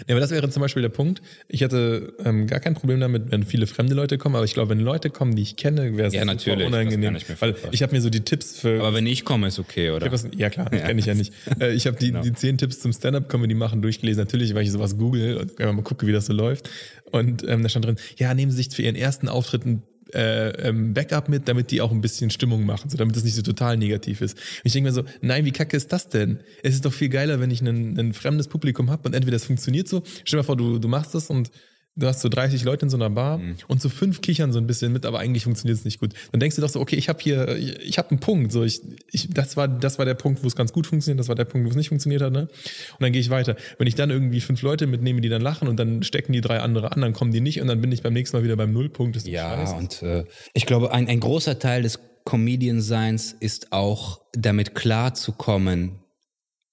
Ja, 0.07 0.15
aber 0.15 0.21
das 0.21 0.31
wäre 0.31 0.49
zum 0.51 0.61
Beispiel 0.61 0.83
der 0.83 0.89
Punkt. 0.91 1.23
Ich 1.49 1.61
hätte 1.63 2.15
ähm, 2.25 2.47
gar 2.47 2.61
kein 2.61 2.75
Problem 2.75 3.01
damit, 3.01 3.31
wenn 3.31 3.45
viele 3.45 3.67
fremde 3.67 3.95
Leute 3.95 4.19
kommen, 4.19 4.35
aber 4.37 4.45
ich 4.45 4.55
glaube, 4.55 4.71
wenn 4.71 4.81
Leute 4.81 5.11
kommen, 5.11 5.35
die 5.35 5.43
ich 5.43 5.57
kenne, 5.57 5.97
wäre 5.97 6.09
es 6.09 6.15
Ja, 6.15 6.25
natürlich, 6.25 6.67
unangenehm. 6.67 7.17
ich 7.17 7.25
weil 7.41 7.55
ich 7.71 7.83
habe 7.83 7.95
mir 7.95 8.01
so 8.03 8.11
die 8.11 8.21
Tipps 8.23 8.59
für. 8.59 8.79
Aber 8.81 8.95
wenn 8.95 9.07
ich 9.07 9.25
komme, 9.25 9.49
ist 9.49 9.59
okay, 9.59 9.91
oder? 9.91 10.07
Ich 10.07 10.13
das, 10.13 10.27
ja 10.37 10.51
klar, 10.51 10.69
das 10.71 10.83
kenne 10.83 11.01
ich 11.01 11.07
ja 11.07 11.15
nicht. 11.15 11.33
Äh, 11.61 11.73
Ich 11.73 11.87
habe 11.87 11.97
die, 11.97 12.09
Genau. 12.09 12.23
die 12.23 12.33
zehn 12.33 12.59
Tipps 12.59 12.81
zum 12.81 12.93
Stand-Up-Comedy 12.93 13.55
machen 13.55 13.83
durchgelesen, 13.83 14.23
natürlich, 14.25 14.55
weil 14.55 14.65
ich 14.65 14.71
sowas 14.73 14.97
google 14.99 15.37
und 15.39 15.59
mal 15.59 15.83
gucke, 15.83 16.07
wie 16.07 16.13
das 16.13 16.27
so 16.27 16.33
läuft. 16.33 16.69
Und 17.13 17.47
ähm, 17.47 17.63
da 17.63 17.69
stand 17.69 17.85
drin, 17.85 17.97
ja, 18.17 18.35
nehmen 18.35 18.51
Sie 18.51 18.57
sich 18.57 18.75
für 18.75 18.83
Ihren 18.83 18.97
ersten 18.97 19.29
Auftritt 19.29 19.65
ein 19.65 19.83
äh, 20.15 20.69
ähm, 20.69 20.95
Backup 20.95 21.29
mit, 21.29 21.49
damit 21.49 21.71
die 21.71 21.81
auch 21.81 21.91
ein 21.91 22.01
bisschen 22.01 22.31
Stimmung 22.31 22.67
machen, 22.67 22.91
so 22.91 22.97
damit 22.97 23.17
es 23.17 23.25
nicht 23.25 23.35
so 23.35 23.43
total 23.43 23.77
negativ 23.77 24.21
ist. 24.21 24.37
Und 24.37 24.65
ich 24.65 24.73
denke 24.73 24.89
mir 24.91 24.95
so, 24.95 25.05
nein, 25.21 25.45
wie 25.45 25.53
kacke 25.53 25.77
ist 25.77 25.93
das 25.93 26.09
denn? 26.09 26.41
Es 26.63 26.75
ist 26.75 26.85
doch 26.85 26.93
viel 26.93 27.09
geiler, 27.09 27.41
wenn 27.41 27.51
ich 27.51 27.63
ein, 27.63 27.99
ein 27.99 28.13
fremdes 28.13 28.49
Publikum 28.49 28.91
habe 28.91 29.09
und 29.09 29.15
entweder 29.15 29.37
es 29.37 29.45
funktioniert 29.45 29.89
so, 29.89 30.03
stell 30.25 30.39
dir 30.39 30.43
mal 30.43 30.47
vor, 30.47 30.57
du, 30.57 30.79
du 30.79 30.89
machst 30.89 31.15
das 31.15 31.31
und 31.31 31.51
du 31.95 32.07
hast 32.07 32.21
so 32.21 32.29
30 32.29 32.65
Leute 32.65 32.87
in 32.87 32.91
so 32.91 32.97
einer 32.97 33.11
Bar 33.11 33.39
mhm. 33.39 33.57
und 33.69 33.83
so 33.83 33.89
fünf 33.89 34.23
kichern 34.23 34.53
so 34.53 34.59
ein 34.59 34.67
bisschen 34.67 34.93
mit, 34.93 35.05
aber 35.05 35.19
eigentlich 35.19 35.45
funktioniert 35.45 35.79
es 35.79 35.85
nicht 35.85 36.01
gut. 36.01 36.15
Dann 36.31 36.41
denkst 36.41 36.57
du 36.57 36.63
doch 36.63 36.69
so, 36.69 36.81
okay, 36.81 36.97
ich 36.97 37.09
habe 37.09 37.19
hier, 37.21 37.57
ich 37.57 37.99
habe 37.99 38.11
einen 38.11 38.21
Punkt, 38.21 38.53
so 38.53 38.63
ich, 38.63 38.81
ich, 39.11 39.29
das 39.31 39.57
war, 39.57 39.69
das 39.69 39.99
war 39.99 40.07
der 40.07 40.15
Punkt, 40.15 40.43
wo 40.43 40.47
es 40.47 40.57
ganz 40.57 40.73
gut 40.73 40.87
funktioniert, 40.87 41.21
das 41.21 41.29
war 41.29 41.35
der 41.35 41.45
Punkt, 41.45 41.67
wo 41.67 41.71
es 41.71 41.77
nicht 41.77 41.89
funktioniert 41.89 42.23
hat, 42.23 42.33
ne? 42.33 42.43
Und 42.43 43.01
dann 43.01 43.13
gehe 43.13 43.21
ich 43.21 43.31
weiter. 43.31 43.57
Wenn 43.79 43.87
ich 43.87 43.95
dann 43.95 44.11
irgendwie 44.11 44.41
fünf 44.41 44.63
Leute 44.63 44.87
mitnehme, 44.87 45.21
die 45.21 45.29
dann 45.29 45.43
lachen 45.43 45.69
und 45.69 45.77
dann 45.77 46.03
stecken 46.03 46.33
die 46.33 46.41
drei 46.41 46.61
andere 46.61 46.93
an, 46.93 47.01
dann 47.01 47.13
kommen 47.13 47.33
die 47.33 47.41
nicht 47.41 47.61
und 47.61 47.69
dann 47.69 47.81
bin 47.81 47.93
ich 47.93 48.03
beim 48.03 48.15
nächsten 48.15 48.37
Mal 48.37 48.45
wieder 48.45 48.57
beim 48.57 48.73
Nullpunkt. 48.73 49.17
Das 49.17 49.27
ja, 49.27 49.55
scheiße. 49.55 49.75
und 49.75 50.03
äh, 50.03 50.25
ich 50.55 50.65
glaube, 50.67 50.93
ein, 50.93 51.09
ein 51.09 51.21
großer 51.21 51.59
Teil 51.59 51.83
des 51.83 51.99
Comedian-Seins 52.25 53.37
ist 53.39 53.73
auch 53.73 54.21
damit 54.33 54.75
klarzukommen, 54.75 55.99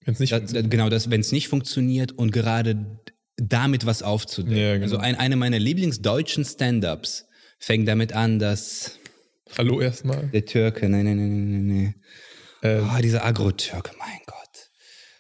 wenn 0.06 0.14
es 0.14 0.20
nicht 0.20 0.32
da, 0.32 0.40
genau, 0.40 0.90
wenn 0.90 1.22
es 1.22 1.32
nicht 1.32 1.50
funktioniert 1.50 2.14
und 2.14 2.32
gerade 2.32 3.00
damit 3.42 3.86
was 3.86 4.04
aufzudecken. 4.04 4.58
Ja, 4.58 4.74
genau. 4.74 4.84
Also 4.84 4.98
ein, 4.98 5.16
eine 5.16 5.36
meiner 5.36 5.60
Lieblingsdeutschen 5.60 6.46
Stand-ups 6.46 7.26
fängt 7.58 7.88
damit 7.88 8.14
an, 8.14 8.40
dass 8.40 9.00
Hallo 9.58 9.82
erstmal. 9.82 10.28
Der 10.28 10.46
Türke, 10.46 10.88
nein, 10.90 11.06
nein, 11.06 11.18
nein, 11.18 11.52
nein, 11.52 11.68
nein. 11.68 11.96
Ähm, 12.62 12.90
oh, 12.94 13.02
dieser 13.02 13.26
Agro-Türke, 13.26 13.92
mein 13.98 14.20
Gott. 14.26 14.39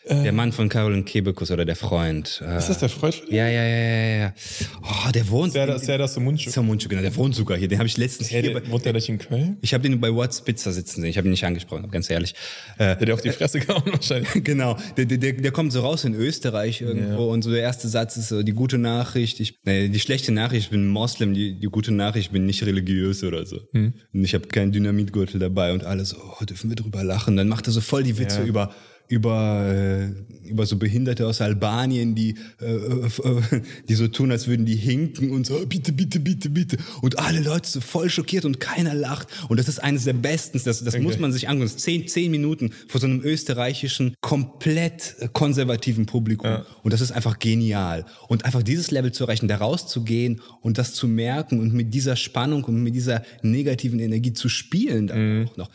Äh, 0.10 0.24
der 0.24 0.34
Mann 0.34 0.52
von 0.52 0.70
Carolin 0.70 1.06
Kebekus 1.06 1.52
oder 1.52 1.66
der 1.66 1.76
Freund. 1.76 2.42
Äh, 2.46 2.58
ist 2.58 2.68
das 2.68 2.80
der 2.80 2.90
Freund? 2.90 3.22
Ja, 3.30 3.48
ja, 3.48 3.64
ja, 3.64 3.78
ja, 3.78 4.18
ja. 4.18 4.34
Oh, 4.82 5.12
der 5.12 5.30
wohnt. 5.30 5.54
Sehr, 5.54 5.78
sehr 5.78 5.98
das 6.00 6.18
Mundschuh. 6.18 6.52
Genau. 6.90 7.02
Der 7.02 7.16
wohnt 7.16 7.36
sogar 7.36 7.58
hier. 7.58 7.68
Den 7.68 7.78
habe 7.78 7.88
ich 7.88 7.96
letztens 7.96 8.32
ja, 8.32 8.40
hier. 8.40 8.62
wohnt 8.70 8.86
der 8.86 8.94
nicht 8.94 9.08
in 9.08 9.20
Köln? 9.20 9.58
Ich 9.62 9.74
habe 9.74 9.88
den 9.88 10.00
bei 10.00 10.12
What's 10.12 10.42
Pizza 10.42 10.72
sitzen 10.72 11.02
sehen. 11.02 11.12
Ich 11.12 11.18
habe 11.18 11.28
ihn 11.28 11.32
nicht 11.32 11.46
angesprochen, 11.46 11.92
ganz 11.92 12.10
ehrlich. 12.10 12.34
Äh, 12.78 12.96
der 12.96 13.00
hat 13.00 13.12
auf 13.12 13.22
die 13.22 13.30
Fresse 13.30 13.60
gehauen 13.60 13.84
wahrscheinlich. 13.86 14.30
genau. 14.44 14.78
Der, 14.98 15.06
der, 15.06 15.34
der 15.34 15.52
kommt 15.52 15.72
so 15.72 15.82
raus 15.82 16.04
in 16.06 16.16
Österreich 16.16 16.82
irgendwo 16.82 17.28
ja. 17.28 17.34
und 17.34 17.44
so 17.44 17.52
der 17.52 17.62
erste 17.62 17.88
Satz 17.88 18.18
ist 18.18 18.30
so 18.30 18.42
die 18.42 18.54
gute 18.54 18.80
Nachricht. 18.80 19.40
Ich, 19.40 19.60
nee, 19.64 19.90
die 19.90 20.00
schlechte 20.00 20.32
Nachricht, 20.32 20.66
ich 20.66 20.70
bin 20.72 20.88
Moslem. 20.88 21.36
Die, 21.36 21.60
die 21.60 21.68
gute 21.68 21.92
Nachricht, 21.92 22.28
ich 22.28 22.32
bin 22.32 22.48
nicht 22.48 22.66
religiös 22.66 23.24
oder 23.24 23.46
so. 23.46 23.60
Hm. 23.74 23.94
Und 24.14 24.24
ich 24.24 24.34
habe 24.34 24.48
keinen 24.48 24.72
Dynamitgürtel 24.72 25.40
dabei 25.40 25.72
und 25.72 25.84
alles. 25.84 26.16
Oh, 26.16 26.44
dürfen 26.46 26.70
wir 26.72 26.76
drüber 26.76 27.04
lachen? 27.04 27.38
Dann 27.38 27.48
macht 27.48 27.68
er 27.68 27.74
so 27.74 27.82
voll 27.82 28.02
die 28.02 28.18
Witze 28.18 28.40
ja. 28.40 28.46
über 28.46 28.74
über, 29.10 29.66
äh, 29.66 30.48
über 30.48 30.68
so 30.68 30.78
Behinderte 30.78 31.26
aus 31.26 31.42
Albanien, 31.42 32.14
die, 32.14 32.36
äh, 32.62 32.66
äh, 32.68 33.62
die 33.90 33.96
so 33.96 34.08
tun, 34.08 34.32
als 34.32 34.48
würden 34.48 34.68
die 34.68 34.76
hinken 34.76 35.32
und 35.32 35.48
so, 35.48 35.66
bitte, 35.66 35.92
bitte, 35.92 36.20
bitte, 36.20 36.50
bitte. 36.52 36.78
Und 37.02 37.18
alle 37.18 37.42
Leute 37.42 37.68
so 37.68 37.82
voll 37.82 38.10
schockiert 38.12 38.46
und 38.46 38.60
keiner 38.60 38.94
lacht. 38.94 39.28
Und 39.50 39.60
das 39.60 39.68
ist 39.68 39.80
eines 39.80 40.04
der 40.04 40.14
besten, 40.14 40.62
das, 40.64 40.84
das 40.84 40.94
okay. 40.94 41.04
muss 41.04 41.18
man 41.18 41.34
sich 41.34 41.50
angucken. 41.50 41.70
Zehn, 41.76 42.08
zehn 42.08 42.30
Minuten 42.30 42.72
vor 42.88 43.02
so 43.02 43.08
einem 43.08 43.22
österreichischen, 43.24 44.16
komplett 44.22 45.16
konservativen 45.34 46.06
Publikum. 46.06 46.48
Ja. 46.48 46.66
Und 46.84 46.94
das 46.94 47.02
ist 47.02 47.12
einfach 47.12 47.40
genial. 47.40 48.06
Und 48.28 48.46
einfach 48.46 48.62
dieses 48.62 48.92
Level 48.92 49.12
zu 49.12 49.24
erreichen, 49.24 49.48
da 49.48 49.58
rauszugehen 49.58 50.42
und 50.62 50.78
das 50.78 50.94
zu 50.94 51.08
merken 51.08 51.60
und 51.60 51.74
mit 51.74 51.96
dieser 51.96 52.16
Spannung 52.16 52.64
und 52.64 52.84
mit 52.84 52.94
dieser 52.94 53.24
negativen 53.42 54.00
Energie 54.00 54.34
zu 54.34 54.50
spielen, 54.50 55.08
dann 55.08 55.40
mhm. 55.40 55.48
auch 55.48 55.58
noch 55.58 55.70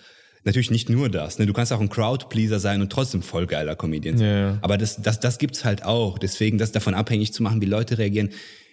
natürlich 0.44 0.70
nicht 0.70 0.88
nur 0.88 1.08
das. 1.08 1.38
Ne? 1.38 1.46
Du 1.46 1.52
kannst 1.52 1.72
auch 1.72 1.80
ein 1.80 1.88
Crowdpleaser 1.88 2.58
sein 2.60 2.80
und 2.80 2.90
trotzdem 2.90 3.22
voll 3.22 3.46
geiler 3.46 3.76
Comedian 3.76 4.18
sein. 4.18 4.28
Ja. 4.28 4.58
Aber 4.62 4.78
das, 4.78 5.00
das, 5.00 5.20
das 5.20 5.38
gibt's 5.38 5.64
halt 5.64 5.84
auch. 5.84 6.18
Deswegen, 6.18 6.58
das 6.58 6.72
davon 6.72 6.94
abhängig 6.94 7.32
zu 7.32 7.42
machen, 7.42 7.60
wie 7.60 7.66
Leute 7.66 7.98
reagieren. 7.98 8.30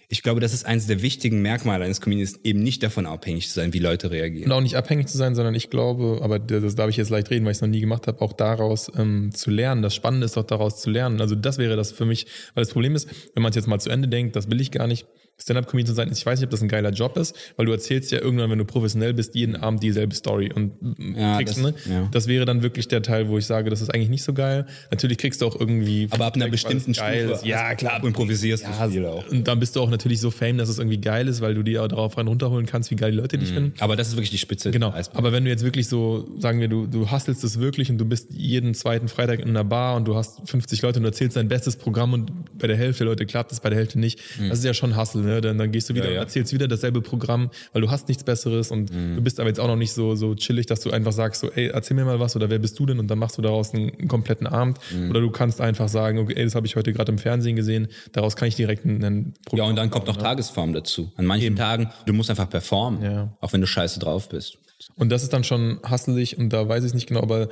Ich 0.09 0.23
glaube, 0.23 0.41
das 0.41 0.53
ist 0.53 0.65
eines 0.65 0.87
der 0.87 1.01
wichtigen 1.01 1.41
Merkmale 1.41 1.85
eines 1.85 2.01
Comedians, 2.01 2.37
eben 2.43 2.61
nicht 2.61 2.83
davon 2.83 3.05
abhängig 3.05 3.47
zu 3.47 3.53
sein, 3.53 3.71
wie 3.71 3.79
Leute 3.79 4.11
reagieren. 4.11 4.51
Und 4.51 4.57
auch 4.57 4.61
nicht 4.61 4.75
abhängig 4.75 5.07
zu 5.07 5.17
sein, 5.17 5.35
sondern 5.35 5.55
ich 5.55 5.69
glaube, 5.69 6.19
aber 6.21 6.37
das 6.37 6.75
darf 6.75 6.89
ich 6.89 6.97
jetzt 6.97 7.09
leicht 7.09 7.29
reden, 7.29 7.45
weil 7.45 7.51
ich 7.51 7.59
es 7.59 7.61
noch 7.61 7.69
nie 7.69 7.79
gemacht 7.79 8.07
habe, 8.07 8.19
auch 8.19 8.33
daraus 8.33 8.91
ähm, 8.97 9.31
zu 9.33 9.49
lernen. 9.51 9.81
Das 9.81 9.95
Spannende 9.95 10.25
ist 10.25 10.35
doch 10.35 10.43
daraus 10.43 10.81
zu 10.81 10.89
lernen. 10.89 11.21
Also 11.21 11.35
das 11.35 11.57
wäre 11.57 11.77
das 11.77 11.93
für 11.93 12.03
mich, 12.03 12.25
weil 12.55 12.65
das 12.65 12.73
Problem 12.73 12.93
ist, 12.93 13.07
wenn 13.35 13.41
man 13.41 13.51
es 13.51 13.55
jetzt 13.55 13.67
mal 13.67 13.79
zu 13.79 13.89
Ende 13.89 14.09
denkt, 14.09 14.35
das 14.35 14.51
will 14.51 14.59
ich 14.59 14.71
gar 14.71 14.85
nicht, 14.85 15.07
Stand-up-Comedian 15.39 15.87
zu 15.87 15.93
sein, 15.93 16.09
ich 16.11 16.25
weiß 16.25 16.39
nicht, 16.39 16.45
ob 16.45 16.51
das 16.51 16.61
ein 16.61 16.67
geiler 16.67 16.91
Job 16.91 17.17
ist, 17.17 17.35
weil 17.55 17.65
du 17.65 17.71
erzählst 17.71 18.11
ja 18.11 18.19
irgendwann, 18.21 18.49
wenn 18.51 18.59
du 18.59 18.65
professionell 18.65 19.13
bist, 19.13 19.35
jeden 19.35 19.55
Abend 19.55 19.81
dieselbe 19.81 20.13
Story 20.13 20.51
und 20.53 20.73
ja, 21.15 21.37
kriegst, 21.37 21.57
das, 21.57 21.63
ne? 21.63 21.73
Ja. 21.89 22.07
Das 22.11 22.27
wäre 22.27 22.45
dann 22.45 22.61
wirklich 22.61 22.87
der 22.87 23.01
Teil, 23.01 23.27
wo 23.27 23.37
ich 23.37 23.45
sage, 23.45 23.69
das 23.69 23.81
ist 23.81 23.93
eigentlich 23.93 24.09
nicht 24.09 24.23
so 24.23 24.33
geil. 24.33 24.65
Natürlich 24.91 25.17
kriegst 25.17 25.41
du 25.41 25.47
auch 25.47 25.59
irgendwie. 25.59 26.07
Aber 26.11 26.25
ab 26.25 26.35
einer 26.35 26.49
bestimmten 26.49 26.93
Stufe. 26.93 27.39
Ja, 27.43 27.73
klar. 27.75 27.99
Du 27.99 28.07
improvisierst 28.07 28.63
ja, 28.63 28.87
du 28.87 29.09
auch. 29.09 29.27
Und 29.29 29.47
dann 29.47 29.59
bist 29.59 29.75
du 29.75 29.81
auch 29.81 29.89
natürlich 29.89 30.19
so 30.21 30.31
fame, 30.31 30.57
dass 30.57 30.69
es 30.69 30.77
irgendwie 30.77 30.99
geil 30.99 31.27
ist, 31.27 31.41
weil 31.41 31.55
du 31.55 31.63
dir 31.63 31.83
auch 31.83 31.87
darauf 31.87 32.17
rein 32.17 32.27
runterholen 32.27 32.65
kannst, 32.65 32.91
wie 32.91 32.95
geil 32.95 33.11
die 33.11 33.17
Leute 33.17 33.37
dich 33.37 33.51
mhm. 33.51 33.55
finden. 33.55 33.73
Aber 33.79 33.95
das 33.95 34.09
ist 34.09 34.15
wirklich 34.15 34.31
die 34.31 34.37
Spitze. 34.37 34.71
Genau. 34.71 34.93
Aber 35.13 35.31
wenn 35.31 35.43
du 35.43 35.49
jetzt 35.49 35.63
wirklich 35.63 35.87
so, 35.87 36.29
sagen 36.39 36.59
wir, 36.59 36.67
du, 36.67 36.87
du 36.87 37.11
hustelst 37.11 37.43
es 37.43 37.59
wirklich 37.59 37.89
und 37.89 37.97
du 37.97 38.05
bist 38.05 38.27
jeden 38.31 38.73
zweiten 38.73 39.07
Freitag 39.07 39.39
in 39.39 39.49
einer 39.49 39.63
Bar 39.63 39.95
und 39.95 40.07
du 40.07 40.15
hast 40.15 40.47
50 40.49 40.81
Leute 40.81 40.99
und 40.99 41.03
du 41.03 41.09
erzählst 41.09 41.35
dein 41.35 41.47
bestes 41.47 41.75
Programm 41.75 42.13
und 42.13 42.57
bei 42.57 42.67
der 42.67 42.77
Hälfte 42.77 43.03
der 43.03 43.11
Leute 43.11 43.25
klappt 43.25 43.51
es, 43.51 43.59
bei 43.59 43.69
der 43.69 43.79
Hälfte 43.79 43.99
nicht. 43.99 44.19
Mhm. 44.39 44.49
Das 44.49 44.59
ist 44.59 44.65
ja 44.65 44.73
schon 44.73 44.97
Hustle, 44.97 45.23
ne? 45.31 45.41
Dann, 45.41 45.57
dann 45.57 45.71
gehst 45.71 45.89
du 45.89 45.95
wieder 45.95 46.05
ja, 46.05 46.15
ja. 46.15 46.21
erzählst 46.21 46.53
wieder 46.53 46.67
dasselbe 46.67 47.01
Programm, 47.01 47.49
weil 47.73 47.81
du 47.81 47.89
hast 47.89 48.07
nichts 48.07 48.23
Besseres 48.23 48.71
und 48.71 48.93
mhm. 48.93 49.15
du 49.15 49.21
bist 49.21 49.39
aber 49.39 49.49
jetzt 49.49 49.59
auch 49.59 49.67
noch 49.67 49.75
nicht 49.75 49.93
so, 49.93 50.15
so 50.15 50.35
chillig, 50.35 50.65
dass 50.65 50.81
du 50.81 50.91
einfach 50.91 51.11
sagst, 51.11 51.41
so, 51.41 51.49
ey, 51.51 51.67
erzähl 51.67 51.95
mir 51.95 52.05
mal 52.05 52.19
was 52.19 52.35
oder 52.35 52.49
wer 52.49 52.59
bist 52.59 52.77
du 52.79 52.85
denn? 52.85 52.99
Und 52.99 53.07
dann 53.07 53.19
machst 53.19 53.37
du 53.37 53.41
daraus 53.41 53.73
einen, 53.73 53.91
einen 53.91 54.07
kompletten 54.07 54.47
Abend. 54.47 54.79
Mhm. 54.93 55.09
Oder 55.09 55.21
du 55.21 55.31
kannst 55.31 55.61
einfach 55.61 55.87
sagen, 55.87 56.19
okay, 56.19 56.33
ey, 56.35 56.43
das 56.43 56.55
habe 56.55 56.67
ich 56.67 56.75
heute 56.75 56.93
gerade 56.93 57.11
im 57.11 57.17
Fernsehen 57.17 57.55
gesehen, 57.55 57.87
daraus 58.11 58.35
kann 58.35 58.47
ich 58.47 58.55
direkt 58.55 58.85
einen 58.85 59.33
Programm 59.45 59.65
Ja, 59.65 59.69
und 59.69 59.75
dann 59.75 59.89
kommt 59.89 60.07
noch 60.07 60.17
ne? 60.17 60.23
Tagesform 60.23 60.73
dazu. 60.73 61.11
An 61.15 61.25
manchen 61.25 61.47
Eben. 61.47 61.55
Tagen, 61.55 61.89
du 62.05 62.13
musst 62.13 62.29
einfach 62.29 62.49
performen, 62.49 63.01
ja. 63.03 63.37
auch 63.39 63.53
wenn 63.53 63.61
du 63.61 63.67
scheiße 63.67 63.99
drauf 63.99 64.29
bist. 64.29 64.57
Und 64.95 65.09
das 65.09 65.23
ist 65.23 65.33
dann 65.33 65.43
schon 65.43 65.79
hasselig 65.83 66.37
und 66.37 66.49
da 66.49 66.67
weiß 66.67 66.83
ich 66.83 66.93
nicht 66.93 67.07
genau, 67.07 67.21
aber 67.21 67.49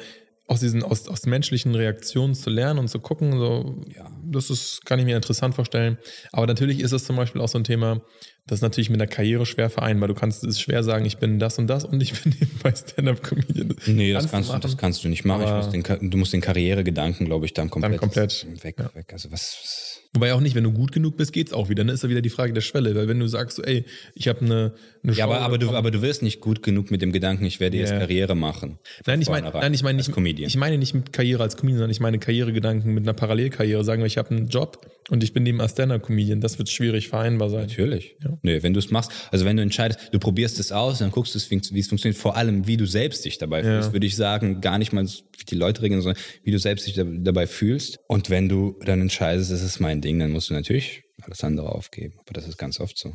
aus 0.50 0.62
diesen, 0.62 0.82
aus, 0.82 1.08
aus 1.08 1.28
menschlichen 1.28 1.76
Reaktionen 1.76 2.34
zu 2.34 2.50
lernen 2.50 2.80
und 2.80 2.88
zu 2.88 3.00
gucken, 3.00 3.38
so, 3.38 3.84
ja, 3.96 4.10
das 4.24 4.50
ist, 4.50 4.84
kann 4.84 4.98
ich 4.98 5.06
mir 5.06 5.16
interessant 5.16 5.54
vorstellen. 5.54 6.00
Aber 6.32 6.48
natürlich 6.48 6.80
ist 6.80 6.92
es 6.92 7.06
zum 7.06 7.16
Beispiel 7.16 7.40
auch 7.40 7.48
so 7.48 7.60
ein 7.60 7.64
Thema, 7.64 8.02
das 8.48 8.58
ist 8.58 8.62
natürlich 8.64 8.90
mit 8.90 9.00
einer 9.00 9.08
Karriere 9.08 9.46
schwer 9.46 9.70
vereinbar. 9.70 10.08
Du 10.08 10.16
kannst 10.16 10.44
es 10.44 10.60
schwer 10.60 10.84
sagen, 10.84 11.06
ich 11.06 11.20
bin 11.20 11.38
das 11.38 11.60
und 11.60 11.68
das 11.68 11.86
und 11.86 12.02
ich 12.02 12.14
bin 12.24 12.36
nebenbei 12.40 12.74
Stand-Up-Comedian. 12.74 13.76
Nee, 13.86 14.12
das 14.12 14.32
kannst, 14.32 14.52
du, 14.52 14.58
das 14.58 14.76
kannst 14.76 15.04
du 15.04 15.08
nicht 15.10 15.24
machen. 15.24 15.56
Musst 15.56 15.72
den, 15.72 16.10
du 16.10 16.18
musst 16.18 16.34
den 16.34 16.42
Karrieregedanken, 16.42 17.28
glaube 17.28 17.46
ich, 17.46 17.54
dann 17.54 17.70
komplett, 17.70 17.92
dann 17.92 18.00
komplett 18.00 18.48
weg, 18.64 18.76
ja. 18.80 18.90
weg. 18.96 19.14
Also 19.14 19.32
was, 19.32 19.56
was 19.62 19.99
Wobei 20.14 20.34
auch 20.34 20.42
nicht, 20.42 20.56
wenn 20.56 20.64
du 20.64 20.72
gut 20.72 20.92
genug 20.92 21.18
bist, 21.18 21.34
geht's 21.34 21.54
auch 21.54 21.70
wieder. 21.70 21.84
Dann 21.84 21.94
ist 21.94 22.04
da 22.04 22.10
wieder 22.10 22.22
die 22.22 22.32
Frage 22.32 22.52
der 22.52 22.62
Schwelle. 22.62 22.96
Weil 22.96 23.08
wenn 23.08 23.20
du 23.20 23.28
sagst, 23.28 23.58
so, 23.58 23.64
ey, 23.64 23.86
ich 24.16 24.28
habe 24.28 24.42
eine, 24.44 24.74
eine 25.04 25.14
Ja, 25.14 25.26
aber, 25.26 25.42
aber, 25.42 25.60
du, 25.60 25.70
aber 25.70 25.92
du 25.92 26.02
wirst 26.02 26.24
nicht 26.24 26.42
gut 26.42 26.64
genug 26.64 26.90
mit 26.90 27.04
dem 27.04 27.12
Gedanken, 27.12 27.46
ich 27.46 27.60
werde 27.60 27.78
jetzt 27.78 27.92
yeah. 27.92 28.00
Karriere 28.00 28.34
machen. 28.34 28.80
Nein, 29.06 29.22
ich 29.22 29.30
meine, 29.30 29.52
nein, 29.52 29.72
ich 29.72 29.84
meine 29.84 29.98
nicht, 29.98 30.12
Comedian. 30.12 30.48
ich 30.48 30.58
meine 30.58 30.80
nicht 30.80 30.96
mit 30.96 31.14
Karriere 31.14 31.44
als 31.44 31.58
Comedian, 31.58 31.78
sondern 31.78 31.92
ich 31.92 32.00
meine 32.00 32.18
Karrieregedanken 32.18 32.92
mit 32.92 33.04
einer 33.04 33.14
Parallelkarriere. 33.14 33.84
Sagen 33.84 34.02
wir, 34.02 34.08
ich 34.08 34.18
habe 34.18 34.32
einen 34.32 34.48
Job 34.48 34.84
und 35.12 35.24
ich 35.24 35.34
bin 35.34 35.44
neben 35.44 35.62
Stand-up 35.70 36.02
Comedian. 36.02 36.42
Das 36.42 36.58
wird 36.58 36.70
schwierig 36.70 37.08
vereinbar 37.08 37.52
sein. 37.52 37.68
Natürlich. 37.68 38.16
Ja. 38.24 38.36
Nee, 38.42 38.64
wenn 38.64 38.74
du 38.74 38.80
es 38.80 38.90
machst, 38.90 39.12
also 39.32 39.46
wenn 39.46 39.58
du 39.58 39.64
entscheidest, 39.64 40.10
du 40.12 40.18
probierst 40.18 40.60
es 40.60 40.72
aus, 40.72 41.00
dann 41.00 41.12
guckst 41.12 41.36
du, 41.36 41.40
wie 41.40 41.80
es 41.80 41.88
funktioniert. 41.88 42.20
Vor 42.20 42.36
allem, 42.36 42.66
wie 42.66 42.78
du 42.78 42.88
selbst 42.88 43.26
dich 43.26 43.38
dabei 43.38 43.62
fühlst, 43.62 43.90
ja. 43.90 43.94
würde 43.94 44.08
ich 44.08 44.16
sagen, 44.16 44.60
gar 44.60 44.80
nicht 44.80 44.92
mal 44.92 45.06
wie 45.06 45.46
die 45.46 45.56
Leute 45.56 45.84
regeln, 45.84 46.02
sondern 46.02 46.22
wie 46.44 46.52
du 46.52 46.58
selbst 46.58 46.88
dich 46.88 46.96
dabei 46.96 47.46
fühlst. 47.46 48.00
Und 48.08 48.32
wenn 48.32 48.50
du 48.50 48.76
dann 48.84 49.02
entscheidest, 49.02 49.52
das 49.52 49.62
ist 49.62 49.80
mein 49.80 49.99
Ding, 50.02 50.20
dann 50.20 50.32
musst 50.32 50.50
du 50.50 50.54
natürlich 50.54 50.70
natürlich 50.70 51.04
alles 51.22 51.44
andere 51.44 51.70
aufgeben. 51.70 52.16
Aber 52.20 52.34
das 52.34 52.48
ist 52.48 52.58
ganz 52.58 52.80
oft 52.80 52.98
so. 52.98 53.14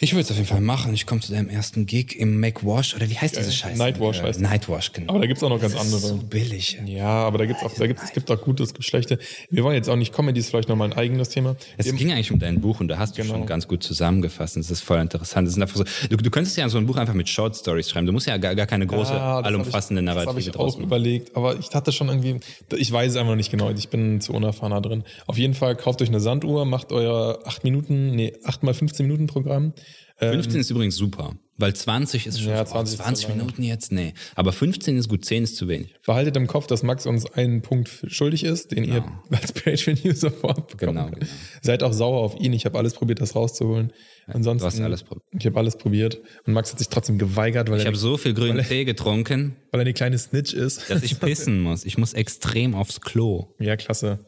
Ich 0.00 0.12
würde 0.12 0.20
es 0.20 0.30
auf 0.30 0.36
jeden 0.36 0.48
Fall 0.48 0.60
machen. 0.60 0.94
Ich 0.94 1.06
komme 1.06 1.20
zu 1.20 1.32
deinem 1.32 1.48
ersten 1.48 1.84
Gig 1.84 2.14
im 2.16 2.38
Make 2.38 2.64
Wash 2.64 2.94
oder 2.94 3.10
wie 3.10 3.18
heißt 3.18 3.36
diese 3.36 3.50
Scheiße? 3.50 3.76
Nightwash 3.76 4.22
heißt 4.22 4.40
Nightwash, 4.40 4.92
genau. 4.92 5.10
Aber 5.10 5.18
da 5.18 5.26
gibt 5.26 5.38
es 5.38 5.42
auch 5.42 5.48
noch 5.48 5.60
ganz 5.60 5.72
das 5.72 5.82
andere. 5.82 5.96
Ist 5.96 6.06
so 6.06 6.16
billig. 6.18 6.78
Ja, 6.86 7.08
aber 7.08 7.38
da 7.38 7.46
gibt's 7.46 7.64
auch, 7.64 7.74
da 7.74 7.84
gibt's, 7.88 8.04
es 8.04 8.12
gibt 8.12 8.30
auch 8.30 8.40
gute, 8.40 8.62
es 8.62 8.74
gibt 8.74 8.84
schlechte. 8.84 9.18
Wir 9.50 9.64
wollen 9.64 9.74
jetzt 9.74 9.88
auch 9.88 9.96
nicht 9.96 10.14
Comedy, 10.14 10.38
ist 10.38 10.50
vielleicht 10.50 10.68
nochmal 10.68 10.92
ein 10.92 10.96
eigenes 10.96 11.30
Thema. 11.30 11.56
Es 11.78 11.86
Wir 11.86 11.94
ging 11.94 12.12
eigentlich 12.12 12.30
um 12.30 12.38
dein 12.38 12.60
Buch 12.60 12.78
und 12.78 12.86
da 12.86 12.98
hast 12.98 13.18
du 13.18 13.22
genau. 13.22 13.34
schon 13.34 13.46
ganz 13.46 13.66
gut 13.66 13.82
zusammengefasst. 13.82 14.54
Und 14.54 14.64
das 14.64 14.70
ist 14.70 14.82
voll 14.82 15.00
interessant. 15.00 15.48
Das 15.48 15.54
sind 15.54 15.64
einfach 15.64 15.78
so, 15.78 15.84
du, 16.08 16.16
du 16.16 16.30
könntest 16.30 16.56
ja 16.56 16.68
so 16.68 16.78
ein 16.78 16.86
Buch 16.86 16.96
einfach 16.96 17.14
mit 17.14 17.28
Short 17.28 17.56
Stories 17.56 17.90
schreiben. 17.90 18.06
Du 18.06 18.12
musst 18.12 18.28
ja 18.28 18.36
gar, 18.36 18.54
gar 18.54 18.66
keine 18.66 18.86
große, 18.86 19.12
ja, 19.12 19.40
allumfassende 19.40 20.00
Narrative 20.00 20.26
Das 20.26 20.32
habe 20.32 20.40
ich 20.40 20.56
auch 20.56 20.74
machen. 20.74 20.84
überlegt, 20.84 21.34
aber 21.34 21.58
ich 21.58 21.74
hatte 21.74 21.90
schon 21.90 22.06
irgendwie, 22.06 22.38
ich 22.76 22.92
weiß 22.92 23.10
es 23.10 23.16
einfach 23.16 23.34
nicht 23.34 23.50
genau. 23.50 23.70
Ich 23.70 23.88
bin 23.88 24.20
zu 24.20 24.32
unerfahrener 24.32 24.80
drin. 24.80 25.02
Auf 25.26 25.38
jeden 25.38 25.54
Fall 25.54 25.74
kauft 25.74 26.00
euch 26.02 26.08
eine 26.08 26.20
Sanduhr, 26.20 26.66
macht 26.66 26.92
euer 26.92 27.40
8 27.44 27.64
Minuten, 27.64 28.12
nee, 28.14 28.32
8 28.44 28.62
mal 28.62 28.74
15 28.74 29.04
Minuten 29.04 29.26
Programm 29.26 29.72
15 30.18 30.54
ähm, 30.54 30.60
ist 30.60 30.70
übrigens 30.70 30.96
super, 30.96 31.36
weil 31.58 31.74
20 31.74 32.26
ist 32.26 32.40
schon 32.40 32.50
ja, 32.50 32.64
20, 32.64 32.98
oh, 32.98 33.02
20 33.02 33.28
Minuten 33.28 33.62
jetzt, 33.62 33.92
nee. 33.92 34.14
Aber 34.34 34.52
15 34.52 34.98
ist 34.98 35.08
gut, 35.08 35.24
10 35.24 35.44
ist 35.44 35.56
zu 35.56 35.68
wenig. 35.68 35.94
Behaltet 36.04 36.36
im 36.36 36.48
Kopf, 36.48 36.66
dass 36.66 36.82
Max 36.82 37.06
uns 37.06 37.26
einen 37.26 37.62
Punkt 37.62 37.88
schuldig 38.08 38.42
ist, 38.42 38.72
den 38.72 38.84
genau. 38.84 38.96
ihr 38.96 39.04
als 39.38 39.52
Patreon-User 39.52 40.30
sofort 40.30 40.68
bekommt. 40.68 40.98
Genau, 40.98 41.10
genau. 41.10 41.26
Seid 41.62 41.84
auch 41.84 41.92
sauer 41.92 42.20
auf 42.20 42.38
ihn, 42.40 42.52
ich 42.52 42.64
habe 42.64 42.78
alles 42.78 42.94
probiert, 42.94 43.20
das 43.20 43.36
rauszuholen. 43.36 43.92
Ansonsten, 44.26 44.60
du 44.60 44.66
hast 44.66 44.80
alles 44.80 45.02
probiert. 45.04 45.24
Ich 45.38 45.46
habe 45.46 45.58
alles 45.58 45.76
probiert 45.76 46.20
und 46.46 46.52
Max 46.52 46.72
hat 46.72 46.78
sich 46.78 46.88
trotzdem 46.88 47.18
geweigert, 47.18 47.70
weil 47.70 47.80
ich 47.80 47.86
habe 47.86 47.96
so 47.96 48.16
viel 48.16 48.34
grünen 48.34 48.64
Tee 48.64 48.84
getrunken, 48.84 49.56
weil 49.70 49.80
er 49.80 49.82
eine 49.82 49.94
kleine 49.94 50.18
Snitch 50.18 50.52
ist, 50.52 50.90
dass 50.90 51.02
ich 51.02 51.20
pissen 51.20 51.60
muss. 51.60 51.84
Ich 51.84 51.96
muss 51.96 52.12
extrem 52.12 52.74
aufs 52.74 53.00
Klo. 53.00 53.54
Ja, 53.60 53.76
klasse. 53.76 54.18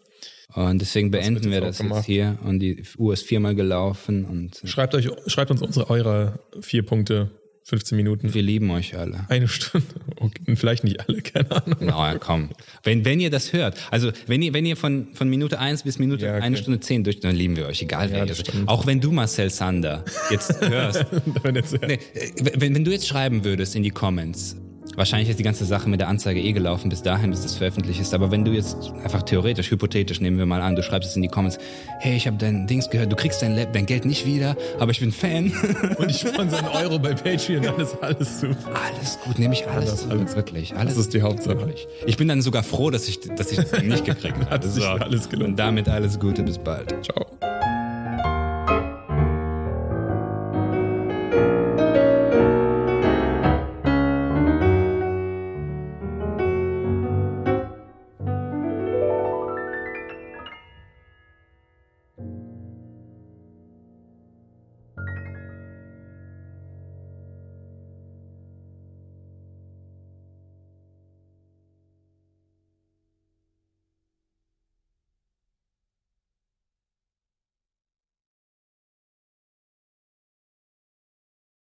Und 0.55 0.81
deswegen 0.81 1.11
beenden 1.11 1.45
wird 1.45 1.53
wir 1.55 1.61
das 1.61 1.79
gemacht. 1.79 1.99
jetzt 1.99 2.07
hier. 2.07 2.39
Und 2.45 2.61
die 2.61 2.83
Uhr 2.99 3.13
ist 3.13 3.25
viermal 3.25 3.55
gelaufen 3.55 4.25
und 4.25 4.61
Schreibt 4.69 4.95
euch, 4.95 5.09
schreibt 5.27 5.51
uns 5.51 5.63
unsere 5.63 5.91
eure 5.91 6.41
vier 6.61 6.85
Punkte, 6.85 7.31
15 7.71 7.95
Minuten, 7.95 8.35
wir 8.35 8.43
lieben 8.43 8.69
euch 8.73 8.97
alle. 8.97 9.27
eine 9.29 9.47
Stunde. 9.47 9.87
Okay, 10.17 10.57
vielleicht 10.57 10.83
nicht 10.83 11.07
alle, 11.07 11.23
keine 11.23 11.51
Ahnung. 11.53 11.77
Na, 11.81 12.19
komm. 12.19 12.49
Wenn, 12.83 13.05
wenn 13.05 13.21
ihr 13.21 13.31
das 13.31 13.53
hört, 13.53 13.77
also 13.93 14.11
wenn 14.27 14.43
ihr, 14.43 14.53
wenn 14.53 14.67
ihr 14.67 14.77
von, 14.77 15.09
von 15.15 15.29
Minute 15.31 15.59
1 15.61 15.85
bis 15.85 15.99
Minute 16.01 16.27
Ja, 16.27 16.35
okay. 16.35 16.43
eine 16.43 16.57
Stunde 16.57 16.81
10 16.81 17.05
durch, 17.05 17.21
dann 17.21 17.37
lieben 17.37 17.57
wir 17.57 17.67
euch, 17.67 17.81
egal 17.83 18.11
wer 18.11 18.19
Ja, 18.19 18.25
ihr 18.25 18.29
das 18.29 18.39
seid. 18.39 18.55
Auch 18.67 18.87
wenn 18.87 19.01
du 19.01 19.13
Marcel 19.13 19.51
Sander 19.51 20.05
jetzt 20.31 20.61
hörst. 20.69 21.07
Wenn 21.43 21.55
jetzt, 21.55 21.81
nee, 21.81 21.99
äh, 22.15 22.33
wenn, 22.57 22.75
wenn 22.75 22.85
du 22.85 22.91
jetzt 22.91 23.07
schreiben 23.07 23.45
würdest 23.45 23.77
in 23.77 23.85
die 23.85 23.91
Comments, 23.91 24.57
wahrscheinlich 24.97 25.29
ist 25.29 25.39
die 25.39 25.45
ganze 25.45 25.65
Sache 25.65 25.89
mit 25.89 26.01
der 26.01 26.09
Anzeige 26.09 26.41
eh 26.41 26.53
gelaufen 26.53 26.89
bis 26.89 27.03
dahin, 27.03 27.31
bis 27.31 27.43
das 27.43 27.57
veröffentlicht 27.57 28.01
ist, 28.01 28.15
aber 28.15 28.31
wenn 28.31 28.45
du 28.45 28.53
jetzt 28.53 28.93
einfach 29.03 29.23
theoretisch, 29.23 29.71
hypothetisch 29.71 30.21
nehmen 30.21 30.39
wir 30.39 30.47
mal 30.47 30.61
an, 30.61 30.77
du 30.77 30.83
schreibst 30.83 31.11
es 31.11 31.17
in 31.17 31.23
die 31.23 31.29
Comments, 31.29 31.59
hey, 31.99 32.17
ich 32.17 32.27
habe 32.27 32.37
dein 32.37 32.67
Dings 32.67 32.91
gehört, 32.91 33.11
du 33.11 33.17
kriegst 33.17 33.43
dein, 33.43 33.57
dein 33.73 33.87
Geld 33.87 34.05
nicht 34.05 34.27
wieder, 34.27 34.57
aber 34.79 34.91
ich 34.91 35.01
bin 35.01 35.13
Fan. 35.13 35.53
Und 35.99 36.11
ich 36.11 36.19
sponsor 36.19 36.59
einen 36.59 36.69
Euro 36.69 36.99
bei 36.99 37.15
Patreon, 37.15 37.63
dann 37.63 37.81
ist 37.81 37.97
alles 38.03 38.41
super. 38.41 38.57
alles 38.75 39.19
gut, 39.25 39.39
nehme 39.39 39.55
ich 39.55 39.67
alles, 39.69 40.03
zurück, 40.03 40.21
alles. 40.21 40.37
wirklich. 40.37 40.75
Alles 40.77 40.95
Das 40.95 41.05
ist 41.05 41.15
die 41.15 41.23
Hauptsache. 41.23 41.75
Ich 42.07 42.17
bin 42.17 42.29
dann 42.29 42.43
sogar 42.43 42.63
froh, 42.63 42.91
dass 42.91 43.09
ich, 43.09 43.21
dass 43.21 43.53
ich 43.53 43.59
das 43.59 43.83
nicht 43.83 44.05
gekriegt 44.05 44.37
habe. 44.39 44.51
Hat 44.51 44.65
sich 44.65 44.85
alles 44.85 45.29
gelohnt. 45.29 45.51
Und 45.51 45.59
damit 45.59 45.89
alles 45.89 46.19
Gute, 46.19 46.43
bis 46.43 46.59
bald. 46.59 46.95
Ciao. 47.05 47.27